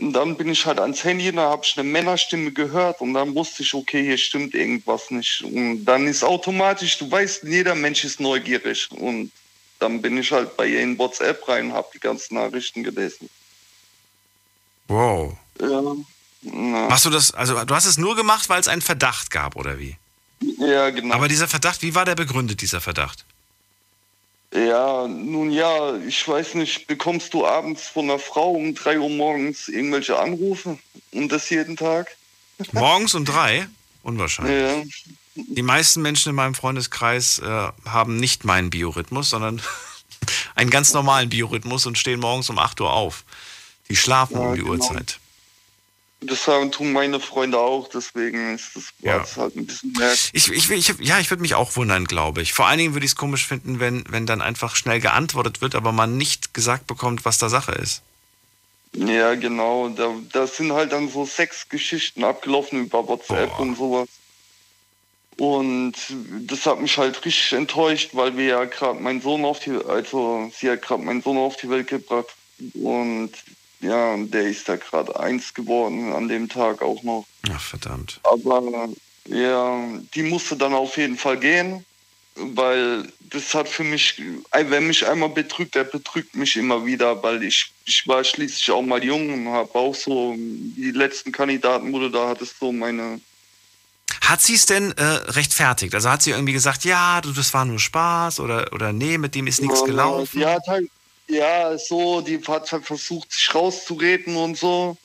Und 0.00 0.14
dann 0.14 0.36
bin 0.36 0.48
ich 0.48 0.64
halt 0.64 0.80
ans 0.80 1.04
Handy, 1.04 1.30
da 1.30 1.50
habe 1.50 1.62
ich 1.64 1.78
eine 1.78 1.88
Männerstimme 1.88 2.52
gehört 2.52 3.00
und 3.00 3.12
dann 3.12 3.34
wusste 3.34 3.62
ich, 3.62 3.74
okay, 3.74 4.02
hier 4.02 4.16
stimmt 4.16 4.54
irgendwas 4.54 5.10
nicht. 5.10 5.42
Und 5.42 5.84
dann 5.84 6.06
ist 6.06 6.24
automatisch, 6.24 6.98
du 6.98 7.10
weißt, 7.10 7.44
jeder 7.44 7.74
Mensch 7.74 8.04
ist 8.04 8.18
neugierig. 8.18 8.88
Und 8.92 9.30
dann 9.78 10.00
bin 10.00 10.16
ich 10.16 10.32
halt 10.32 10.56
bei 10.56 10.66
ihr 10.66 10.80
in 10.80 10.98
WhatsApp 10.98 11.46
rein 11.48 11.66
und 11.66 11.72
habe 11.74 11.88
die 11.92 12.00
ganzen 12.00 12.34
Nachrichten 12.34 12.82
gelesen. 12.82 13.28
Wow. 14.88 15.36
Ja. 15.60 16.88
Hast 16.88 17.04
du 17.04 17.10
das, 17.10 17.34
also 17.34 17.64
du 17.64 17.74
hast 17.74 17.84
es 17.84 17.98
nur 17.98 18.16
gemacht, 18.16 18.48
weil 18.48 18.60
es 18.60 18.68
einen 18.68 18.82
Verdacht 18.82 19.30
gab, 19.30 19.56
oder 19.56 19.78
wie? 19.78 19.96
Ja, 20.58 20.88
genau. 20.88 21.14
Aber 21.14 21.28
dieser 21.28 21.48
Verdacht, 21.48 21.82
wie 21.82 21.94
war 21.94 22.06
der 22.06 22.14
begründet, 22.14 22.62
dieser 22.62 22.80
Verdacht? 22.80 23.26
Ja, 24.52 25.06
nun 25.06 25.52
ja, 25.52 25.96
ich 25.96 26.26
weiß 26.26 26.54
nicht, 26.54 26.88
bekommst 26.88 27.32
du 27.34 27.46
abends 27.46 27.86
von 27.86 28.04
einer 28.04 28.18
Frau 28.18 28.50
um 28.50 28.74
drei 28.74 28.98
Uhr 28.98 29.08
morgens 29.08 29.68
irgendwelche 29.68 30.18
Anrufe 30.18 30.78
und 31.12 31.30
das 31.30 31.48
jeden 31.50 31.76
Tag? 31.76 32.16
Morgens 32.72 33.14
um 33.14 33.24
drei? 33.24 33.68
Unwahrscheinlich. 34.02 35.06
Ja. 35.06 35.12
Die 35.36 35.62
meisten 35.62 36.02
Menschen 36.02 36.30
in 36.30 36.34
meinem 36.34 36.54
Freundeskreis 36.54 37.38
äh, 37.38 37.68
haben 37.84 38.16
nicht 38.16 38.44
meinen 38.44 38.70
Biorhythmus, 38.70 39.30
sondern 39.30 39.62
einen 40.54 40.70
ganz 40.70 40.92
normalen 40.92 41.28
Biorhythmus 41.28 41.86
und 41.86 41.96
stehen 41.96 42.20
morgens 42.20 42.50
um 42.50 42.58
8 42.58 42.80
Uhr 42.80 42.92
auf. 42.92 43.24
Die 43.88 43.96
schlafen 43.96 44.34
ja, 44.34 44.40
um 44.40 44.54
die 44.54 44.60
genau. 44.60 44.72
Uhrzeit. 44.72 45.20
Das 46.22 46.44
tun 46.44 46.92
meine 46.92 47.18
Freunde 47.18 47.58
auch, 47.58 47.88
deswegen 47.88 48.54
ist 48.54 48.76
das 48.76 48.84
ja. 48.98 49.24
halt 49.36 49.56
ein 49.56 49.66
bisschen 49.66 49.92
merkwürdig. 49.92 50.30
Ich, 50.34 50.50
ich, 50.50 50.70
ich, 50.70 50.94
ja, 51.00 51.18
ich 51.18 51.30
würde 51.30 51.40
mich 51.40 51.54
auch 51.54 51.76
wundern, 51.76 52.04
glaube 52.04 52.42
ich. 52.42 52.52
Vor 52.52 52.66
allen 52.66 52.78
Dingen 52.78 52.92
würde 52.92 53.06
ich 53.06 53.12
es 53.12 53.16
komisch 53.16 53.46
finden, 53.46 53.80
wenn, 53.80 54.04
wenn 54.08 54.26
dann 54.26 54.42
einfach 54.42 54.76
schnell 54.76 55.00
geantwortet 55.00 55.62
wird, 55.62 55.74
aber 55.74 55.92
man 55.92 56.18
nicht 56.18 56.52
gesagt 56.52 56.86
bekommt, 56.86 57.24
was 57.24 57.38
da 57.38 57.48
Sache 57.48 57.72
ist. 57.72 58.02
Ja, 58.92 59.34
genau. 59.34 59.88
Da, 59.88 60.14
da 60.32 60.46
sind 60.46 60.72
halt 60.72 60.92
dann 60.92 61.08
so 61.08 61.24
Sexgeschichten 61.24 62.24
abgelaufen 62.24 62.84
über 62.84 63.06
WhatsApp 63.06 63.50
Boah. 63.56 63.60
und 63.60 63.76
sowas. 63.76 64.08
Und 65.38 65.94
das 66.40 66.66
hat 66.66 66.82
mich 66.82 66.98
halt 66.98 67.24
richtig 67.24 67.54
enttäuscht, 67.54 68.10
weil 68.12 68.36
wir 68.36 68.44
ja 68.44 68.64
gerade 68.66 69.00
meinen 69.00 69.22
Sohn 69.22 69.44
auf 69.46 69.60
die, 69.60 69.70
also 69.70 70.50
sie 70.54 70.70
hat 70.70 70.82
gerade 70.82 71.02
meinen 71.02 71.22
Sohn 71.22 71.38
auf 71.38 71.56
die 71.56 71.70
Welt 71.70 71.86
gebracht. 71.86 72.26
Und 72.74 73.32
ja, 73.80 74.16
der 74.16 74.42
ist 74.42 74.68
da 74.68 74.76
gerade 74.76 75.18
eins 75.18 75.54
geworden 75.54 76.12
an 76.12 76.28
dem 76.28 76.48
Tag 76.48 76.82
auch 76.82 77.02
noch. 77.02 77.26
Ach, 77.50 77.60
verdammt. 77.60 78.20
Aber 78.22 78.88
ja, 79.26 79.84
die 80.14 80.22
musste 80.22 80.56
dann 80.56 80.74
auf 80.74 80.96
jeden 80.96 81.16
Fall 81.16 81.38
gehen, 81.38 81.84
weil 82.36 83.10
das 83.20 83.54
hat 83.54 83.68
für 83.68 83.84
mich, 83.84 84.20
wer 84.52 84.80
mich 84.80 85.06
einmal 85.06 85.28
betrügt, 85.28 85.74
der 85.74 85.84
betrügt 85.84 86.34
mich 86.34 86.56
immer 86.56 86.84
wieder, 86.84 87.22
weil 87.22 87.42
ich, 87.42 87.72
ich 87.86 88.06
war 88.06 88.24
schließlich 88.24 88.70
auch 88.70 88.82
mal 88.82 89.02
jung 89.02 89.32
und 89.32 89.52
habe 89.52 89.74
auch 89.74 89.94
so 89.94 90.34
die 90.36 90.90
letzten 90.90 91.32
Kandidaten, 91.32 91.92
wo 91.92 91.98
du 92.00 92.08
da 92.08 92.28
hattest, 92.28 92.58
so 92.58 92.72
meine 92.72 93.20
hat 94.22 94.40
sie 94.40 94.54
es 94.54 94.66
denn 94.66 94.92
äh, 94.92 95.02
rechtfertigt? 95.02 95.92
Also 95.92 96.08
hat 96.08 96.22
sie 96.22 96.30
irgendwie 96.30 96.52
gesagt, 96.52 96.84
ja, 96.84 97.20
du, 97.20 97.32
das 97.32 97.52
war 97.52 97.64
nur 97.64 97.80
Spaß 97.80 98.38
oder, 98.38 98.72
oder 98.72 98.92
nee, 98.92 99.18
mit 99.18 99.34
dem 99.34 99.48
ist 99.48 99.60
nichts 99.60 99.84
gelaufen? 99.84 100.38
Ja, 100.38 100.58
ja, 101.30 101.76
so, 101.78 102.20
die 102.20 102.40
hat 102.46 102.70
halt 102.72 102.84
versucht, 102.84 103.32
sich 103.32 103.54
rauszureden 103.54 104.36
und 104.36 104.56
so. 104.58 104.96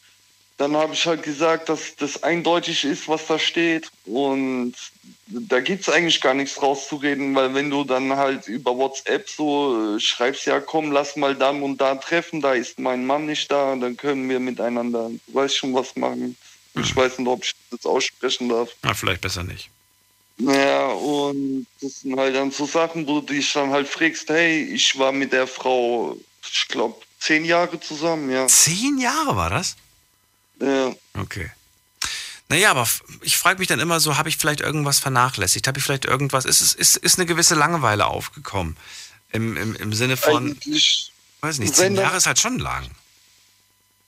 dann 0.57 0.75
habe 0.75 0.93
ich 0.93 1.05
halt 1.05 1.23
gesagt, 1.23 1.67
dass 1.69 1.95
das 1.97 2.23
eindeutig 2.23 2.85
ist, 2.85 3.07
was 3.07 3.27
da 3.27 3.37
steht. 3.37 3.89
Und 4.05 4.73
da 5.27 5.59
gibt 5.59 5.81
es 5.81 5.89
eigentlich 5.89 6.21
gar 6.21 6.33
nichts 6.33 6.61
rauszureden, 6.61 7.35
weil 7.35 7.53
wenn 7.53 7.69
du 7.69 7.83
dann 7.83 8.15
halt 8.15 8.47
über 8.47 8.77
WhatsApp 8.77 9.29
so 9.29 9.95
äh, 9.95 9.99
schreibst, 9.99 10.45
ja 10.45 10.59
komm, 10.61 10.91
lass 10.91 11.15
mal 11.15 11.35
dann 11.35 11.61
und 11.61 11.81
da 11.81 11.95
treffen, 11.95 12.41
da 12.41 12.53
ist 12.53 12.79
mein 12.79 13.05
Mann 13.05 13.25
nicht 13.25 13.51
da, 13.51 13.75
dann 13.75 13.97
können 13.97 14.29
wir 14.29 14.39
miteinander, 14.39 15.11
weiß 15.27 15.55
schon 15.55 15.73
was 15.73 15.95
machen. 15.95 16.37
Ich 16.77 16.95
weiß 16.95 17.19
nicht, 17.19 17.27
ob 17.27 17.43
ich 17.43 17.53
das 17.71 17.85
aussprechen 17.85 18.49
darf. 18.49 18.69
Na, 18.83 18.93
vielleicht 18.93 19.21
besser 19.21 19.43
nicht. 19.43 19.69
Ja, 20.37 20.87
und 20.87 21.65
das 21.81 22.01
sind 22.01 22.17
halt 22.19 22.35
dann 22.35 22.51
so 22.51 22.65
Sachen, 22.65 23.07
wo 23.07 23.21
du 23.21 23.33
dich 23.33 23.53
dann 23.53 23.71
halt 23.71 23.87
fragst, 23.87 24.29
hey, 24.29 24.63
ich 24.63 24.97
war 24.99 25.11
mit 25.11 25.31
der 25.31 25.47
Frau, 25.47 26.17
ich 26.41 26.67
glaube, 26.67 27.01
zehn 27.19 27.45
Jahre 27.45 27.79
zusammen, 27.79 28.29
ja. 28.29 28.45
Zehn 28.47 28.97
Jahre 28.97 29.35
war 29.35 29.49
das? 29.49 29.75
Ja. 30.59 30.93
Okay. 31.17 31.51
Naja, 32.49 32.71
aber 32.71 32.87
ich 33.21 33.37
frage 33.37 33.59
mich 33.59 33.67
dann 33.67 33.79
immer 33.79 33.99
so, 33.99 34.17
habe 34.17 34.29
ich 34.29 34.37
vielleicht 34.37 34.61
irgendwas 34.61 34.99
vernachlässigt? 34.99 35.67
Habe 35.67 35.79
ich 35.79 35.85
vielleicht 35.85 36.05
irgendwas, 36.05 36.45
ist, 36.45 36.61
ist, 36.61 36.97
ist, 36.97 37.17
eine 37.17 37.25
gewisse 37.25 37.55
Langeweile 37.55 38.05
aufgekommen? 38.05 38.77
Im, 39.31 39.57
im, 39.57 39.75
im 39.75 39.93
Sinne 39.93 40.15
von, 40.15 40.51
Eigentlich, 40.51 41.11
weiß 41.41 41.59
nicht, 41.59 41.75
zehn 41.75 41.95
Jahre 41.95 42.17
ist 42.17 42.27
halt 42.27 42.39
schon 42.39 42.59
lang. 42.59 42.89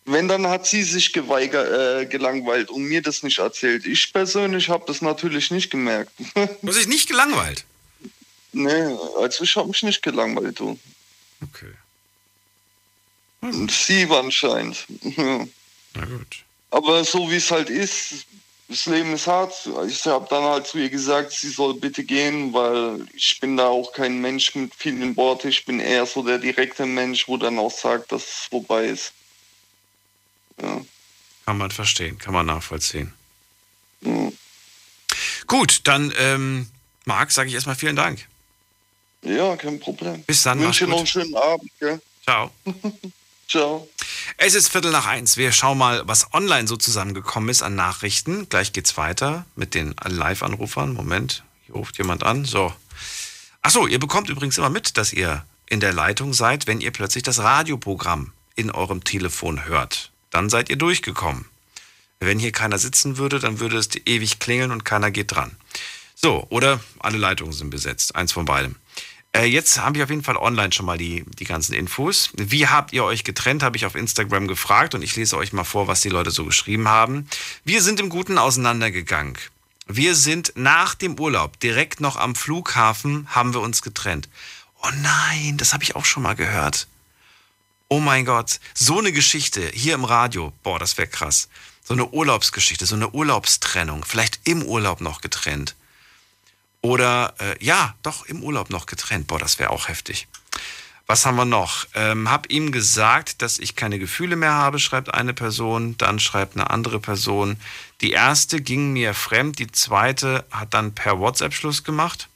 Wenn, 0.10 0.30
dann 0.30 0.48
hat 0.48 0.66
sie 0.66 0.84
sich 0.84 1.12
geweigert, 1.12 1.70
äh, 1.70 2.06
gelangweilt 2.06 2.70
und 2.70 2.84
mir 2.84 3.02
das 3.02 3.24
nicht 3.24 3.40
erzählt. 3.40 3.86
Ich 3.86 4.14
persönlich 4.14 4.70
habe 4.70 4.86
das 4.88 5.02
natürlich 5.02 5.52
nicht 5.52 5.70
gemerkt. 5.70 6.12
Du 6.34 6.68
hast 6.70 6.78
dich 6.78 6.88
nicht 6.88 7.10
gelangweilt? 7.10 7.66
nee, 8.54 8.96
also 9.20 9.44
ich 9.44 9.56
habe 9.58 9.68
mich 9.68 9.84
nicht 9.84 10.02
gelangweilt, 10.02 10.60
du. 10.60 10.80
Okay. 11.44 11.74
Und 13.42 13.70
sie 13.70 14.10
war 14.10 14.24
anscheinend. 14.24 14.86
Ja. 15.02 15.46
Na 15.94 16.06
gut. 16.06 16.44
Aber 16.72 17.04
so 17.04 17.30
wie 17.30 17.36
es 17.36 17.52
halt 17.52 17.70
ist, 17.70 18.26
das 18.70 18.86
Leben 18.86 19.14
ist 19.14 19.28
hart. 19.28 19.70
Ich 19.88 20.06
habe 20.06 20.28
dann 20.30 20.44
halt 20.44 20.68
zu 20.68 20.78
ihr 20.78 20.90
gesagt, 20.90 21.32
sie 21.34 21.50
soll 21.50 21.74
bitte 21.74 22.04
gehen, 22.04 22.54
weil 22.54 23.06
ich 23.14 23.40
bin 23.42 23.58
da 23.58 23.68
auch 23.68 23.92
kein 23.92 24.22
Mensch 24.22 24.56
mit 24.56 24.74
vielen 24.74 25.18
Worten. 25.18 25.50
Ich 25.50 25.66
bin 25.66 25.82
eher 25.82 26.06
so 26.06 26.24
der 26.24 26.38
direkte 26.38 26.86
Mensch, 26.86 27.28
wo 27.28 27.36
dann 27.36 27.60
auch 27.60 27.72
sagt, 27.72 28.12
dass 28.14 28.24
es 28.24 28.48
vorbei 28.50 28.86
ist. 28.86 29.14
Ja. 30.62 30.82
Kann 31.46 31.58
man 31.58 31.72
verstehen, 31.72 32.18
kann 32.18 32.34
man 32.34 32.46
nachvollziehen. 32.46 33.14
Ja. 34.02 34.32
Gut, 35.48 35.82
dann, 35.86 36.14
ähm, 36.18 36.68
Marc, 37.06 37.32
sage 37.32 37.48
ich 37.48 37.56
erstmal 37.56 37.76
vielen 37.76 37.96
Dank. 37.96 38.28
Ja, 39.22 39.56
kein 39.56 39.80
Problem. 39.80 40.24
Bis 40.24 40.44
dann, 40.44 40.60
Ich 40.60 40.66
wünsche 40.66 40.86
dir 40.86 40.92
noch 40.92 40.98
einen 40.98 41.08
schönen 41.08 41.36
Abend, 41.36 41.72
gell? 41.80 42.02
Ciao. 42.24 42.52
Ciao. 43.48 43.88
Es 44.36 44.56
ist 44.56 44.68
Viertel 44.68 44.92
nach 44.92 45.06
eins. 45.06 45.38
Wir 45.38 45.54
schauen 45.54 45.78
mal, 45.78 46.06
was 46.06 46.34
online 46.34 46.68
so 46.68 46.76
zusammengekommen 46.76 47.50
ist 47.50 47.64
an 47.64 47.76
Nachrichten. 47.76 48.50
Gleich 48.50 48.74
geht's 48.74 48.98
weiter 48.98 49.46
mit 49.56 49.74
den 49.74 49.96
Live-Anrufern. 50.04 50.94
Moment, 50.94 51.44
hier 51.66 51.76
ruft 51.76 51.98
jemand 51.98 52.24
an. 52.24 52.44
So. 52.44 52.74
Achso, 53.62 53.88
ihr 53.88 54.00
bekommt 54.00 54.30
übrigens 54.30 54.58
immer 54.58 54.70
mit, 54.70 54.98
dass 54.98 55.14
ihr 55.14 55.46
in 55.66 55.80
der 55.80 55.94
Leitung 55.94 56.34
seid, 56.34 56.68
wenn 56.68 56.82
ihr 56.82 56.92
plötzlich 56.92 57.24
das 57.24 57.40
Radioprogramm 57.40 58.34
in 58.56 58.70
eurem 58.70 59.04
Telefon 59.04 59.66
hört. 59.66 60.12
Dann 60.30 60.50
seid 60.50 60.70
ihr 60.70 60.76
durchgekommen. 60.76 61.46
Wenn 62.20 62.40
hier 62.40 62.52
keiner 62.52 62.78
sitzen 62.78 63.18
würde, 63.18 63.40
dann 63.40 63.60
würde 63.60 63.78
es 63.78 63.90
ewig 64.06 64.40
klingeln 64.40 64.72
und 64.72 64.86
keiner 64.86 65.12
geht 65.12 65.36
dran. 65.36 65.56
So, 66.16 66.48
oder 66.50 66.80
alle 67.00 67.18
Leitungen 67.18 67.54
sind 67.54 67.70
besetzt. 67.70 68.16
Eins 68.16 68.32
von 68.32 68.46
beidem. 68.46 68.76
Äh, 69.34 69.46
jetzt 69.46 69.80
haben 69.80 69.94
wir 69.94 70.04
auf 70.04 70.10
jeden 70.10 70.24
Fall 70.24 70.38
online 70.38 70.72
schon 70.74 70.88
mal 70.88 70.98
die, 70.98 71.24
die 71.38 71.44
ganzen 71.44 71.74
Infos. 71.74 72.32
Wie 72.36 72.68
habt 72.68 72.92
ihr 72.92 73.04
euch 73.04 73.24
getrennt, 73.24 73.62
habe 73.62 73.78
ich 73.78 73.86
auf 73.86 73.94
Instagram 73.94 74.48
gefragt 74.48 74.96
und 74.96 75.04
ich 75.04 75.16
lese 75.16 75.38
euch 75.38 75.54
mal 75.54 75.64
vor, 75.64 75.88
was 75.88 76.02
die 76.02 76.10
Leute 76.10 76.32
so 76.32 76.44
geschrieben 76.44 76.88
haben. 76.88 77.28
Wir 77.64 77.84
sind 77.84 78.00
im 78.00 78.10
Guten 78.10 78.40
auseinandergegangen. 78.40 79.38
Wir 79.86 80.16
sind 80.16 80.54
nach 80.56 80.96
dem 80.96 81.20
Urlaub 81.20 81.60
direkt 81.60 82.02
noch 82.02 82.18
am 82.18 82.36
Flughafen, 82.36 83.28
haben 83.30 83.54
wir 83.54 83.62
uns 83.62 83.82
getrennt. 83.82 84.28
Oh 84.82 84.90
nein, 85.02 85.58
das 85.58 85.74
habe 85.74 85.84
ich 85.84 85.96
auch 85.96 86.06
schon 86.06 86.24
mal 86.24 86.36
gehört. 86.36 86.88
Oh 87.90 88.00
mein 88.00 88.26
Gott, 88.26 88.60
so 88.74 89.00
eine 89.00 89.14
Geschichte 89.14 89.62
hier 89.74 89.94
im 89.94 90.04
Radio, 90.04 90.52
boah, 90.62 90.78
das 90.78 90.98
wäre 90.98 91.08
krass. 91.08 91.48
So 91.84 91.94
eine 91.94 92.06
Urlaubsgeschichte, 92.08 92.86
so 92.86 92.96
eine 92.96 93.12
Urlaubstrennung, 93.12 94.04
vielleicht 94.04 94.42
im 94.44 94.62
Urlaub 94.62 95.00
noch 95.00 95.22
getrennt. 95.22 95.74
Oder 96.82 97.34
äh, 97.40 97.64
ja, 97.64 97.96
doch 98.04 98.26
im 98.26 98.44
Urlaub 98.44 98.70
noch 98.70 98.88
getrennt. 98.88 99.28
Boah, 99.28 99.40
das 99.40 99.58
wäre 99.58 99.70
auch 99.70 99.88
heftig. 99.88 100.28
Was 101.06 101.26
haben 101.26 101.38
wir 101.38 101.46
noch? 101.46 101.88
Ähm, 101.94 102.30
hab 102.30 102.52
ihm 102.52 102.74
gesagt, 102.74 103.42
dass 103.42 103.58
ich 103.58 103.78
keine 103.78 104.00
Gefühle 104.00 104.36
mehr 104.36 104.52
habe, 104.52 104.80
schreibt 104.80 105.14
eine 105.14 105.34
Person. 105.34 105.98
Dann 105.98 106.20
schreibt 106.20 106.56
eine 106.56 106.70
andere 106.70 107.00
Person. 107.00 107.58
Die 108.02 108.12
erste 108.12 108.62
ging 108.62 108.92
mir 108.92 109.14
fremd, 109.14 109.60
die 109.60 109.72
zweite 109.72 110.46
hat 110.52 110.74
dann 110.74 110.94
per 110.94 111.20
WhatsApp 111.20 111.54
Schluss 111.54 111.86
gemacht. 111.86 112.28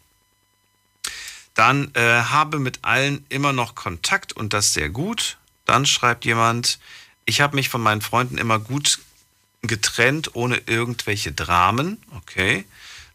Dann 1.54 1.94
äh, 1.96 2.22
habe 2.22 2.60
mit 2.60 2.80
allen 2.84 3.26
immer 3.28 3.52
noch 3.52 3.76
Kontakt 3.76 4.32
und 4.32 4.54
das 4.54 4.72
sehr 4.72 4.88
gut. 4.88 5.38
Dann 5.72 5.86
schreibt 5.86 6.26
jemand, 6.26 6.80
ich 7.24 7.40
habe 7.40 7.56
mich 7.56 7.70
von 7.70 7.80
meinen 7.80 8.02
Freunden 8.02 8.38
immer 8.38 8.60
gut 8.60 9.00
getrennt, 9.62 10.36
ohne 10.36 10.58
irgendwelche 10.66 11.32
Dramen. 11.32 11.98
Okay. 12.14 12.66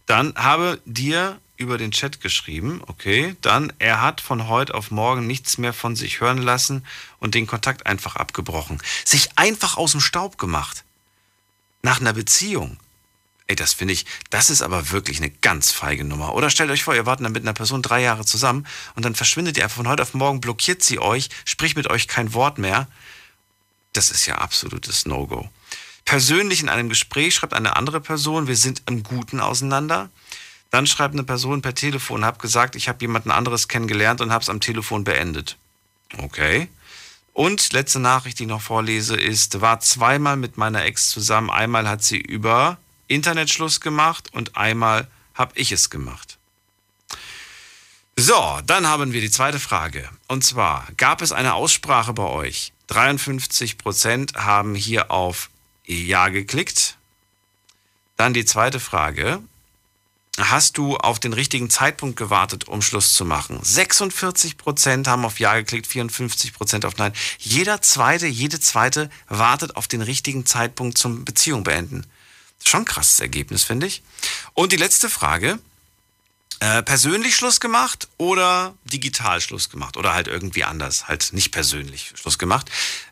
Dann 0.07 0.33
habe 0.37 0.81
dir 0.87 1.39
über 1.59 1.77
den 1.77 1.91
Chat 1.91 2.23
geschrieben, 2.23 2.81
okay. 2.87 3.37
Dann, 3.43 3.75
er 3.79 4.01
hat 4.01 4.23
von 4.23 4.49
heute 4.49 4.75
auf 4.75 4.91
morgen 4.91 5.27
nichts 5.27 5.59
mehr 5.59 5.75
von 5.75 5.97
sich 5.97 6.21
hören 6.21 6.39
lassen 6.39 6.87
und 7.19 7.35
den 7.35 7.47
Kontakt 7.47 7.85
einfach 7.85 8.17
abgebrochen. 8.17 8.83
Sich 9.05 9.37
einfach 9.37 9.77
aus 9.77 9.93
dem 9.93 10.01
Staub 10.01 10.39
gemacht. 10.39 10.85
Nach 11.83 12.01
einer 12.01 12.15
Beziehung. 12.15 12.79
Ey, 13.49 13.55
das 13.55 13.75
finde 13.75 13.95
ich, 13.95 14.07
das 14.31 14.51
ist 14.51 14.63
aber 14.63 14.91
wirklich 14.91 15.19
eine 15.19 15.31
ganz 15.31 15.71
feige 15.71 16.05
Nummer. 16.05 16.35
Oder 16.35 16.51
stellt 16.51 16.71
euch 16.71 16.83
vor, 16.83 16.97
ihr 16.97 17.07
wartet 17.07 17.25
dann 17.25 17.33
mit 17.33 17.45
einer 17.45 17.53
Person 17.53 17.81
drei 17.81 18.03
Jahre 18.03 18.25
zusammen 18.25 18.67
und 18.97 19.05
dann 19.05 19.15
verschwindet 19.15 19.57
ihr 19.57 19.65
einfach 19.65 19.77
von 19.77 19.89
heute 19.89 20.03
auf 20.03 20.15
morgen, 20.15 20.41
blockiert 20.41 20.83
sie 20.83 20.99
euch, 20.99 21.29
spricht 21.45 21.77
mit 21.77 21.89
euch 21.89 22.09
kein 22.09 22.35
Wort 22.35 22.59
mehr. 22.59 22.89
Das 23.93 24.11
ist 24.11 24.27
ja 24.27 24.37
absolutes 24.39 25.07
No-Go. 25.07 25.49
Persönlich 26.05 26.61
in 26.61 26.69
einem 26.69 26.89
Gespräch 26.89 27.35
schreibt 27.35 27.55
eine 27.55 27.77
andere 27.77 28.01
Person, 28.01 28.49
wir 28.49 28.57
sind 28.57 28.83
im 28.87 29.03
Guten 29.03 29.41
auseinander. 29.41 30.11
Dann 30.71 30.87
schreibt 30.87 31.15
eine 31.15 31.25
Person 31.25 31.63
per 31.63 31.75
Telefon, 31.75 32.25
hab 32.25 32.41
gesagt, 32.41 32.75
ich 32.75 32.89
habe 32.89 32.99
jemanden 33.01 33.31
anderes 33.31 33.69
kennengelernt 33.69 34.21
und 34.21 34.33
habe 34.33 34.43
es 34.43 34.49
am 34.49 34.61
Telefon 34.61 35.05
beendet. 35.05 35.57
Okay. 36.19 36.69
Und 37.33 37.73
letzte 37.73 38.01
Nachricht, 38.01 38.39
die 38.39 38.45
ich 38.45 38.49
noch 38.49 38.63
vorlese, 38.63 39.17
ist, 39.17 39.61
war 39.61 39.81
zweimal 39.81 40.37
mit 40.37 40.57
meiner 40.57 40.85
Ex 40.85 41.11
zusammen. 41.11 41.51
Einmal 41.51 41.89
hat 41.89 42.03
sie 42.03 42.19
über 42.19 42.79
Internetschluss 43.09 43.81
gemacht 43.81 44.33
und 44.33 44.57
einmal 44.57 45.09
habe 45.35 45.53
ich 45.57 45.73
es 45.73 45.91
gemacht. 45.91 46.39
So, 48.19 48.61
dann 48.65 48.87
haben 48.87 49.13
wir 49.13 49.21
die 49.21 49.31
zweite 49.31 49.61
Frage. 49.61 50.09
Und 50.27 50.43
zwar, 50.43 50.89
gab 50.97 51.21
es 51.21 51.33
eine 51.33 51.53
Aussprache 51.53 52.15
bei 52.15 52.25
euch? 52.25 52.73
53 52.87 53.77
Prozent 53.77 54.35
haben 54.35 54.75
hier 54.75 55.11
auf 55.11 55.51
Ja 55.85 56.29
geklickt. 56.29 56.97
Dann 58.17 58.33
die 58.33 58.47
zweite 58.47 58.81
Frage. 58.81 59.43
Hast 60.39 60.77
du 60.77 60.97
auf 60.97 61.19
den 61.19 61.33
richtigen 61.33 61.71
Zeitpunkt 61.71 62.17
gewartet, 62.17 62.69
um 62.69 62.83
Schluss 62.83 63.15
zu 63.15 63.25
machen? 63.25 63.59
46 63.63 64.59
Prozent 64.59 65.09
haben 65.09 65.25
auf 65.25 65.41
Ja 65.41 65.55
geklickt, 65.55 65.87
54 65.87 66.53
Prozent 66.53 66.85
auf 66.85 66.97
Nein. 66.99 67.13
Jeder 67.39 67.81
zweite, 67.81 68.27
jede 68.27 68.61
zweite 68.61 69.11
wartet 69.29 69.77
auf 69.77 69.89
den 69.89 70.03
richtigen 70.03 70.45
Zeitpunkt 70.45 70.99
zum 70.99 71.25
Beziehung 71.25 71.65
beenden. 71.65 72.07
Schon 72.65 72.85
krasses 72.85 73.21
Ergebnis, 73.21 73.65
finde 73.65 73.87
ich. 73.87 74.03
Und 74.55 74.73
die 74.73 74.77
letzte 74.77 75.09
Frage. 75.09 75.59
Äh, 76.59 76.83
persönlich 76.83 77.37
Schluss 77.37 77.61
gemacht 77.61 78.09
oder 78.17 78.75
digital 78.85 79.43
Schluss 79.43 79.69
gemacht? 79.69 79.99
Oder 79.99 80.15
halt 80.15 80.27
irgendwie 80.27 80.65
anders, 80.65 81.07
halt 81.07 81.35
nicht 81.35 81.53
persönlich 81.53 82.15
Schluss 82.15 82.39
gemacht. 82.39 82.71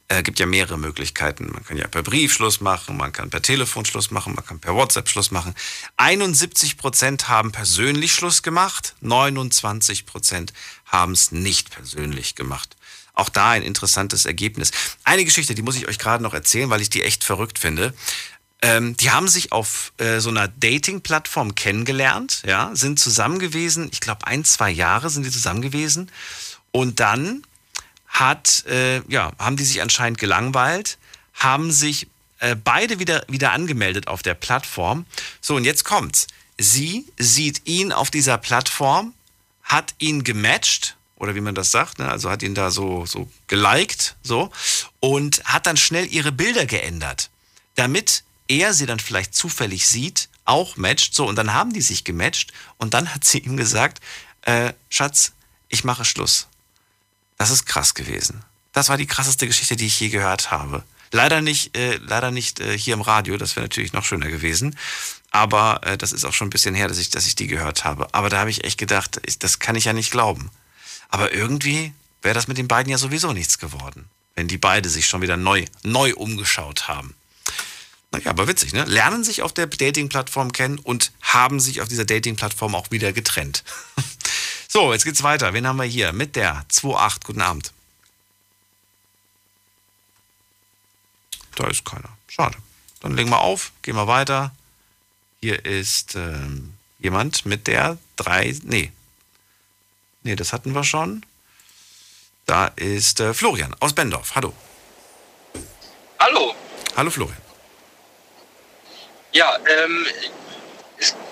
Äh, 0.08 0.22
gibt 0.22 0.38
ja 0.38 0.46
mehrere 0.46 0.78
Möglichkeiten. 0.78 1.50
Man 1.52 1.62
kann 1.64 1.76
ja 1.76 1.86
per 1.86 2.02
Brief 2.02 2.32
Schluss 2.32 2.60
machen, 2.60 2.96
man 2.96 3.12
kann 3.12 3.28
per 3.28 3.42
Telefon 3.42 3.84
Schluss 3.84 4.10
machen, 4.10 4.34
man 4.34 4.46
kann 4.46 4.60
per 4.60 4.74
WhatsApp 4.74 5.10
Schluss 5.10 5.30
machen. 5.30 5.54
71 5.98 6.78
Prozent 6.78 7.28
haben 7.28 7.52
persönlich 7.52 8.14
Schluss 8.14 8.42
gemacht, 8.42 8.94
29 9.02 10.06
Prozent 10.06 10.54
haben 10.86 11.12
es 11.12 11.30
nicht 11.30 11.70
persönlich 11.70 12.36
gemacht. 12.36 12.76
Auch 13.14 13.28
da 13.28 13.50
ein 13.50 13.62
interessantes 13.62 14.26
Ergebnis. 14.26 14.72
Eine 15.04 15.24
Geschichte, 15.24 15.54
die 15.54 15.62
muss 15.62 15.76
ich 15.76 15.86
euch 15.86 15.98
gerade 15.98 16.22
noch 16.22 16.34
erzählen, 16.34 16.68
weil 16.70 16.80
ich 16.80 16.90
die 16.90 17.02
echt 17.02 17.24
verrückt 17.24 17.58
finde. 17.58 17.94
Ähm, 18.64 18.96
die 18.96 19.10
haben 19.10 19.28
sich 19.28 19.52
auf 19.52 19.92
äh, 19.98 20.20
so 20.20 20.30
einer 20.30 20.48
Dating-Plattform 20.48 21.54
kennengelernt, 21.54 22.42
ja, 22.46 22.70
sind 22.72 22.98
zusammen 22.98 23.38
gewesen. 23.38 23.90
Ich 23.92 24.00
glaube, 24.00 24.26
ein, 24.26 24.42
zwei 24.42 24.70
Jahre 24.70 25.10
sind 25.10 25.26
die 25.26 25.30
zusammen 25.30 25.60
gewesen. 25.60 26.10
Und 26.72 26.98
dann 26.98 27.42
hat, 28.06 28.64
äh, 28.66 29.02
ja, 29.06 29.32
haben 29.38 29.58
die 29.58 29.64
sich 29.64 29.82
anscheinend 29.82 30.16
gelangweilt, 30.16 30.96
haben 31.34 31.72
sich 31.72 32.08
äh, 32.38 32.56
beide 32.56 32.98
wieder, 32.98 33.22
wieder 33.28 33.52
angemeldet 33.52 34.08
auf 34.08 34.22
der 34.22 34.32
Plattform. 34.32 35.04
So, 35.42 35.56
und 35.56 35.64
jetzt 35.64 35.84
kommt's. 35.84 36.26
Sie 36.56 37.04
sieht 37.18 37.66
ihn 37.66 37.92
auf 37.92 38.10
dieser 38.10 38.38
Plattform, 38.38 39.12
hat 39.62 39.94
ihn 39.98 40.24
gematcht, 40.24 40.96
oder 41.16 41.34
wie 41.34 41.42
man 41.42 41.54
das 41.54 41.70
sagt, 41.70 41.98
ne? 41.98 42.08
also 42.08 42.30
hat 42.30 42.42
ihn 42.42 42.54
da 42.54 42.70
so, 42.70 43.04
so 43.04 43.30
geliked, 43.46 44.16
so, 44.22 44.50
und 45.00 45.44
hat 45.44 45.66
dann 45.66 45.76
schnell 45.76 46.10
ihre 46.10 46.32
Bilder 46.32 46.64
geändert 46.64 47.28
damit 47.74 48.22
er 48.48 48.74
sie 48.74 48.86
dann 48.86 49.00
vielleicht 49.00 49.34
zufällig 49.34 49.86
sieht, 49.86 50.28
auch 50.44 50.76
matcht. 50.76 51.14
So, 51.14 51.26
und 51.26 51.36
dann 51.36 51.54
haben 51.54 51.72
die 51.72 51.80
sich 51.80 52.04
gematcht 52.04 52.52
und 52.78 52.94
dann 52.94 53.14
hat 53.14 53.24
sie 53.24 53.38
ihm 53.38 53.56
gesagt, 53.56 54.00
äh, 54.42 54.72
Schatz, 54.88 55.32
ich 55.68 55.84
mache 55.84 56.04
Schluss. 56.04 56.48
Das 57.38 57.50
ist 57.50 57.66
krass 57.66 57.94
gewesen. 57.94 58.42
Das 58.72 58.88
war 58.88 58.96
die 58.96 59.06
krasseste 59.06 59.46
Geschichte, 59.46 59.76
die 59.76 59.86
ich 59.86 59.98
je 60.00 60.08
gehört 60.08 60.50
habe. 60.50 60.82
Leider 61.10 61.40
nicht, 61.40 61.76
äh, 61.76 61.96
leider 61.96 62.30
nicht 62.30 62.60
äh, 62.60 62.76
hier 62.76 62.94
im 62.94 63.00
Radio, 63.00 63.36
das 63.36 63.54
wäre 63.56 63.64
natürlich 63.64 63.92
noch 63.92 64.04
schöner 64.04 64.28
gewesen. 64.28 64.76
Aber 65.30 65.80
äh, 65.84 65.96
das 65.96 66.12
ist 66.12 66.24
auch 66.24 66.32
schon 66.32 66.48
ein 66.48 66.50
bisschen 66.50 66.74
her, 66.74 66.88
dass 66.88 66.98
ich, 66.98 67.10
dass 67.10 67.26
ich 67.26 67.36
die 67.36 67.46
gehört 67.46 67.84
habe. 67.84 68.12
Aber 68.12 68.28
da 68.28 68.40
habe 68.40 68.50
ich 68.50 68.64
echt 68.64 68.78
gedacht, 68.78 69.20
ich, 69.24 69.38
das 69.38 69.58
kann 69.58 69.76
ich 69.76 69.84
ja 69.84 69.92
nicht 69.92 70.10
glauben. 70.10 70.50
Aber 71.08 71.32
irgendwie 71.32 71.92
wäre 72.22 72.34
das 72.34 72.48
mit 72.48 72.58
den 72.58 72.68
beiden 72.68 72.90
ja 72.90 72.98
sowieso 72.98 73.32
nichts 73.32 73.58
geworden, 73.58 74.08
wenn 74.34 74.48
die 74.48 74.58
beide 74.58 74.88
sich 74.88 75.06
schon 75.06 75.22
wieder 75.22 75.36
neu, 75.36 75.64
neu 75.84 76.14
umgeschaut 76.14 76.88
haben. 76.88 77.14
Naja, 78.14 78.30
aber 78.30 78.46
witzig, 78.46 78.72
ne? 78.72 78.84
Lernen 78.84 79.24
sich 79.24 79.42
auf 79.42 79.52
der 79.52 79.66
Dating-Plattform 79.66 80.52
kennen 80.52 80.78
und 80.78 81.10
haben 81.20 81.58
sich 81.58 81.80
auf 81.80 81.88
dieser 81.88 82.04
Dating-Plattform 82.04 82.76
auch 82.76 82.92
wieder 82.92 83.12
getrennt. 83.12 83.64
so, 84.68 84.92
jetzt 84.92 85.04
geht's 85.04 85.24
weiter. 85.24 85.52
Wen 85.52 85.66
haben 85.66 85.78
wir 85.78 85.84
hier? 85.84 86.12
Mit 86.12 86.36
der 86.36 86.64
2.8. 86.70 87.24
Guten 87.24 87.42
Abend. 87.42 87.72
Da 91.56 91.66
ist 91.66 91.84
keiner. 91.84 92.08
Schade. 92.28 92.56
Dann 93.00 93.16
legen 93.16 93.30
wir 93.30 93.40
auf, 93.40 93.72
gehen 93.82 93.96
wir 93.96 94.06
weiter. 94.06 94.54
Hier 95.40 95.64
ist 95.64 96.14
ähm, 96.14 96.74
jemand 97.00 97.46
mit 97.46 97.66
der 97.66 97.98
3. 98.14 98.60
Nee. 98.62 98.92
Nee, 100.22 100.36
das 100.36 100.52
hatten 100.52 100.72
wir 100.72 100.84
schon. 100.84 101.26
Da 102.46 102.66
ist 102.76 103.18
äh, 103.18 103.34
Florian 103.34 103.74
aus 103.80 103.92
Bendorf. 103.92 104.36
Hallo. 104.36 104.54
Hallo. 106.20 106.54
Hallo 106.96 107.10
Florian. 107.10 107.43
Ja, 109.34 109.58
ähm, 109.82 110.06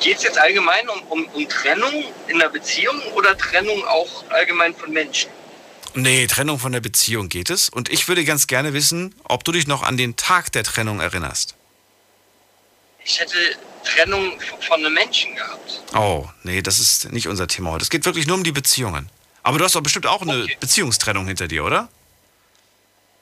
geht 0.01 0.16
es 0.16 0.24
jetzt 0.24 0.39
allgemein 0.39 0.89
um, 0.89 1.03
um, 1.09 1.27
um 1.27 1.49
Trennung 1.49 2.05
in 2.27 2.39
der 2.41 2.49
Beziehung 2.49 3.01
oder 3.15 3.39
Trennung 3.39 3.85
auch 3.85 4.29
allgemein 4.29 4.74
von 4.74 4.93
Menschen? 4.93 5.31
Nee, 5.95 6.27
Trennung 6.27 6.59
von 6.59 6.73
der 6.73 6.81
Beziehung 6.81 7.29
geht 7.29 7.49
es. 7.49 7.69
Und 7.69 7.91
ich 7.91 8.09
würde 8.09 8.24
ganz 8.24 8.49
gerne 8.49 8.73
wissen, 8.73 9.15
ob 9.24 9.45
du 9.45 9.53
dich 9.53 9.69
noch 9.69 9.83
an 9.85 9.97
den 9.97 10.16
Tag 10.16 10.51
der 10.51 10.65
Trennung 10.65 11.01
erinnerst. 11.01 11.55
Ich 13.05 13.20
hätte 13.20 13.37
Trennung 13.85 14.33
von 14.66 14.85
einem 14.85 14.95
Menschen 14.95 15.37
gehabt. 15.37 15.83
Oh, 15.95 16.29
nee, 16.43 16.61
das 16.61 16.81
ist 16.81 17.12
nicht 17.12 17.29
unser 17.29 17.47
Thema 17.47 17.70
heute. 17.70 17.85
Es 17.85 17.91
geht 17.91 18.05
wirklich 18.05 18.27
nur 18.27 18.37
um 18.37 18.45
die 18.45 18.53
Beziehungen. 18.53 19.11
Aber 19.45 19.59
du 19.59 19.65
hast 19.65 19.77
doch 19.77 19.81
bestimmt 19.81 20.07
auch 20.07 20.23
eine 20.23 20.43
okay. 20.43 20.57
Beziehungstrennung 20.59 21.27
hinter 21.27 21.47
dir, 21.47 21.65
oder? 21.65 21.89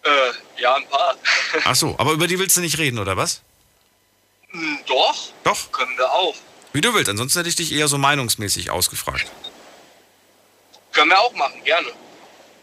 Äh, 0.04 0.08
ja, 0.62 0.74
ein 0.74 0.86
paar. 0.88 1.16
Ach 1.64 1.76
so, 1.76 1.96
aber 1.98 2.12
über 2.12 2.26
die 2.26 2.38
willst 2.38 2.56
du 2.56 2.62
nicht 2.62 2.78
reden, 2.78 2.98
oder 2.98 3.16
was? 3.16 3.42
Hm, 4.50 4.78
doch. 4.86 5.32
Doch. 5.44 5.72
Können 5.72 5.96
wir 5.96 6.10
auch. 6.10 6.34
Wie 6.72 6.80
du 6.80 6.94
willst, 6.94 7.08
ansonsten 7.08 7.40
hätte 7.40 7.48
ich 7.48 7.56
dich 7.56 7.72
eher 7.72 7.88
so 7.88 7.98
meinungsmäßig 7.98 8.70
ausgefragt. 8.70 9.26
Können 10.92 11.10
wir 11.10 11.20
auch 11.20 11.32
machen, 11.34 11.62
gerne. 11.64 11.88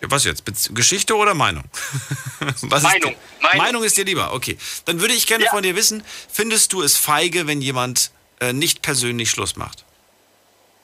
Ja, 0.02 0.12
was 0.12 0.24
jetzt? 0.24 0.44
Geschichte 0.76 1.16
oder 1.16 1.34
Meinung? 1.34 1.64
Meinung. 2.62 2.72
Ist 2.72 2.84
Meinung. 2.84 3.16
Meinung 3.56 3.84
ist 3.84 3.98
dir 3.98 4.06
lieber, 4.06 4.34
okay. 4.34 4.58
Dann 4.86 5.02
würde 5.02 5.14
ich 5.14 5.28
gerne 5.28 5.46
ja. 5.46 5.52
von 5.52 5.64
dir 5.64 5.76
wissen, 5.76 6.04
findest 6.32 6.74
du 6.74 6.84
es 6.84 6.96
feige, 6.98 7.48
wenn 7.48 7.62
jemand 7.62 8.12
äh, 8.40 8.54
nicht 8.54 8.82
persönlich 8.82 9.32
Schluss 9.32 9.56
macht? 9.56 9.86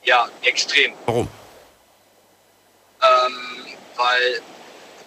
Ja, 0.04 0.28
extrem. 0.42 0.94
Warum? 1.06 1.28
Ähm, 3.02 3.76
weil 3.96 4.42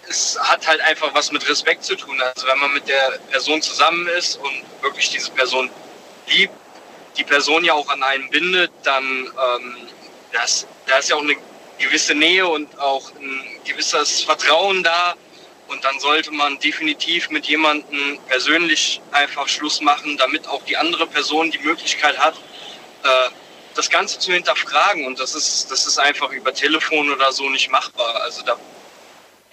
es 0.09 0.39
hat 0.41 0.67
halt 0.67 0.81
einfach 0.81 1.13
was 1.15 1.33
mit 1.33 1.49
Respekt 1.49 1.85
zu 1.85 1.97
tun. 1.97 2.21
Also 2.21 2.47
wenn 2.47 2.59
man 2.59 2.73
mit 2.73 2.87
der 2.89 3.19
Person 3.31 3.61
zusammen 3.61 4.07
ist 4.09 4.37
und 4.37 4.65
wirklich 4.83 5.11
diese 5.11 5.31
Person 5.33 5.71
liebt, 6.29 6.55
die 7.17 7.25
Person 7.25 7.65
ja 7.65 7.73
auch 7.73 7.89
an 7.89 8.03
einen 8.03 8.29
bindet, 8.31 8.71
dann 8.83 9.05
ähm, 9.05 9.77
das, 10.33 10.67
da 10.87 10.99
ist 10.99 11.09
ja 11.09 11.17
auch 11.17 11.23
eine 11.23 11.37
gewisse 11.79 12.15
Nähe 12.15 12.47
und 12.47 12.79
auch 12.79 13.11
ein 13.15 13.43
gewisses 13.65 14.23
Vertrauen 14.23 14.83
da. 14.83 15.15
Und 15.69 15.85
dann 15.85 15.99
sollte 15.99 16.31
man 16.31 16.59
definitiv 16.61 17.29
mit 17.31 17.47
jemandem 17.47 18.21
persönlich 18.29 19.01
einfach 19.11 19.49
Schluss 19.49 19.81
machen, 19.81 20.17
damit 20.17 20.47
auch 20.47 20.63
die 20.65 20.77
andere 20.77 21.09
Person 21.09 21.51
die 21.51 21.59
Möglichkeit 21.59 22.17
hat, 22.19 22.35
äh, 23.03 23.31
das 23.75 23.91
Ganze 23.91 24.19
zu 24.21 24.33
hinterfragen. 24.33 25.07
Und 25.07 25.19
das 25.19 25.35
ist, 25.35 25.71
das 25.71 25.87
ist 25.87 25.99
einfach 25.99 26.31
über 26.31 26.55
Telefon 26.55 27.11
oder 27.11 27.33
so 27.33 27.49
nicht 27.51 27.71
machbar. 27.71 28.23
Also 28.23 28.43
da, 28.43 28.57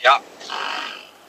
ja, 0.04 0.22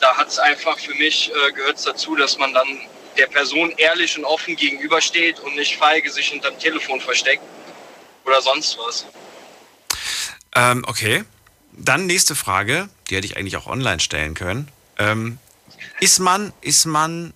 da 0.01 0.17
hat 0.17 0.29
es 0.29 0.39
einfach 0.39 0.79
für 0.79 0.95
mich 0.95 1.33
äh, 1.33 1.53
gehört 1.53 1.85
dazu, 1.87 2.15
dass 2.15 2.37
man 2.37 2.53
dann 2.53 2.81
der 3.17 3.27
Person 3.27 3.73
ehrlich 3.77 4.17
und 4.19 4.25
offen 4.25 4.57
gegenübersteht 4.57 5.41
und 5.41 5.57
nicht 5.57 5.77
feige 5.77 6.11
sich 6.11 6.29
hinterm 6.29 6.59
Telefon 6.59 7.01
versteckt 7.01 7.43
oder 8.25 8.41
sonst 8.43 8.79
was. 8.79 9.07
Ähm, 10.55 10.85
okay. 10.87 11.25
Dann 11.73 12.07
nächste 12.07 12.37
Frage, 12.37 12.89
die 13.09 13.17
hätte 13.17 13.27
ich 13.27 13.37
eigentlich 13.37 13.57
auch 13.57 13.67
online 13.67 14.01
stellen 14.01 14.35
können. 14.35 14.69
Ähm, 14.99 15.39
ist 16.01 16.21
man, 16.21 16.53
ist 16.61 16.87
man 16.87 17.33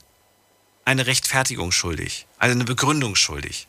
eine 0.84 1.06
Rechtfertigung 1.06 1.72
schuldig, 1.72 2.26
also 2.38 2.52
eine 2.54 2.64
Begründung 2.64 3.16
schuldig? 3.16 3.66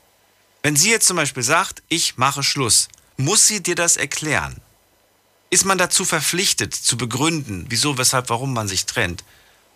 Wenn 0.62 0.76
sie 0.76 0.92
jetzt 0.92 1.08
zum 1.08 1.18
Beispiel 1.18 1.44
sagt, 1.44 1.82
ich 1.90 2.18
mache 2.18 2.44
Schluss, 2.44 2.90
muss 3.18 3.48
sie 3.48 3.64
dir 3.64 3.76
das 3.76 3.98
erklären? 3.98 4.62
Ist 5.50 5.66
man 5.66 5.78
dazu 5.78 6.06
verpflichtet, 6.06 6.76
zu 6.76 6.98
begründen, 6.98 7.66
wieso, 7.70 7.98
weshalb, 7.98 8.30
warum 8.30 8.54
man 8.54 8.68
sich 8.68 8.86
trennt? 8.86 9.24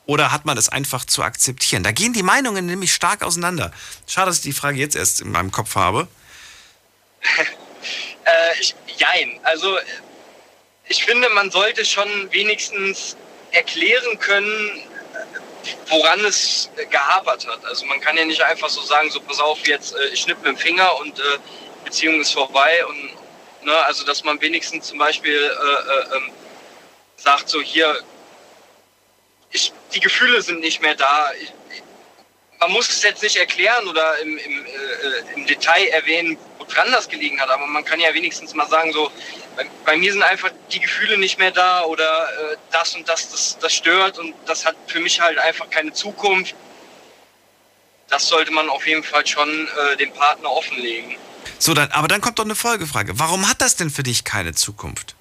Oder 0.05 0.31
hat 0.31 0.45
man 0.45 0.55
das 0.55 0.69
einfach 0.69 1.05
zu 1.05 1.23
akzeptieren? 1.23 1.83
Da 1.83 1.91
gehen 1.91 2.13
die 2.13 2.23
Meinungen 2.23 2.65
nämlich 2.65 2.93
stark 2.93 3.23
auseinander. 3.23 3.71
Schade, 4.07 4.27
dass 4.27 4.37
ich 4.37 4.43
die 4.43 4.53
Frage 4.53 4.77
jetzt 4.77 4.95
erst 4.95 5.21
in 5.21 5.31
meinem 5.31 5.51
Kopf 5.51 5.75
habe. 5.75 6.07
äh, 8.25 8.59
ich, 8.59 8.75
jein. 8.97 9.39
Also, 9.43 9.77
ich 10.89 11.05
finde, 11.05 11.29
man 11.29 11.51
sollte 11.51 11.85
schon 11.85 12.31
wenigstens 12.31 13.15
erklären 13.51 14.19
können, 14.19 14.83
woran 15.87 16.19
es 16.25 16.69
gehapert 16.89 17.47
hat. 17.47 17.63
Also 17.65 17.85
man 17.85 18.01
kann 18.01 18.17
ja 18.17 18.25
nicht 18.25 18.41
einfach 18.41 18.69
so 18.69 18.81
sagen, 18.81 19.09
so 19.09 19.21
pass 19.21 19.39
auf, 19.39 19.65
jetzt 19.67 19.95
äh, 19.95 20.07
ich 20.11 20.21
schnipp 20.21 20.37
mit 20.39 20.47
dem 20.47 20.57
Finger 20.57 20.97
und 20.99 21.17
äh, 21.19 21.23
Beziehung 21.85 22.19
ist 22.19 22.33
vorbei 22.33 22.85
und 22.85 23.65
ne, 23.65 23.75
also 23.85 24.03
dass 24.05 24.23
man 24.23 24.41
wenigstens 24.41 24.87
zum 24.87 24.97
Beispiel 24.97 25.35
äh, 25.35 25.37
äh, 25.37 26.17
ähm, 26.17 26.31
sagt 27.17 27.49
so 27.49 27.61
hier, 27.61 27.97
ich, 29.53 29.71
die 29.93 29.99
Gefühle 29.99 30.41
sind 30.41 30.59
nicht 30.59 30.81
mehr 30.81 30.95
da. 30.95 31.31
Ich, 31.39 31.53
man 32.59 32.71
muss 32.71 32.89
es 32.89 33.03
jetzt 33.03 33.21
nicht 33.21 33.35
erklären 33.35 33.87
oder 33.87 34.19
im, 34.19 34.37
im, 34.37 34.65
äh, 34.65 35.35
im 35.35 35.45
Detail 35.45 35.87
erwähnen, 35.87 36.37
woran 36.57 36.91
das 36.91 37.07
gelegen 37.07 37.39
hat, 37.39 37.49
aber 37.49 37.67
man 37.67 37.83
kann 37.83 37.99
ja 37.99 38.13
wenigstens 38.13 38.53
mal 38.53 38.67
sagen, 38.67 38.91
so, 38.93 39.11
bei, 39.55 39.65
bei 39.85 39.97
mir 39.97 40.11
sind 40.11 40.23
einfach 40.23 40.49
die 40.71 40.79
Gefühle 40.79 41.17
nicht 41.17 41.37
mehr 41.39 41.51
da 41.51 41.83
oder 41.83 42.29
äh, 42.53 42.57
das 42.71 42.95
und 42.95 43.07
das, 43.07 43.29
das, 43.29 43.57
das 43.59 43.73
stört 43.73 44.17
und 44.17 44.33
das 44.45 44.65
hat 44.65 44.75
für 44.87 44.99
mich 44.99 45.19
halt 45.19 45.37
einfach 45.37 45.69
keine 45.69 45.93
Zukunft. 45.93 46.55
Das 48.09 48.27
sollte 48.27 48.51
man 48.51 48.69
auf 48.69 48.87
jeden 48.87 49.03
Fall 49.03 49.25
schon 49.25 49.67
äh, 49.67 49.97
dem 49.97 50.13
Partner 50.13 50.51
offenlegen. 50.51 51.15
So, 51.59 51.73
dann, 51.73 51.91
aber 51.91 52.07
dann 52.07 52.21
kommt 52.21 52.39
doch 52.39 52.45
eine 52.45 52.55
Folgefrage. 52.55 53.19
Warum 53.19 53.49
hat 53.49 53.61
das 53.61 53.75
denn 53.75 53.89
für 53.89 54.03
dich 54.03 54.23
keine 54.23 54.53
Zukunft? 54.53 55.15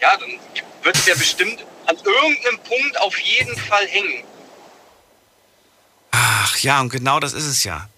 Ja, 0.00 0.16
dann 0.16 0.38
wird 0.82 0.96
es 0.96 1.06
ja 1.06 1.14
bestimmt 1.14 1.64
an 1.86 1.96
irgendeinem 1.96 2.58
Punkt 2.58 3.00
auf 3.00 3.18
jeden 3.18 3.56
Fall 3.56 3.86
hängen. 3.86 4.24
Ach 6.10 6.58
ja, 6.58 6.80
und 6.80 6.90
genau 6.90 7.20
das 7.20 7.32
ist 7.32 7.46
es 7.46 7.64
ja. 7.64 7.88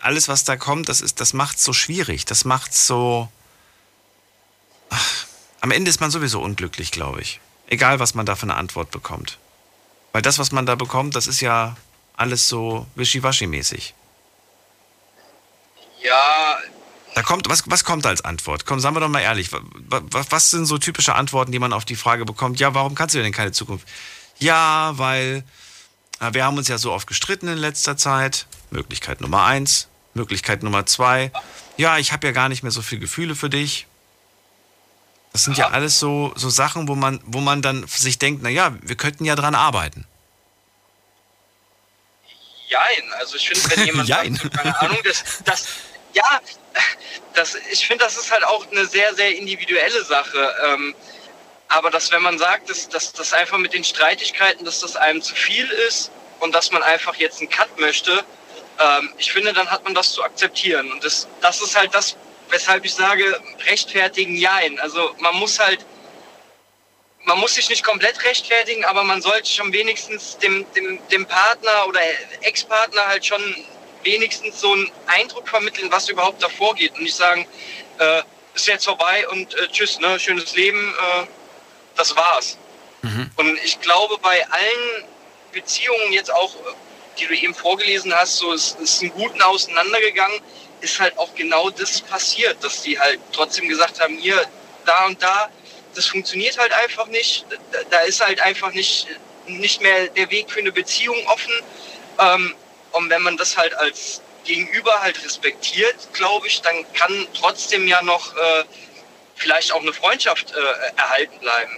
Alles, 0.00 0.28
was 0.28 0.44
da 0.44 0.56
kommt, 0.56 0.88
das, 0.88 1.02
das 1.14 1.32
macht 1.32 1.56
es 1.56 1.64
so 1.64 1.72
schwierig. 1.72 2.24
Das 2.24 2.44
macht 2.44 2.74
so. 2.74 3.28
Ach, 4.90 5.26
am 5.60 5.70
Ende 5.70 5.90
ist 5.90 6.00
man 6.00 6.10
sowieso 6.10 6.40
unglücklich, 6.40 6.90
glaube 6.90 7.20
ich. 7.20 7.40
Egal, 7.66 7.98
was 8.00 8.14
man 8.14 8.26
da 8.26 8.36
für 8.36 8.44
eine 8.44 8.56
Antwort 8.56 8.90
bekommt. 8.90 9.38
Weil 10.12 10.22
das, 10.22 10.38
was 10.38 10.52
man 10.52 10.66
da 10.66 10.74
bekommt, 10.74 11.16
das 11.16 11.26
ist 11.26 11.40
ja 11.40 11.76
alles 12.16 12.48
so 12.48 12.86
wischiwaschi-mäßig. 12.96 13.92
Ja. 16.02 16.58
Da 17.18 17.24
kommt, 17.24 17.48
was, 17.48 17.64
was 17.66 17.82
kommt 17.82 18.06
als 18.06 18.20
Antwort? 18.20 18.64
Komm, 18.64 18.78
sagen 18.78 18.94
wir 18.94 19.00
doch 19.00 19.08
mal 19.08 19.18
ehrlich. 19.18 19.50
Was, 19.50 20.30
was 20.30 20.50
sind 20.52 20.66
so 20.66 20.78
typische 20.78 21.16
Antworten, 21.16 21.50
die 21.50 21.58
man 21.58 21.72
auf 21.72 21.84
die 21.84 21.96
Frage 21.96 22.24
bekommt? 22.24 22.60
Ja, 22.60 22.74
warum 22.74 22.94
kannst 22.94 23.16
du 23.16 23.20
denn 23.20 23.32
keine 23.32 23.50
Zukunft? 23.50 23.88
Ja, 24.38 24.92
weil 24.98 25.42
wir 26.20 26.44
haben 26.44 26.56
uns 26.56 26.68
ja 26.68 26.78
so 26.78 26.92
oft 26.92 27.08
gestritten 27.08 27.48
in 27.48 27.58
letzter 27.58 27.96
Zeit. 27.96 28.46
Möglichkeit 28.70 29.20
Nummer 29.20 29.42
eins. 29.42 29.88
Möglichkeit 30.14 30.62
Nummer 30.62 30.86
zwei. 30.86 31.32
Ja, 31.76 31.98
ich 31.98 32.12
habe 32.12 32.24
ja 32.24 32.32
gar 32.32 32.48
nicht 32.48 32.62
mehr 32.62 32.70
so 32.70 32.82
viele 32.82 33.00
Gefühle 33.00 33.34
für 33.34 33.50
dich. 33.50 33.88
Das 35.32 35.42
sind 35.42 35.58
ja, 35.58 35.66
ja 35.66 35.72
alles 35.72 35.98
so, 35.98 36.32
so 36.36 36.50
Sachen, 36.50 36.86
wo 36.86 36.94
man, 36.94 37.18
wo 37.24 37.40
man 37.40 37.62
dann 37.62 37.84
sich 37.88 38.18
denkt, 38.20 38.44
naja, 38.44 38.76
wir 38.80 38.94
könnten 38.94 39.24
ja 39.24 39.34
dran 39.34 39.56
arbeiten. 39.56 40.06
Jein, 42.68 43.12
also 43.18 43.34
ich 43.34 43.48
finde, 43.48 43.76
wenn 43.76 43.86
jemand 43.86 44.08
Jein. 44.08 44.36
sagt, 44.36 44.54
keine 44.54 44.80
Ahnung, 44.80 44.98
das, 45.02 45.24
das 45.44 45.66
ja, 46.14 46.40
das, 47.34 47.56
ich 47.70 47.86
finde, 47.86 48.04
das 48.04 48.16
ist 48.16 48.30
halt 48.30 48.44
auch 48.44 48.66
eine 48.70 48.86
sehr, 48.86 49.14
sehr 49.14 49.36
individuelle 49.36 50.04
Sache. 50.04 50.54
Ähm, 50.66 50.94
aber 51.68 51.90
dass 51.90 52.10
wenn 52.10 52.22
man 52.22 52.38
sagt, 52.38 52.70
dass, 52.70 52.88
das 52.88 53.32
einfach 53.32 53.58
mit 53.58 53.74
den 53.74 53.84
Streitigkeiten, 53.84 54.64
dass 54.64 54.80
das 54.80 54.96
einem 54.96 55.20
zu 55.20 55.34
viel 55.34 55.68
ist 55.88 56.10
und 56.40 56.54
dass 56.54 56.72
man 56.72 56.82
einfach 56.82 57.14
jetzt 57.16 57.40
einen 57.40 57.50
Cut 57.50 57.78
möchte, 57.78 58.24
ähm, 58.78 59.12
ich 59.18 59.32
finde, 59.32 59.52
dann 59.52 59.70
hat 59.70 59.84
man 59.84 59.94
das 59.94 60.12
zu 60.12 60.22
akzeptieren. 60.22 60.90
Und 60.90 61.04
das, 61.04 61.28
das 61.40 61.60
ist 61.60 61.76
halt 61.76 61.94
das, 61.94 62.16
weshalb 62.48 62.84
ich 62.84 62.94
sage, 62.94 63.38
rechtfertigen, 63.66 64.34
jein. 64.36 64.80
Also 64.80 65.14
man 65.18 65.34
muss 65.36 65.58
halt, 65.58 65.84
man 67.24 67.38
muss 67.38 67.54
sich 67.54 67.68
nicht 67.68 67.84
komplett 67.84 68.22
rechtfertigen, 68.24 68.84
aber 68.86 69.04
man 69.04 69.20
sollte 69.20 69.48
schon 69.48 69.72
wenigstens 69.72 70.38
dem, 70.38 70.64
dem, 70.72 70.98
dem 71.08 71.26
Partner 71.26 71.86
oder 71.86 72.00
Ex-Partner 72.40 73.06
halt 73.06 73.26
schon 73.26 73.42
wenigstens 74.02 74.60
so 74.60 74.72
einen 74.72 74.90
Eindruck 75.06 75.48
vermitteln, 75.48 75.90
was 75.90 76.08
überhaupt 76.08 76.42
davor 76.42 76.74
geht 76.74 76.94
und 76.94 77.02
nicht 77.02 77.16
sagen, 77.16 77.46
äh, 77.98 78.22
ist 78.54 78.66
jetzt 78.66 78.84
vorbei 78.84 79.28
und 79.28 79.54
äh, 79.54 79.68
tschüss, 79.68 79.98
ne, 80.00 80.18
schönes 80.18 80.54
Leben, 80.54 80.94
äh, 80.94 81.26
das 81.96 82.14
war's. 82.16 82.58
Mhm. 83.02 83.30
Und 83.36 83.58
ich 83.64 83.80
glaube, 83.80 84.16
bei 84.20 84.46
allen 84.50 85.04
Beziehungen 85.52 86.12
jetzt 86.12 86.32
auch, 86.32 86.54
die 87.18 87.26
du 87.26 87.34
eben 87.34 87.54
vorgelesen 87.54 88.14
hast, 88.14 88.36
so 88.36 88.52
ist, 88.52 88.78
ist 88.80 89.02
einen 89.02 89.12
guten 89.12 89.40
auseinandergegangen, 89.42 90.40
ist 90.80 91.00
halt 91.00 91.16
auch 91.18 91.34
genau 91.34 91.70
das 91.70 92.00
passiert, 92.00 92.62
dass 92.62 92.82
die 92.82 92.98
halt 92.98 93.18
trotzdem 93.32 93.68
gesagt 93.68 94.00
haben, 94.00 94.16
hier, 94.18 94.40
da 94.84 95.06
und 95.06 95.22
da, 95.22 95.50
das 95.94 96.06
funktioniert 96.06 96.58
halt 96.58 96.72
einfach 96.72 97.06
nicht. 97.06 97.44
Da 97.90 98.00
ist 98.00 98.24
halt 98.24 98.40
einfach 98.40 98.72
nicht, 98.72 99.08
nicht 99.46 99.80
mehr 99.80 100.08
der 100.08 100.30
Weg 100.30 100.50
für 100.50 100.60
eine 100.60 100.72
Beziehung 100.72 101.16
offen. 101.26 101.52
Ähm, 102.18 102.54
und 102.92 103.10
wenn 103.10 103.22
man 103.22 103.36
das 103.36 103.56
halt 103.56 103.74
als 103.74 104.22
Gegenüber 104.44 105.00
halt 105.00 105.22
respektiert, 105.24 105.96
glaube 106.12 106.46
ich, 106.46 106.62
dann 106.62 106.74
kann 106.94 107.26
trotzdem 107.34 107.86
ja 107.86 108.02
noch 108.02 108.34
äh, 108.34 108.64
vielleicht 109.36 109.72
auch 109.72 109.80
eine 109.80 109.92
Freundschaft 109.92 110.52
äh, 110.52 110.98
erhalten 111.00 111.38
bleiben. 111.40 111.72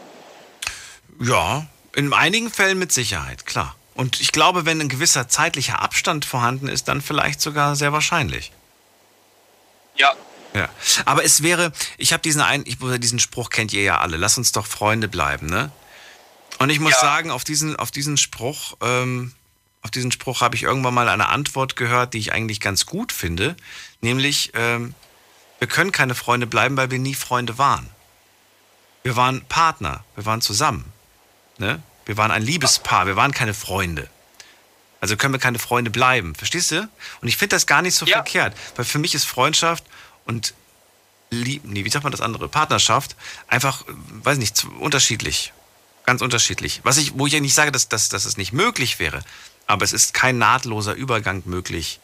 Ja, 1.21 1.67
in 1.95 2.13
einigen 2.13 2.51
Fällen 2.51 2.79
mit 2.79 2.93
Sicherheit, 2.93 3.45
klar. 3.47 3.77
Und 3.95 4.21
ich 4.21 4.33
glaube, 4.33 4.65
wenn 4.65 4.81
ein 4.81 4.89
gewisser 4.89 5.29
zeitlicher 5.29 5.83
Abstand 5.83 6.25
vorhanden 6.25 6.69
ist, 6.69 6.89
dann 6.89 7.03
vielleicht 7.03 7.41
sogar 7.41 7.77
sehr 7.77 7.93
wahrscheinlich. 7.93 8.53
Ja. 9.97 10.15
Ja, 10.55 10.69
aber 11.05 11.25
es 11.25 11.43
wäre, 11.43 11.73
ich 11.97 12.13
habe 12.13 12.23
diesen 12.23 12.41
einen, 12.41 12.65
ich, 12.67 12.79
diesen 12.99 13.21
Spruch 13.21 13.51
kennt 13.51 13.73
ihr 13.73 13.83
ja 13.83 14.01
alle. 14.01 14.17
Lass 14.17 14.37
uns 14.37 14.51
doch 14.51 14.67
Freunde 14.67 15.07
bleiben, 15.07 15.47
ne? 15.47 15.71
Und 16.59 16.71
ich 16.71 16.81
muss 16.81 16.93
ja. 16.93 17.01
sagen, 17.01 17.31
auf 17.31 17.45
diesen, 17.45 17.77
auf 17.77 17.91
diesen 17.91 18.17
Spruch, 18.17 18.77
ähm, 18.81 19.33
auf 19.83 19.91
diesen 19.91 20.13
Spruch 20.13 20.41
habe 20.41 20.57
ich 20.57 20.63
irgendwann 20.63 20.95
mal 20.95 21.09
eine 21.09 21.29
Antwort 21.29 21.77
gehört, 21.77 22.15
die 22.15 22.19
ich 22.19 22.33
eigentlich 22.33 22.61
ganz 22.61 22.87
gut 22.87 23.13
finde, 23.13 23.57
nämlich 24.01 24.53
ähm, 24.55 24.95
wir 25.59 25.69
können 25.69 25.93
keine 25.93 26.15
Freunde 26.15 26.47
bleiben, 26.47 26.77
weil 26.77 26.91
wir 26.91 26.99
nie 26.99 27.15
Freunde 27.15 27.59
waren. 27.59 27.89
Wir 29.03 29.17
waren 29.17 29.43
Partner, 29.47 30.05
wir 30.17 30.27
waren 30.27 30.41
zusammen. 30.41 30.93
Ne? 31.59 31.83
Wir 32.07 32.17
waren 32.17 32.31
ein 32.31 32.43
Liebespaar, 32.43 33.07
wir 33.07 33.17
waren 33.17 33.33
keine 33.33 33.55
Freunde. 33.55 34.09
Also 35.01 35.17
können 35.17 35.33
wir 35.33 35.41
keine 35.41 35.59
Freunde 35.59 35.91
bleiben, 35.91 36.35
verstehst 36.35 36.71
du? 36.73 36.89
Und 37.23 37.29
ich 37.29 37.37
finde 37.37 37.57
das 37.57 37.67
gar 37.67 37.81
nicht 37.81 37.95
so 37.95 38.05
ja. 38.05 38.17
verkehrt, 38.17 38.55
weil 38.77 38.85
für 38.85 38.99
mich 38.99 39.15
ist 39.15 39.25
Freundschaft 39.25 39.85
und 40.27 40.55
Lieb, 41.31 41.63
nee, 41.65 41.85
wie 41.85 41.91
sagt 41.91 42.03
man 42.03 42.11
das 42.11 42.21
andere? 42.21 42.49
Partnerschaft, 42.49 43.15
einfach, 43.47 43.85
weiß 43.87 44.39
nicht, 44.39 44.67
unterschiedlich. 44.81 45.53
Ganz 46.05 46.23
unterschiedlich. 46.23 46.81
Was 46.83 46.97
ich, 46.97 47.19
wo 47.19 47.27
ich 47.27 47.33
ja 47.33 47.41
nicht 47.41 47.55
sage, 47.55 47.71
dass, 47.71 47.89
dass, 47.89 48.09
dass 48.09 48.25
es 48.25 48.37
nicht 48.37 48.53
möglich 48.53 48.99
wäre, 48.99 49.23
aber 49.71 49.85
es 49.85 49.93
ist 49.93 50.15
kein 50.15 50.39
nahtloser 50.39 50.95
Übergang 50.95 51.43
möglich, 51.47 52.01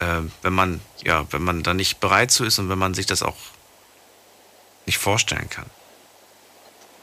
äh, 0.00 0.20
wenn 0.42 0.52
man, 0.52 0.80
ja, 1.04 1.26
wenn 1.32 1.42
man 1.42 1.62
da 1.62 1.74
nicht 1.74 2.00
bereit 2.00 2.30
zu 2.30 2.44
ist 2.44 2.58
und 2.58 2.68
wenn 2.68 2.78
man 2.78 2.94
sich 2.94 3.06
das 3.06 3.22
auch 3.22 3.36
nicht 4.86 4.98
vorstellen 4.98 5.48
kann. 5.48 5.66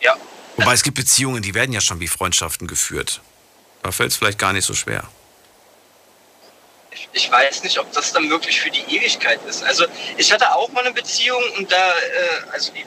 Ja, 0.02 0.15
Wobei 0.57 0.73
es 0.73 0.84
gibt 0.84 0.95
Beziehungen, 0.95 1.41
die 1.41 1.53
werden 1.53 1.73
ja 1.73 1.82
schon 1.82 1.99
wie 1.99 2.07
Freundschaften 2.07 2.68
geführt. 2.68 3.22
Da 3.84 3.91
fällt 3.91 4.11
es 4.11 4.18
vielleicht 4.18 4.40
gar 4.40 4.53
nicht 4.53 4.65
so 4.65 4.73
schwer. 4.73 5.03
Ich, 6.91 7.10
ich, 7.11 7.32
weiß 7.32 7.64
nicht, 7.64 7.77
ob 7.77 7.91
das 7.91 8.14
dann 8.14 8.30
wirklich 8.30 8.61
für 8.61 8.72
die 8.72 8.82
Ewigkeit 8.95 9.40
ist. 9.48 9.64
Also 9.64 9.86
ich 10.18 10.32
hatte 10.32 10.53
auch 10.56 10.69
mal 10.72 10.86
eine 10.86 10.94
Beziehung 10.94 11.44
und 11.57 11.72
da, 11.72 11.76
äh, 11.77 12.52
also 12.53 12.72
die, 12.72 12.86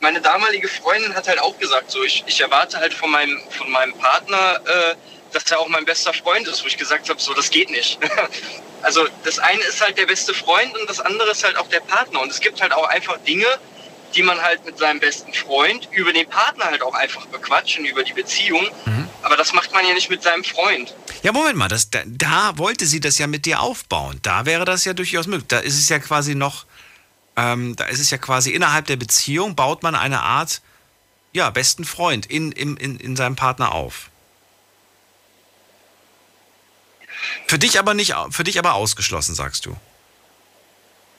meine 0.00 0.20
damalige 0.20 0.68
Freundin 0.68 1.14
hat 1.14 1.28
halt 1.28 1.40
auch 1.40 1.58
gesagt, 1.58 1.90
so 1.90 2.02
ich, 2.02 2.24
ich 2.26 2.40
erwarte 2.40 2.78
halt 2.78 2.94
von 2.94 3.10
meinem, 3.10 3.38
von 3.50 3.70
meinem 3.70 3.92
Partner, 3.98 4.60
äh, 4.64 4.94
dass 5.36 5.50
er 5.50 5.60
auch 5.60 5.68
mein 5.68 5.84
bester 5.84 6.14
Freund 6.14 6.48
ist, 6.48 6.62
wo 6.62 6.66
ich 6.66 6.78
gesagt 6.78 7.10
habe, 7.10 7.20
so 7.20 7.34
das 7.34 7.50
geht 7.50 7.70
nicht. 7.70 7.98
also 8.82 9.06
das 9.24 9.38
eine 9.38 9.60
ist 9.64 9.82
halt 9.82 9.98
der 9.98 10.06
beste 10.06 10.32
Freund 10.32 10.76
und 10.78 10.88
das 10.88 10.98
andere 10.98 11.30
ist 11.30 11.44
halt 11.44 11.56
auch 11.56 11.68
der 11.68 11.80
Partner. 11.80 12.22
Und 12.22 12.30
es 12.30 12.40
gibt 12.40 12.62
halt 12.62 12.72
auch 12.72 12.88
einfach 12.88 13.18
Dinge, 13.18 13.46
die 14.14 14.22
man 14.22 14.40
halt 14.40 14.64
mit 14.64 14.78
seinem 14.78 14.98
besten 14.98 15.34
Freund 15.34 15.88
über 15.92 16.12
den 16.12 16.26
Partner 16.26 16.64
halt 16.64 16.80
auch 16.80 16.94
einfach 16.94 17.26
bequatschen, 17.26 17.84
über 17.84 18.02
die 18.02 18.14
Beziehung. 18.14 18.66
Mhm. 18.86 19.08
Aber 19.22 19.36
das 19.36 19.52
macht 19.52 19.72
man 19.74 19.86
ja 19.86 19.92
nicht 19.92 20.08
mit 20.08 20.22
seinem 20.22 20.42
Freund. 20.42 20.94
Ja, 21.22 21.32
Moment 21.32 21.56
mal, 21.56 21.68
das, 21.68 21.90
da, 21.90 22.00
da, 22.06 22.56
wollte 22.56 22.86
sie 22.86 23.00
das 23.00 23.18
ja 23.18 23.26
mit 23.26 23.44
dir 23.44 23.60
aufbauen. 23.60 24.18
Da 24.22 24.46
wäre 24.46 24.64
das 24.64 24.86
ja 24.86 24.94
durchaus 24.94 25.26
möglich. 25.26 25.48
Da 25.48 25.58
ist 25.58 25.78
es 25.78 25.90
ja 25.90 25.98
quasi 25.98 26.34
noch, 26.34 26.64
ähm, 27.36 27.76
da 27.76 27.84
ist 27.84 28.00
es 28.00 28.10
ja 28.10 28.16
quasi 28.16 28.52
innerhalb 28.52 28.86
der 28.86 28.96
Beziehung, 28.96 29.54
baut 29.54 29.82
man 29.82 29.94
eine 29.94 30.22
Art, 30.22 30.62
ja, 31.34 31.50
besten 31.50 31.84
Freund 31.84 32.24
in, 32.24 32.52
in, 32.52 32.78
in, 32.78 32.98
in 32.98 33.16
seinem 33.16 33.36
Partner 33.36 33.72
auf. 33.72 34.08
Für 37.46 37.58
dich 37.58 37.78
aber 37.78 37.94
nicht, 37.94 38.14
für 38.30 38.44
dich 38.44 38.58
aber 38.58 38.74
ausgeschlossen, 38.74 39.34
sagst 39.34 39.66
du. 39.66 39.76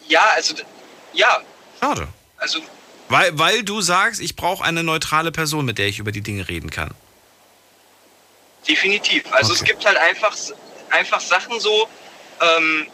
Ja, 0.08 0.26
also, 0.36 0.56
ja. 1.14 1.42
Schade. 1.80 2.08
Also, 2.38 2.62
weil, 3.10 3.38
weil 3.38 3.64
du 3.64 3.82
sagst, 3.82 4.20
ich 4.22 4.36
brauche 4.36 4.64
eine 4.64 4.84
neutrale 4.84 5.32
Person, 5.32 5.66
mit 5.66 5.78
der 5.78 5.88
ich 5.88 6.00
über 6.00 6.12
die 6.12 6.22
Dinge 6.22 6.48
reden 6.48 6.70
kann. 6.70 6.92
Definitiv. 8.68 9.24
Also 9.32 9.54
okay. 9.54 9.62
es 9.62 9.68
gibt 9.68 9.86
halt 9.86 9.98
einfach, 9.98 10.36
einfach 10.90 11.22
Sachen 11.22 11.60
so, 11.60 11.88
ähm, 12.42 12.88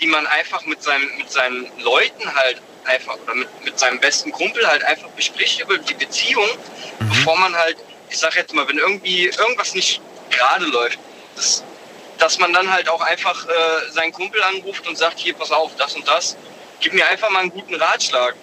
die 0.00 0.06
man 0.06 0.26
einfach 0.26 0.64
mit, 0.66 0.82
seinem, 0.82 1.16
mit 1.16 1.30
seinen 1.30 1.66
Leuten 1.80 2.32
halt 2.34 2.62
einfach 2.84 3.16
oder 3.24 3.34
mit, 3.34 3.64
mit 3.64 3.78
seinem 3.78 4.00
besten 4.00 4.30
Kumpel 4.30 4.66
halt 4.66 4.84
einfach 4.84 5.08
bespricht 5.10 5.60
über 5.60 5.78
die 5.78 5.94
Beziehung, 5.94 6.46
mhm. 7.00 7.08
bevor 7.08 7.36
man 7.38 7.54
halt, 7.54 7.76
ich 8.08 8.18
sag 8.18 8.36
jetzt 8.36 8.54
mal, 8.54 8.66
wenn 8.68 8.78
irgendwie 8.78 9.26
irgendwas 9.26 9.74
nicht 9.74 10.00
gerade 10.30 10.66
läuft, 10.66 10.98
das, 11.34 11.64
dass 12.22 12.38
man 12.38 12.52
dann 12.52 12.72
halt 12.72 12.88
auch 12.88 13.00
einfach 13.00 13.46
äh, 13.48 13.90
seinen 13.90 14.12
Kumpel 14.12 14.40
anruft 14.44 14.86
und 14.86 14.96
sagt, 14.96 15.18
hier, 15.18 15.34
pass 15.34 15.50
auf, 15.50 15.74
das 15.74 15.96
und 15.96 16.06
das, 16.06 16.36
gib 16.78 16.92
mir 16.92 17.04
einfach 17.08 17.30
mal 17.30 17.40
einen 17.40 17.50
guten 17.50 17.74
Ratschlag. 17.74 18.36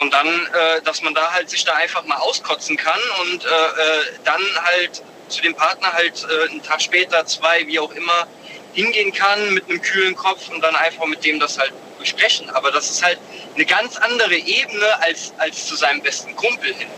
Und 0.00 0.12
dann, 0.12 0.26
äh, 0.26 0.80
dass 0.84 1.02
man 1.02 1.14
da 1.14 1.30
halt 1.30 1.50
sich 1.50 1.64
da 1.64 1.74
einfach 1.74 2.02
mal 2.04 2.16
auskotzen 2.16 2.78
kann 2.78 2.98
und 3.20 3.44
äh, 3.44 3.48
äh, 3.48 4.04
dann 4.24 4.40
halt 4.62 5.02
zu 5.28 5.42
dem 5.42 5.54
Partner 5.54 5.92
halt 5.92 6.24
äh, 6.24 6.50
einen 6.50 6.62
Tag 6.62 6.80
später, 6.80 7.26
zwei, 7.26 7.66
wie 7.66 7.78
auch 7.78 7.92
immer, 7.92 8.26
hingehen 8.72 9.12
kann 9.12 9.52
mit 9.52 9.68
einem 9.68 9.82
kühlen 9.82 10.16
Kopf 10.16 10.48
und 10.48 10.62
dann 10.62 10.74
einfach 10.74 11.04
mit 11.04 11.24
dem 11.26 11.38
das 11.38 11.58
halt 11.58 11.74
besprechen. 11.98 12.48
Aber 12.50 12.70
das 12.70 12.90
ist 12.90 13.04
halt 13.04 13.18
eine 13.54 13.66
ganz 13.66 13.98
andere 13.98 14.34
Ebene 14.34 15.02
als, 15.02 15.34
als 15.36 15.66
zu 15.66 15.76
seinem 15.76 16.00
besten 16.00 16.34
Kumpel 16.36 16.74
hin. 16.74 16.88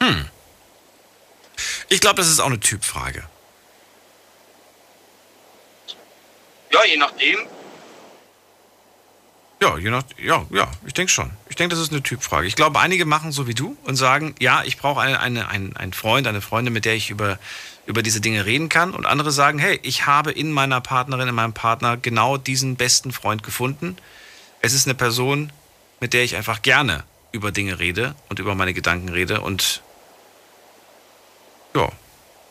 Hm. 0.00 0.30
Ich 1.90 2.00
glaube, 2.00 2.16
das 2.16 2.28
ist 2.28 2.40
auch 2.40 2.46
eine 2.46 2.60
Typfrage. 2.60 3.24
Ja, 6.72 6.84
je 6.84 6.96
nachdem. 6.96 7.38
Ja, 9.60 9.78
je 9.78 9.90
nach, 9.90 10.02
ja, 10.18 10.44
ja, 10.50 10.68
ich 10.84 10.92
denke 10.92 11.12
schon. 11.12 11.30
Ich 11.48 11.54
denke, 11.54 11.76
das 11.76 11.84
ist 11.84 11.92
eine 11.92 12.02
Typfrage. 12.02 12.48
Ich 12.48 12.56
glaube, 12.56 12.80
einige 12.80 13.04
machen 13.04 13.30
so 13.30 13.46
wie 13.46 13.54
du 13.54 13.76
und 13.84 13.94
sagen, 13.94 14.34
ja, 14.40 14.64
ich 14.64 14.76
brauche 14.76 15.00
eine, 15.00 15.20
eine, 15.20 15.48
einen, 15.48 15.76
einen 15.76 15.92
Freund, 15.92 16.26
eine 16.26 16.40
Freundin, 16.40 16.72
mit 16.72 16.84
der 16.84 16.94
ich 16.94 17.10
über, 17.10 17.38
über 17.86 18.02
diese 18.02 18.20
Dinge 18.20 18.44
reden 18.44 18.68
kann. 18.68 18.92
Und 18.92 19.06
andere 19.06 19.30
sagen, 19.30 19.60
hey, 19.60 19.78
ich 19.84 20.06
habe 20.06 20.32
in 20.32 20.50
meiner 20.50 20.80
Partnerin, 20.80 21.28
in 21.28 21.34
meinem 21.34 21.52
Partner 21.52 21.96
genau 21.96 22.38
diesen 22.38 22.74
besten 22.74 23.12
Freund 23.12 23.44
gefunden. 23.44 23.96
Es 24.62 24.72
ist 24.72 24.88
eine 24.88 24.96
Person, 24.96 25.52
mit 26.00 26.12
der 26.12 26.24
ich 26.24 26.34
einfach 26.34 26.62
gerne 26.62 27.04
über 27.30 27.52
Dinge 27.52 27.78
rede 27.78 28.16
und 28.30 28.40
über 28.40 28.56
meine 28.56 28.74
Gedanken 28.74 29.10
rede. 29.10 29.42
Und 29.42 29.80
ja, 31.76 31.88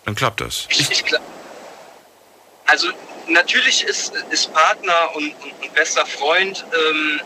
dann 0.06 0.16
klappt 0.16 0.40
das. 0.40 0.68
Ich, 0.70 0.90
ich, 0.90 1.04
also 2.68 2.88
natürlich 3.32 3.84
ist, 3.84 4.14
ist 4.30 4.54
Partner 4.54 5.16
und, 5.16 5.34
und, 5.44 5.54
und 5.62 5.74
bester 5.74 6.06
Freund, 6.06 6.66
ähm, 6.74 7.22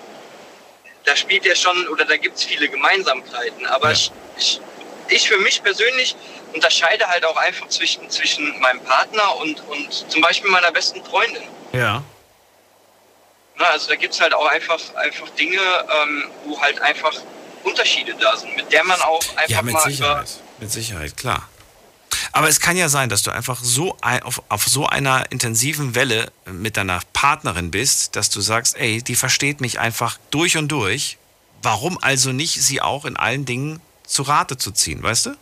da 1.04 1.16
spielt 1.16 1.46
er 1.46 1.56
schon 1.56 1.88
oder 1.88 2.06
da 2.06 2.18
gibt 2.18 2.38
es 2.38 2.44
viele 2.44 2.68
Gemeinsamkeiten. 2.68 3.66
Aber 3.68 3.88
ja. 3.88 3.94
ich, 3.94 4.12
ich, 4.38 4.62
ich 5.10 5.28
für 5.28 5.38
mich 5.38 5.62
persönlich 5.62 6.16
unterscheide 6.54 7.08
halt 7.08 7.26
auch 7.26 7.38
einfach 7.38 7.68
zwischen, 7.68 8.10
zwischen 8.10 8.60
meinem 8.60 8.82
Partner 8.82 9.36
und, 9.38 9.62
und 9.68 10.12
zum 10.12 10.22
Beispiel 10.22 10.50
meiner 10.50 10.72
besten 10.72 11.04
Freundin. 11.04 11.44
Ja. 11.74 12.04
Na, 13.58 13.66
also 13.68 13.90
da 13.90 13.96
gibt 13.96 14.14
es 14.14 14.22
halt 14.22 14.34
auch 14.34 14.48
einfach, 14.48 14.80
einfach 14.96 15.30
Dinge, 15.32 15.60
ähm, 15.60 16.30
wo 16.46 16.60
halt 16.60 16.82
einfach 16.82 17.14
Unterschiede 17.64 18.14
da 18.16 18.36
sind, 18.36 18.56
mit 18.56 18.72
der 18.72 18.84
man 18.84 19.00
auch 19.02 19.22
einfach 19.36 19.50
ja, 19.50 19.62
mit 19.62 19.74
mal 19.74 19.82
Sicherheit. 19.82 20.28
Mit 20.60 20.72
Sicherheit, 20.72 21.18
klar. 21.18 21.50
Aber 22.32 22.48
es 22.48 22.60
kann 22.60 22.78
ja 22.78 22.90
sein, 22.90 23.10
dass 23.10 23.24
du 23.24 23.32
einfach 23.32 23.60
so 23.62 23.98
auf, 24.24 24.42
auf 24.50 24.68
so 24.68 24.88
einer 24.88 25.32
intensiven 25.32 25.96
Welle 25.96 26.32
mit 26.46 26.78
deiner 26.78 27.00
Partnerin 27.14 27.72
bist, 27.72 28.16
dass 28.16 28.30
du 28.30 28.42
sagst, 28.42 28.76
ey, 28.78 29.02
die 29.02 29.16
versteht 29.16 29.62
mich 29.62 29.80
einfach 29.80 30.18
durch 30.32 30.58
und 30.58 30.70
durch. 30.70 31.18
Warum 31.62 31.98
also 32.02 32.32
nicht 32.32 32.62
sie 32.62 32.82
auch 32.82 33.06
in 33.06 33.18
allen 33.18 33.46
Dingen 33.46 33.82
zu 34.06 34.24
Rate 34.24 34.58
zu 34.58 34.72
ziehen, 34.72 35.02
weißt 35.02 35.28
du? 35.28 35.38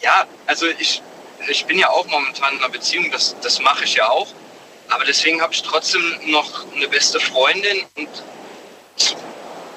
Ja, 0.00 0.26
also 0.46 0.66
ich, 0.78 1.02
ich 1.48 1.66
bin 1.66 1.78
ja 1.78 1.90
auch 1.90 2.06
momentan 2.06 2.54
in 2.54 2.58
einer 2.60 2.70
Beziehung, 2.70 3.10
das, 3.10 3.36
das 3.42 3.60
mache 3.60 3.84
ich 3.84 3.94
ja 3.94 4.08
auch. 4.08 4.28
Aber 4.88 5.04
deswegen 5.04 5.40
habe 5.40 5.52
ich 5.52 5.62
trotzdem 5.62 6.02
noch 6.26 6.66
eine 6.74 6.88
beste 6.88 7.20
Freundin 7.20 7.84
und 7.96 8.08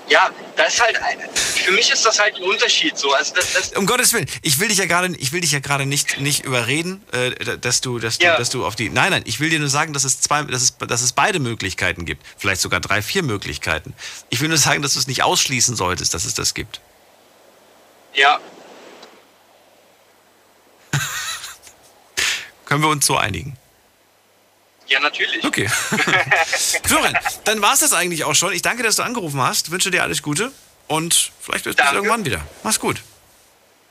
ja, 0.10 0.30
das 0.58 0.74
ist 0.76 0.82
halt, 0.82 1.00
für 1.38 1.72
mich 1.72 1.90
ist 1.92 2.06
das 2.06 2.20
halt 2.20 2.36
ein 2.36 2.44
Unterschied 2.44 2.98
so. 2.98 3.14
Also 3.14 3.34
das, 3.36 3.54
das 3.54 3.72
um 3.74 3.86
Gottes 3.86 4.12
Willen, 4.14 4.28
ich 4.42 4.60
will 4.60 4.68
dich 4.68 4.78
ja 4.78 4.86
gerade, 4.86 5.16
ich 5.18 5.32
will 5.32 5.42
dich 5.42 5.52
ja 5.52 5.60
gerade 5.60 5.86
nicht, 5.86 6.20
nicht 6.20 6.44
überreden, 6.46 7.02
äh, 7.12 7.58
dass 7.58 7.82
du, 7.82 8.00
dass 8.00 8.18
du, 8.18 8.26
Ja. 8.26 8.38
dass 8.38 8.50
du 8.50 8.66
auf 8.66 8.76
die. 8.76 8.90
Nein, 8.90 9.12
nein, 9.12 9.24
ich 9.26 9.40
will 9.40 9.50
dir 9.50 9.60
nur 9.60 9.70
sagen, 9.70 9.94
dass 9.94 10.04
es 10.04 10.20
zwei, 10.20 10.44
dass 10.44 10.62
es, 10.62 10.78
dass 10.78 11.02
es 11.02 11.14
beide 11.14 11.40
Möglichkeiten 11.40 12.06
gibt. 12.06 12.26
Vielleicht 12.38 12.62
sogar 12.62 12.80
drei, 12.80 13.02
vier 13.02 13.24
Möglichkeiten. 13.24 13.94
Ich 14.30 14.42
will 14.42 14.50
nur 14.50 14.58
sagen, 14.58 14.82
dass 14.82 14.94
du 14.94 15.00
es 15.00 15.08
nicht 15.08 15.24
ausschließen 15.24 15.76
solltest, 15.76 16.14
dass 16.14 16.26
es 16.26 16.34
das 16.34 16.54
gibt. 16.54 16.82
ja, 18.14 18.40
Können 22.66 22.82
wir 22.84 22.90
uns 22.90 23.06
so 23.06 23.18
einigen? 23.18 23.58
Ja, 24.88 25.00
natürlich. 25.00 25.44
Okay. 25.44 25.68
Florian, 26.84 27.18
dann 27.46 27.62
war 27.62 27.74
es 27.74 27.80
das 27.80 27.94
eigentlich 27.94 28.24
auch 28.24 28.36
schon. 28.36 28.54
Ich 28.54 28.62
danke, 28.62 28.84
dass 28.84 28.98
du 28.98 29.04
angerufen 29.04 29.42
hast. 29.42 29.72
Wünsche 29.72 29.92
dir 29.92 30.04
alles 30.04 30.22
Gute 30.22 30.52
und 30.88 31.32
vielleicht 31.40 31.66
bis 31.66 31.76
irgendwann 31.76 32.26
wieder. 32.26 32.46
Mach's 32.64 32.80
gut. 32.80 33.02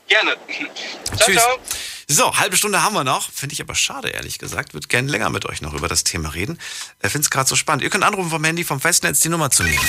Gerne. 0.07 0.35
Ciao, 1.05 1.17
Tschüss. 1.17 1.35
ciao. 1.35 1.59
So, 2.07 2.37
halbe 2.37 2.57
Stunde 2.57 2.83
haben 2.83 2.93
wir 2.93 3.03
noch. 3.03 3.31
Finde 3.31 3.53
ich 3.53 3.61
aber 3.61 3.75
schade, 3.75 4.09
ehrlich 4.09 4.37
gesagt. 4.37 4.73
Würde 4.73 4.87
gerne 4.87 5.09
länger 5.09 5.29
mit 5.29 5.45
euch 5.45 5.61
noch 5.61 5.73
über 5.73 5.87
das 5.87 6.03
Thema 6.03 6.29
reden. 6.29 6.59
Ich 7.01 7.11
finde 7.11 7.25
es 7.25 7.29
gerade 7.29 7.49
so 7.49 7.55
spannend. 7.55 7.83
Ihr 7.83 7.89
könnt 7.89 8.03
anrufen 8.03 8.29
vom 8.29 8.43
Handy, 8.43 8.63
vom 8.63 8.81
Festnetz, 8.81 9.21
die 9.21 9.29
Nummer 9.29 9.49
zu 9.49 9.63
nehmen. 9.63 9.79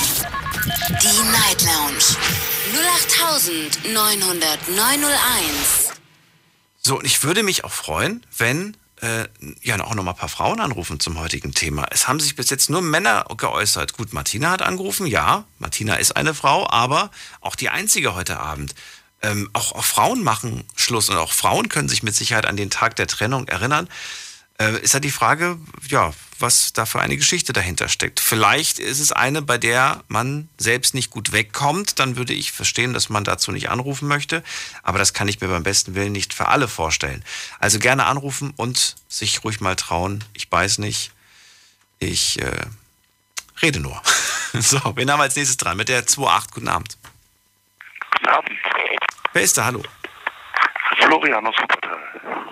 Die 1.02 1.22
Night 1.30 1.62
Lounge 1.62 2.16
0890901. 3.92 5.92
So, 6.80 6.98
und 6.98 7.04
ich 7.04 7.22
würde 7.24 7.42
mich 7.42 7.64
auch 7.64 7.72
freuen, 7.72 8.24
wenn 8.36 8.76
äh, 9.00 9.26
ja 9.62 9.82
auch 9.82 9.94
noch 9.94 10.04
mal 10.04 10.12
ein 10.12 10.16
paar 10.16 10.28
Frauen 10.28 10.60
anrufen 10.60 11.00
zum 11.00 11.18
heutigen 11.18 11.52
Thema. 11.52 11.86
Es 11.90 12.08
haben 12.08 12.20
sich 12.20 12.36
bis 12.36 12.50
jetzt 12.50 12.70
nur 12.70 12.82
Männer 12.82 13.24
geäußert. 13.36 13.94
Gut, 13.94 14.12
Martina 14.12 14.50
hat 14.50 14.62
angerufen, 14.62 15.06
ja, 15.06 15.44
Martina 15.58 15.96
ist 15.96 16.16
eine 16.16 16.34
Frau, 16.34 16.68
aber 16.70 17.10
auch 17.40 17.56
die 17.56 17.70
einzige 17.70 18.14
heute 18.14 18.38
Abend. 18.38 18.74
Ähm, 19.22 19.50
auch, 19.52 19.72
auch 19.72 19.84
Frauen 19.84 20.22
machen 20.22 20.64
Schluss 20.76 21.08
und 21.08 21.16
auch 21.16 21.32
Frauen 21.32 21.68
können 21.68 21.88
sich 21.88 22.02
mit 22.02 22.14
Sicherheit 22.14 22.46
an 22.46 22.56
den 22.56 22.70
Tag 22.70 22.96
der 22.96 23.06
Trennung 23.06 23.48
erinnern. 23.48 23.88
Äh, 24.58 24.78
ist 24.80 24.94
ja 24.94 25.00
die 25.00 25.10
Frage, 25.10 25.58
ja, 25.88 26.12
was 26.44 26.74
da 26.74 26.84
für 26.84 27.00
eine 27.00 27.16
Geschichte 27.16 27.54
dahinter 27.54 27.88
steckt. 27.88 28.20
Vielleicht 28.20 28.78
ist 28.78 29.00
es 29.00 29.12
eine, 29.12 29.40
bei 29.40 29.56
der 29.56 30.04
man 30.08 30.50
selbst 30.58 30.92
nicht 30.92 31.08
gut 31.08 31.32
wegkommt. 31.32 31.98
Dann 31.98 32.16
würde 32.16 32.34
ich 32.34 32.52
verstehen, 32.52 32.92
dass 32.92 33.08
man 33.08 33.24
dazu 33.24 33.50
nicht 33.50 33.70
anrufen 33.70 34.06
möchte. 34.06 34.44
Aber 34.82 34.98
das 34.98 35.14
kann 35.14 35.26
ich 35.26 35.40
mir 35.40 35.48
beim 35.48 35.62
besten 35.62 35.94
Willen 35.94 36.12
nicht 36.12 36.34
für 36.34 36.48
alle 36.48 36.68
vorstellen. 36.68 37.24
Also 37.60 37.78
gerne 37.78 38.04
anrufen 38.04 38.52
und 38.56 38.96
sich 39.08 39.42
ruhig 39.42 39.62
mal 39.62 39.74
trauen. 39.74 40.22
Ich 40.34 40.52
weiß 40.52 40.78
nicht. 40.78 41.12
Ich 41.98 42.38
äh, 42.42 42.66
rede 43.62 43.80
nur. 43.80 44.02
so, 44.52 44.78
wen 44.96 45.10
haben 45.10 45.20
wir 45.20 45.24
als 45.24 45.36
nächstes 45.36 45.56
dran? 45.56 45.78
Mit 45.78 45.88
der 45.88 46.06
2.8. 46.06 46.52
Guten 46.52 46.68
Abend. 46.68 46.98
Guten 48.12 48.28
Abend. 48.28 48.50
Wer 49.32 49.42
ist 49.42 49.56
da? 49.56 49.64
Hallo. 49.64 49.82
Florian 51.00 51.46
aus 51.46 51.54
Wuppertal. 51.58 51.98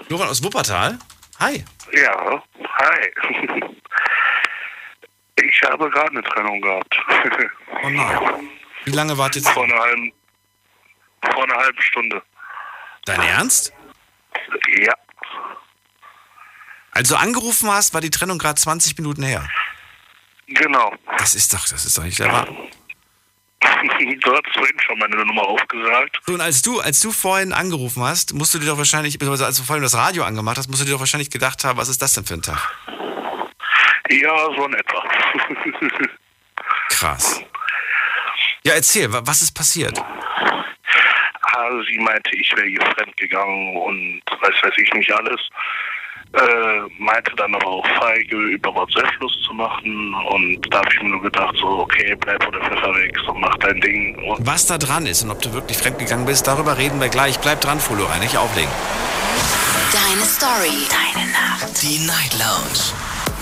Florian 0.06 0.28
aus 0.30 0.42
Wuppertal? 0.42 0.98
Hi. 1.42 1.64
Ja, 1.92 2.42
hi. 2.78 3.72
Ich 5.34 5.62
habe 5.62 5.90
gerade 5.90 6.10
eine 6.10 6.22
Trennung 6.22 6.60
gehabt. 6.60 6.96
Oh 7.82 7.88
nein. 7.88 8.48
Wie 8.84 8.90
lange 8.90 9.16
wart 9.16 9.34
ihr 9.34 9.42
Vor 9.42 9.64
einer 9.64 9.78
halben, 9.78 10.12
vor 11.32 11.44
einer 11.44 11.56
halben 11.56 11.82
Stunde. 11.82 12.22
Dein 13.06 13.20
Ernst? 13.22 13.72
Ja. 14.78 14.94
Also 16.92 17.16
angerufen 17.16 17.70
hast, 17.70 17.94
war 17.94 18.00
die 18.00 18.10
Trennung 18.10 18.38
gerade 18.38 18.60
20 18.60 18.96
Minuten 18.98 19.22
her. 19.22 19.48
Genau. 20.46 20.94
Das 21.18 21.34
ist 21.34 21.52
doch, 21.54 21.66
das 21.66 21.84
ist 21.86 21.96
doch 21.96 22.04
nicht 22.04 22.18
der 22.18 22.30
Wahr. 22.30 22.46
Du 24.22 24.32
hattest 24.34 24.56
vorhin 24.56 24.78
schon 24.80 24.98
meine 24.98 25.16
Nummer 25.16 25.42
aufgesagt. 25.42 26.20
So, 26.26 26.34
und 26.34 26.40
als 26.40 26.62
du, 26.62 26.80
als 26.80 27.00
du 27.00 27.10
vorhin 27.12 27.52
angerufen 27.52 28.02
hast, 28.02 28.34
musst 28.34 28.54
du 28.54 28.58
dir 28.58 28.66
doch 28.66 28.78
wahrscheinlich, 28.78 29.14
beziehungsweise 29.18 29.46
als 29.46 29.56
du 29.56 29.62
vorhin 29.64 29.82
das 29.82 29.94
Radio 29.96 30.24
angemacht 30.24 30.58
hast, 30.58 30.68
musst 30.68 30.80
du 30.82 30.86
dir 30.86 30.92
doch 30.92 31.00
wahrscheinlich 31.00 31.30
gedacht 31.30 31.64
haben, 31.64 31.78
was 31.78 31.88
ist 31.88 32.00
das 32.02 32.14
denn 32.14 32.24
für 32.24 32.34
ein 32.34 32.42
Tag? 32.42 32.70
Ja, 34.10 34.36
so 34.56 34.66
in 34.66 34.74
etwa. 34.74 35.02
Krass. 36.88 37.42
Ja, 38.64 38.74
erzähl, 38.74 39.12
wa- 39.12 39.22
was 39.24 39.42
ist 39.42 39.52
passiert? 39.52 39.98
Also 41.54 41.82
sie 41.84 41.98
meinte, 41.98 42.30
ich 42.36 42.50
wäre 42.56 42.66
ihr 42.66 42.80
fremdgegangen 42.94 43.76
und 43.76 44.22
weiß 44.40 44.54
weiß 44.62 44.72
ich 44.78 44.92
nicht 44.94 45.12
alles. 45.12 45.40
Äh, 46.34 46.80
meinte 46.98 47.30
dann 47.36 47.54
aber 47.54 47.66
auch 47.66 47.86
feige, 48.00 48.36
über 48.36 48.74
WhatsApp 48.74 49.06
Schluss 49.16 49.38
zu 49.46 49.52
machen. 49.52 50.14
Und 50.30 50.60
da 50.70 50.78
habe 50.78 50.88
ich 50.90 51.02
mir 51.02 51.10
nur 51.10 51.22
gedacht, 51.22 51.54
so, 51.60 51.66
okay, 51.66 52.16
bleib 52.18 52.46
oder 52.48 52.60
Pfeffer 52.60 52.94
weg, 52.94 53.14
so 53.26 53.34
mach 53.34 53.54
dein 53.58 53.78
Ding. 53.82 54.16
Und 54.24 54.46
Was 54.46 54.66
da 54.66 54.78
dran 54.78 55.04
ist 55.06 55.22
und 55.24 55.30
ob 55.30 55.42
du 55.42 55.52
wirklich 55.52 55.76
fremdgegangen 55.76 56.24
bist, 56.24 56.46
darüber 56.46 56.78
reden 56.78 57.00
wir 57.00 57.08
gleich. 57.08 57.38
Bleib 57.38 57.60
dran, 57.60 57.80
Florian, 57.80 58.20
nicht 58.20 58.38
auflegen. 58.38 58.70
Deine 59.92 60.24
Story. 60.24 60.88
Deine 60.88 61.30
Nacht. 61.32 61.82
Die 61.82 61.98
Night 62.06 62.32
Lounge. 62.38 63.11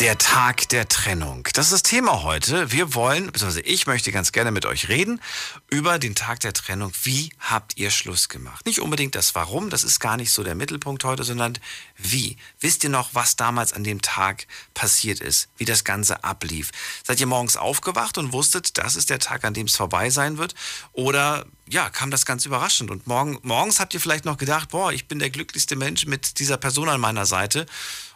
Der 0.00 0.18
Tag 0.18 0.68
der 0.68 0.88
Trennung. 0.88 1.48
Das 1.54 1.66
ist 1.66 1.72
das 1.72 1.82
Thema 1.82 2.22
heute. 2.22 2.70
Wir 2.70 2.94
wollen, 2.94 3.32
beziehungsweise 3.32 3.62
ich 3.62 3.86
möchte 3.86 4.12
ganz 4.12 4.30
gerne 4.30 4.50
mit 4.50 4.66
euch 4.66 4.90
reden 4.90 5.22
über 5.70 5.98
den 5.98 6.14
Tag 6.14 6.40
der 6.40 6.52
Trennung. 6.52 6.92
Wie 7.02 7.30
habt 7.40 7.78
ihr 7.78 7.90
Schluss 7.90 8.28
gemacht? 8.28 8.66
Nicht 8.66 8.82
unbedingt 8.82 9.14
das 9.14 9.34
Warum, 9.34 9.70
das 9.70 9.84
ist 9.84 9.98
gar 9.98 10.18
nicht 10.18 10.32
so 10.32 10.44
der 10.44 10.54
Mittelpunkt 10.54 11.02
heute, 11.04 11.24
sondern 11.24 11.58
wie. 11.96 12.36
Wisst 12.60 12.84
ihr 12.84 12.90
noch, 12.90 13.14
was 13.14 13.36
damals 13.36 13.72
an 13.72 13.84
dem 13.84 14.02
Tag 14.02 14.46
passiert 14.74 15.20
ist? 15.20 15.48
Wie 15.56 15.64
das 15.64 15.82
Ganze 15.82 16.22
ablief? 16.24 16.72
Seid 17.02 17.18
ihr 17.18 17.26
morgens 17.26 17.56
aufgewacht 17.56 18.18
und 18.18 18.34
wusstet, 18.34 18.76
das 18.76 18.96
ist 18.96 19.08
der 19.08 19.18
Tag, 19.18 19.44
an 19.44 19.54
dem 19.54 19.66
es 19.66 19.76
vorbei 19.76 20.10
sein 20.10 20.36
wird? 20.36 20.54
Oder 20.92 21.46
ja, 21.70 21.88
kam 21.88 22.10
das 22.10 22.26
ganz 22.26 22.44
überraschend? 22.44 22.90
Und 22.90 23.06
morgen, 23.06 23.38
morgens 23.40 23.80
habt 23.80 23.94
ihr 23.94 24.00
vielleicht 24.00 24.26
noch 24.26 24.36
gedacht, 24.36 24.68
boah, 24.68 24.92
ich 24.92 25.08
bin 25.08 25.20
der 25.20 25.30
glücklichste 25.30 25.74
Mensch 25.74 26.04
mit 26.04 26.38
dieser 26.38 26.58
Person 26.58 26.90
an 26.90 27.00
meiner 27.00 27.24
Seite. 27.24 27.64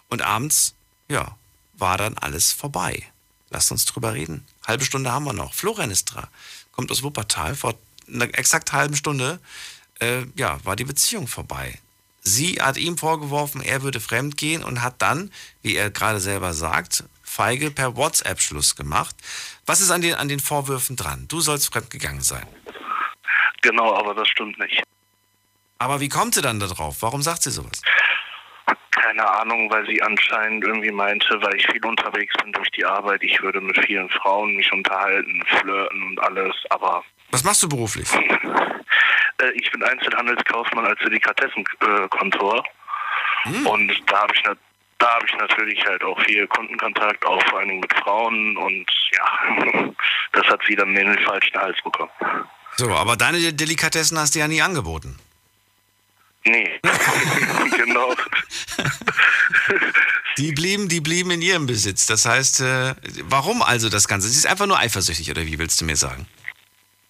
Und 0.08 0.20
abends, 0.20 0.74
ja, 1.08 1.38
war 1.80 1.98
dann 1.98 2.16
alles 2.18 2.52
vorbei. 2.52 3.02
Lasst 3.50 3.72
uns 3.72 3.84
drüber 3.84 4.14
reden. 4.14 4.46
Halbe 4.66 4.84
Stunde 4.84 5.10
haben 5.10 5.24
wir 5.24 5.32
noch. 5.32 5.54
Florian 5.54 5.90
ist 5.90 6.06
dran. 6.06 6.26
Kommt 6.72 6.90
aus 6.90 7.02
Wuppertal. 7.02 7.56
Vor 7.56 7.74
einer 8.08 8.26
exakt 8.38 8.72
halben 8.72 8.96
Stunde 8.96 9.40
äh, 10.00 10.24
ja, 10.34 10.64
war 10.64 10.76
die 10.76 10.84
Beziehung 10.84 11.26
vorbei. 11.26 11.78
Sie 12.22 12.60
hat 12.60 12.76
ihm 12.76 12.98
vorgeworfen, 12.98 13.62
er 13.62 13.82
würde 13.82 13.98
fremd 13.98 14.36
gehen 14.36 14.62
und 14.62 14.82
hat 14.82 15.00
dann, 15.00 15.32
wie 15.62 15.74
er 15.74 15.90
gerade 15.90 16.20
selber 16.20 16.52
sagt, 16.52 17.04
feige 17.22 17.70
per 17.70 17.96
WhatsApp 17.96 18.40
Schluss 18.40 18.76
gemacht. 18.76 19.16
Was 19.64 19.80
ist 19.80 19.90
an 19.90 20.02
den, 20.02 20.14
an 20.14 20.28
den 20.28 20.40
Vorwürfen 20.40 20.96
dran? 20.96 21.26
Du 21.28 21.40
sollst 21.40 21.72
fremd 21.72 21.90
gegangen 21.90 22.22
sein. 22.22 22.46
genau, 23.62 23.94
aber 23.94 24.14
das 24.14 24.28
stimmt 24.28 24.58
nicht. 24.58 24.82
Aber 25.78 26.00
wie 26.00 26.10
kommt 26.10 26.34
sie 26.34 26.42
dann 26.42 26.60
darauf? 26.60 27.00
Warum 27.00 27.22
sagt 27.22 27.42
sie 27.42 27.50
sowas? 27.50 27.80
Keine 28.90 29.28
Ahnung, 29.28 29.70
weil 29.70 29.86
sie 29.86 30.02
anscheinend 30.02 30.64
irgendwie 30.64 30.90
meinte, 30.90 31.40
weil 31.42 31.56
ich 31.56 31.66
viel 31.66 31.84
unterwegs 31.84 32.34
bin 32.42 32.52
durch 32.52 32.70
die 32.70 32.84
Arbeit, 32.84 33.22
ich 33.22 33.40
würde 33.42 33.60
mit 33.60 33.78
vielen 33.84 34.08
Frauen 34.10 34.56
mich 34.56 34.70
unterhalten, 34.72 35.42
flirten 35.46 36.02
und 36.02 36.20
alles, 36.22 36.54
aber 36.70 37.02
Was 37.30 37.44
machst 37.44 37.62
du 37.62 37.68
beruflich? 37.68 38.12
äh, 39.38 39.50
ich 39.54 39.70
bin 39.70 39.82
Einzelhandelskaufmann 39.82 40.86
als 40.86 40.98
Delikatessenkontor 41.00 42.64
und 43.64 44.02
da 44.06 44.22
habe 44.22 44.34
ich, 44.34 44.42
da 44.98 45.14
hab 45.14 45.24
ich 45.24 45.36
natürlich 45.38 45.84
halt 45.86 46.02
auch 46.04 46.20
viel 46.22 46.46
Kundenkontakt, 46.48 47.24
auch 47.24 47.42
vor 47.48 47.60
allen 47.60 47.68
Dingen 47.68 47.80
mit 47.80 47.92
Frauen 47.94 48.56
und 48.56 48.86
ja, 49.12 49.92
das 50.32 50.46
hat 50.46 50.60
sie 50.66 50.76
dann 50.76 50.94
in 50.94 51.06
den 51.06 51.18
falschen 51.20 51.56
Hals 51.58 51.80
bekommen. 51.82 52.10
So, 52.76 52.90
aber 52.90 53.16
deine 53.16 53.52
Delikatessen 53.52 54.18
hast 54.18 54.34
du 54.34 54.40
ja 54.40 54.48
nie 54.48 54.62
angeboten. 54.62 55.18
Nee, 56.44 56.80
genau. 57.76 58.14
Die 60.38 60.52
blieben, 60.52 60.88
die 60.88 61.00
blieben 61.00 61.30
in 61.32 61.42
ihrem 61.42 61.66
Besitz. 61.66 62.06
Das 62.06 62.24
heißt, 62.24 62.60
äh, 62.62 62.94
warum 63.24 63.62
also 63.62 63.88
das 63.88 64.08
Ganze? 64.08 64.28
Sie 64.28 64.38
ist 64.38 64.46
einfach 64.46 64.66
nur 64.66 64.78
eifersüchtig, 64.78 65.30
oder 65.30 65.44
wie 65.44 65.58
willst 65.58 65.80
du 65.80 65.84
mir 65.84 65.96
sagen? 65.96 66.26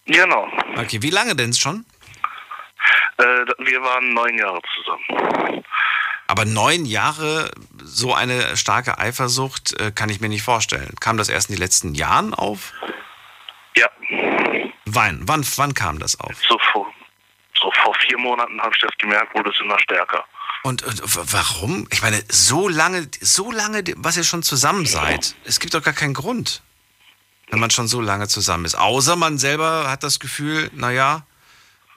Genau. 0.05 0.51
Okay, 0.75 1.01
wie 1.01 1.11
lange 1.11 1.35
denn 1.35 1.53
schon? 1.53 1.85
Äh, 3.17 3.23
wir 3.23 3.81
waren 3.81 4.13
neun 4.13 4.37
Jahre 4.37 4.59
zusammen. 4.75 5.63
Aber 6.27 6.45
neun 6.45 6.85
Jahre 6.85 7.51
so 7.83 8.13
eine 8.13 8.55
starke 8.57 8.97
Eifersucht 8.97 9.79
äh, 9.79 9.91
kann 9.91 10.09
ich 10.09 10.21
mir 10.21 10.29
nicht 10.29 10.43
vorstellen. 10.43 10.95
Kam 10.99 11.17
das 11.17 11.29
erst 11.29 11.49
in 11.49 11.55
den 11.55 11.61
letzten 11.61 11.93
Jahren 11.93 12.33
auf? 12.33 12.73
Ja. 13.75 13.87
Wann, 14.85 15.21
wann, 15.27 15.45
wann 15.55 15.73
kam 15.73 15.99
das 15.99 16.19
auf? 16.19 16.35
So 16.47 16.57
vor, 16.71 16.91
so 17.61 17.71
vor 17.83 17.95
vier 17.95 18.17
Monaten 18.17 18.59
habe 18.61 18.71
ich 18.73 18.81
das 18.81 18.91
gemerkt, 18.97 19.35
wurde 19.35 19.49
es 19.49 19.59
immer 19.59 19.79
stärker. 19.79 20.25
Und, 20.63 20.83
und 20.83 21.01
warum? 21.33 21.87
Ich 21.91 22.01
meine, 22.01 22.21
so 22.29 22.67
lange, 22.67 23.07
so 23.19 23.51
lange, 23.51 23.83
was 23.97 24.17
ihr 24.17 24.23
schon 24.23 24.43
zusammen 24.43 24.85
seid, 24.85 25.35
es 25.43 25.59
gibt 25.59 25.73
doch 25.73 25.81
gar 25.81 25.93
keinen 25.93 26.13
Grund, 26.13 26.61
wenn 27.49 27.59
man 27.59 27.71
schon 27.71 27.87
so 27.87 27.99
lange 27.99 28.27
zusammen 28.27 28.65
ist. 28.65 28.75
Außer 28.75 29.15
man 29.15 29.37
selber 29.37 29.89
hat 29.89 30.03
das 30.03 30.19
Gefühl, 30.19 30.69
naja, 30.73 31.25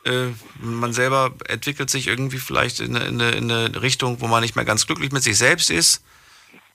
äh, 0.05 0.29
man 0.61 0.93
selber 0.93 1.35
entwickelt 1.47 1.91
sich 1.91 2.07
irgendwie 2.07 2.39
vielleicht 2.39 2.81
in 2.81 2.97
in, 2.97 3.21
in 3.21 3.51
eine 3.51 3.83
Richtung, 3.83 4.21
wo 4.21 4.29
man 4.29 4.43
nicht 4.43 4.57
mehr 4.57 4.65
ganz 4.65 4.87
glücklich 4.87 5.13
mit 5.13 5.23
sich 5.23 5.37
selbst 5.37 5.71
ist 5.71 6.03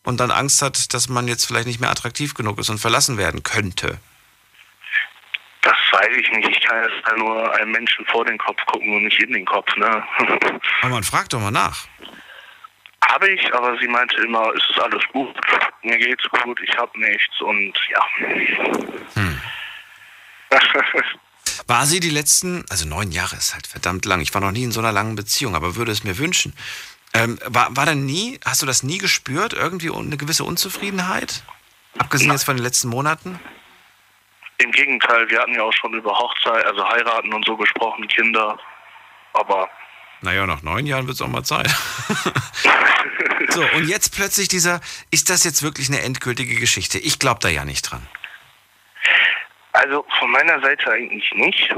und 0.03 0.20
dann 0.20 0.32
Angst 0.32 0.61
hat, 0.61 0.94
dass 0.94 1.10
man 1.10 1.28
jetzt 1.28 1.45
vielleicht 1.45 1.68
nicht 1.68 1.80
mehr 1.80 1.91
attraktiv 1.91 2.34
genug 2.34 2.60
ist 2.60 2.70
und 2.70 2.80
verlassen 2.80 3.18
werden 3.18 3.44
könnte. 3.44 3.99
Das 5.70 6.02
weiß 6.02 6.18
ich 6.18 6.32
nicht. 6.32 6.50
Ich 6.50 6.62
kann 6.62 6.82
jetzt 6.82 7.18
nur 7.18 7.54
einem 7.54 7.72
Menschen 7.72 8.04
vor 8.08 8.26
den 8.26 8.40
Kopf 8.40 8.60
gucken 8.66 8.91
und 8.91 9.04
nicht 9.04 9.22
in 9.22 9.34
den 9.34 9.46
Kopf, 9.46 9.76
ne? 9.76 10.04
Aber 10.82 10.90
man 10.90 11.04
fragt 11.04 11.32
doch 11.32 11.40
mal 11.40 11.52
nach. 11.52 11.86
Habe 13.08 13.30
ich, 13.30 13.54
aber 13.54 13.78
sie 13.80 13.88
meinte 13.88 14.18
immer, 14.18 14.52
es 14.56 14.64
ist 14.70 14.80
alles 14.80 15.04
gut, 15.14 15.36
mir 15.82 15.98
geht's 15.98 16.24
gut, 16.44 16.60
ich 16.62 16.78
habe 16.78 17.00
nichts 17.00 17.41
und 17.41 17.74
ja. 17.90 18.06
War 21.68 21.86
sie 21.86 22.00
die 22.00 22.10
letzten, 22.10 22.66
also 22.70 22.88
neun 22.88 23.12
Jahre 23.12 23.36
ist 23.36 23.54
halt 23.54 23.66
verdammt 23.66 24.06
lang. 24.06 24.22
Ich 24.22 24.34
war 24.34 24.41
noch 24.41 24.52
nie 24.52 24.64
in 24.64 24.72
so 24.72 24.80
einer 24.80 24.91
langen 24.91 25.16
Beziehung, 25.16 25.56
aber 25.56 25.76
würde 25.76 25.91
es 25.91 26.04
mir 26.04 26.20
wünschen. 26.20 26.54
Ähm, 27.14 27.40
war, 27.46 27.76
war 27.76 27.86
da 27.86 27.96
nie, 27.96 28.40
hast 28.46 28.62
du 28.62 28.66
das 28.68 28.84
nie 28.84 29.00
gespürt, 29.00 29.54
irgendwie 29.54 29.91
eine 29.91 30.18
gewisse 30.18 30.44
Unzufriedenheit? 30.44 31.44
Abgesehen 31.98 32.32
jetzt 32.32 32.44
von 32.44 32.58
den 32.58 32.64
letzten 32.64 32.90
Monaten? 32.90 33.40
Im 34.61 34.72
Gegenteil, 34.72 35.30
wir 35.30 35.40
hatten 35.40 35.56
ja 35.56 35.64
auch 35.64 35.73
schon 35.73 35.94
über 35.94 36.11
Hochzeit, 36.11 36.65
also 36.65 36.88
heiraten 36.88 37.34
und 37.34 37.45
so 37.45 37.56
gesprochen, 37.56 38.07
Kinder. 38.07 38.57
Aber 39.34 39.69
Naja, 40.22 40.45
nach 40.45 40.61
neun 40.64 40.86
Jahren 40.86 41.07
wird 41.07 41.15
es 41.15 41.22
auch 41.22 41.27
mal 41.27 41.44
Zeit. 41.44 41.69
so, 43.49 43.61
und 43.76 43.88
jetzt 43.88 44.15
plötzlich 44.15 44.49
dieser, 44.49 44.81
ist 45.11 45.30
das 45.30 45.45
jetzt 45.45 45.64
wirklich 45.64 45.88
eine 45.88 46.02
endgültige 46.02 46.56
Geschichte? 46.56 46.99
Ich 46.99 47.19
glaube 47.19 47.40
da 47.41 47.48
ja 47.48 47.64
nicht 47.64 47.84
dran. 47.84 48.06
Also 49.72 50.06
von 50.19 50.31
meiner 50.31 50.60
Seite 50.61 50.91
eigentlich 50.91 51.31
nicht, 51.36 51.73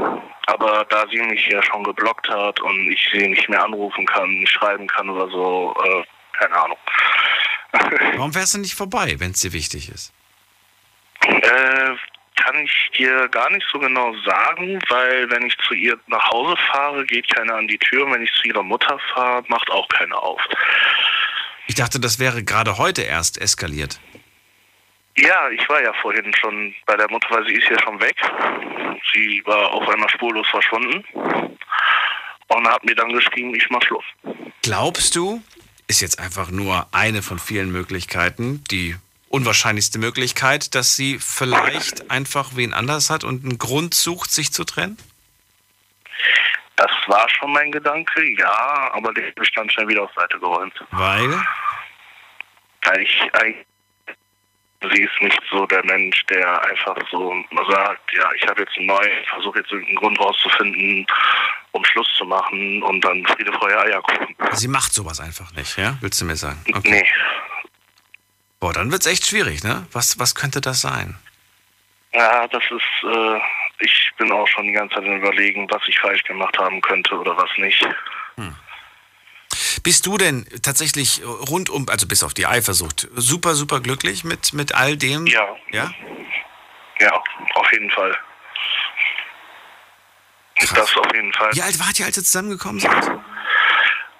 aber 0.47 0.85
da 0.89 1.05
sie 1.11 1.21
mich 1.21 1.45
ja 1.47 1.61
schon 1.61 1.83
geblockt 1.83 2.27
hat 2.29 2.59
und 2.61 2.91
ich 2.91 3.09
sie 3.13 3.27
nicht 3.27 3.47
mehr 3.47 3.63
anrufen 3.63 4.07
kann, 4.07 4.27
nicht 4.27 4.51
schreiben 4.51 4.87
kann 4.87 5.07
oder 5.09 5.29
so, 5.29 5.75
äh, 5.83 6.03
keine 6.39 6.55
Ahnung. 6.55 6.77
Warum 8.15 8.33
wärst 8.33 8.55
du 8.55 8.57
nicht 8.57 8.73
vorbei, 8.73 9.15
wenn 9.19 9.31
es 9.31 9.41
dir 9.41 9.53
wichtig 9.53 9.89
ist? 9.89 10.13
Äh, 11.27 11.95
kann 12.35 12.55
ich 12.63 12.91
dir 12.97 13.27
gar 13.29 13.49
nicht 13.51 13.65
so 13.71 13.79
genau 13.79 14.13
sagen, 14.25 14.79
weil 14.89 15.29
wenn 15.29 15.45
ich 15.45 15.57
zu 15.67 15.73
ihr 15.73 15.99
nach 16.07 16.27
Hause 16.31 16.55
fahre, 16.71 17.05
geht 17.05 17.33
keiner 17.33 17.55
an 17.55 17.67
die 17.67 17.77
Tür. 17.77 18.05
Und 18.05 18.13
wenn 18.13 18.23
ich 18.23 18.33
zu 18.33 18.47
ihrer 18.47 18.63
Mutter 18.63 18.99
fahre, 19.13 19.43
macht 19.47 19.69
auch 19.69 19.87
keiner 19.89 20.21
auf. 20.21 20.41
Ich 21.67 21.75
dachte, 21.75 21.99
das 21.99 22.19
wäre 22.19 22.43
gerade 22.43 22.77
heute 22.77 23.03
erst 23.03 23.39
eskaliert. 23.39 23.99
Ja, 25.17 25.49
ich 25.49 25.67
war 25.69 25.83
ja 25.83 25.93
vorhin 26.01 26.33
schon 26.39 26.73
bei 26.85 26.95
der 26.95 27.09
Mutter, 27.09 27.27
weil 27.31 27.45
sie 27.45 27.53
ist 27.53 27.69
ja 27.69 27.79
schon 27.81 27.99
weg. 27.99 28.15
Sie 29.13 29.41
war 29.45 29.71
auf 29.73 29.87
einmal 29.87 30.09
spurlos 30.09 30.47
verschwunden 30.49 31.03
und 32.47 32.67
hat 32.67 32.83
mir 32.83 32.95
dann 32.95 33.11
geschrieben, 33.11 33.53
ich 33.53 33.69
mach 33.69 33.81
Schluss. 33.83 34.05
Glaubst 34.61 35.15
du, 35.15 35.41
ist 35.87 36.01
jetzt 36.01 36.19
einfach 36.19 36.49
nur 36.49 36.87
eine 36.91 37.21
von 37.21 37.39
vielen 37.39 37.71
Möglichkeiten, 37.71 38.63
die 38.71 38.95
unwahrscheinlichste 39.31 39.99
Möglichkeit, 39.99 40.75
dass 40.75 40.95
sie 40.95 41.17
vielleicht 41.19 42.11
einfach 42.11 42.51
wen 42.55 42.73
anders 42.73 43.09
hat 43.09 43.23
und 43.23 43.43
einen 43.43 43.57
Grund 43.57 43.93
sucht, 43.93 44.31
sich 44.31 44.51
zu 44.51 44.63
trennen? 44.63 44.97
Das 46.75 46.91
war 47.07 47.27
schon 47.29 47.53
mein 47.53 47.71
Gedanke, 47.71 48.23
ja, 48.37 48.91
aber 48.93 49.13
den 49.13 49.25
habe 49.25 49.43
ich 49.43 49.51
dann 49.53 49.69
schnell 49.69 49.87
wieder 49.87 50.03
auf 50.03 50.11
Seite 50.15 50.39
geräumt. 50.39 50.73
Weil? 50.91 51.29
Weil 52.83 53.01
ich 53.01 53.21
eigentlich, 53.33 53.65
sie 54.91 55.03
ist 55.03 55.21
nicht 55.21 55.39
so 55.51 55.65
der 55.67 55.85
Mensch, 55.85 56.25
der 56.25 56.63
einfach 56.65 56.97
so 57.11 57.35
sagt, 57.69 58.13
ja, 58.13 58.29
ich 58.35 58.47
habe 58.47 58.61
jetzt 58.61 58.75
einen 58.77 58.87
neuen, 58.87 59.25
versuche 59.29 59.59
jetzt 59.59 59.71
irgendeinen 59.71 59.97
Grund 59.97 60.19
rauszufinden, 60.19 61.05
um 61.71 61.85
Schluss 61.85 62.09
zu 62.17 62.25
machen 62.25 62.81
und 62.83 63.01
dann 63.01 63.25
Friede, 63.27 63.53
Freude, 63.53 63.79
Eierkuchen. 63.79 64.35
Sie 64.53 64.67
macht 64.67 64.93
sowas 64.93 65.19
einfach 65.19 65.51
nicht, 65.53 65.77
ja? 65.77 65.97
Willst 66.01 66.19
du 66.19 66.25
mir 66.25 66.35
sagen? 66.35 66.63
Nee. 66.83 67.05
Boah, 68.61 68.73
dann 68.73 68.91
wird's 68.91 69.07
echt 69.07 69.25
schwierig, 69.25 69.63
ne? 69.63 69.87
Was, 69.91 70.19
was 70.19 70.35
könnte 70.35 70.61
das 70.61 70.81
sein? 70.81 71.17
Ja, 72.13 72.47
das 72.47 72.63
ist, 72.63 73.09
äh, 73.09 73.39
ich 73.79 74.11
bin 74.17 74.31
auch 74.31 74.47
schon 74.47 74.67
die 74.67 74.73
ganze 74.73 74.95
Zeit 74.95 75.05
Überlegen, 75.05 75.67
was 75.69 75.81
ich 75.87 75.99
falsch 75.99 76.23
gemacht 76.23 76.57
haben 76.59 76.79
könnte 76.81 77.17
oder 77.17 77.35
was 77.35 77.49
nicht. 77.57 77.83
Bist 79.83 80.05
du 80.05 80.17
denn 80.17 80.45
tatsächlich 80.61 81.21
rundum, 81.25 81.87
also 81.89 82.07
bis 82.07 82.23
auf 82.23 82.35
die 82.35 82.45
Eifersucht, 82.45 83.07
super, 83.15 83.55
super 83.55 83.79
glücklich 83.79 84.23
mit, 84.23 84.53
mit 84.53 84.75
all 84.75 84.95
dem? 84.95 85.25
Ja. 85.25 85.55
Ja? 85.71 85.91
Ja, 86.99 87.23
auf 87.55 87.71
jeden 87.71 87.89
Fall. 87.89 88.15
Das 90.59 90.95
auf 90.95 91.15
jeden 91.15 91.33
Fall. 91.33 91.49
Wie 91.53 91.63
alt 91.63 91.79
wart 91.79 91.99
ihr, 91.99 92.05
als 92.05 92.17
ihr 92.17 92.23
zusammengekommen 92.23 92.79
seid? 92.79 93.07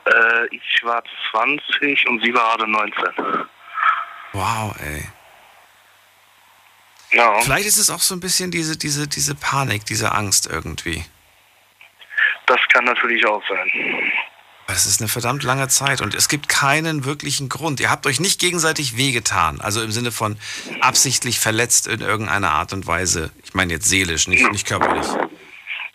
Äh, 0.05 0.47
ich 0.49 0.83
war 0.83 1.03
20 1.31 2.07
und 2.07 2.23
sie 2.23 2.33
war 2.33 2.57
gerade 2.57 2.71
19. 2.71 3.03
Wow, 4.33 4.75
ey. 4.79 5.07
Ja. 7.11 7.41
Vielleicht 7.41 7.67
ist 7.67 7.77
es 7.77 7.89
auch 7.89 7.99
so 7.99 8.15
ein 8.15 8.21
bisschen 8.21 8.51
diese, 8.51 8.77
diese, 8.77 9.07
diese 9.07 9.35
Panik, 9.35 9.85
diese 9.85 10.13
Angst 10.13 10.47
irgendwie. 10.47 11.03
Das 12.45 12.59
kann 12.73 12.85
natürlich 12.85 13.25
auch 13.25 13.43
sein. 13.47 13.69
Aber 14.65 14.75
Es 14.75 14.85
ist 14.85 15.01
eine 15.01 15.09
verdammt 15.09 15.43
lange 15.43 15.67
Zeit 15.67 16.01
und 16.01 16.15
es 16.15 16.29
gibt 16.29 16.47
keinen 16.47 17.03
wirklichen 17.03 17.49
Grund. 17.49 17.81
Ihr 17.81 17.89
habt 17.89 18.05
euch 18.07 18.21
nicht 18.21 18.39
gegenseitig 18.39 18.95
wehgetan, 18.95 19.59
also 19.59 19.81
im 19.81 19.91
Sinne 19.91 20.11
von 20.11 20.37
absichtlich 20.79 21.39
verletzt 21.39 21.87
in 21.87 21.99
irgendeiner 21.99 22.51
Art 22.51 22.71
und 22.71 22.87
Weise. 22.87 23.31
Ich 23.43 23.53
meine 23.53 23.73
jetzt 23.73 23.89
seelisch, 23.89 24.27
nicht, 24.27 24.49
nicht 24.51 24.65
körperlich. 24.67 25.05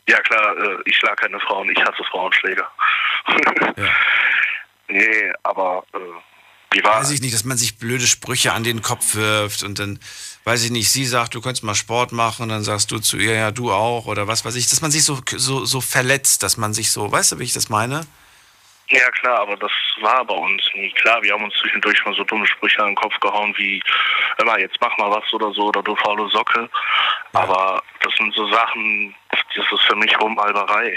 Ja 0.09 0.21
klar, 0.21 0.57
äh, 0.59 0.77
ich 0.85 0.97
schlag 0.97 1.19
keine 1.19 1.41
Frauen, 1.41 1.71
ich 1.71 1.81
hasse 1.83 2.05
Frauenschläger. 2.11 2.71
Nee, 4.89 5.33
aber 5.43 5.85
äh, 5.95 5.99
die 6.73 6.83
war. 6.83 7.01
Weiß 7.01 7.11
ich 7.11 7.21
nicht, 7.21 7.35
dass 7.35 7.45
man 7.45 7.57
sich 7.57 7.79
blöde 7.79 8.07
Sprüche 8.07 8.53
an 8.53 8.65
den 8.65 8.83
Kopf 8.83 9.15
wirft 9.15 9.63
und 9.63 9.79
dann, 9.79 9.99
weiß 10.45 10.65
ich 10.65 10.71
nicht, 10.71 10.91
sie 10.91 11.05
sagt, 11.05 11.35
du 11.35 11.41
könntest 11.41 11.65
mal 11.65 11.75
Sport 11.75 12.13
machen 12.13 12.45
und 12.45 12.49
dann 12.51 12.65
sagst 12.65 12.91
du 12.91 12.99
zu 12.99 13.17
ihr, 13.17 13.35
ja, 13.35 13.51
du 13.51 13.73
auch 13.73 14.07
oder 14.07 14.29
was 14.29 14.45
weiß 14.45 14.57
ich, 14.57 14.69
dass 14.69 14.81
man 14.81 14.91
sich 14.91 15.05
so, 15.05 15.21
so, 15.37 15.65
so 15.65 15.81
verletzt, 15.81 16.43
dass 16.43 16.57
man 16.57 16.75
sich 16.75 16.91
so, 16.91 17.11
weißt 17.11 17.33
du, 17.33 17.39
wie 17.39 17.45
ich 17.45 17.53
das 17.53 17.69
meine? 17.69 18.07
Ja 18.89 19.11
klar, 19.11 19.41
aber 19.41 19.57
das 19.57 19.73
war 20.01 20.25
bei 20.25 20.35
uns 20.35 20.63
nie. 20.75 20.93
Klar, 20.93 21.21
wir 21.23 21.33
haben 21.33 21.43
uns 21.43 21.55
zwischendurch 21.61 22.05
mal 22.05 22.15
so 22.15 22.23
dumme 22.23 22.47
Sprüche 22.47 22.79
an 22.81 22.91
den 22.91 22.95
Kopf 22.95 23.19
gehauen 23.19 23.53
wie, 23.57 23.83
immer 24.39 24.59
jetzt 24.61 24.77
mach 24.81 24.97
mal 24.97 25.11
was 25.11 25.33
oder 25.33 25.53
so 25.53 25.63
oder 25.69 25.83
du 25.83 25.97
faule 25.97 26.29
Socke. 26.31 26.71
Aber 27.33 27.83
das 28.01 28.15
sind 28.17 28.33
so 28.35 28.49
Sachen, 28.49 29.15
das 29.31 29.67
ist 29.73 29.83
für 29.83 29.97
mich 29.97 30.17
Rumalberei. 30.21 30.97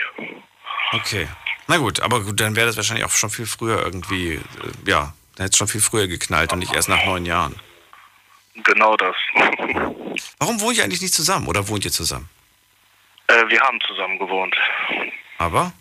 Okay. 0.92 1.28
Na 1.68 1.78
gut, 1.78 2.00
aber 2.00 2.22
gut, 2.22 2.40
dann 2.40 2.56
wäre 2.56 2.68
das 2.68 2.78
wahrscheinlich 2.78 3.06
auch 3.06 3.12
schon 3.12 3.30
viel 3.30 3.46
früher 3.48 3.84
irgendwie, 3.84 4.34
äh, 4.34 4.42
ja, 4.86 5.14
dann 5.40 5.46
hätte 5.46 5.54
es 5.54 5.58
schon 5.58 5.70
viel 5.70 5.80
früher 5.80 6.10
geknallt 6.10 6.52
und 6.52 6.60
nicht 6.60 6.74
erst 6.74 6.90
nach 6.90 7.06
neun 7.06 7.26
Jahren. 7.26 7.56
Genau 8.56 8.98
das. 8.98 9.16
Warum 10.38 10.60
wohnt 10.60 10.76
ihr 10.76 10.84
eigentlich 10.84 11.02
nicht 11.02 11.14
zusammen 11.14 11.48
oder 11.48 11.66
wohnt 11.70 11.86
ihr 11.86 11.94
zusammen? 11.94 12.30
Äh, 13.28 13.48
wir 13.48 13.62
haben 13.62 13.80
zusammen 13.88 14.20
gewohnt. 14.20 14.54
Aber? 15.38 15.72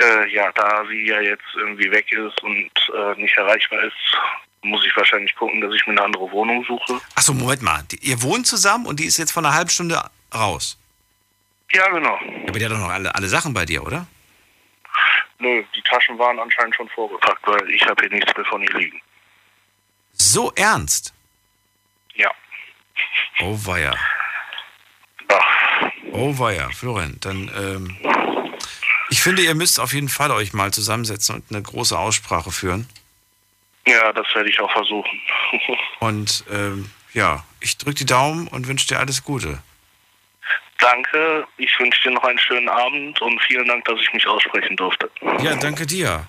Äh, 0.00 0.32
ja, 0.32 0.50
da 0.52 0.86
sie 0.88 1.06
ja 1.06 1.20
jetzt 1.20 1.44
irgendwie 1.54 1.90
weg 1.90 2.10
ist 2.10 2.42
und 2.42 2.70
äh, 2.94 3.20
nicht 3.20 3.36
erreichbar 3.36 3.82
ist, 3.84 3.92
muss 4.62 4.86
ich 4.86 4.96
wahrscheinlich 4.96 5.34
gucken, 5.36 5.60
dass 5.60 5.74
ich 5.74 5.86
mir 5.86 5.92
eine 5.92 6.04
andere 6.04 6.30
Wohnung 6.30 6.64
suche. 6.64 6.98
Achso, 7.14 7.34
Moment 7.34 7.60
mal. 7.60 7.84
Die, 7.90 7.98
ihr 8.08 8.22
wohnt 8.22 8.46
zusammen 8.46 8.86
und 8.86 9.00
die 9.00 9.04
ist 9.04 9.18
jetzt 9.18 9.32
vor 9.32 9.44
einer 9.44 9.52
halben 9.52 9.68
Stunde 9.68 10.02
raus. 10.34 10.78
Ja, 11.72 11.90
genau. 11.90 12.18
Aber 12.48 12.58
die 12.58 12.64
hat 12.64 12.72
doch 12.72 12.78
noch 12.78 12.88
alle, 12.88 13.14
alle 13.14 13.28
Sachen 13.28 13.52
bei 13.52 13.66
dir, 13.66 13.84
oder? 13.84 14.06
Nö, 15.38 15.62
die 15.74 15.82
Taschen 15.82 16.18
waren 16.18 16.38
anscheinend 16.38 16.74
schon 16.74 16.88
vorgepackt, 16.88 17.46
weil 17.46 17.70
ich 17.70 17.84
habe 17.86 18.02
hier 18.02 18.10
nichts 18.10 18.34
mehr 18.36 18.46
von 18.46 18.62
ihr 18.62 18.72
liegen. 18.72 19.00
So 20.12 20.52
ernst? 20.54 21.12
Ja. 22.14 22.30
Oh 23.40 23.58
weia. 23.64 23.94
Oh 26.12 26.38
weia, 26.38 26.70
Florian, 26.70 27.18
dann, 27.20 27.50
ähm, 27.54 27.96
ich, 29.10 29.20
finde, 29.20 29.42
ihr 29.42 29.54
müsst 29.54 29.78
auf 29.78 29.92
jeden 29.92 30.08
Fall 30.08 30.30
euch 30.30 30.54
mal 30.54 30.72
zusammensetzen 30.72 31.34
und 31.34 31.44
eine 31.50 31.60
große 31.60 31.98
Aussprache 31.98 32.50
führen. 32.50 32.88
Ja, 33.86 34.12
das 34.14 34.26
werde 34.34 34.48
ich 34.48 34.58
auch 34.58 34.72
versuchen. 34.72 35.20
und 36.00 36.44
ähm, 36.50 36.90
ja, 37.12 37.44
ich 37.60 37.76
drücke 37.76 37.96
die 37.96 38.06
Daumen 38.06 38.48
und 38.48 38.66
wünsche 38.66 38.86
dir 38.86 38.98
alles 38.98 39.24
Gute. 39.24 39.62
Danke, 40.78 41.46
ich 41.56 41.70
wünsche 41.78 42.02
dir 42.02 42.14
noch 42.14 42.24
einen 42.24 42.38
schönen 42.38 42.68
Abend 42.68 43.20
und 43.20 43.40
vielen 43.42 43.66
Dank, 43.66 43.84
dass 43.86 44.00
ich 44.00 44.12
mich 44.12 44.26
aussprechen 44.26 44.76
durfte. 44.76 45.10
Ja, 45.40 45.54
danke 45.56 45.86
dir. 45.86 46.26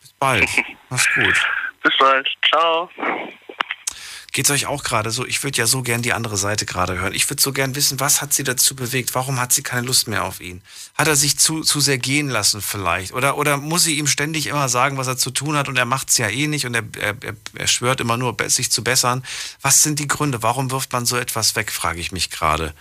Bis 0.00 0.12
bald. 0.14 0.48
Mach's 0.88 1.08
gut. 1.14 1.46
Bis 1.82 1.96
bald. 1.98 2.28
Ciao. 2.48 2.88
Geht's 4.34 4.50
euch 4.50 4.64
auch 4.64 4.82
gerade 4.82 5.10
so? 5.10 5.26
Ich 5.26 5.44
würde 5.44 5.58
ja 5.58 5.66
so 5.66 5.82
gern 5.82 6.00
die 6.00 6.14
andere 6.14 6.38
Seite 6.38 6.64
gerade 6.64 6.98
hören. 6.98 7.12
Ich 7.12 7.28
würde 7.28 7.42
so 7.42 7.52
gern 7.52 7.74
wissen, 7.74 8.00
was 8.00 8.22
hat 8.22 8.32
sie 8.32 8.44
dazu 8.44 8.74
bewegt? 8.74 9.14
Warum 9.14 9.38
hat 9.38 9.52
sie 9.52 9.62
keine 9.62 9.86
Lust 9.86 10.08
mehr 10.08 10.24
auf 10.24 10.40
ihn? 10.40 10.62
Hat 10.94 11.06
er 11.06 11.16
sich 11.16 11.38
zu, 11.38 11.60
zu 11.60 11.80
sehr 11.80 11.98
gehen 11.98 12.30
lassen 12.30 12.62
vielleicht? 12.62 13.12
Oder, 13.12 13.36
oder 13.36 13.58
muss 13.58 13.84
sie 13.84 13.98
ihm 13.98 14.06
ständig 14.06 14.46
immer 14.46 14.70
sagen, 14.70 14.96
was 14.96 15.06
er 15.06 15.18
zu 15.18 15.32
tun 15.32 15.54
hat 15.54 15.68
und 15.68 15.76
er 15.76 15.84
macht's 15.84 16.16
ja 16.16 16.30
eh 16.30 16.46
nicht 16.46 16.64
und 16.64 16.74
er, 16.74 16.84
er, 16.98 17.14
er 17.54 17.66
schwört 17.66 18.00
immer 18.00 18.16
nur, 18.16 18.34
sich 18.46 18.72
zu 18.72 18.82
bessern? 18.82 19.22
Was 19.60 19.82
sind 19.82 19.98
die 19.98 20.08
Gründe? 20.08 20.42
Warum 20.42 20.70
wirft 20.70 20.94
man 20.94 21.04
so 21.04 21.18
etwas 21.18 21.54
weg, 21.54 21.70
frage 21.70 22.00
ich 22.00 22.10
mich 22.10 22.30
gerade. 22.30 22.74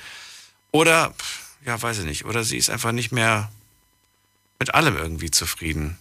Oder, 0.71 1.13
ja, 1.65 1.81
weiß 1.81 1.99
ich 1.99 2.05
nicht. 2.05 2.25
Oder 2.25 2.43
sie 2.43 2.57
ist 2.57 2.69
einfach 2.69 2.91
nicht 2.91 3.11
mehr 3.11 3.51
mit 4.59 4.73
allem 4.73 4.97
irgendwie 4.97 5.31
zufrieden. 5.31 5.97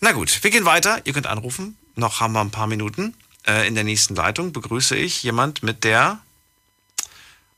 Na 0.00 0.12
gut, 0.12 0.42
wir 0.42 0.50
gehen 0.50 0.64
weiter. 0.64 1.00
Ihr 1.04 1.12
könnt 1.12 1.26
anrufen. 1.26 1.76
Noch 1.94 2.20
haben 2.20 2.32
wir 2.32 2.40
ein 2.40 2.50
paar 2.50 2.66
Minuten. 2.66 3.14
Äh, 3.46 3.66
in 3.66 3.74
der 3.74 3.84
nächsten 3.84 4.14
Leitung 4.14 4.52
begrüße 4.52 4.96
ich 4.96 5.22
jemand 5.22 5.62
mit 5.62 5.84
der. 5.84 6.20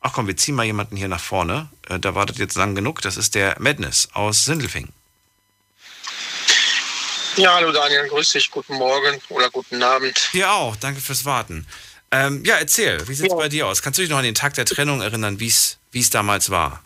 Ach 0.01 0.13
komm, 0.13 0.27
wir 0.27 0.37
ziehen 0.37 0.55
mal 0.55 0.65
jemanden 0.65 0.97
hier 0.97 1.09
nach 1.09 1.21
vorne. 1.21 1.69
Äh, 1.89 1.99
da 1.99 2.15
wartet 2.15 2.39
jetzt 2.39 2.57
lang 2.57 2.75
genug. 2.75 3.03
Das 3.03 3.17
ist 3.17 3.35
der 3.35 3.57
Madness 3.59 4.09
aus 4.13 4.45
Sindelfing. 4.45 4.89
Ja, 7.37 7.55
hallo 7.55 7.71
Daniel, 7.71 8.09
grüß 8.09 8.33
dich. 8.33 8.51
Guten 8.51 8.75
Morgen 8.75 9.21
oder 9.29 9.51
guten 9.51 9.83
Abend. 9.83 10.31
Dir 10.33 10.51
auch, 10.51 10.75
danke 10.77 11.01
fürs 11.01 11.25
Warten. 11.25 11.67
Ähm, 12.11 12.43
ja, 12.45 12.57
erzähl, 12.57 13.07
wie 13.07 13.15
sieht 13.15 13.27
es 13.27 13.33
ja. 13.33 13.37
bei 13.37 13.49
dir 13.49 13.67
aus? 13.67 13.83
Kannst 13.83 13.99
du 13.99 14.03
dich 14.03 14.11
noch 14.11 14.19
an 14.19 14.25
den 14.25 14.35
Tag 14.35 14.55
der 14.55 14.65
Trennung 14.65 15.03
erinnern, 15.03 15.41
wie 15.41 15.49
es 15.49 16.11
damals 16.11 16.51
war? 16.51 16.83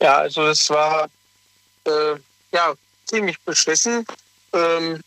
Ja, 0.00 0.18
also 0.18 0.46
es 0.46 0.68
war 0.70 1.08
äh, 1.84 2.16
ja 2.52 2.74
ziemlich 3.06 3.38
beschissen. 3.40 4.06
Ähm, 4.52 5.00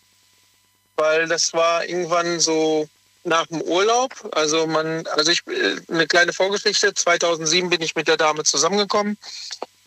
weil 0.96 1.28
das 1.28 1.54
war 1.54 1.86
irgendwann 1.86 2.40
so 2.40 2.88
nach 3.24 3.48
dem 3.48 3.62
Urlaub. 3.62 4.14
Also 4.34 4.68
man, 4.68 5.06
also 5.08 5.32
ich 5.32 5.46
äh, 5.48 5.78
eine 5.90 6.08
kleine 6.08 6.34
Vorgeschichte. 6.34 6.94
2007 6.94 7.70
bin 7.70 7.82
ich 7.82 7.96
mit 7.96 8.08
der 8.08 8.18
Dame 8.18 8.44
zusammengekommen. 8.44 9.18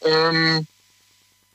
Ähm, 0.02 0.66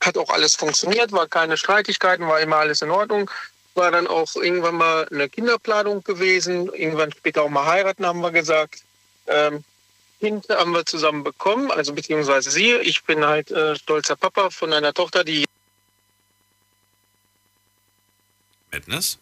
hat 0.01 0.17
auch 0.17 0.29
alles 0.29 0.55
funktioniert, 0.55 1.11
war 1.11 1.27
keine 1.27 1.57
Streitigkeiten, 1.57 2.27
war 2.27 2.39
immer 2.39 2.57
alles 2.57 2.81
in 2.81 2.89
Ordnung. 2.89 3.29
War 3.73 3.91
dann 3.91 4.07
auch 4.07 4.35
irgendwann 4.35 4.76
mal 4.76 5.07
eine 5.10 5.30
Kinderplanung 5.30 6.03
gewesen. 6.03 6.72
Irgendwann 6.73 7.11
später 7.11 7.43
auch 7.43 7.49
mal 7.49 7.65
heiraten, 7.65 8.06
haben 8.06 8.22
wir 8.22 8.31
gesagt. 8.31 8.84
Ähm, 9.27 9.64
Kind 10.22 10.49
haben 10.49 10.72
wir 10.72 10.85
zusammen 10.85 11.23
bekommen, 11.23 11.72
also 11.72 11.93
beziehungsweise 11.93 12.52
sie. 12.52 12.73
Ich 12.76 13.03
bin 13.03 13.26
halt 13.26 13.49
äh, 13.49 13.76
stolzer 13.76 14.15
Papa 14.15 14.52
von 14.52 14.72
einer 14.72 14.93
Tochter, 14.93 15.23
die. 15.23 15.45
Madness? 18.72 19.18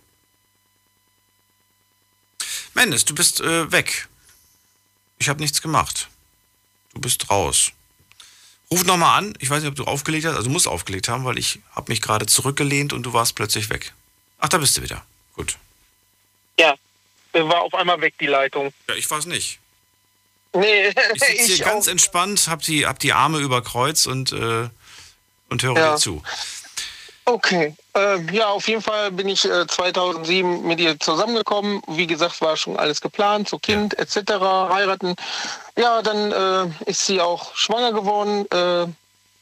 Mendes, 2.73 3.05
du 3.05 3.15
bist 3.15 3.39
äh, 3.39 3.71
weg. 3.71 4.09
Ich 5.19 5.29
habe 5.29 5.39
nichts 5.39 5.61
gemacht. 5.61 6.09
Du 6.93 6.99
bist 6.99 7.29
raus. 7.29 7.71
Ruf 8.69 8.83
nochmal 8.83 9.17
an. 9.17 9.33
Ich 9.39 9.49
weiß 9.49 9.63
nicht, 9.63 9.69
ob 9.69 9.75
du 9.75 9.85
aufgelegt 9.85 10.25
hast. 10.25 10.35
Also 10.35 10.47
du 10.47 10.53
musst 10.53 10.67
aufgelegt 10.67 11.07
haben, 11.07 11.23
weil 11.23 11.37
ich 11.37 11.59
habe 11.71 11.91
mich 11.91 12.01
gerade 12.01 12.25
zurückgelehnt 12.25 12.93
und 12.93 13.03
du 13.03 13.13
warst 13.13 13.35
plötzlich 13.35 13.69
weg. 13.69 13.93
Ach, 14.39 14.49
da 14.49 14.57
bist 14.57 14.77
du 14.77 14.81
wieder. 14.81 15.03
Gut. 15.35 15.57
Ja, 16.57 16.75
war 17.33 17.61
auf 17.61 17.73
einmal 17.73 18.01
weg 18.01 18.15
die 18.19 18.27
Leitung. 18.27 18.73
Ja, 18.87 18.95
ich 18.95 19.09
war 19.09 19.19
es 19.19 19.25
nicht. 19.25 19.59
Nee, 20.53 20.87
ich 21.13 21.19
sitze 21.19 21.43
hier 21.53 21.65
ganz 21.65 21.87
auch. 21.87 21.91
entspannt, 21.91 22.47
hab 22.47 22.61
die, 22.61 22.85
hab 22.85 22.99
die 22.99 23.13
Arme 23.13 23.39
über 23.39 23.61
Kreuz 23.61 24.05
und, 24.05 24.31
äh, 24.31 24.69
und 25.49 25.63
höre 25.63 25.75
ja. 25.75 25.91
dir 25.91 25.97
zu. 25.97 26.23
Okay, 27.25 27.75
äh, 27.95 28.19
ja, 28.31 28.47
auf 28.47 28.67
jeden 28.67 28.81
Fall 28.81 29.11
bin 29.11 29.29
ich 29.29 29.45
äh, 29.45 29.67
2007 29.67 30.65
mit 30.65 30.79
ihr 30.79 30.99
zusammengekommen. 30.99 31.79
Wie 31.87 32.07
gesagt, 32.07 32.41
war 32.41 32.57
schon 32.57 32.75
alles 32.75 33.01
geplant, 33.01 33.47
so 33.47 33.59
Kind 33.59 33.93
ja. 33.93 33.99
etc., 33.99 34.31
heiraten. 34.41 35.15
Ja, 35.77 36.01
dann 36.01 36.31
äh, 36.31 36.89
ist 36.89 37.05
sie 37.05 37.21
auch 37.21 37.55
schwanger 37.55 37.93
geworden. 37.93 38.47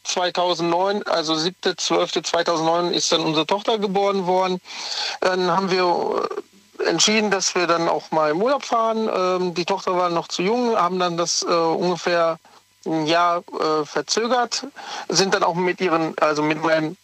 2009, 0.07 1.01
äh, 1.01 1.09
also 1.09 1.33
7.12.2009 1.33 2.91
ist 2.91 3.11
dann 3.11 3.21
unsere 3.21 3.45
Tochter 3.45 3.77
geboren 3.77 4.25
worden. 4.25 4.59
Dann 5.21 5.51
haben 5.51 5.71
wir 5.71 6.27
äh, 6.79 6.89
entschieden, 6.89 7.31
dass 7.31 7.55
wir 7.55 7.67
dann 7.67 7.87
auch 7.89 8.11
mal 8.11 8.31
im 8.31 8.41
Urlaub 8.41 8.63
fahren. 8.63 9.09
Ähm, 9.13 9.53
die 9.53 9.65
Tochter 9.65 9.95
war 9.95 10.09
noch 10.09 10.27
zu 10.27 10.41
jung, 10.41 10.75
haben 10.75 10.99
dann 10.99 11.17
das 11.17 11.43
äh, 11.43 11.47
ungefähr 11.47 12.39
ein 12.85 13.05
Jahr 13.05 13.43
verzögert, 13.83 14.65
sind 15.09 15.33
dann 15.33 15.43
auch 15.43 15.55
mit 15.55 15.81
ihren, 15.81 16.17
also 16.19 16.41
mit 16.41 16.63
meinem 16.63 16.95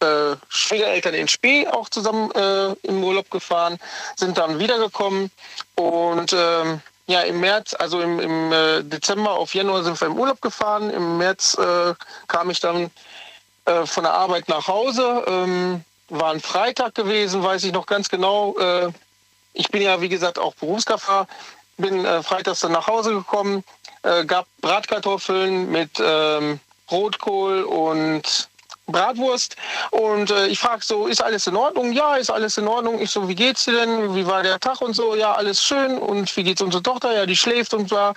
äh, 0.00 0.36
Schwiegereltern 0.48 1.14
in 1.14 1.28
Spee 1.28 1.68
auch 1.68 1.88
zusammen 1.88 2.30
äh, 2.32 2.72
im 2.82 3.04
Urlaub 3.04 3.30
gefahren, 3.30 3.78
sind 4.16 4.38
dann 4.38 4.58
wiedergekommen 4.58 5.30
und 5.76 6.34
ähm, 6.36 6.80
ja, 7.10 7.22
im 7.22 7.40
März, 7.40 7.74
also 7.74 8.00
im, 8.00 8.20
im 8.20 8.52
äh, 8.52 8.82
Dezember 8.84 9.32
auf 9.32 9.52
Januar 9.54 9.82
sind 9.82 10.00
wir 10.00 10.06
im 10.06 10.16
Urlaub 10.16 10.40
gefahren. 10.40 10.90
Im 10.90 11.18
März 11.18 11.58
äh, 11.58 11.94
kam 12.28 12.50
ich 12.50 12.60
dann 12.60 12.90
äh, 13.64 13.84
von 13.84 14.04
der 14.04 14.14
Arbeit 14.14 14.48
nach 14.48 14.68
Hause. 14.68 15.24
Ähm, 15.26 15.84
war 16.08 16.30
ein 16.30 16.40
Freitag 16.40 16.94
gewesen, 16.94 17.42
weiß 17.42 17.64
ich 17.64 17.72
noch 17.72 17.86
ganz 17.86 18.08
genau. 18.08 18.56
Äh, 18.58 18.92
ich 19.54 19.68
bin 19.70 19.82
ja, 19.82 20.00
wie 20.00 20.08
gesagt, 20.08 20.38
auch 20.38 20.54
Berufskaffer. 20.54 21.26
Bin 21.78 22.04
äh, 22.04 22.22
freitags 22.22 22.60
dann 22.60 22.72
nach 22.72 22.86
Hause 22.86 23.12
gekommen, 23.12 23.64
gab 24.26 24.46
Bratkartoffeln 24.62 25.70
mit 25.70 25.90
ähm, 26.02 26.60
Rotkohl 26.90 27.64
und 27.64 28.48
Bratwurst. 28.92 29.56
Und 29.90 30.30
äh, 30.30 30.46
ich 30.46 30.58
frage 30.58 30.84
so, 30.84 31.06
ist 31.06 31.22
alles 31.22 31.46
in 31.46 31.56
Ordnung? 31.56 31.92
Ja, 31.92 32.16
ist 32.16 32.30
alles 32.30 32.58
in 32.58 32.68
Ordnung. 32.68 33.00
Ich 33.00 33.10
so, 33.10 33.28
wie 33.28 33.34
geht's 33.34 33.64
dir 33.64 33.72
denn? 33.72 34.14
Wie 34.14 34.26
war 34.26 34.42
der 34.42 34.60
Tag 34.60 34.80
und 34.80 34.94
so? 34.94 35.14
Ja, 35.14 35.32
alles 35.32 35.62
schön. 35.62 35.98
Und 35.98 36.34
wie 36.36 36.42
geht's 36.42 36.62
unserer 36.62 36.82
Tochter? 36.82 37.12
Ja, 37.12 37.26
die 37.26 37.36
schläft 37.36 37.74
und 37.74 37.88
so. 37.88 38.12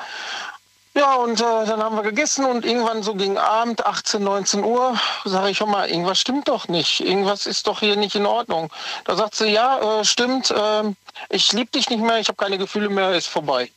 Ja, 0.96 1.16
und 1.16 1.42
äh, 1.42 1.66
dann 1.66 1.82
haben 1.82 1.96
wir 1.96 2.04
gegessen 2.04 2.46
und 2.46 2.66
irgendwann 2.66 3.02
so 3.02 3.16
gegen 3.16 3.40
Abend, 3.40 3.84
18, 3.84 4.24
19 4.24 4.64
Uhr, 4.64 4.96
sage 5.26 5.50
ich, 5.50 5.58
schon 5.58 5.72
mal, 5.72 5.90
irgendwas 5.90 6.20
stimmt 6.20 6.48
doch 6.48 6.68
nicht. 6.68 7.00
Irgendwas 7.00 7.48
ist 7.48 7.66
doch 7.66 7.80
hier 7.80 7.96
nicht 7.96 8.14
in 8.14 8.28
Ordnung. 8.28 8.72
Da 9.06 9.16
sagt 9.16 9.34
sie, 9.34 9.48
ja, 9.48 10.02
äh, 10.02 10.06
stimmt, 10.06 10.52
äh, 10.52 10.84
ich 11.30 11.52
liebe 11.52 11.72
dich 11.72 11.90
nicht 11.90 12.04
mehr, 12.04 12.20
ich 12.20 12.28
habe 12.28 12.38
keine 12.38 12.60
Gefühle 12.60 12.90
mehr, 12.90 13.16
ist 13.16 13.28
vorbei. 13.28 13.72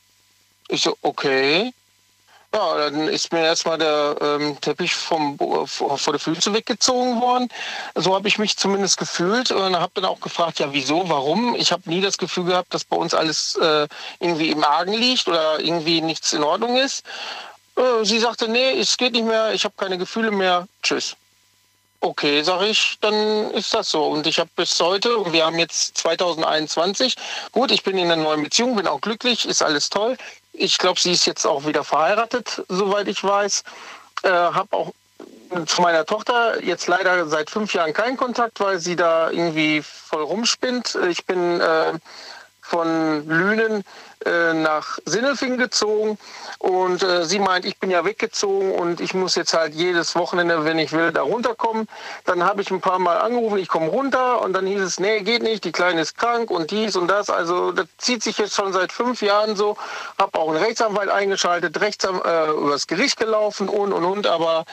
Ich 0.69 0.83
so, 0.83 0.99
okay. 1.01 1.73
Ja, 2.55 2.79
dann 2.79 3.09
ist 3.09 3.33
mir 3.33 3.41
erstmal 3.43 3.77
der 3.77 4.17
ähm, 4.21 4.59
Teppich 4.61 4.95
vom, 4.95 5.37
vor 5.67 6.13
der 6.13 6.21
Füße 6.21 6.55
weggezogen 6.55 7.21
worden. 7.21 7.49
So 7.95 8.15
habe 8.15 8.29
ich 8.29 8.39
mich 8.39 8.57
zumindest 8.57 8.97
gefühlt 8.97 9.51
und 9.51 9.77
habe 9.77 9.93
dann 9.95 10.07
auch 10.07 10.21
gefragt, 10.21 10.59
ja 10.59 10.73
wieso, 10.73 11.09
warum? 11.09 11.55
Ich 11.57 11.73
habe 11.73 11.83
nie 11.91 12.01
das 12.01 12.17
Gefühl 12.17 12.45
gehabt, 12.45 12.73
dass 12.73 12.85
bei 12.85 12.97
uns 12.97 13.13
alles 13.13 13.57
äh, 13.57 13.89
irgendwie 14.21 14.51
im 14.51 14.65
Argen 14.65 14.95
liegt 14.95 15.29
oder 15.29 15.61
irgendwie 15.61 16.01
nichts 16.01 16.33
in 16.33 16.43
Ordnung 16.43 16.77
ist. 16.77 17.05
Äh, 17.77 18.05
sie 18.05 18.19
sagte, 18.19 18.49
nee, 18.49 18.79
es 18.79 18.97
geht 18.97 19.13
nicht 19.13 19.27
mehr, 19.27 19.53
ich 19.53 19.65
habe 19.65 19.75
keine 19.77 19.99
Gefühle 19.99 20.31
mehr, 20.31 20.67
tschüss. 20.83 21.17
Okay, 22.01 22.43
sage 22.43 22.67
ich, 22.67 22.99
dann 23.01 23.51
ist 23.53 23.75
das 23.75 23.91
so. 23.91 24.07
Und 24.07 24.27
ich 24.27 24.39
habe 24.39 24.51
bis 24.55 24.79
heute, 24.81 25.17
und 25.17 25.33
wir 25.33 25.45
haben 25.47 25.59
jetzt 25.59 25.97
2021, 25.99 27.17
gut, 27.53 27.71
ich 27.71 27.83
bin 27.83 27.99
in 27.99 28.11
einer 28.11 28.23
neuen 28.23 28.43
Beziehung, 28.43 28.77
bin 28.77 28.87
auch 28.87 29.01
glücklich, 29.01 29.47
ist 29.47 29.63
alles 29.63 29.91
toll. 29.91 30.17
Ich 30.59 30.79
glaube, 30.79 30.99
sie 30.99 31.13
ist 31.13 31.27
jetzt 31.27 31.47
auch 31.47 31.67
wieder 31.67 31.85
verheiratet, 31.85 32.65
soweit 32.69 33.09
ich 33.09 33.23
weiß. 33.23 33.63
Äh, 34.23 34.31
habe 34.31 34.77
auch 34.77 34.93
zu 35.67 35.83
meiner 35.83 36.05
Tochter 36.05 36.63
jetzt 36.65 36.87
leider 36.87 37.27
seit 37.29 37.51
fünf 37.51 37.73
Jahren 37.75 37.93
keinen 37.93 38.17
Kontakt, 38.17 38.59
weil 38.61 38.79
sie 38.79 38.97
da 38.97 39.31
irgendwie 39.31 39.83
voll 39.83 40.23
rumspinnt. 40.23 40.99
Ich 41.09 41.25
bin 41.27 41.61
äh, 41.61 41.93
von 42.63 43.27
Lünen 43.29 43.85
äh, 44.27 44.55
nach 44.55 44.99
Sinnelfingen 45.05 45.59
gezogen 45.59 46.19
und 46.59 47.03
äh, 47.03 47.25
sie 47.25 47.39
meint, 47.39 47.65
ich 47.65 47.79
bin 47.79 47.91
ja 47.91 48.05
weggezogen 48.05 48.73
und 48.73 49.01
ich 49.01 49.15
muss 49.15 49.35
jetzt 49.37 49.55
halt 49.55 49.75
jedes 49.75 50.17
Wochenende, 50.17 50.65
wenn 50.65 50.79
ich 50.79 50.93
will, 50.93 51.13
da 51.13 51.23
runterkommen. 51.23 51.87
Dann 52.25 52.43
habe 52.45 52.63
ich 52.63 52.71
ein 52.71 52.81
paar 52.81 52.99
Mal 52.99 53.19
angerufen, 53.19 53.59
ich 53.59 53.69
komme 53.69 53.89
runter 53.89 54.43
und 54.43 54.53
dann 54.53 54.67
hieß 54.67 54.81
es, 54.81 54.99
nee, 54.99 55.21
geht 55.21 55.43
nicht, 55.43 55.65
die 55.65 55.73
Kleine 55.73 56.01
ist 56.01 56.19
krank 56.19 56.51
und 56.51 56.71
dies 56.71 56.97
und 56.97 57.09
das. 57.09 57.31
Also 57.31 57.73
das 57.73 57.87
zieht 57.99 58.23
sich 58.23 58.39
jetzt 58.39 58.55
schon 58.55 58.73
seit 58.73 58.93
fünf 58.93 59.23
Jahren 59.23 59.57
so. 59.57 59.77
Habe 60.19 60.39
auch 60.39 60.49
einen 60.49 60.63
Rechtsanwalt 60.63 61.09
eingeschaltet, 61.09 61.81
Rechtsan 61.81 62.21
äh, 62.25 62.51
übers 62.51 62.87
Gericht 62.87 63.19
gelaufen 63.19 63.69
und 63.69 63.93
und 63.93 64.05
und, 64.05 64.27
aber 64.27 64.65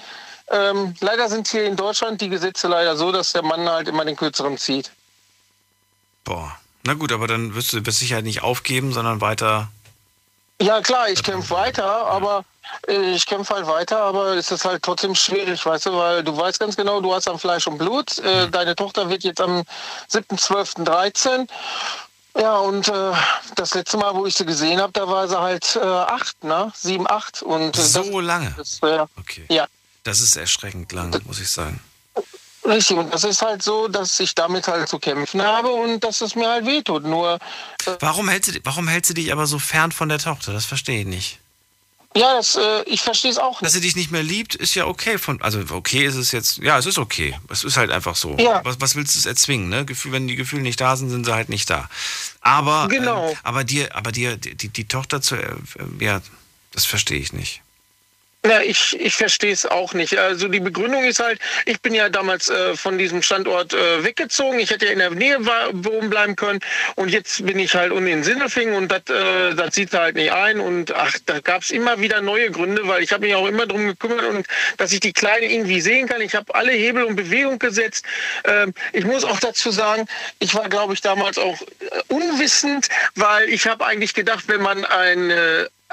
ähm, 0.50 0.96
leider 1.00 1.30
sind 1.30 1.48
hier 1.48 1.66
in 1.66 1.76
Deutschland 1.76 2.22
die 2.22 2.30
Gesetze 2.30 2.68
leider 2.68 2.96
so, 2.96 3.12
dass 3.12 3.34
der 3.34 3.44
Mann 3.44 3.70
halt 3.70 3.88
immer 3.88 4.04
den 4.04 4.16
kürzeren 4.16 4.58
zieht. 4.58 4.92
Boah. 6.24 6.58
Na 6.84 6.94
gut, 6.94 7.12
aber 7.12 7.28
dann 7.28 7.56
wirst 7.56 7.74
du 7.74 7.78
mit 7.78 7.94
Sicherheit 7.94 8.26
nicht 8.26 8.44
aufgeben, 8.44 8.92
sondern 8.92 9.22
weiter. 9.22 9.70
Ja 10.62 10.82
klar, 10.82 11.10
ich 11.10 11.24
kämpfe 11.24 11.52
weiter, 11.52 11.86
aber 11.86 12.46
ich 12.88 13.26
kämpfe 13.26 13.56
halt 13.56 13.68
weiter, 13.68 14.02
aber 14.02 14.36
es 14.36 14.52
ist 14.52 14.66
halt 14.66 14.84
trotzdem 14.84 15.16
schwierig, 15.16 15.66
weißt 15.66 15.88
du, 15.88 15.94
weil 15.94 16.24
du 16.24 16.36
weißt 16.36 16.60
ganz 16.60 16.76
genau, 16.76 17.02
du 17.02 17.14
hast 17.14 17.28
am 17.28 17.40
Fleisch 17.40 17.68
und 17.68 17.78
Blut. 17.78 18.18
Äh, 18.20 18.50
deine 18.50 18.76
Tochter 18.76 19.10
wird 19.10 19.24
jetzt 19.24 19.42
am 19.42 19.64
7.12.13. 20.12 21.48
Ja, 22.40 22.58
und 22.58 22.88
äh, 22.88 23.12
das 23.56 23.74
letzte 23.76 23.98
Mal, 23.98 24.16
wo 24.16 24.26
ich 24.26 24.36
sie 24.36 24.46
gesehen 24.46 24.82
habe, 24.82 24.92
da 24.92 25.08
war 25.08 25.28
sie 25.28 25.40
halt 25.40 25.76
äh, 25.76 25.86
acht, 25.86 26.44
ne? 26.44 26.72
Sieben, 26.76 27.10
acht. 27.10 27.44
Und, 27.44 27.78
äh, 27.78 27.82
so 27.82 28.02
das, 28.02 28.26
lange? 28.26 28.54
Das, 28.58 28.80
äh, 28.82 29.06
okay. 29.20 29.46
Ja. 29.50 29.68
Das 30.04 30.20
ist 30.20 30.36
erschreckend 30.36 30.92
lang, 30.92 31.16
muss 31.26 31.40
ich 31.40 31.50
sagen. 31.50 31.80
Richtig, 32.66 32.98
und 32.98 33.14
das 33.14 33.24
ist 33.24 33.42
halt 33.42 33.62
so, 33.62 33.88
dass 33.88 34.20
ich 34.20 34.36
damit 34.36 34.68
halt 34.68 34.88
zu 34.88 34.98
kämpfen 35.00 35.42
habe 35.42 35.70
und 35.70 36.04
dass 36.04 36.22
es 36.22 36.36
mir 36.36 36.48
halt 36.48 36.66
wehtut. 36.66 37.04
Nur. 37.04 37.36
Äh, 37.86 37.98
warum, 38.00 38.30
hältst 38.30 38.56
du, 38.56 38.60
warum 38.64 38.88
hältst 38.88 39.10
du 39.10 39.14
dich 39.14 39.32
aber 39.32 39.48
so 39.48 39.60
fern 39.60 39.92
von 39.92 40.10
der 40.10 40.20
Tochter? 40.20 40.54
Das 40.54 40.66
verstehe 40.66 41.02
ich 41.02 41.08
nicht. 41.08 41.40
Ja, 42.16 42.36
das, 42.36 42.56
äh, 42.56 42.84
ich 42.86 43.02
verstehe 43.02 43.32
es 43.32 43.38
auch 43.38 43.54
nicht. 43.54 43.64
Dass 43.64 43.74
sie 43.74 43.82
dich 43.82 43.96
nicht 43.96 44.12
mehr 44.12 44.22
liebt, 44.22 44.54
ist 44.56 44.76
ja 44.76 44.86
okay. 44.86 45.18
Von, 45.18 45.42
also 45.42 45.64
okay 45.72 46.06
ist 46.06 46.16
es 46.16 46.32
jetzt, 46.32 46.58
ja, 46.58 46.78
es 46.78 46.86
ist 46.86 47.00
okay. 47.00 47.36
Es 47.50 47.64
ist 47.64 47.76
halt 47.76 47.92
einfach 47.92 48.16
so. 48.16 48.38
Ja. 48.38 48.62
Was, 48.64 48.80
was 48.80 48.96
willst 48.96 49.16
du 49.16 49.20
es 49.20 49.26
erzwingen? 49.26 49.70
Ne? 49.70 49.84
Gefühl, 49.86 50.12
wenn 50.12 50.28
die 50.28 50.36
Gefühle 50.36 50.62
nicht 50.62 50.80
da 50.80 50.96
sind, 50.96 51.10
sind 51.10 51.26
sie 51.26 51.34
halt 51.34 51.50
nicht 51.50 51.70
da. 51.70 51.90
Aber, 52.42 52.88
genau. 52.88 53.32
Äh, 53.32 53.36
aber 53.44 53.64
dir, 53.64 53.96
aber 53.96 54.12
dir, 54.12 54.38
die, 54.38 54.70
die 54.70 54.88
Tochter 54.88 55.22
zu, 55.22 55.36
äh, 55.36 55.56
ja, 56.00 56.22
das 56.72 56.86
verstehe 56.86 57.20
ich 57.20 57.34
nicht. 57.34 57.63
Ja, 58.46 58.62
ich, 58.62 59.00
ich 59.00 59.16
verstehe 59.16 59.54
es 59.54 59.66
auch 59.66 59.94
nicht. 59.94 60.18
Also 60.18 60.50
die 60.50 60.60
Begründung 60.60 61.06
ist 61.06 61.22
halt, 61.22 61.40
ich 61.66 61.82
bin 61.82 61.94
ja 61.94 62.10
damals 62.10 62.50
äh, 62.50 62.76
von 62.76 62.98
diesem 62.98 63.22
Standort 63.22 63.74
äh, 63.74 64.04
weggezogen. 64.04 64.60
Ich 64.60 64.70
hätte 64.70 64.86
ja 64.88 64.92
in 64.92 65.00
der 65.00 65.12
Nähe 65.12 65.38
wohnen 65.46 66.10
bleiben 66.10 66.36
können. 66.36 66.60
Und 66.96 67.08
jetzt 67.08 67.46
bin 67.46 67.58
ich 67.58 67.74
halt 67.74 67.94
unten 67.94 68.08
in 68.08 68.24
Sindelfingen 68.24 68.76
und 68.76 68.92
das 68.92 69.04
äh, 69.10 69.56
das 69.56 69.74
sieht 69.76 69.94
halt 69.94 70.16
nicht 70.16 70.34
ein. 70.34 70.60
Und 70.60 70.94
ach, 70.94 71.16
da 71.26 71.40
gab 71.40 71.62
es 71.62 71.72
immer 71.72 72.02
wieder 72.02 72.20
neue 72.20 72.52
Gründe, 72.52 72.86
weil 72.86 73.02
ich 73.02 73.14
habe 73.14 73.26
mich 73.26 73.34
auch 73.34 73.48
immer 73.48 73.66
darum 73.66 73.88
gekümmert 73.88 74.26
und 74.26 74.46
dass 74.76 74.92
ich 74.92 75.00
die 75.00 75.14
Kleine 75.14 75.46
irgendwie 75.46 75.80
sehen 75.80 76.10
kann. 76.10 76.20
Ich 76.20 76.36
habe 76.36 76.54
alle 76.54 76.74
Hebel 76.74 77.06
und 77.06 77.16
Bewegung 77.16 77.60
gesetzt. 77.60 78.04
Ähm, 78.44 78.74
ich 78.92 79.06
muss 79.06 79.24
auch 79.24 79.40
dazu 79.40 79.72
sagen, 79.72 80.06
ich 80.40 80.54
war, 80.54 80.68
glaube 80.68 80.94
ich, 80.94 81.00
damals 81.00 81.38
auch 81.38 81.62
äh, 81.62 81.66
unwissend, 82.10 82.90
weil 83.16 83.48
ich 83.48 83.68
habe 83.68 83.86
eigentlich 83.86 84.14
gedacht, 84.14 84.44
wenn 84.48 84.62
man 84.62 84.84
ein 84.84 85.32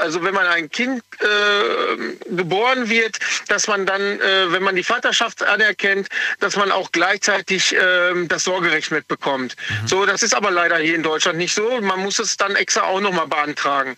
also 0.00 0.22
wenn 0.22 0.34
man 0.34 0.46
ein 0.46 0.70
Kind 0.70 1.02
äh, 1.20 2.34
geboren 2.34 2.88
wird, 2.88 3.18
dass 3.48 3.66
man 3.68 3.86
dann, 3.86 4.00
äh, 4.00 4.52
wenn 4.52 4.62
man 4.62 4.74
die 4.74 4.82
Vaterschaft 4.82 5.42
anerkennt, 5.42 6.08
dass 6.40 6.56
man 6.56 6.72
auch 6.72 6.90
gleichzeitig 6.92 7.74
äh, 7.74 8.26
das 8.26 8.44
Sorgerecht 8.44 8.90
mitbekommt. 8.90 9.56
Mhm. 9.56 9.88
So, 9.88 10.06
das 10.06 10.22
ist 10.22 10.34
aber 10.34 10.50
leider 10.50 10.78
hier 10.78 10.94
in 10.94 11.02
Deutschland 11.02 11.38
nicht 11.38 11.54
so. 11.54 11.80
Man 11.80 12.00
muss 12.00 12.18
es 12.18 12.36
dann 12.36 12.56
extra 12.56 12.82
auch 12.82 13.00
nochmal 13.00 13.26
beantragen. 13.26 13.96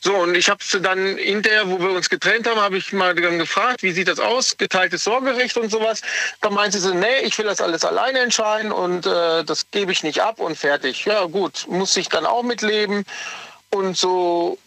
So, 0.00 0.14
und 0.16 0.34
ich 0.34 0.48
habe 0.48 0.60
es 0.62 0.78
dann 0.82 1.16
hinterher, 1.16 1.68
wo 1.68 1.80
wir 1.80 1.90
uns 1.90 2.10
getrennt 2.10 2.48
haben, 2.48 2.60
habe 2.60 2.76
ich 2.76 2.92
mal 2.92 3.14
dann 3.14 3.38
gefragt, 3.38 3.82
wie 3.82 3.92
sieht 3.92 4.08
das 4.08 4.20
aus, 4.20 4.56
geteiltes 4.56 5.04
Sorgerecht 5.04 5.56
und 5.56 5.70
sowas. 5.70 6.02
Da 6.40 6.50
meinte 6.50 6.78
sie, 6.78 6.94
nee, 6.94 7.20
ich 7.22 7.38
will 7.38 7.46
das 7.46 7.60
alles 7.60 7.84
alleine 7.84 8.20
entscheiden 8.20 8.72
und 8.72 9.06
äh, 9.06 9.44
das 9.44 9.70
gebe 9.70 9.92
ich 9.92 10.02
nicht 10.02 10.20
ab 10.20 10.40
und 10.40 10.56
fertig. 10.56 11.04
Ja 11.04 11.24
gut, 11.24 11.66
muss 11.68 11.96
ich 11.96 12.08
dann 12.08 12.26
auch 12.26 12.42
mitleben. 12.42 13.04
Und 13.70 13.96
so 13.96 14.58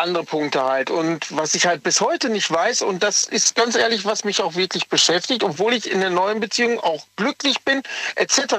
andere 0.00 0.24
Punkte 0.24 0.64
halt. 0.64 0.90
Und 0.90 1.26
was 1.36 1.54
ich 1.54 1.66
halt 1.66 1.82
bis 1.82 2.00
heute 2.00 2.28
nicht 2.28 2.50
weiß, 2.50 2.82
und 2.82 3.02
das 3.02 3.24
ist 3.24 3.54
ganz 3.54 3.76
ehrlich, 3.76 4.04
was 4.04 4.24
mich 4.24 4.40
auch 4.42 4.54
wirklich 4.54 4.88
beschäftigt, 4.88 5.44
obwohl 5.44 5.74
ich 5.74 5.90
in 5.90 6.00
der 6.00 6.10
neuen 6.10 6.40
Beziehung 6.40 6.80
auch 6.80 7.06
glücklich 7.16 7.62
bin, 7.64 7.82
etc., 8.16 8.54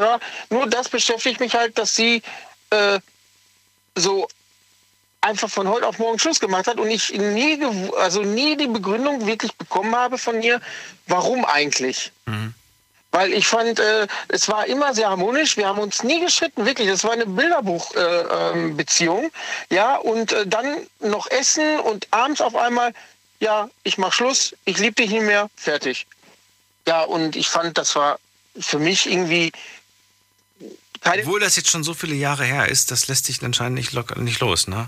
nur 0.50 0.68
das 0.68 0.90
beschäftigt 0.90 1.40
mich 1.40 1.56
halt, 1.56 1.78
dass 1.78 1.96
sie 1.96 2.22
äh, 2.70 3.00
so 3.96 4.28
einfach 5.22 5.50
von 5.50 5.68
heute 5.68 5.88
auf 5.88 6.00
morgen 6.00 6.20
Schluss 6.20 6.40
gemacht 6.40 6.68
hat 6.68 6.80
und 6.80 6.90
ich 6.90 7.14
nie, 7.14 7.64
also 8.00 8.24
nie 8.24 8.58
die 8.58 8.68
Begründung 8.68 9.28
wirklich 9.28 9.54
bekommen 9.54 9.96
habe 9.96 10.18
von 10.18 10.42
ihr, 10.42 10.60
warum 11.08 11.46
eigentlich. 11.46 12.12
Mhm. 12.26 12.54
Weil 13.12 13.34
ich 13.34 13.46
fand, 13.46 13.80
äh, 13.80 14.08
es 14.30 14.48
war 14.48 14.66
immer 14.68 14.94
sehr 14.94 15.10
harmonisch. 15.10 15.58
Wir 15.58 15.68
haben 15.68 15.80
uns 15.80 16.04
nie 16.04 16.22
geschritten, 16.22 16.66
wirklich. 16.66 16.88
Es 16.88 17.04
war 17.04 17.12
eine 17.12 17.26
Bilderbuchbeziehung. 17.26 19.24
Äh, 19.24 19.26
ähm, 19.26 19.32
ja, 19.70 19.98
und 19.98 20.32
äh, 20.32 20.48
dann 20.48 20.88
noch 21.00 21.30
essen 21.30 21.80
und 21.82 22.08
abends 22.12 22.40
auf 22.40 22.56
einmal, 22.56 22.94
ja, 23.40 23.70
ich 23.84 23.98
mach 23.98 24.14
Schluss, 24.14 24.56
ich 24.64 24.78
liebe 24.78 24.94
dich 24.94 25.10
nicht 25.10 25.24
mehr, 25.24 25.50
fertig. 25.58 26.08
Ja, 26.88 27.02
und 27.02 27.36
ich 27.36 27.50
fand, 27.50 27.78
das 27.78 27.96
war 27.96 28.18
für 28.58 28.80
mich 28.80 29.10
irgendwie. 29.10 29.52
Obwohl 31.04 31.40
das 31.40 31.56
jetzt 31.56 31.70
schon 31.70 31.84
so 31.84 31.94
viele 31.94 32.16
Jahre 32.16 32.46
her 32.46 32.70
ist, 32.70 32.92
das 32.92 33.08
lässt 33.08 33.26
sich 33.26 33.44
anscheinend 33.44 33.78
nicht, 33.78 33.92
locker, 33.92 34.20
nicht 34.20 34.40
los, 34.40 34.68
ne? 34.68 34.88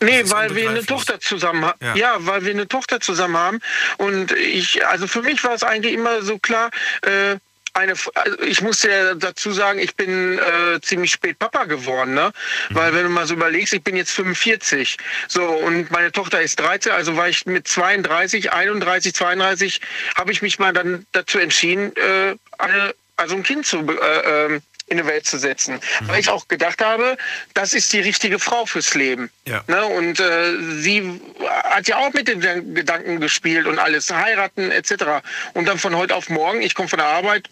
Nee, 0.00 0.28
weil 0.30 0.54
wir 0.54 0.68
eine 0.68 0.84
Tochter 0.84 1.20
zusammen 1.20 1.64
haben. 1.64 1.78
Ja. 1.80 1.94
ja. 1.96 2.16
weil 2.18 2.44
wir 2.44 2.52
eine 2.52 2.68
Tochter 2.68 3.00
zusammen 3.00 3.36
haben. 3.36 3.60
Und 3.96 4.32
ich, 4.32 4.86
also 4.86 5.06
für 5.06 5.22
mich 5.22 5.42
war 5.42 5.54
es 5.54 5.62
eigentlich 5.62 5.94
immer 5.94 6.22
so 6.22 6.38
klar, 6.38 6.70
äh, 7.02 7.36
eine, 7.76 7.94
also 8.14 8.42
ich 8.42 8.62
muss 8.62 8.82
ja 8.82 9.14
dazu 9.14 9.52
sagen, 9.52 9.78
ich 9.78 9.94
bin 9.94 10.38
äh, 10.38 10.80
ziemlich 10.80 11.12
spät 11.12 11.38
Papa 11.38 11.64
geworden, 11.64 12.14
ne? 12.14 12.32
Weil 12.70 12.94
wenn 12.94 13.04
du 13.04 13.10
mal 13.10 13.26
so 13.26 13.34
überlegst, 13.34 13.74
ich 13.74 13.82
bin 13.82 13.96
jetzt 13.96 14.12
45, 14.12 14.96
so 15.28 15.44
und 15.44 15.90
meine 15.90 16.10
Tochter 16.10 16.40
ist 16.40 16.58
13, 16.58 16.92
also 16.92 17.16
war 17.16 17.28
ich 17.28 17.44
mit 17.46 17.68
32, 17.68 18.52
31, 18.52 19.14
32, 19.14 19.80
habe 20.16 20.32
ich 20.32 20.42
mich 20.42 20.58
mal 20.58 20.72
dann 20.72 21.06
dazu 21.12 21.38
entschieden, 21.38 21.94
äh, 21.96 22.36
eine, 22.58 22.94
also 23.16 23.36
ein 23.36 23.42
Kind 23.42 23.66
zu 23.66 23.78
äh, 23.78 24.46
ähm, 24.46 24.62
in 24.86 24.98
die 24.98 25.06
Welt 25.06 25.26
zu 25.26 25.38
setzen. 25.38 25.74
Mhm. 25.74 26.08
Weil 26.08 26.20
ich 26.20 26.28
auch 26.28 26.48
gedacht 26.48 26.82
habe, 26.82 27.16
das 27.54 27.72
ist 27.72 27.92
die 27.92 28.00
richtige 28.00 28.38
Frau 28.38 28.66
fürs 28.66 28.94
Leben. 28.94 29.30
Ja. 29.46 29.62
Ne? 29.66 29.84
Und 29.84 30.20
äh, 30.20 30.52
sie 30.78 31.20
hat 31.64 31.88
ja 31.88 31.98
auch 31.98 32.12
mit 32.12 32.28
den 32.28 32.40
Gedanken 32.74 33.20
gespielt 33.20 33.66
und 33.66 33.78
alles, 33.78 34.10
heiraten 34.10 34.70
etc. 34.70 35.22
Und 35.54 35.66
dann 35.66 35.78
von 35.78 35.96
heute 35.96 36.14
auf 36.14 36.28
morgen, 36.28 36.62
ich 36.62 36.74
komme 36.74 36.88
von 36.88 36.98
der 36.98 37.08
Arbeit, 37.08 37.48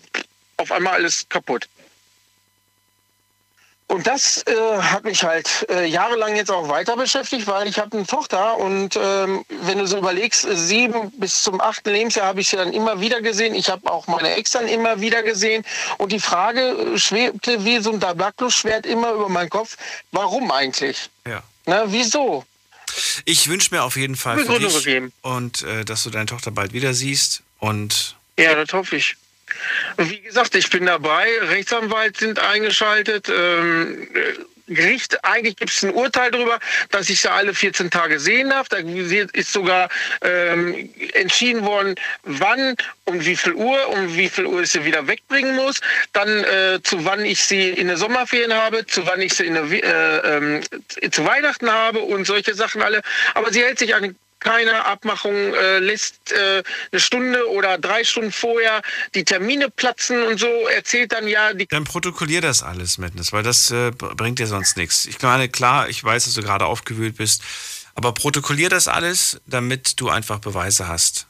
auf 0.56 0.70
einmal 0.70 0.94
alles 0.94 1.28
kaputt. 1.28 1.68
Und 3.86 4.06
das 4.06 4.42
äh, 4.46 4.52
hat 4.80 5.04
mich 5.04 5.22
halt 5.22 5.66
äh, 5.68 5.84
jahrelang 5.84 6.34
jetzt 6.36 6.50
auch 6.50 6.68
weiter 6.68 6.96
beschäftigt, 6.96 7.46
weil 7.46 7.68
ich 7.68 7.78
habe 7.78 7.96
eine 7.96 8.06
Tochter 8.06 8.56
und 8.56 8.96
ähm, 8.96 9.44
wenn 9.62 9.78
du 9.78 9.86
so 9.86 9.98
überlegst, 9.98 10.46
sieben 10.50 11.10
bis 11.18 11.42
zum 11.42 11.60
achten 11.60 11.90
Lebensjahr 11.90 12.26
habe 12.26 12.40
ich 12.40 12.48
sie 12.48 12.56
dann 12.56 12.72
immer 12.72 13.00
wieder 13.00 13.20
gesehen. 13.20 13.54
Ich 13.54 13.68
habe 13.68 13.90
auch 13.90 14.06
meine 14.06 14.36
Ex 14.36 14.52
dann 14.52 14.68
immer 14.68 15.00
wieder 15.00 15.22
gesehen 15.22 15.64
und 15.98 16.12
die 16.12 16.18
Frage 16.18 16.60
äh, 16.94 16.98
schwebte 16.98 17.64
wie 17.66 17.78
so 17.80 17.92
ein 17.92 18.00
Dablaklos-Schwert 18.00 18.86
immer 18.86 19.12
über 19.12 19.28
meinen 19.28 19.50
Kopf, 19.50 19.76
warum 20.12 20.50
eigentlich? 20.50 21.10
Ja. 21.26 21.42
Na, 21.66 21.84
wieso? 21.92 22.44
Ich 23.26 23.48
wünsche 23.48 23.74
mir 23.74 23.82
auf 23.82 23.96
jeden 23.96 24.16
Fall 24.16 24.38
für 24.44 24.58
dich 24.58 24.74
gegeben. 24.74 25.12
und 25.20 25.62
äh, 25.62 25.84
dass 25.84 26.04
du 26.04 26.10
deine 26.10 26.26
Tochter 26.26 26.50
bald 26.50 26.72
wieder 26.72 26.94
siehst 26.94 27.42
und 27.58 28.16
ja, 28.38 28.54
das 28.54 28.72
hoffe 28.72 28.96
ich. 28.96 29.16
Wie 29.96 30.20
gesagt, 30.20 30.54
ich 30.54 30.70
bin 30.70 30.86
dabei. 30.86 31.26
Rechtsanwalt 31.42 32.16
sind 32.16 32.38
eingeschaltet. 32.38 33.28
Ähm, 33.28 34.08
Gericht, 34.66 35.22
eigentlich 35.24 35.56
gibt 35.56 35.72
es 35.72 35.84
ein 35.84 35.92
Urteil 35.92 36.30
darüber, 36.30 36.58
dass 36.90 37.10
ich 37.10 37.20
sie 37.20 37.30
alle 37.30 37.52
14 37.52 37.90
Tage 37.90 38.18
sehen 38.18 38.48
darf. 38.48 38.68
Da 38.70 38.78
ist 38.78 39.52
sogar 39.52 39.90
ähm, 40.22 40.88
entschieden 41.12 41.64
worden, 41.66 41.94
wann, 42.22 42.74
um 43.04 43.24
wie 43.24 43.36
viel 43.36 43.52
Uhr, 43.52 43.88
um 43.90 44.16
wie 44.16 44.28
viel 44.28 44.46
Uhr 44.46 44.62
ich 44.62 44.70
sie 44.70 44.84
wieder 44.84 45.06
wegbringen 45.06 45.54
muss. 45.54 45.80
Dann 46.14 46.44
äh, 46.44 46.80
zu 46.82 47.04
wann 47.04 47.24
ich 47.26 47.42
sie 47.42 47.70
in 47.70 47.88
der 47.88 47.98
Sommerferien 47.98 48.54
habe, 48.54 48.86
zu 48.86 49.06
wann 49.06 49.20
ich 49.20 49.34
sie 49.34 49.44
in 49.44 49.54
der, 49.54 49.64
äh, 49.64 50.60
äh, 51.02 51.10
zu 51.10 51.26
Weihnachten 51.26 51.70
habe 51.70 51.98
und 52.00 52.26
solche 52.26 52.54
Sachen 52.54 52.80
alle. 52.80 53.02
Aber 53.34 53.52
sie 53.52 53.62
hält 53.62 53.78
sich 53.78 53.94
an 53.94 54.16
keine 54.44 54.84
Abmachung, 54.84 55.34
äh, 55.34 55.78
lässt 55.80 56.30
äh, 56.32 56.62
eine 56.92 57.00
Stunde 57.00 57.50
oder 57.50 57.78
drei 57.78 58.04
Stunden 58.04 58.30
vorher 58.30 58.82
die 59.14 59.24
Termine 59.24 59.70
platzen 59.70 60.22
und 60.22 60.38
so, 60.38 60.46
erzählt 60.68 61.12
dann 61.12 61.26
ja 61.26 61.52
die. 61.54 61.66
Dann 61.66 61.84
protokollier 61.84 62.40
das 62.40 62.62
alles, 62.62 62.98
Madness, 62.98 63.32
weil 63.32 63.42
das 63.42 63.70
äh, 63.72 63.90
bringt 63.90 64.38
dir 64.38 64.46
sonst 64.46 64.76
nichts. 64.76 65.06
Ich 65.06 65.20
meine, 65.22 65.48
klar, 65.48 65.88
ich 65.88 66.04
weiß, 66.04 66.26
dass 66.26 66.34
du 66.34 66.42
gerade 66.42 66.66
aufgewühlt 66.66 67.16
bist, 67.16 67.42
aber 67.94 68.12
protokollier 68.12 68.68
das 68.68 68.86
alles, 68.86 69.40
damit 69.46 70.00
du 70.00 70.10
einfach 70.10 70.38
Beweise 70.38 70.88
hast, 70.88 71.26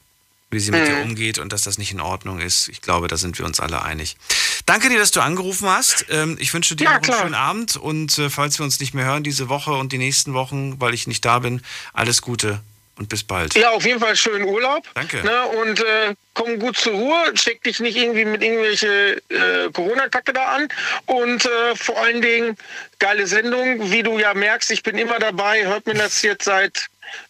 wie 0.51 0.59
sie 0.59 0.71
mit 0.71 0.81
mhm. 0.81 0.85
dir 0.85 1.01
umgeht 1.03 1.39
und 1.39 1.53
dass 1.53 1.63
das 1.63 1.77
nicht 1.77 1.93
in 1.93 2.01
Ordnung 2.01 2.39
ist. 2.39 2.67
Ich 2.67 2.81
glaube, 2.81 3.07
da 3.07 3.15
sind 3.15 3.39
wir 3.39 3.45
uns 3.45 3.61
alle 3.61 3.81
einig. 3.81 4.17
Danke 4.65 4.89
dir, 4.89 4.99
dass 4.99 5.11
du 5.11 5.21
angerufen 5.21 5.69
hast. 5.69 6.05
Ähm, 6.09 6.37
ich 6.39 6.53
wünsche 6.53 6.75
dir 6.75 6.85
ja, 6.85 6.95
einen 6.95 7.03
schönen 7.05 7.33
Abend 7.33 7.77
und 7.77 8.17
äh, 8.17 8.29
falls 8.29 8.59
wir 8.59 8.65
uns 8.65 8.79
nicht 8.81 8.93
mehr 8.93 9.05
hören 9.05 9.23
diese 9.23 9.47
Woche 9.47 9.71
und 9.71 9.93
die 9.93 9.99
nächsten 9.99 10.33
Wochen, 10.33 10.81
weil 10.81 10.93
ich 10.93 11.07
nicht 11.07 11.23
da 11.23 11.39
bin, 11.39 11.61
alles 11.93 12.21
Gute 12.21 12.61
und 12.97 13.09
bis 13.09 13.23
bald. 13.23 13.55
Ja, 13.55 13.71
auf 13.71 13.85
jeden 13.85 13.99
Fall 13.99 14.15
schönen 14.15 14.45
Urlaub. 14.45 14.87
Danke. 14.93 15.23
Ne, 15.23 15.45
und 15.47 15.79
äh, 15.81 16.15
komm 16.33 16.59
gut 16.59 16.77
zur 16.77 16.93
Ruhe, 16.93 17.31
steck 17.35 17.63
dich 17.63 17.79
nicht 17.79 17.97
irgendwie 17.97 18.25
mit 18.25 18.41
irgendwelche 18.41 19.21
äh, 19.29 19.69
Corona-Kacke 19.73 20.33
da 20.33 20.45
an. 20.45 20.67
Und 21.05 21.45
äh, 21.45 21.75
vor 21.75 21.97
allen 21.97 22.21
Dingen, 22.21 22.57
geile 22.99 23.27
Sendung. 23.27 23.91
Wie 23.91 24.03
du 24.03 24.17
ja 24.17 24.33
merkst, 24.33 24.71
ich 24.71 24.83
bin 24.83 24.97
immer 24.97 25.19
dabei, 25.19 25.65
hört 25.65 25.85
mir 25.87 25.95
das 25.95 26.21
jetzt 26.21 26.45
seit, 26.45 26.87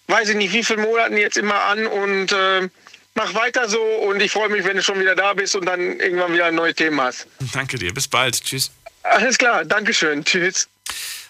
weiß 0.07 0.29
ich 0.29 0.35
nicht, 0.35 0.53
wie 0.53 0.63
vielen 0.63 0.81
Monaten 0.81 1.17
jetzt 1.17 1.37
immer 1.37 1.63
an 1.63 1.87
und 1.87 2.31
äh, 2.31 2.69
mach 3.15 3.33
weiter 3.33 3.67
so. 3.67 3.81
Und 3.81 4.21
ich 4.21 4.31
freue 4.31 4.49
mich, 4.49 4.63
wenn 4.65 4.77
du 4.77 4.83
schon 4.83 4.99
wieder 4.99 5.15
da 5.15 5.33
bist 5.33 5.55
und 5.55 5.65
dann 5.65 5.99
irgendwann 5.99 6.33
wieder 6.33 6.45
ein 6.45 6.55
neues 6.55 6.75
Thema 6.75 7.05
hast. 7.05 7.27
Danke 7.53 7.77
dir, 7.77 7.93
bis 7.93 8.07
bald. 8.07 8.43
Tschüss. 8.43 8.71
Alles 9.01 9.37
klar, 9.37 9.65
Dankeschön. 9.65 10.23
Tschüss. 10.23 10.67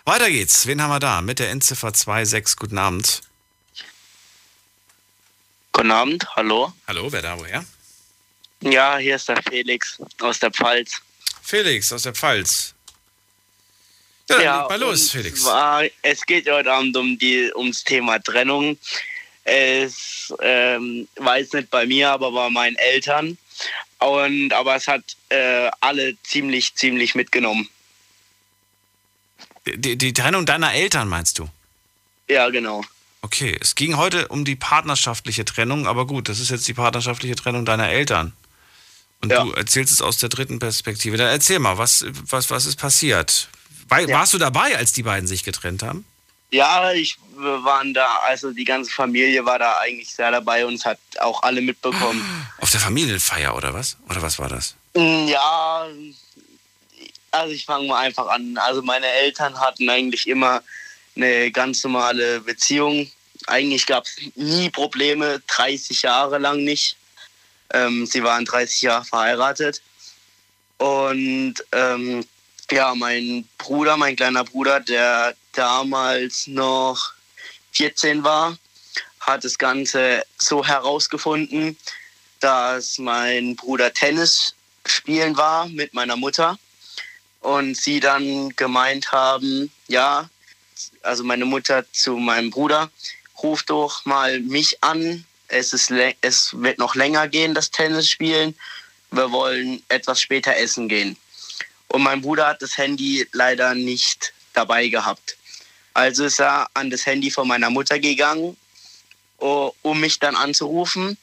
Weiter 0.05 0.29
geht's. 0.29 0.67
Wen 0.67 0.81
haben 0.81 0.91
wir 0.91 0.99
da? 0.99 1.21
Mit 1.21 1.39
der 1.39 1.49
Endziffer 1.49 1.87
26. 1.87 2.57
Guten 2.57 2.77
Abend. 2.77 3.21
Guten 5.75 5.91
Abend, 5.91 6.25
hallo. 6.37 6.71
Hallo, 6.87 7.11
wer 7.11 7.21
da, 7.21 7.37
woher? 7.37 7.65
Ja, 8.61 8.97
hier 8.97 9.17
ist 9.17 9.27
der 9.27 9.43
Felix 9.43 10.01
aus 10.21 10.39
der 10.39 10.49
Pfalz. 10.49 11.01
Felix 11.41 11.91
aus 11.91 12.03
der 12.03 12.13
Pfalz. 12.13 12.73
Ja, 14.29 14.41
ja 14.41 14.67
mal 14.69 14.79
los, 14.79 15.11
Felix. 15.11 15.43
War, 15.43 15.83
es 16.01 16.25
geht 16.25 16.49
heute 16.49 16.71
Abend 16.71 16.95
um 16.95 17.19
die, 17.19 17.51
ums 17.53 17.83
Thema 17.83 18.19
Trennung. 18.19 18.77
Es 19.43 20.33
ähm, 20.39 21.09
war 21.17 21.39
jetzt 21.39 21.53
nicht 21.53 21.69
bei 21.69 21.85
mir, 21.85 22.09
aber 22.09 22.31
bei 22.31 22.49
meinen 22.49 22.77
Eltern. 22.77 23.37
Und, 23.99 24.53
aber 24.53 24.77
es 24.77 24.87
hat 24.87 25.03
äh, 25.27 25.69
alle 25.81 26.15
ziemlich, 26.23 26.73
ziemlich 26.75 27.15
mitgenommen. 27.15 27.69
Die, 29.65 29.97
die 29.97 30.13
Trennung 30.13 30.45
deiner 30.45 30.73
Eltern, 30.73 31.09
meinst 31.09 31.37
du? 31.37 31.49
Ja, 32.29 32.47
genau. 32.49 32.81
Okay, 33.25 33.57
es 33.59 33.73
ging 33.73 33.97
heute 33.97 34.27
um 34.27 34.45
die 34.45 34.55
partnerschaftliche 34.55 35.45
Trennung, 35.45 35.87
aber 35.87 36.05
gut, 36.05 36.29
das 36.29 36.39
ist 36.39 36.51
jetzt 36.51 36.67
die 36.67 36.75
partnerschaftliche 36.75 37.35
Trennung 37.35 37.65
deiner 37.65 37.89
Eltern. 37.89 38.33
Und 39.19 39.31
ja. 39.31 39.43
du 39.43 39.51
erzählst 39.53 39.91
es 39.91 40.03
aus 40.03 40.17
der 40.17 40.29
dritten 40.29 40.59
Perspektive. 40.59 41.17
Dann 41.17 41.29
erzähl 41.29 41.57
mal, 41.57 41.79
was, 41.79 42.05
was, 42.29 42.51
was 42.51 42.67
ist 42.67 42.75
passiert? 42.75 43.49
War, 43.89 44.01
ja. 44.01 44.15
Warst 44.15 44.35
du 44.35 44.37
dabei, 44.37 44.77
als 44.77 44.93
die 44.93 45.01
beiden 45.01 45.27
sich 45.27 45.43
getrennt 45.43 45.81
haben? 45.81 46.05
Ja, 46.51 46.91
ich 46.91 47.17
war 47.35 47.83
da, 47.85 48.19
also 48.27 48.51
die 48.51 48.63
ganze 48.63 48.91
Familie 48.91 49.43
war 49.43 49.57
da 49.57 49.79
eigentlich 49.79 50.13
sehr 50.13 50.29
dabei 50.29 50.63
und 50.63 50.75
es 50.75 50.85
hat 50.85 50.99
auch 51.19 51.41
alle 51.41 51.61
mitbekommen. 51.61 52.23
Auf 52.59 52.69
der 52.69 52.79
Familienfeier 52.79 53.57
oder 53.57 53.73
was? 53.73 53.97
Oder 54.07 54.21
was 54.21 54.37
war 54.37 54.49
das? 54.49 54.75
Mm, 54.93 55.27
ja, 55.29 55.87
also 57.31 57.53
ich 57.55 57.65
fange 57.65 57.87
mal 57.87 58.05
einfach 58.05 58.27
an. 58.27 58.55
Also 58.59 58.83
meine 58.83 59.07
Eltern 59.07 59.59
hatten 59.59 59.89
eigentlich 59.89 60.27
immer 60.27 60.61
eine 61.15 61.51
ganz 61.51 61.83
normale 61.83 62.41
Beziehung. 62.41 63.09
Eigentlich 63.47 63.85
gab 63.85 64.05
es 64.05 64.15
nie 64.35 64.69
Probleme, 64.69 65.41
30 65.47 66.01
Jahre 66.01 66.39
lang 66.39 66.63
nicht. 66.63 66.97
Ähm, 67.73 68.05
sie 68.05 68.23
waren 68.23 68.45
30 68.45 68.81
Jahre 68.83 69.05
verheiratet. 69.05 69.81
Und 70.77 71.55
ähm, 71.71 72.25
ja, 72.71 72.95
mein 72.95 73.47
Bruder, 73.57 73.97
mein 73.97 74.15
kleiner 74.15 74.43
Bruder, 74.43 74.79
der 74.79 75.35
damals 75.53 76.47
noch 76.47 77.13
14 77.71 78.23
war, 78.23 78.57
hat 79.19 79.43
das 79.43 79.57
Ganze 79.57 80.23
so 80.37 80.65
herausgefunden, 80.65 81.77
dass 82.39 82.97
mein 82.97 83.55
Bruder 83.55 83.93
Tennis 83.93 84.55
spielen 84.85 85.35
war 85.37 85.67
mit 85.67 85.93
meiner 85.93 86.15
Mutter 86.15 86.57
und 87.41 87.75
sie 87.75 87.99
dann 87.99 88.49
gemeint 88.55 89.11
haben, 89.11 89.71
ja, 89.87 90.29
also 91.01 91.23
meine 91.23 91.45
Mutter 91.45 91.85
zu 91.91 92.17
meinem 92.17 92.49
Bruder, 92.49 92.91
ruf 93.45 93.63
doch 93.63 94.05
mal 94.05 94.39
mich 94.39 94.83
an. 94.83 95.23
Es, 95.47 95.71
ist, 95.73 95.91
es 96.21 96.49
wird 96.59 96.79
noch 96.79 96.95
länger 96.95 97.27
gehen, 97.27 97.53
das 97.53 97.69
Tennis 97.69 98.09
spielen. 98.09 98.55
Wir 99.11 99.31
wollen 99.31 99.83
etwas 99.89 100.19
später 100.19 100.55
essen 100.55 100.89
gehen. 100.89 101.15
Und 101.89 102.01
mein 102.01 102.21
Bruder 102.21 102.47
hat 102.47 102.61
das 102.61 102.77
Handy 102.77 103.27
leider 103.31 103.75
nicht 103.75 104.33
dabei 104.53 104.87
gehabt. 104.87 105.37
Also 105.93 106.25
ist 106.25 106.39
er 106.39 106.67
an 106.73 106.89
das 106.89 107.05
Handy 107.05 107.29
von 107.29 107.47
meiner 107.47 107.69
Mutter 107.69 107.99
gegangen, 107.99 108.57
um 109.37 109.99
mich 109.99 110.19
dann 110.19 110.35
anzurufen. 110.35 111.17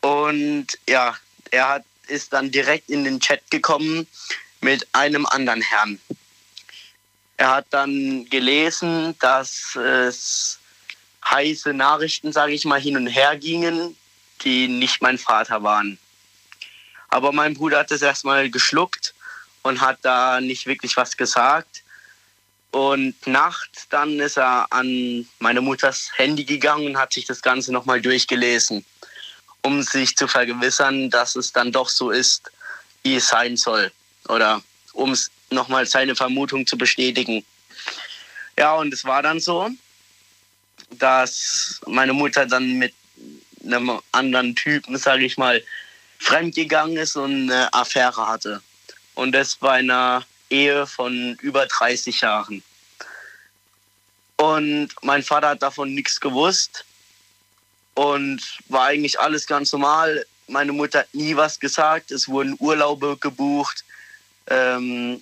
Und 0.00 0.66
ja, 0.88 1.16
er 1.50 1.68
hat, 1.68 1.84
ist 2.06 2.32
dann 2.32 2.50
direkt 2.50 2.88
in 2.88 3.04
den 3.04 3.20
Chat 3.20 3.42
gekommen 3.50 4.06
mit 4.60 4.86
einem 4.92 5.26
anderen 5.26 5.60
Herrn. 5.60 6.00
Er 7.36 7.50
hat 7.50 7.66
dann 7.70 8.24
gelesen, 8.30 9.16
dass 9.18 9.76
es 9.76 10.57
heiße 11.30 11.72
Nachrichten, 11.74 12.32
sage 12.32 12.52
ich 12.52 12.64
mal, 12.64 12.80
hin 12.80 12.96
und 12.96 13.06
her 13.06 13.36
gingen, 13.36 13.96
die 14.42 14.68
nicht 14.68 15.02
mein 15.02 15.18
Vater 15.18 15.62
waren. 15.62 15.98
Aber 17.08 17.32
mein 17.32 17.54
Bruder 17.54 17.78
hat 17.78 17.90
es 17.90 18.02
erstmal 18.02 18.50
geschluckt 18.50 19.14
und 19.62 19.80
hat 19.80 19.98
da 20.02 20.40
nicht 20.40 20.66
wirklich 20.66 20.96
was 20.96 21.16
gesagt. 21.16 21.82
Und 22.70 23.14
nachts 23.26 23.88
dann 23.88 24.20
ist 24.20 24.36
er 24.36 24.66
an 24.70 25.26
meine 25.38 25.60
Mutters 25.60 26.10
Handy 26.14 26.44
gegangen 26.44 26.86
und 26.86 26.98
hat 26.98 27.12
sich 27.12 27.24
das 27.24 27.40
Ganze 27.40 27.72
nochmal 27.72 28.00
durchgelesen, 28.00 28.84
um 29.62 29.82
sich 29.82 30.16
zu 30.16 30.28
vergewissern, 30.28 31.08
dass 31.08 31.34
es 31.34 31.52
dann 31.52 31.72
doch 31.72 31.88
so 31.88 32.10
ist, 32.10 32.50
wie 33.02 33.16
es 33.16 33.28
sein 33.28 33.56
soll. 33.56 33.90
Oder 34.28 34.62
um 34.92 35.16
nochmal 35.50 35.86
seine 35.86 36.14
Vermutung 36.14 36.66
zu 36.66 36.76
bestätigen. 36.76 37.44
Ja, 38.58 38.74
und 38.74 38.92
es 38.92 39.04
war 39.04 39.22
dann 39.22 39.40
so, 39.40 39.70
dass 40.90 41.80
meine 41.86 42.12
Mutter 42.12 42.46
dann 42.46 42.74
mit 42.74 42.94
einem 43.64 44.00
anderen 44.12 44.54
Typen, 44.54 44.96
sage 44.96 45.24
ich 45.24 45.36
mal, 45.36 45.62
fremdgegangen 46.18 46.96
ist 46.96 47.16
und 47.16 47.50
eine 47.50 47.72
Affäre 47.72 48.26
hatte. 48.26 48.62
Und 49.14 49.32
das 49.32 49.56
bei 49.56 49.72
einer 49.72 50.24
Ehe 50.50 50.86
von 50.86 51.36
über 51.40 51.66
30 51.66 52.20
Jahren. 52.20 52.62
Und 54.36 54.90
mein 55.02 55.22
Vater 55.22 55.48
hat 55.48 55.62
davon 55.62 55.94
nichts 55.94 56.20
gewusst 56.20 56.84
und 57.94 58.40
war 58.68 58.86
eigentlich 58.86 59.18
alles 59.18 59.46
ganz 59.46 59.72
normal. 59.72 60.24
Meine 60.46 60.72
Mutter 60.72 61.00
hat 61.00 61.14
nie 61.14 61.34
was 61.34 61.58
gesagt. 61.58 62.12
Es 62.12 62.28
wurden 62.28 62.56
Urlaube 62.60 63.16
gebucht. 63.20 63.84
Ähm, 64.46 65.20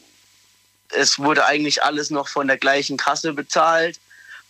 es 0.90 1.18
wurde 1.18 1.46
eigentlich 1.46 1.82
alles 1.82 2.10
noch 2.10 2.28
von 2.28 2.46
der 2.46 2.58
gleichen 2.58 2.96
Kasse 2.96 3.32
bezahlt. 3.32 3.98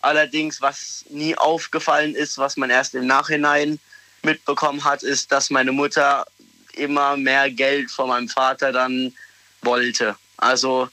Allerdings, 0.01 0.61
was 0.61 1.05
nie 1.09 1.35
aufgefallen 1.35 2.15
ist, 2.15 2.37
was 2.37 2.57
man 2.57 2.69
erst 2.69 2.93
im 2.95 3.07
Nachhinein 3.07 3.79
mitbekommen 4.23 4.83
hat, 4.83 5.03
ist, 5.03 5.31
dass 5.31 5.49
meine 5.49 5.71
Mutter 5.71 6.25
immer 6.73 7.17
mehr 7.17 7.49
Geld 7.49 7.89
von 7.89 8.09
meinem 8.09 8.29
Vater 8.29 8.71
dann 8.71 9.13
wollte. 9.61 10.15
Also 10.37 10.89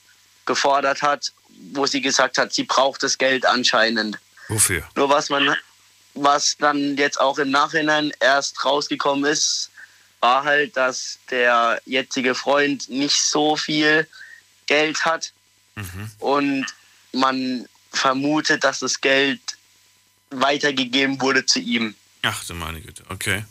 gefordert 0.47 1.02
hat, 1.02 1.32
wo 1.72 1.86
sie 1.86 2.01
gesagt 2.01 2.39
hat, 2.39 2.52
sie 2.52 2.64
braucht 2.64 3.02
das 3.02 3.18
Geld 3.18 3.47
anscheinend. 3.47 4.18
Wofür? 4.48 4.82
Nur 4.97 5.09
was 5.09 5.31
man, 5.31 5.55
was 6.14 6.56
dann 6.59 6.97
jetzt 6.97 7.20
auch 7.20 7.39
im 7.39 7.51
Nachhinein 7.51 8.12
erst 8.20 8.64
rausgekommen 8.64 9.24
ist, 9.24 9.70
war 10.20 10.44
halt, 10.44 10.76
dass 10.76 11.18
der 11.31 11.81
jetzige 11.85 12.35
Freund 12.35 12.89
nicht 12.89 13.20
so 13.20 13.56
viel 13.56 14.06
Geld 14.66 15.05
hat 15.05 15.32
mhm. 15.74 16.10
und 16.18 16.66
man 17.12 17.68
vermutet, 17.95 18.65
dass 18.65 18.81
das 18.81 19.01
Geld 19.01 19.41
weitergegeben 20.31 21.21
wurde 21.21 21.47
zu 21.47 21.61
ihm. 21.61 21.95
Ach 22.23 22.45
du 22.45 22.55
meine 22.55 22.81
Güte, 22.81 23.03
okay. 23.09 23.45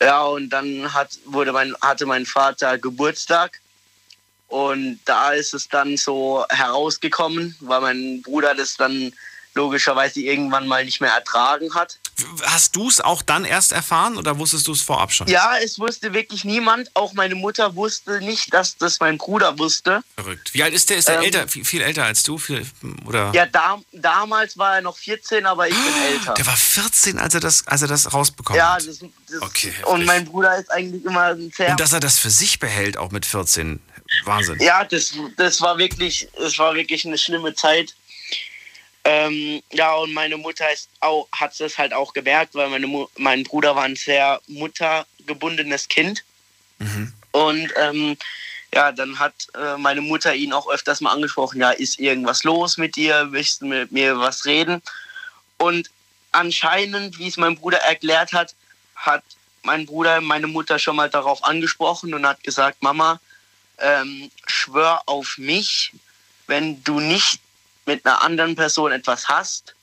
Ja, 0.00 0.22
und 0.22 0.50
dann 0.50 0.92
hat, 0.92 1.18
wurde 1.26 1.52
mein, 1.52 1.74
hatte 1.80 2.06
mein 2.06 2.26
Vater 2.26 2.78
Geburtstag 2.78 3.60
und 4.48 5.00
da 5.04 5.32
ist 5.32 5.54
es 5.54 5.68
dann 5.68 5.96
so 5.96 6.44
herausgekommen, 6.50 7.56
weil 7.60 7.80
mein 7.80 8.22
Bruder 8.22 8.54
das 8.54 8.76
dann 8.76 9.12
logischerweise 9.54 10.20
irgendwann 10.20 10.66
mal 10.66 10.84
nicht 10.84 11.00
mehr 11.00 11.12
ertragen 11.12 11.74
hat. 11.74 11.98
Hast 12.42 12.76
du 12.76 12.88
es 12.88 13.00
auch 13.00 13.22
dann 13.22 13.44
erst 13.44 13.72
erfahren 13.72 14.16
oder 14.16 14.38
wusstest 14.38 14.68
du 14.68 14.72
es 14.72 14.82
vorab 14.82 15.12
schon? 15.12 15.26
Ja, 15.28 15.56
es 15.62 15.78
wusste 15.78 16.12
wirklich 16.12 16.44
niemand. 16.44 16.94
Auch 16.94 17.12
meine 17.14 17.34
Mutter 17.34 17.74
wusste 17.74 18.20
nicht, 18.20 18.52
dass 18.52 18.76
das 18.76 19.00
mein 19.00 19.18
Bruder 19.18 19.58
wusste. 19.58 20.02
Verrückt. 20.16 20.52
Wie 20.54 20.62
alt 20.62 20.74
ist 20.74 20.90
der? 20.90 20.98
Ist 20.98 21.08
der 21.08 21.16
ähm, 21.16 21.24
älter, 21.24 21.48
viel, 21.48 21.64
viel, 21.64 21.80
älter 21.80 22.04
als 22.04 22.22
du? 22.22 22.38
Viel, 22.38 22.66
oder? 23.06 23.32
Ja, 23.34 23.46
da, 23.46 23.80
damals 23.92 24.58
war 24.58 24.76
er 24.76 24.82
noch 24.82 24.96
14, 24.96 25.46
aber 25.46 25.68
ich 25.68 25.74
bin 25.74 26.02
älter. 26.12 26.34
Der 26.34 26.46
war 26.46 26.56
14, 26.56 27.18
als 27.18 27.34
er 27.34 27.40
das, 27.40 27.66
als 27.66 27.82
er 27.82 27.88
das 27.88 28.12
rausbekommen 28.12 28.58
ja, 28.58 28.74
hat? 28.74 28.82
Ja. 28.82 28.88
Das, 28.88 28.98
das, 28.98 29.42
okay, 29.42 29.72
und 29.86 30.04
mein 30.04 30.24
Bruder 30.24 30.58
ist 30.58 30.70
eigentlich 30.70 31.04
immer 31.04 31.34
sehr... 31.36 31.70
Und 31.70 31.80
dass 31.80 31.92
er 31.92 32.00
das 32.00 32.18
für 32.18 32.30
sich 32.30 32.58
behält, 32.58 32.96
auch 32.96 33.10
mit 33.10 33.26
14. 33.26 33.80
Wahnsinn. 34.24 34.58
Ja, 34.60 34.84
das, 34.84 35.14
das 35.36 35.60
war 35.60 35.78
wirklich, 35.78 36.28
das 36.38 36.58
war 36.58 36.74
wirklich 36.74 37.06
eine 37.06 37.18
schlimme 37.18 37.54
Zeit. 37.54 37.94
Ähm, 39.04 39.62
ja, 39.72 39.94
und 39.94 40.12
meine 40.12 40.36
Mutter 40.36 40.70
ist 40.72 40.88
auch, 41.00 41.26
hat 41.32 41.58
es 41.60 41.76
halt 41.76 41.92
auch 41.92 42.12
gemerkt, 42.12 42.54
weil 42.54 42.68
meine, 42.68 43.06
mein 43.16 43.42
Bruder 43.42 43.74
war 43.74 43.84
ein 43.84 43.96
sehr 43.96 44.40
muttergebundenes 44.46 45.88
Kind. 45.88 46.24
Mhm. 46.78 47.12
Und 47.32 47.72
ähm, 47.76 48.16
ja, 48.74 48.92
dann 48.92 49.18
hat 49.18 49.34
äh, 49.54 49.76
meine 49.76 50.00
Mutter 50.00 50.34
ihn 50.34 50.52
auch 50.52 50.68
öfters 50.68 51.00
mal 51.00 51.12
angesprochen, 51.12 51.60
ja, 51.60 51.70
ist 51.70 51.98
irgendwas 51.98 52.44
los 52.44 52.78
mit 52.78 52.96
dir, 52.96 53.28
willst 53.30 53.60
du 53.60 53.66
mit 53.66 53.92
mir 53.92 54.18
was 54.18 54.44
reden? 54.44 54.82
Und 55.58 55.90
anscheinend, 56.30 57.18
wie 57.18 57.28
es 57.28 57.36
mein 57.36 57.56
Bruder 57.56 57.78
erklärt 57.78 58.32
hat, 58.32 58.54
hat 58.94 59.24
mein 59.62 59.86
Bruder 59.86 60.20
meine 60.20 60.46
Mutter 60.46 60.78
schon 60.78 60.96
mal 60.96 61.10
darauf 61.10 61.44
angesprochen 61.44 62.14
und 62.14 62.26
hat 62.26 62.42
gesagt, 62.42 62.82
Mama, 62.82 63.20
ähm, 63.78 64.30
schwör 64.46 65.02
auf 65.06 65.38
mich, 65.38 65.92
wenn 66.46 66.82
du 66.84 67.00
nicht 67.00 67.40
mit 67.86 68.04
einer 68.06 68.22
anderen 68.22 68.54
Person 68.54 68.92
etwas 68.92 69.28
hast. 69.28 69.74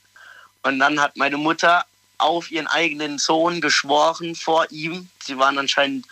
Und 0.62 0.78
dann 0.78 1.00
hat 1.00 1.16
meine 1.16 1.36
Mutter 1.36 1.84
auf 2.18 2.50
ihren 2.50 2.66
eigenen 2.66 3.18
Sohn 3.18 3.60
geschworen 3.60 4.34
vor 4.34 4.66
ihm. 4.70 5.08
Sie 5.24 5.38
waren 5.38 5.58
anscheinend 5.58 6.06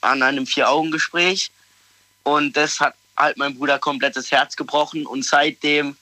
an 0.00 0.22
einem 0.22 0.46
Vier-Augen-Gespräch. 0.46 1.50
Und 2.22 2.56
das 2.56 2.80
hat 2.80 2.94
halt 3.16 3.36
mein 3.36 3.56
Bruder 3.56 3.78
komplettes 3.78 4.30
Herz 4.30 4.56
gebrochen. 4.56 5.06
Und 5.06 5.24
seitdem 5.24 5.96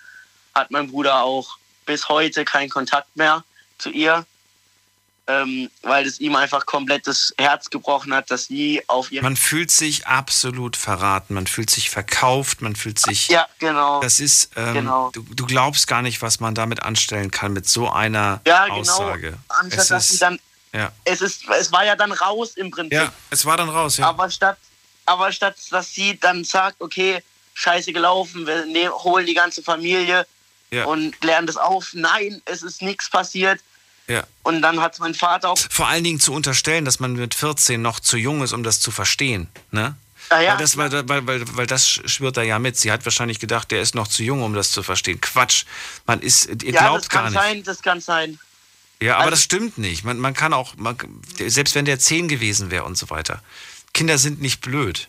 hat 0.54 0.70
mein 0.70 0.90
Bruder 0.90 1.22
auch 1.22 1.58
bis 1.86 2.08
heute 2.08 2.44
keinen 2.44 2.68
Kontakt 2.68 3.16
mehr 3.16 3.44
zu 3.78 3.90
ihr. 3.90 4.26
Ähm, 5.28 5.70
weil 5.82 6.06
es 6.06 6.18
ihm 6.20 6.34
einfach 6.34 6.64
komplett 6.66 7.06
das 7.06 7.32
Herz 7.38 7.68
gebrochen 7.70 8.12
hat, 8.14 8.30
dass 8.30 8.46
sie 8.46 8.82
auf 8.88 9.12
ihr. 9.12 9.22
Man 9.22 9.36
fühlt 9.36 9.70
sich 9.70 10.06
absolut 10.06 10.74
verraten, 10.76 11.34
man 11.34 11.46
fühlt 11.46 11.68
sich 11.70 11.90
verkauft, 11.90 12.62
man 12.62 12.74
fühlt 12.74 12.98
sich. 12.98 13.28
Ja, 13.28 13.46
genau. 13.58 14.00
Das 14.00 14.20
ist, 14.20 14.50
ähm, 14.56 14.72
Genau. 14.74 15.10
du, 15.12 15.22
du 15.22 15.46
glaubst 15.46 15.86
gar 15.86 16.00
nicht, 16.02 16.22
was 16.22 16.40
man 16.40 16.54
damit 16.54 16.82
anstellen 16.82 17.30
kann 17.30 17.52
mit 17.52 17.68
so 17.68 17.90
einer 17.90 18.40
Ja, 18.46 18.64
genau. 18.64 18.78
Aussage. 18.80 19.34
Anstatt 19.48 19.80
es 19.80 19.88
dass 19.88 20.08
sie 20.08 20.12
ist, 20.14 20.22
dann. 20.22 20.38
ja. 20.72 20.90
Es, 21.04 21.20
ist, 21.20 21.42
es 21.48 21.70
war 21.72 21.84
ja 21.84 21.94
dann 21.94 22.12
raus 22.12 22.52
im 22.56 22.70
Prinzip. 22.70 22.94
ja, 22.94 23.12
es 23.30 23.44
war 23.44 23.56
dann 23.58 23.68
raus, 23.68 23.98
ja. 23.98 24.06
Aber 24.08 24.30
statt, 24.30 24.56
aber 25.04 25.30
statt, 25.30 25.56
dass 25.70 25.92
sie 25.92 26.18
dann 26.18 26.42
sagt, 26.44 26.80
okay, 26.80 27.22
scheiße 27.54 27.92
gelaufen, 27.92 28.46
wir 28.46 28.64
ne 28.66 28.88
holen 28.90 29.26
die 29.26 29.34
ganze 29.34 29.62
Familie 29.62 30.26
Ja. 30.70 30.84
und 30.86 31.20
klären 31.20 31.46
das 31.46 31.56
auf. 31.56 31.90
Nein, 31.92 32.40
es 32.46 32.62
ist 32.62 32.80
nichts 32.82 33.10
passiert. 33.10 33.60
Ja. 34.08 34.24
Und 34.42 34.62
dann 34.62 34.80
hat 34.80 34.98
mein 35.00 35.14
Vater 35.14 35.50
auch. 35.50 35.58
Vor 35.70 35.86
allen 35.88 36.04
Dingen 36.04 36.20
zu 36.20 36.32
unterstellen, 36.32 36.84
dass 36.84 37.00
man 37.00 37.12
mit 37.12 37.34
14 37.34 37.80
noch 37.80 38.00
zu 38.00 38.16
jung 38.16 38.42
ist, 38.42 38.52
um 38.52 38.62
das 38.62 38.80
zu 38.80 38.90
verstehen. 38.90 39.48
Ne? 39.70 39.96
Ah, 40.30 40.40
ja. 40.40 40.52
weil, 40.52 40.58
das, 40.58 40.76
weil, 40.76 40.90
weil, 41.08 41.26
weil, 41.26 41.56
weil 41.56 41.66
das 41.66 41.88
schwirrt 41.88 42.36
da 42.36 42.42
ja 42.42 42.58
mit. 42.58 42.76
Sie 42.76 42.90
hat 42.92 43.04
wahrscheinlich 43.04 43.38
gedacht, 43.38 43.70
der 43.70 43.80
ist 43.80 43.94
noch 43.94 44.08
zu 44.08 44.22
jung, 44.22 44.42
um 44.42 44.54
das 44.54 44.70
zu 44.70 44.82
verstehen. 44.82 45.20
Quatsch. 45.20 45.64
Man 46.06 46.20
ist, 46.20 46.62
ihr 46.62 46.72
ja, 46.72 46.80
glaubt 46.82 47.02
das 47.04 47.08
gar 47.08 47.22
kann 47.24 47.32
nicht. 47.32 47.42
sein, 47.42 47.62
das 47.64 47.82
kann 47.82 48.00
sein. 48.00 48.38
Ja, 49.00 49.14
aber 49.14 49.24
Also- 49.24 49.30
das 49.32 49.42
stimmt 49.42 49.78
nicht. 49.78 50.04
Man, 50.04 50.18
man 50.18 50.34
kann 50.34 50.52
auch, 50.52 50.74
man, 50.76 50.96
selbst 51.46 51.74
wenn 51.74 51.84
der 51.84 51.98
10 51.98 52.28
gewesen 52.28 52.70
wäre 52.70 52.84
und 52.84 52.98
so 52.98 53.10
weiter. 53.10 53.42
Kinder 53.94 54.18
sind 54.18 54.40
nicht 54.40 54.60
blöd. 54.60 55.08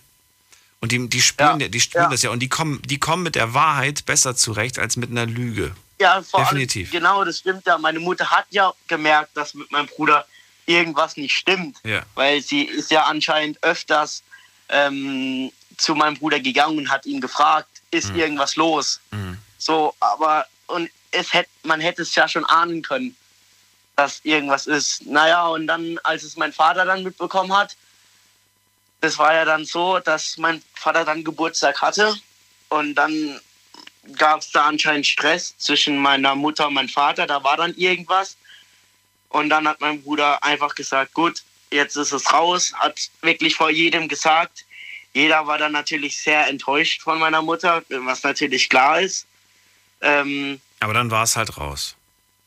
Und 0.81 0.91
die, 0.93 1.09
die 1.09 1.21
spüren, 1.21 1.59
die 1.59 1.79
spüren 1.81 2.09
das 2.11 2.21
ja. 2.21 2.29
Und 2.29 2.39
die 2.39 2.47
kommen, 2.47 2.81
die 2.85 2.99
kommen 2.99 3.23
mit 3.23 3.35
der 3.35 3.53
Wahrheit 3.53 4.05
besser 4.05 4.35
zurecht 4.35 4.79
als 4.79 4.95
mit 4.95 5.09
einer 5.09 5.25
Lüge. 5.25 5.75
Ja, 5.99 6.21
vor 6.23 6.41
Definitiv. 6.41 6.87
allem, 6.87 6.91
genau, 7.03 7.23
das 7.25 7.39
stimmt 7.39 7.65
ja. 7.65 7.77
Meine 7.77 7.99
Mutter 7.99 8.29
hat 8.29 8.45
ja 8.51 8.73
gemerkt, 8.87 9.35
dass 9.35 9.53
mit 9.53 9.69
meinem 9.71 9.87
Bruder 9.87 10.25
irgendwas 10.65 11.17
nicht 11.17 11.35
stimmt. 11.35 11.77
Ja. 11.83 12.03
Weil 12.15 12.41
sie 12.41 12.63
ist 12.63 12.91
ja 12.91 13.03
anscheinend 13.03 13.61
öfters 13.63 14.23
ähm, 14.69 15.51
zu 15.77 15.95
meinem 15.95 16.15
Bruder 16.17 16.39
gegangen 16.39 16.77
und 16.77 16.89
hat 16.89 17.05
ihn 17.05 17.19
gefragt, 17.21 17.69
ist 17.91 18.09
Mhm. 18.11 18.19
irgendwas 18.19 18.55
los? 18.55 18.99
So, 19.57 19.93
aber 19.99 20.45
und 20.67 20.89
es 21.11 21.33
hätte, 21.33 21.49
man 21.63 21.81
hätte 21.81 22.03
es 22.03 22.13
ja 22.15 22.27
schon 22.27 22.45
ahnen 22.45 22.81
können, 22.81 23.15
dass 23.95 24.19
irgendwas 24.23 24.67
ist. 24.67 25.05
Naja, 25.05 25.47
und 25.47 25.67
dann, 25.67 25.97
als 26.03 26.23
es 26.23 26.37
mein 26.37 26.53
Vater 26.53 26.85
dann 26.85 27.03
mitbekommen 27.03 27.51
hat, 27.55 27.75
das 29.01 29.17
war 29.17 29.33
ja 29.33 29.43
dann 29.43 29.65
so, 29.65 29.99
dass 29.99 30.37
mein 30.37 30.61
Vater 30.75 31.03
dann 31.03 31.23
Geburtstag 31.23 31.81
hatte 31.81 32.15
und 32.69 32.95
dann 32.95 33.39
gab 34.17 34.41
es 34.41 34.51
da 34.51 34.65
anscheinend 34.65 35.07
Stress 35.07 35.55
zwischen 35.57 35.97
meiner 35.97 36.35
Mutter 36.35 36.67
und 36.67 36.73
meinem 36.73 36.89
Vater. 36.89 37.27
Da 37.27 37.43
war 37.43 37.57
dann 37.57 37.73
irgendwas. 37.75 38.37
Und 39.29 39.49
dann 39.49 39.67
hat 39.67 39.79
mein 39.81 40.01
Bruder 40.01 40.43
einfach 40.43 40.75
gesagt, 40.75 41.13
gut, 41.13 41.43
jetzt 41.71 41.95
ist 41.95 42.11
es 42.11 42.31
raus. 42.33 42.73
Hat 42.75 42.99
wirklich 43.21 43.55
vor 43.55 43.69
jedem 43.69 44.07
gesagt. 44.07 44.65
Jeder 45.13 45.47
war 45.47 45.57
dann 45.57 45.71
natürlich 45.71 46.17
sehr 46.17 46.47
enttäuscht 46.47 47.01
von 47.01 47.19
meiner 47.19 47.41
Mutter, 47.41 47.83
was 47.89 48.23
natürlich 48.23 48.69
klar 48.69 49.01
ist. 49.01 49.25
Ähm, 50.01 50.59
Aber 50.79 50.93
dann 50.93 51.11
war 51.11 51.23
es 51.23 51.35
halt 51.35 51.57
raus. 51.57 51.95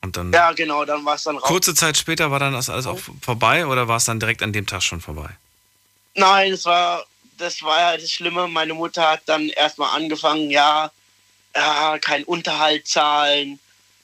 Und 0.00 0.16
dann, 0.16 0.32
ja, 0.32 0.52
genau, 0.52 0.84
dann 0.84 1.04
war 1.04 1.14
es 1.14 1.22
dann 1.24 1.36
raus. 1.36 1.48
kurze 1.48 1.74
Zeit 1.74 1.96
später 1.96 2.30
war 2.30 2.40
dann 2.40 2.52
das 2.52 2.68
alles 2.68 2.86
auch 2.86 2.98
vorbei 3.20 3.66
oder 3.66 3.86
war 3.86 3.98
es 3.98 4.04
dann 4.04 4.18
direkt 4.18 4.42
an 4.42 4.52
dem 4.52 4.66
Tag 4.66 4.82
schon 4.82 5.00
vorbei? 5.00 5.28
Nein, 6.14 6.50
das 6.50 6.64
war, 6.64 7.04
das 7.38 7.62
war 7.62 7.78
ja 7.78 7.96
das 7.96 8.10
Schlimme. 8.10 8.48
Meine 8.48 8.74
Mutter 8.74 9.08
hat 9.08 9.22
dann 9.26 9.48
erstmal 9.48 9.96
angefangen, 9.96 10.50
ja, 10.50 10.90
ja, 11.54 11.98
kein 11.98 12.24
Unterhalt 12.24 12.86
zahlen 12.86 13.58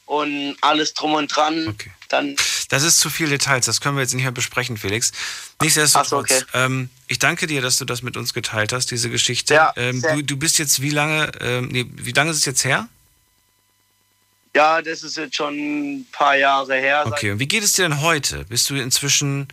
und 0.06 0.56
alles 0.60 0.94
drum 0.94 1.14
und 1.14 1.34
dran. 1.34 1.76
Dann, 2.08 2.36
Das 2.68 2.82
ist 2.82 3.00
zu 3.00 3.10
viel 3.10 3.28
Details, 3.28 3.66
das 3.66 3.80
können 3.80 3.96
wir 3.96 4.02
jetzt 4.02 4.14
nicht 4.14 4.22
mehr 4.22 4.32
besprechen, 4.32 4.78
Felix. 4.78 5.12
Nichtsdestotrotz, 5.60 6.08
so, 6.08 6.16
okay. 6.16 6.42
ähm, 6.54 6.88
ich 7.06 7.18
danke 7.18 7.46
dir, 7.46 7.60
dass 7.60 7.76
du 7.76 7.84
das 7.84 8.00
mit 8.02 8.16
uns 8.16 8.32
geteilt 8.32 8.72
hast, 8.72 8.90
diese 8.90 9.10
Geschichte. 9.10 9.54
Ja, 9.54 9.72
ähm, 9.76 10.00
du, 10.00 10.22
du 10.22 10.36
bist 10.38 10.58
jetzt 10.58 10.80
wie 10.80 10.90
lange, 10.90 11.30
ähm, 11.40 11.68
nee, 11.68 11.84
wie 11.96 12.12
lange 12.12 12.30
ist 12.30 12.38
es 12.38 12.44
jetzt 12.46 12.64
her? 12.64 12.88
ja, 14.54 14.82
das 14.82 15.04
ist 15.04 15.16
jetzt 15.16 15.36
schon 15.36 15.54
ein 15.54 16.06
paar 16.10 16.36
Jahre 16.36 16.74
her. 16.74 17.04
Okay, 17.06 17.30
und 17.30 17.38
wie 17.38 17.46
geht 17.46 17.62
es 17.62 17.74
dir 17.74 17.82
denn 17.82 18.00
heute? 18.00 18.44
Bist 18.46 18.68
du 18.70 18.74
inzwischen, 18.74 19.46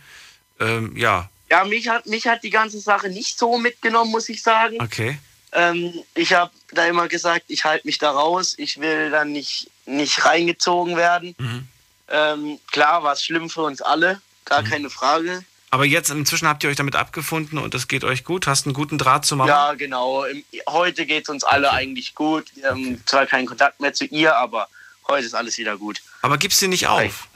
ähm, 0.58 0.96
ja, 0.96 1.30
Ja, 1.48 1.64
mich 1.64 1.88
hat, 1.88 2.06
mich 2.06 2.26
hat 2.26 2.42
die 2.42 2.50
ganze 2.50 2.80
Sache 2.80 3.08
nicht 3.08 3.38
so 3.38 3.56
mitgenommen, 3.56 4.10
muss 4.10 4.28
ich 4.28 4.42
sagen. 4.42 4.80
okay. 4.80 5.18
Ähm, 5.56 5.94
ich 6.14 6.34
habe 6.34 6.52
da 6.72 6.84
immer 6.84 7.08
gesagt, 7.08 7.46
ich 7.48 7.64
halte 7.64 7.86
mich 7.86 7.96
da 7.98 8.10
raus. 8.10 8.54
Ich 8.58 8.78
will 8.78 9.10
da 9.10 9.24
nicht, 9.24 9.70
nicht 9.86 10.24
reingezogen 10.24 10.96
werden. 10.96 11.34
Mhm. 11.38 11.68
Ähm, 12.08 12.58
klar 12.70 13.02
war 13.02 13.14
es 13.14 13.24
schlimm 13.24 13.48
für 13.48 13.62
uns 13.62 13.80
alle, 13.80 14.20
gar 14.44 14.62
keine 14.62 14.90
Frage. 14.90 15.44
Aber 15.70 15.84
jetzt 15.84 16.10
inzwischen 16.10 16.46
habt 16.46 16.62
ihr 16.62 16.70
euch 16.70 16.76
damit 16.76 16.94
abgefunden 16.94 17.58
und 17.58 17.74
es 17.74 17.88
geht 17.88 18.04
euch 18.04 18.22
gut? 18.22 18.46
Hast 18.46 18.66
einen 18.66 18.74
guten 18.74 18.98
Draht 18.98 19.24
zu 19.24 19.34
Mama? 19.34 19.48
Ja, 19.48 19.74
genau. 19.74 20.24
Heute 20.68 21.06
geht 21.06 21.24
es 21.24 21.28
uns 21.30 21.42
alle 21.42 21.72
eigentlich 21.72 22.14
gut. 22.14 22.46
Wir 22.54 22.70
haben 22.70 23.02
zwar 23.06 23.26
keinen 23.26 23.46
Kontakt 23.46 23.80
mehr 23.80 23.92
zu 23.92 24.04
ihr, 24.04 24.36
aber 24.36 24.68
heute 25.08 25.26
ist 25.26 25.34
alles 25.34 25.58
wieder 25.58 25.76
gut. 25.76 26.02
Aber 26.22 26.38
gib's 26.38 26.58
dir 26.58 26.68
nicht 26.68 26.86
auf, 26.86 27.28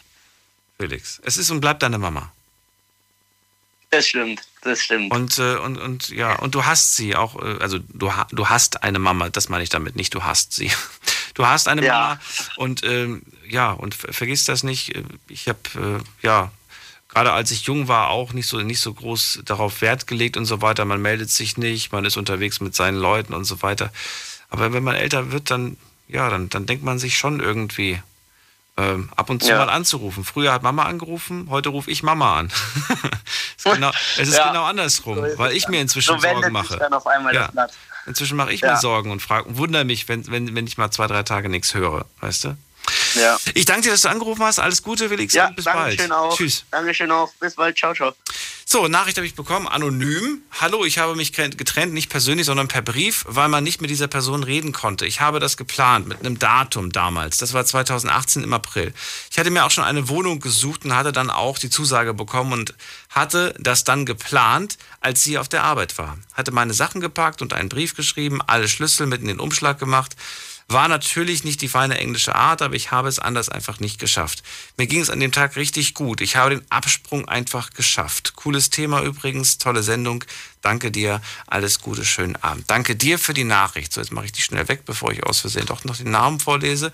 Felix. 0.79 1.21
Es 1.25 1.39
ist 1.39 1.51
und 1.51 1.61
bleibt 1.61 1.83
deine 1.83 1.99
Mama. 1.99 2.31
Das 3.91 4.07
stimmt, 4.07 4.43
das 4.63 4.83
stimmt. 4.83 5.13
Und, 5.13 5.39
äh, 5.39 5.57
und, 5.57 5.79
und 5.79 6.09
ja, 6.11 6.35
und 6.37 6.55
du 6.55 6.65
hast 6.67 6.97
sie 6.97 7.17
auch, 7.17 7.41
äh, 7.43 7.59
also 7.61 7.79
du, 7.79 8.11
du 8.31 8.49
hast 8.49 8.83
eine 8.83 8.99
Mama, 8.99 9.29
das 9.31 9.49
meine 9.49 9.63
ich 9.63 9.71
damit 9.71 9.97
nicht, 9.97 10.15
du 10.15 10.23
hast 10.25 10.53
sie. 10.55 10.71
Du 11.35 11.47
hast 11.47 11.69
eine 11.69 11.83
Ja. 11.87 11.93
Mama 11.93 12.21
und 12.57 12.83
ähm, 12.85 13.23
ja, 13.49 13.71
und 13.71 13.95
ver- 13.95 14.13
vergiss 14.13 14.45
das 14.45 14.63
nicht. 14.65 14.93
Ich 15.29 15.49
habe, 15.49 15.61
äh, 15.77 16.27
ja, 16.27 16.51
gerade 17.09 17.33
als 17.33 17.53
ich 17.53 17.63
jung 17.63 17.87
war, 17.89 18.11
auch 18.11 18.33
nicht 18.33 18.49
so, 18.49 18.59
nicht 18.61 18.81
so 18.81 18.93
groß 18.93 19.41
darauf 19.45 19.81
Wert 19.81 20.09
gelegt 20.09 20.37
und 20.37 20.45
so 20.45 20.61
weiter. 20.61 20.85
Man 20.85 21.01
meldet 21.01 21.31
sich 21.31 21.57
nicht, 21.57 21.93
man 21.93 22.05
ist 22.05 22.17
unterwegs 22.17 22.61
mit 22.61 22.75
seinen 22.75 22.99
Leuten 22.99 23.33
und 23.33 23.45
so 23.45 23.63
weiter. 23.63 23.93
Aber 24.51 24.73
wenn 24.73 24.83
man 24.83 24.97
älter 24.97 25.31
wird, 25.31 25.51
dann, 25.53 25.77
ja, 26.09 26.29
dann, 26.29 26.49
dann 26.51 26.67
denkt 26.67 26.85
man 26.85 26.99
sich 26.99 27.17
schon 27.17 27.39
irgendwie, 27.41 28.03
ähm, 28.81 29.11
ab 29.17 29.31
und 29.31 29.43
zu 29.43 29.51
Ja. 29.51 29.59
mal 29.59 29.69
anzurufen. 29.71 30.25
Früher 30.25 30.53
hat 30.53 30.63
Mama 30.63 30.85
angerufen, 30.85 31.47
heute 31.51 31.69
rufe 31.71 31.91
ich 31.91 32.03
Mama 32.03 32.39
an. 32.39 32.47
es 33.57 33.65
ist 33.67 33.75
genau, 33.75 33.91
es 34.19 34.29
ist 34.29 34.37
Ja. 34.37 34.49
genau 34.49 34.65
andersrum, 34.65 35.17
So 35.19 35.25
ist 35.25 35.39
weil 35.39 35.53
ich 35.53 35.69
mir 35.69 35.81
inzwischen 35.81 36.15
so 36.21 36.29
Sorgen 36.29 36.53
mache. 36.53 36.77
dann 36.79 36.93
auf 36.95 37.07
einmal 37.07 37.35
Ja. 37.35 37.43
das 37.45 37.53
Blatt. 37.53 37.73
Inzwischen 38.07 38.37
mache 38.37 38.53
ich 38.53 38.63
mir 38.63 38.77
Sorgen 38.79 39.11
und 39.11 39.21
frage, 39.21 39.57
wundere 39.59 39.85
mich, 39.85 40.09
wenn, 40.09 40.27
wenn, 40.31 40.55
wenn 40.55 40.67
ich 40.67 40.79
mal 40.79 40.91
zwei, 40.91 41.07
drei 41.07 41.23
Tage 41.23 41.49
nichts 41.49 41.75
höre, 41.75 42.07
weißt 42.21 42.45
du? 42.45 42.57
Ja. 43.15 43.39
Ich 43.55 43.65
danke 43.65 43.83
dir, 43.83 43.91
dass 43.91 44.03
du 44.03 44.09
angerufen 44.09 44.43
hast. 44.43 44.59
Alles 44.59 44.83
Gute, 44.83 45.09
Felix. 45.09 45.35
Ja, 45.35 45.51
bis 45.51 45.65
danke 45.65 45.81
bald. 45.81 46.01
schön 46.01 46.13
auch. 46.13 46.37
Tschüss. 46.37 46.65
Dankeschön 46.71 47.11
auch. 47.11 47.33
Bis 47.35 47.55
bald. 47.55 47.77
Ciao, 47.77 47.95
ciao. 47.95 48.15
So, 48.73 48.87
Nachricht 48.87 49.17
habe 49.17 49.27
ich 49.27 49.35
bekommen, 49.35 49.67
anonym. 49.67 50.43
Hallo, 50.61 50.85
ich 50.85 50.99
habe 50.99 51.17
mich 51.17 51.33
getrennt, 51.33 51.93
nicht 51.93 52.09
persönlich, 52.09 52.47
sondern 52.47 52.69
per 52.69 52.83
Brief, 52.83 53.25
weil 53.27 53.49
man 53.49 53.65
nicht 53.65 53.81
mit 53.81 53.91
dieser 53.91 54.07
Person 54.07 54.45
reden 54.45 54.71
konnte. 54.71 55.07
Ich 55.07 55.21
habe 55.21 55.41
das 55.41 55.57
geplant 55.57 56.07
mit 56.07 56.21
einem 56.21 56.39
Datum 56.39 56.93
damals. 56.93 57.39
Das 57.39 57.53
war 57.53 57.65
2018 57.65 58.45
im 58.45 58.53
April. 58.53 58.95
Ich 59.29 59.41
hatte 59.41 59.51
mir 59.51 59.65
auch 59.65 59.73
schon 59.73 59.83
eine 59.83 60.09
Wohnung 60.09 60.39
gesucht 60.39 60.85
und 60.85 60.95
hatte 60.95 61.11
dann 61.11 61.31
auch 61.31 61.59
die 61.59 61.69
Zusage 61.69 62.15
bekommen 62.15 62.53
und 62.53 62.75
hatte 63.09 63.57
das 63.59 63.83
dann 63.83 64.07
geplant, 64.07 64.79
als 65.01 65.25
sie 65.25 65.37
auf 65.37 65.49
der 65.49 65.65
Arbeit 65.65 65.99
war. 65.99 66.19
Hatte 66.35 66.53
meine 66.53 66.73
Sachen 66.73 67.01
gepackt 67.01 67.43
und 67.43 67.53
einen 67.53 67.71
Brief 67.71 67.97
geschrieben, 67.97 68.41
alle 68.47 68.69
Schlüssel 68.69 69.09
mit 69.09 69.21
in 69.21 69.27
den 69.27 69.41
Umschlag 69.41 69.81
gemacht. 69.81 70.15
War 70.71 70.87
natürlich 70.87 71.43
nicht 71.43 71.63
die 71.63 71.69
feine 71.69 71.99
englische 71.99 72.37
Art, 72.37 72.63
aber 72.63 72.77
ich 72.77 72.93
habe 72.93 73.09
es 73.09 73.19
anders 73.19 73.49
einfach 73.49 73.81
nicht 73.81 73.99
geschafft. 73.99 74.45
Mir 74.77 74.87
ging 74.87 75.01
es 75.01 75.11
an 75.11 75.19
dem 75.19 75.33
Tag 75.33 75.57
richtig 75.57 75.95
gut. 75.95 76.21
Ich 76.21 76.37
habe 76.37 76.51
den 76.51 76.71
Absprung 76.71 77.27
einfach 77.27 77.71
geschafft. 77.71 78.37
Cooles 78.37 78.71
Thema 78.71 79.03
übrigens, 79.03 79.59
tolle 79.59 79.83
Sendung. 79.83 80.25
Danke 80.63 80.93
dir, 80.93 81.21
alles 81.49 81.81
Gute, 81.81 82.05
schönen 82.05 82.37
Abend. 82.37 82.71
Danke 82.71 82.95
dir 82.95 83.19
für 83.19 83.35
die 83.35 83.43
Nachricht. 83.43 83.93
So, 83.93 84.01
jetzt 84.01 84.13
mache 84.13 84.27
ich 84.27 84.33
die 84.33 84.43
schnell 84.43 84.69
weg, 84.69 84.85
bevor 84.85 85.11
ich 85.11 85.25
aus 85.25 85.41
Versehen 85.41 85.67
doch 85.67 85.83
noch 85.83 85.97
den 85.97 86.13
Namen 86.13 86.39
vorlese. 86.39 86.93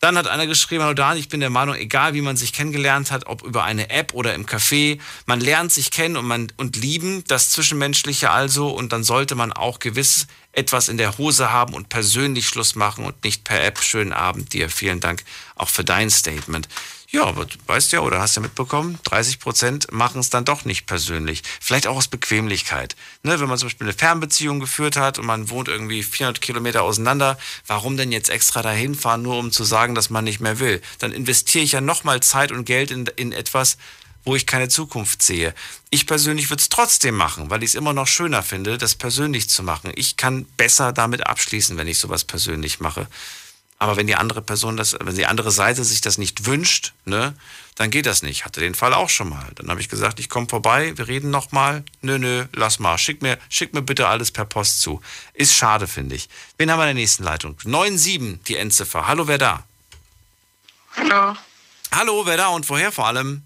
Dann 0.00 0.16
hat 0.16 0.28
einer 0.28 0.46
geschrieben, 0.46 0.84
hallo 0.84 0.94
Dan, 0.94 1.16
ich 1.16 1.28
bin 1.28 1.40
der 1.40 1.50
Meinung, 1.50 1.74
egal 1.74 2.14
wie 2.14 2.20
man 2.20 2.36
sich 2.36 2.52
kennengelernt 2.52 3.10
hat, 3.10 3.26
ob 3.26 3.42
über 3.42 3.64
eine 3.64 3.90
App 3.90 4.14
oder 4.14 4.32
im 4.34 4.46
Café, 4.46 5.00
man 5.26 5.40
lernt 5.40 5.72
sich 5.72 5.90
kennen 5.90 6.16
und, 6.16 6.24
man, 6.24 6.52
und 6.56 6.76
lieben, 6.76 7.24
das 7.26 7.50
Zwischenmenschliche 7.50 8.30
also, 8.30 8.68
und 8.68 8.92
dann 8.92 9.02
sollte 9.02 9.34
man 9.34 9.52
auch 9.52 9.80
gewiss 9.80 10.28
etwas 10.52 10.88
in 10.88 10.98
der 10.98 11.18
Hose 11.18 11.50
haben 11.50 11.74
und 11.74 11.88
persönlich 11.88 12.46
Schluss 12.46 12.76
machen 12.76 13.04
und 13.04 13.24
nicht 13.24 13.42
per 13.42 13.64
App. 13.64 13.80
Schönen 13.82 14.12
Abend 14.12 14.52
dir, 14.52 14.70
vielen 14.70 15.00
Dank 15.00 15.24
auch 15.56 15.68
für 15.68 15.84
dein 15.84 16.10
Statement. 16.10 16.68
Ja, 17.10 17.24
aber 17.24 17.46
du 17.46 17.56
weißt 17.66 17.92
ja 17.92 18.00
oder 18.00 18.20
hast 18.20 18.36
ja 18.36 18.42
mitbekommen, 18.42 18.98
30 19.04 19.40
Prozent 19.40 19.90
machen 19.90 20.20
es 20.20 20.28
dann 20.28 20.44
doch 20.44 20.66
nicht 20.66 20.84
persönlich. 20.84 21.42
Vielleicht 21.58 21.86
auch 21.86 21.96
aus 21.96 22.08
Bequemlichkeit. 22.08 22.96
Ne, 23.22 23.40
wenn 23.40 23.48
man 23.48 23.56
zum 23.56 23.68
Beispiel 23.68 23.86
eine 23.86 23.96
Fernbeziehung 23.96 24.60
geführt 24.60 24.98
hat 24.98 25.18
und 25.18 25.24
man 25.24 25.48
wohnt 25.48 25.68
irgendwie 25.68 26.02
400 26.02 26.42
Kilometer 26.42 26.82
auseinander, 26.82 27.38
warum 27.66 27.96
denn 27.96 28.12
jetzt 28.12 28.28
extra 28.28 28.60
dahin 28.60 28.94
fahren, 28.94 29.22
nur 29.22 29.38
um 29.38 29.52
zu 29.52 29.64
sagen, 29.64 29.94
dass 29.94 30.10
man 30.10 30.24
nicht 30.24 30.40
mehr 30.40 30.58
will? 30.58 30.82
Dann 30.98 31.12
investiere 31.12 31.64
ich 31.64 31.72
ja 31.72 31.80
nochmal 31.80 32.20
Zeit 32.20 32.52
und 32.52 32.66
Geld 32.66 32.90
in, 32.90 33.06
in 33.16 33.32
etwas, 33.32 33.78
wo 34.24 34.36
ich 34.36 34.46
keine 34.46 34.68
Zukunft 34.68 35.22
sehe. 35.22 35.54
Ich 35.88 36.06
persönlich 36.06 36.50
würde 36.50 36.60
es 36.60 36.68
trotzdem 36.68 37.14
machen, 37.14 37.48
weil 37.48 37.62
ich 37.62 37.70
es 37.70 37.74
immer 37.74 37.94
noch 37.94 38.06
schöner 38.06 38.42
finde, 38.42 38.76
das 38.76 38.96
persönlich 38.96 39.48
zu 39.48 39.62
machen. 39.62 39.92
Ich 39.94 40.18
kann 40.18 40.44
besser 40.58 40.92
damit 40.92 41.26
abschließen, 41.26 41.78
wenn 41.78 41.88
ich 41.88 41.98
sowas 41.98 42.24
persönlich 42.24 42.80
mache. 42.80 43.08
Aber 43.80 43.96
wenn 43.96 44.08
die 44.08 44.16
andere 44.16 44.42
Person 44.42 44.76
das, 44.76 44.96
wenn 45.00 45.14
die 45.14 45.26
andere 45.26 45.52
Seite 45.52 45.84
sich 45.84 46.00
das 46.00 46.18
nicht 46.18 46.46
wünscht, 46.46 46.94
ne, 47.04 47.34
dann 47.76 47.90
geht 47.90 48.06
das 48.06 48.22
nicht. 48.22 48.44
Hatte 48.44 48.58
den 48.58 48.74
Fall 48.74 48.92
auch 48.92 49.08
schon 49.08 49.28
mal. 49.28 49.46
Dann 49.54 49.70
habe 49.70 49.80
ich 49.80 49.88
gesagt, 49.88 50.18
ich 50.18 50.28
komme 50.28 50.48
vorbei, 50.48 50.98
wir 50.98 51.06
reden 51.06 51.30
nochmal. 51.30 51.84
Nö, 52.02 52.18
nö, 52.18 52.46
lass 52.52 52.80
mal. 52.80 52.98
Schick 52.98 53.22
mir, 53.22 53.38
schick 53.48 53.74
mir 53.74 53.82
bitte 53.82 54.08
alles 54.08 54.32
per 54.32 54.44
Post 54.44 54.80
zu. 54.80 55.00
Ist 55.32 55.54
schade, 55.54 55.86
finde 55.86 56.16
ich. 56.16 56.28
Wen 56.56 56.72
haben 56.72 56.78
wir 56.78 56.84
in 56.84 56.96
der 56.96 57.02
nächsten 57.02 57.22
Leitung? 57.22 57.56
97, 57.62 58.42
die 58.48 58.56
Endziffer. 58.56 59.06
Hallo, 59.06 59.28
wer 59.28 59.38
da? 59.38 59.64
Hallo. 60.96 61.36
Hallo, 61.92 62.26
wer 62.26 62.36
da 62.36 62.48
und 62.48 62.68
woher 62.68 62.90
vor 62.90 63.06
allem? 63.06 63.42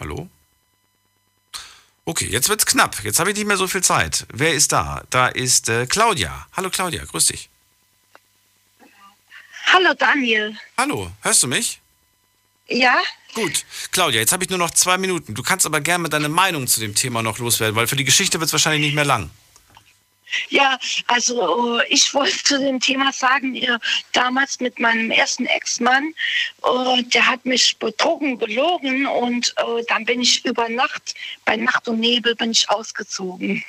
Hallo? 0.00 0.28
Okay, 2.10 2.26
jetzt 2.26 2.48
wird's 2.48 2.66
knapp. 2.66 3.04
Jetzt 3.04 3.20
habe 3.20 3.30
ich 3.30 3.36
nicht 3.36 3.46
mehr 3.46 3.56
so 3.56 3.68
viel 3.68 3.84
Zeit. 3.84 4.26
Wer 4.32 4.52
ist 4.52 4.72
da? 4.72 5.04
Da 5.10 5.28
ist 5.28 5.68
äh, 5.68 5.86
Claudia. 5.86 6.48
Hallo 6.56 6.68
Claudia, 6.68 7.04
grüß 7.04 7.26
dich. 7.26 7.48
Hallo 9.72 9.94
Daniel. 9.96 10.56
Hallo, 10.76 11.12
hörst 11.20 11.44
du 11.44 11.46
mich? 11.46 11.80
Ja? 12.66 12.96
Gut. 13.34 13.64
Claudia, 13.92 14.18
jetzt 14.18 14.32
habe 14.32 14.42
ich 14.42 14.50
nur 14.50 14.58
noch 14.58 14.72
zwei 14.72 14.98
Minuten. 14.98 15.36
Du 15.36 15.44
kannst 15.44 15.66
aber 15.66 15.80
gerne 15.80 16.08
deine 16.08 16.28
Meinung 16.28 16.66
zu 16.66 16.80
dem 16.80 16.96
Thema 16.96 17.22
noch 17.22 17.38
loswerden, 17.38 17.76
weil 17.76 17.86
für 17.86 17.94
die 17.94 18.04
Geschichte 18.04 18.40
wird 18.40 18.48
es 18.48 18.52
wahrscheinlich 18.52 18.82
nicht 18.82 18.96
mehr 18.96 19.04
lang. 19.04 19.30
Ja, 20.48 20.78
also 21.06 21.78
äh, 21.80 21.86
ich 21.88 22.12
wollte 22.14 22.42
zu 22.42 22.58
dem 22.58 22.80
Thema 22.80 23.12
sagen, 23.12 23.54
äh, 23.56 23.78
damals 24.12 24.60
mit 24.60 24.78
meinem 24.78 25.10
ersten 25.10 25.46
Ex-Mann, 25.46 26.14
äh, 26.64 27.02
der 27.04 27.26
hat 27.26 27.44
mich 27.44 27.76
betrogen, 27.78 28.38
belogen 28.38 29.06
und 29.06 29.54
dann 29.88 30.04
bin 30.04 30.20
ich 30.20 30.44
über 30.44 30.68
Nacht, 30.68 31.14
bei 31.44 31.56
Nacht 31.56 31.88
und 31.88 32.00
Nebel 32.00 32.34
bin 32.34 32.50
ich 32.50 32.68
ausgezogen. 32.70 33.64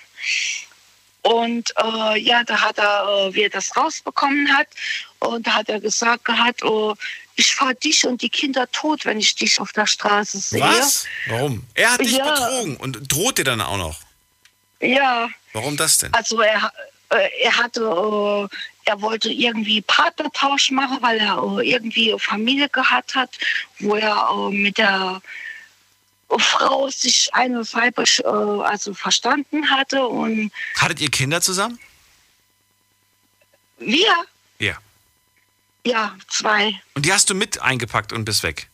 Und 1.24 1.72
äh, 1.78 2.20
ja, 2.20 2.44
da 2.44 2.62
hat 2.62 2.80
er, 2.80 3.28
äh, 3.28 3.34
wie 3.36 3.44
er 3.44 3.50
das 3.50 3.76
rausbekommen 3.78 4.56
hat, 4.58 4.68
und 5.20 5.46
da 5.46 5.54
hat 5.54 5.70
er 5.70 5.80
gesagt 5.80 6.26
gehabt, 6.26 6.64
oh, 6.64 6.96
ich 7.36 7.54
fahre 7.54 7.76
dich 7.76 8.06
und 8.08 8.22
die 8.24 8.30
Kinder 8.30 8.70
tot, 8.72 9.06
wenn 9.06 9.20
ich 9.20 9.36
dich 9.36 9.60
auf 9.60 9.72
der 9.72 9.86
Straße 9.86 10.40
sehe. 10.40 10.62
Was? 10.62 11.06
Warum? 11.28 11.64
Er 11.76 11.94
hat 11.94 12.02
dich 12.02 12.14
Ja. 12.14 12.32
betrogen 12.32 12.78
und 12.78 13.12
droht 13.12 13.38
dir 13.38 13.44
dann 13.44 13.62
auch 13.62 13.78
noch. 13.78 14.00
Ja, 14.82 15.30
Warum 15.54 15.78
das 15.78 15.98
denn? 16.00 16.14
also 16.14 16.42
er, 16.42 16.72
äh, 17.10 17.30
er 17.42 17.56
hatte, 17.58 17.82
äh, 17.82 18.90
er 18.90 19.02
wollte 19.02 19.30
irgendwie 19.30 19.82
Partnertausch 19.82 20.72
machen, 20.72 20.98
weil 21.02 21.20
er 21.20 21.38
äh, 21.60 21.70
irgendwie 21.70 22.16
Familie 22.20 22.68
gehabt 22.70 23.16
hat, 23.16 23.30
wo 23.80 23.96
er 23.96 24.50
mit 24.50 24.78
der 24.78 25.22
Frau 26.40 26.90
sich 26.90 27.30
eine 27.34 27.60
weiblich, 27.74 28.26
also 28.26 28.94
verstanden 28.94 29.70
hatte 29.70 30.06
und 30.08 30.52
Hattet 30.78 31.02
ihr 31.02 31.12
Kinder 31.12 31.42
zusammen? 31.42 31.78
wir, 33.80 34.16
Ja. 34.60 34.78
ja, 35.86 36.16
zwei, 36.30 36.80
Und 36.94 37.06
die 37.06 37.12
hast 37.12 37.30
du 37.30 37.34
mit 37.36 37.62
eingepackt 37.62 38.14
und 38.14 38.24
bist 38.26 38.44
weg. 38.44 38.70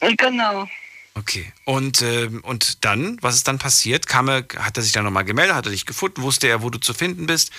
genau. 0.00 0.68
Okay. 1.16 1.52
Und, 1.64 2.02
ähm, 2.02 2.40
und 2.42 2.84
dann, 2.84 3.18
was 3.22 3.36
ist 3.36 3.46
dann 3.46 3.58
passiert? 3.58 4.06
Kam 4.08 4.28
er, 4.28 4.44
hat 4.58 4.76
er 4.76 4.82
sich 4.82 4.92
dann 4.92 5.04
nochmal 5.04 5.24
gemeldet? 5.24 5.54
Hat 5.54 5.66
er 5.66 5.70
dich 5.72 5.86
gefunden? 5.86 6.22
Wusste 6.22 6.48
er, 6.48 6.62
wo 6.62 6.70
du 6.70 6.78
zu 6.78 6.92
finden 6.92 7.26
bist? 7.26 7.50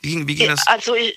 Wie, 0.00 0.10
ging- 0.10 0.28
wie 0.28 0.34
ging 0.36 0.48
das? 0.48 0.66
Also 0.66 0.94
äh, 0.94 1.12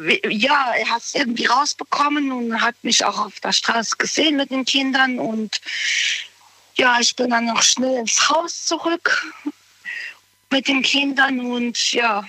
wie- 0.00 0.20
ja, 0.34 0.72
er 0.78 0.88
hat 0.90 1.02
es 1.02 1.14
irgendwie 1.14 1.46
rausbekommen 1.46 2.32
und 2.32 2.60
hat 2.60 2.74
mich 2.82 3.04
auch 3.04 3.18
auf 3.18 3.40
der 3.40 3.52
Straße 3.52 3.96
gesehen 3.98 4.36
mit 4.36 4.50
den 4.50 4.64
Kindern 4.64 5.18
und 5.18 5.60
ja, 6.76 6.98
ich 7.00 7.16
bin 7.16 7.30
dann 7.30 7.46
noch 7.46 7.62
schnell 7.62 7.98
ins 8.00 8.28
Haus 8.28 8.64
zurück 8.66 9.26
mit 10.50 10.68
den 10.68 10.82
Kindern 10.82 11.40
und 11.40 11.92
ja, 11.92 12.24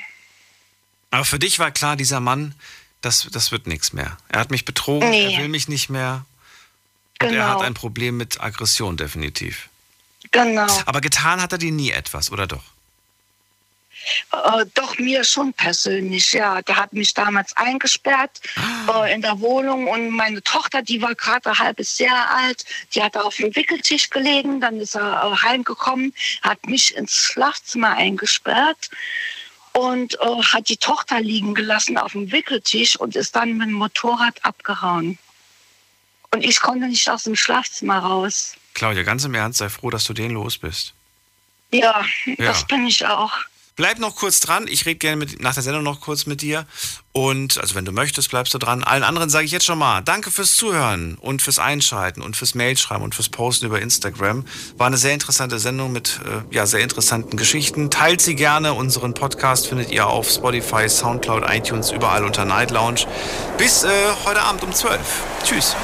Aber 1.11 1.25
für 1.25 1.39
dich 1.39 1.59
war 1.59 1.71
klar, 1.71 1.95
dieser 1.97 2.19
Mann, 2.21 2.55
das, 3.01 3.27
das 3.31 3.51
wird 3.51 3.67
nichts 3.67 3.91
mehr. 3.93 4.17
Er 4.29 4.39
hat 4.39 4.51
mich 4.51 4.63
betrogen, 4.65 5.09
Nee. 5.09 5.33
er 5.35 5.41
will 5.41 5.49
mich 5.49 5.67
nicht 5.67 5.89
mehr. 5.89 6.25
Und 7.21 7.29
er 7.29 7.31
Genau. 7.33 7.47
hat 7.47 7.61
ein 7.61 7.73
Problem 7.73 8.17
mit 8.17 8.39
Aggression, 8.41 8.95
definitiv. 8.97 9.69
genau. 10.31 10.67
Aber 10.85 11.01
getan 11.01 11.41
hat 11.41 11.51
er 11.51 11.57
dir 11.57 11.71
nie 11.71 11.91
etwas, 11.91 12.31
oder 12.31 12.45
doch? 12.47 12.63
Äh, 14.31 14.65
doch 14.75 14.97
mir 14.99 15.23
schon 15.23 15.51
persönlich, 15.53 16.31
ja. 16.33 16.61
Der 16.61 16.75
hat 16.77 16.93
mich 16.93 17.13
damals 17.13 17.55
eingesperrt 17.57 18.39
äh, 18.93 19.13
in 19.13 19.21
der 19.21 19.39
Wohnung 19.39 19.87
und 19.87 20.11
meine 20.11 20.41
Tochter, 20.43 20.81
die 20.81 21.01
war 21.01 21.15
gerade 21.15 21.49
ein 21.49 21.59
halbes 21.59 21.97
Jahr 21.97 22.29
alt, 22.29 22.63
die 22.93 23.01
hat 23.01 23.17
auf 23.17 23.35
dem 23.35 23.53
Wickeltisch 23.55 24.09
gelegen, 24.09 24.61
dann 24.61 24.79
ist 24.79 24.95
er 24.95 25.23
äh, 25.33 25.35
heimgekommen, 25.47 26.13
hat 26.43 26.65
mich 26.67 26.95
ins 26.95 27.15
Schlafzimmer 27.15 27.97
eingesperrt 27.97 28.89
und 29.73 30.13
äh, 30.21 30.43
hat 30.43 30.69
die 30.69 30.77
Tochter 30.77 31.19
liegen 31.19 31.53
gelassen 31.55 31.97
auf 31.97 32.11
dem 32.13 32.31
Wickeltisch 32.31 32.95
und 32.97 33.15
ist 33.15 33.35
dann 33.35 33.57
mit 33.57 33.67
dem 33.67 33.73
Motorrad 33.73 34.43
abgehauen. 34.45 35.17
Und 36.33 36.43
ich 36.43 36.59
konnte 36.61 36.87
nicht 36.87 37.09
aus 37.09 37.23
dem 37.23 37.35
Schlafzimmer 37.35 37.99
raus. 37.99 38.53
Claudia, 38.73 39.03
ganz 39.03 39.23
im 39.23 39.33
Ernst, 39.33 39.59
sei 39.59 39.69
froh, 39.69 39.89
dass 39.89 40.03
du 40.03 40.13
den 40.13 40.31
los 40.31 40.57
bist. 40.57 40.93
Ja, 41.71 42.03
Ja. 42.25 42.35
das 42.37 42.65
bin 42.65 42.85
ich 42.85 43.05
auch. 43.05 43.31
Bleib 43.75 43.99
noch 43.99 44.15
kurz 44.15 44.39
dran. 44.39 44.67
Ich 44.67 44.87
rede 44.87 44.97
gerne 44.97 45.17
mit, 45.17 45.39
nach 45.39 45.53
der 45.53 45.61
Sendung 45.61 45.83
noch 45.83 46.01
kurz 46.01 46.25
mit 46.25 46.41
dir. 46.41 46.65
Und, 47.11 47.59
also 47.59 47.75
wenn 47.75 47.85
du 47.85 47.91
möchtest, 47.91 48.31
bleibst 48.31 48.51
du 48.55 48.57
dran. 48.57 48.83
Allen 48.83 49.03
anderen 49.03 49.29
sage 49.29 49.45
ich 49.45 49.51
jetzt 49.51 49.65
schon 49.65 49.77
mal, 49.77 50.01
danke 50.01 50.31
fürs 50.31 50.55
Zuhören 50.55 51.15
und 51.21 51.43
fürs 51.43 51.59
Einschalten 51.59 52.23
und 52.23 52.35
fürs 52.35 52.55
Mailschreiben 52.55 53.03
und 53.03 53.13
fürs 53.13 53.29
Posten 53.29 53.67
über 53.67 53.79
Instagram. 53.79 54.45
War 54.77 54.87
eine 54.87 54.97
sehr 54.97 55.13
interessante 55.13 55.59
Sendung 55.59 55.91
mit 55.91 56.19
äh, 56.25 56.55
ja, 56.55 56.65
sehr 56.65 56.79
interessanten 56.79 57.37
Geschichten. 57.37 57.91
Teilt 57.91 58.19
sie 58.19 58.33
gerne. 58.35 58.73
Unseren 58.73 59.13
Podcast 59.13 59.67
findet 59.67 59.91
ihr 59.91 60.07
auf 60.07 60.27
Spotify, 60.27 60.89
Soundcloud, 60.89 61.43
iTunes, 61.47 61.91
überall 61.91 62.25
unter 62.25 62.45
Night 62.45 62.71
Lounge. 62.71 63.01
Bis 63.59 63.83
äh, 63.83 63.89
heute 64.25 64.41
Abend 64.41 64.63
um 64.63 64.73
12. 64.73 64.99
Tschüss. 65.43 65.75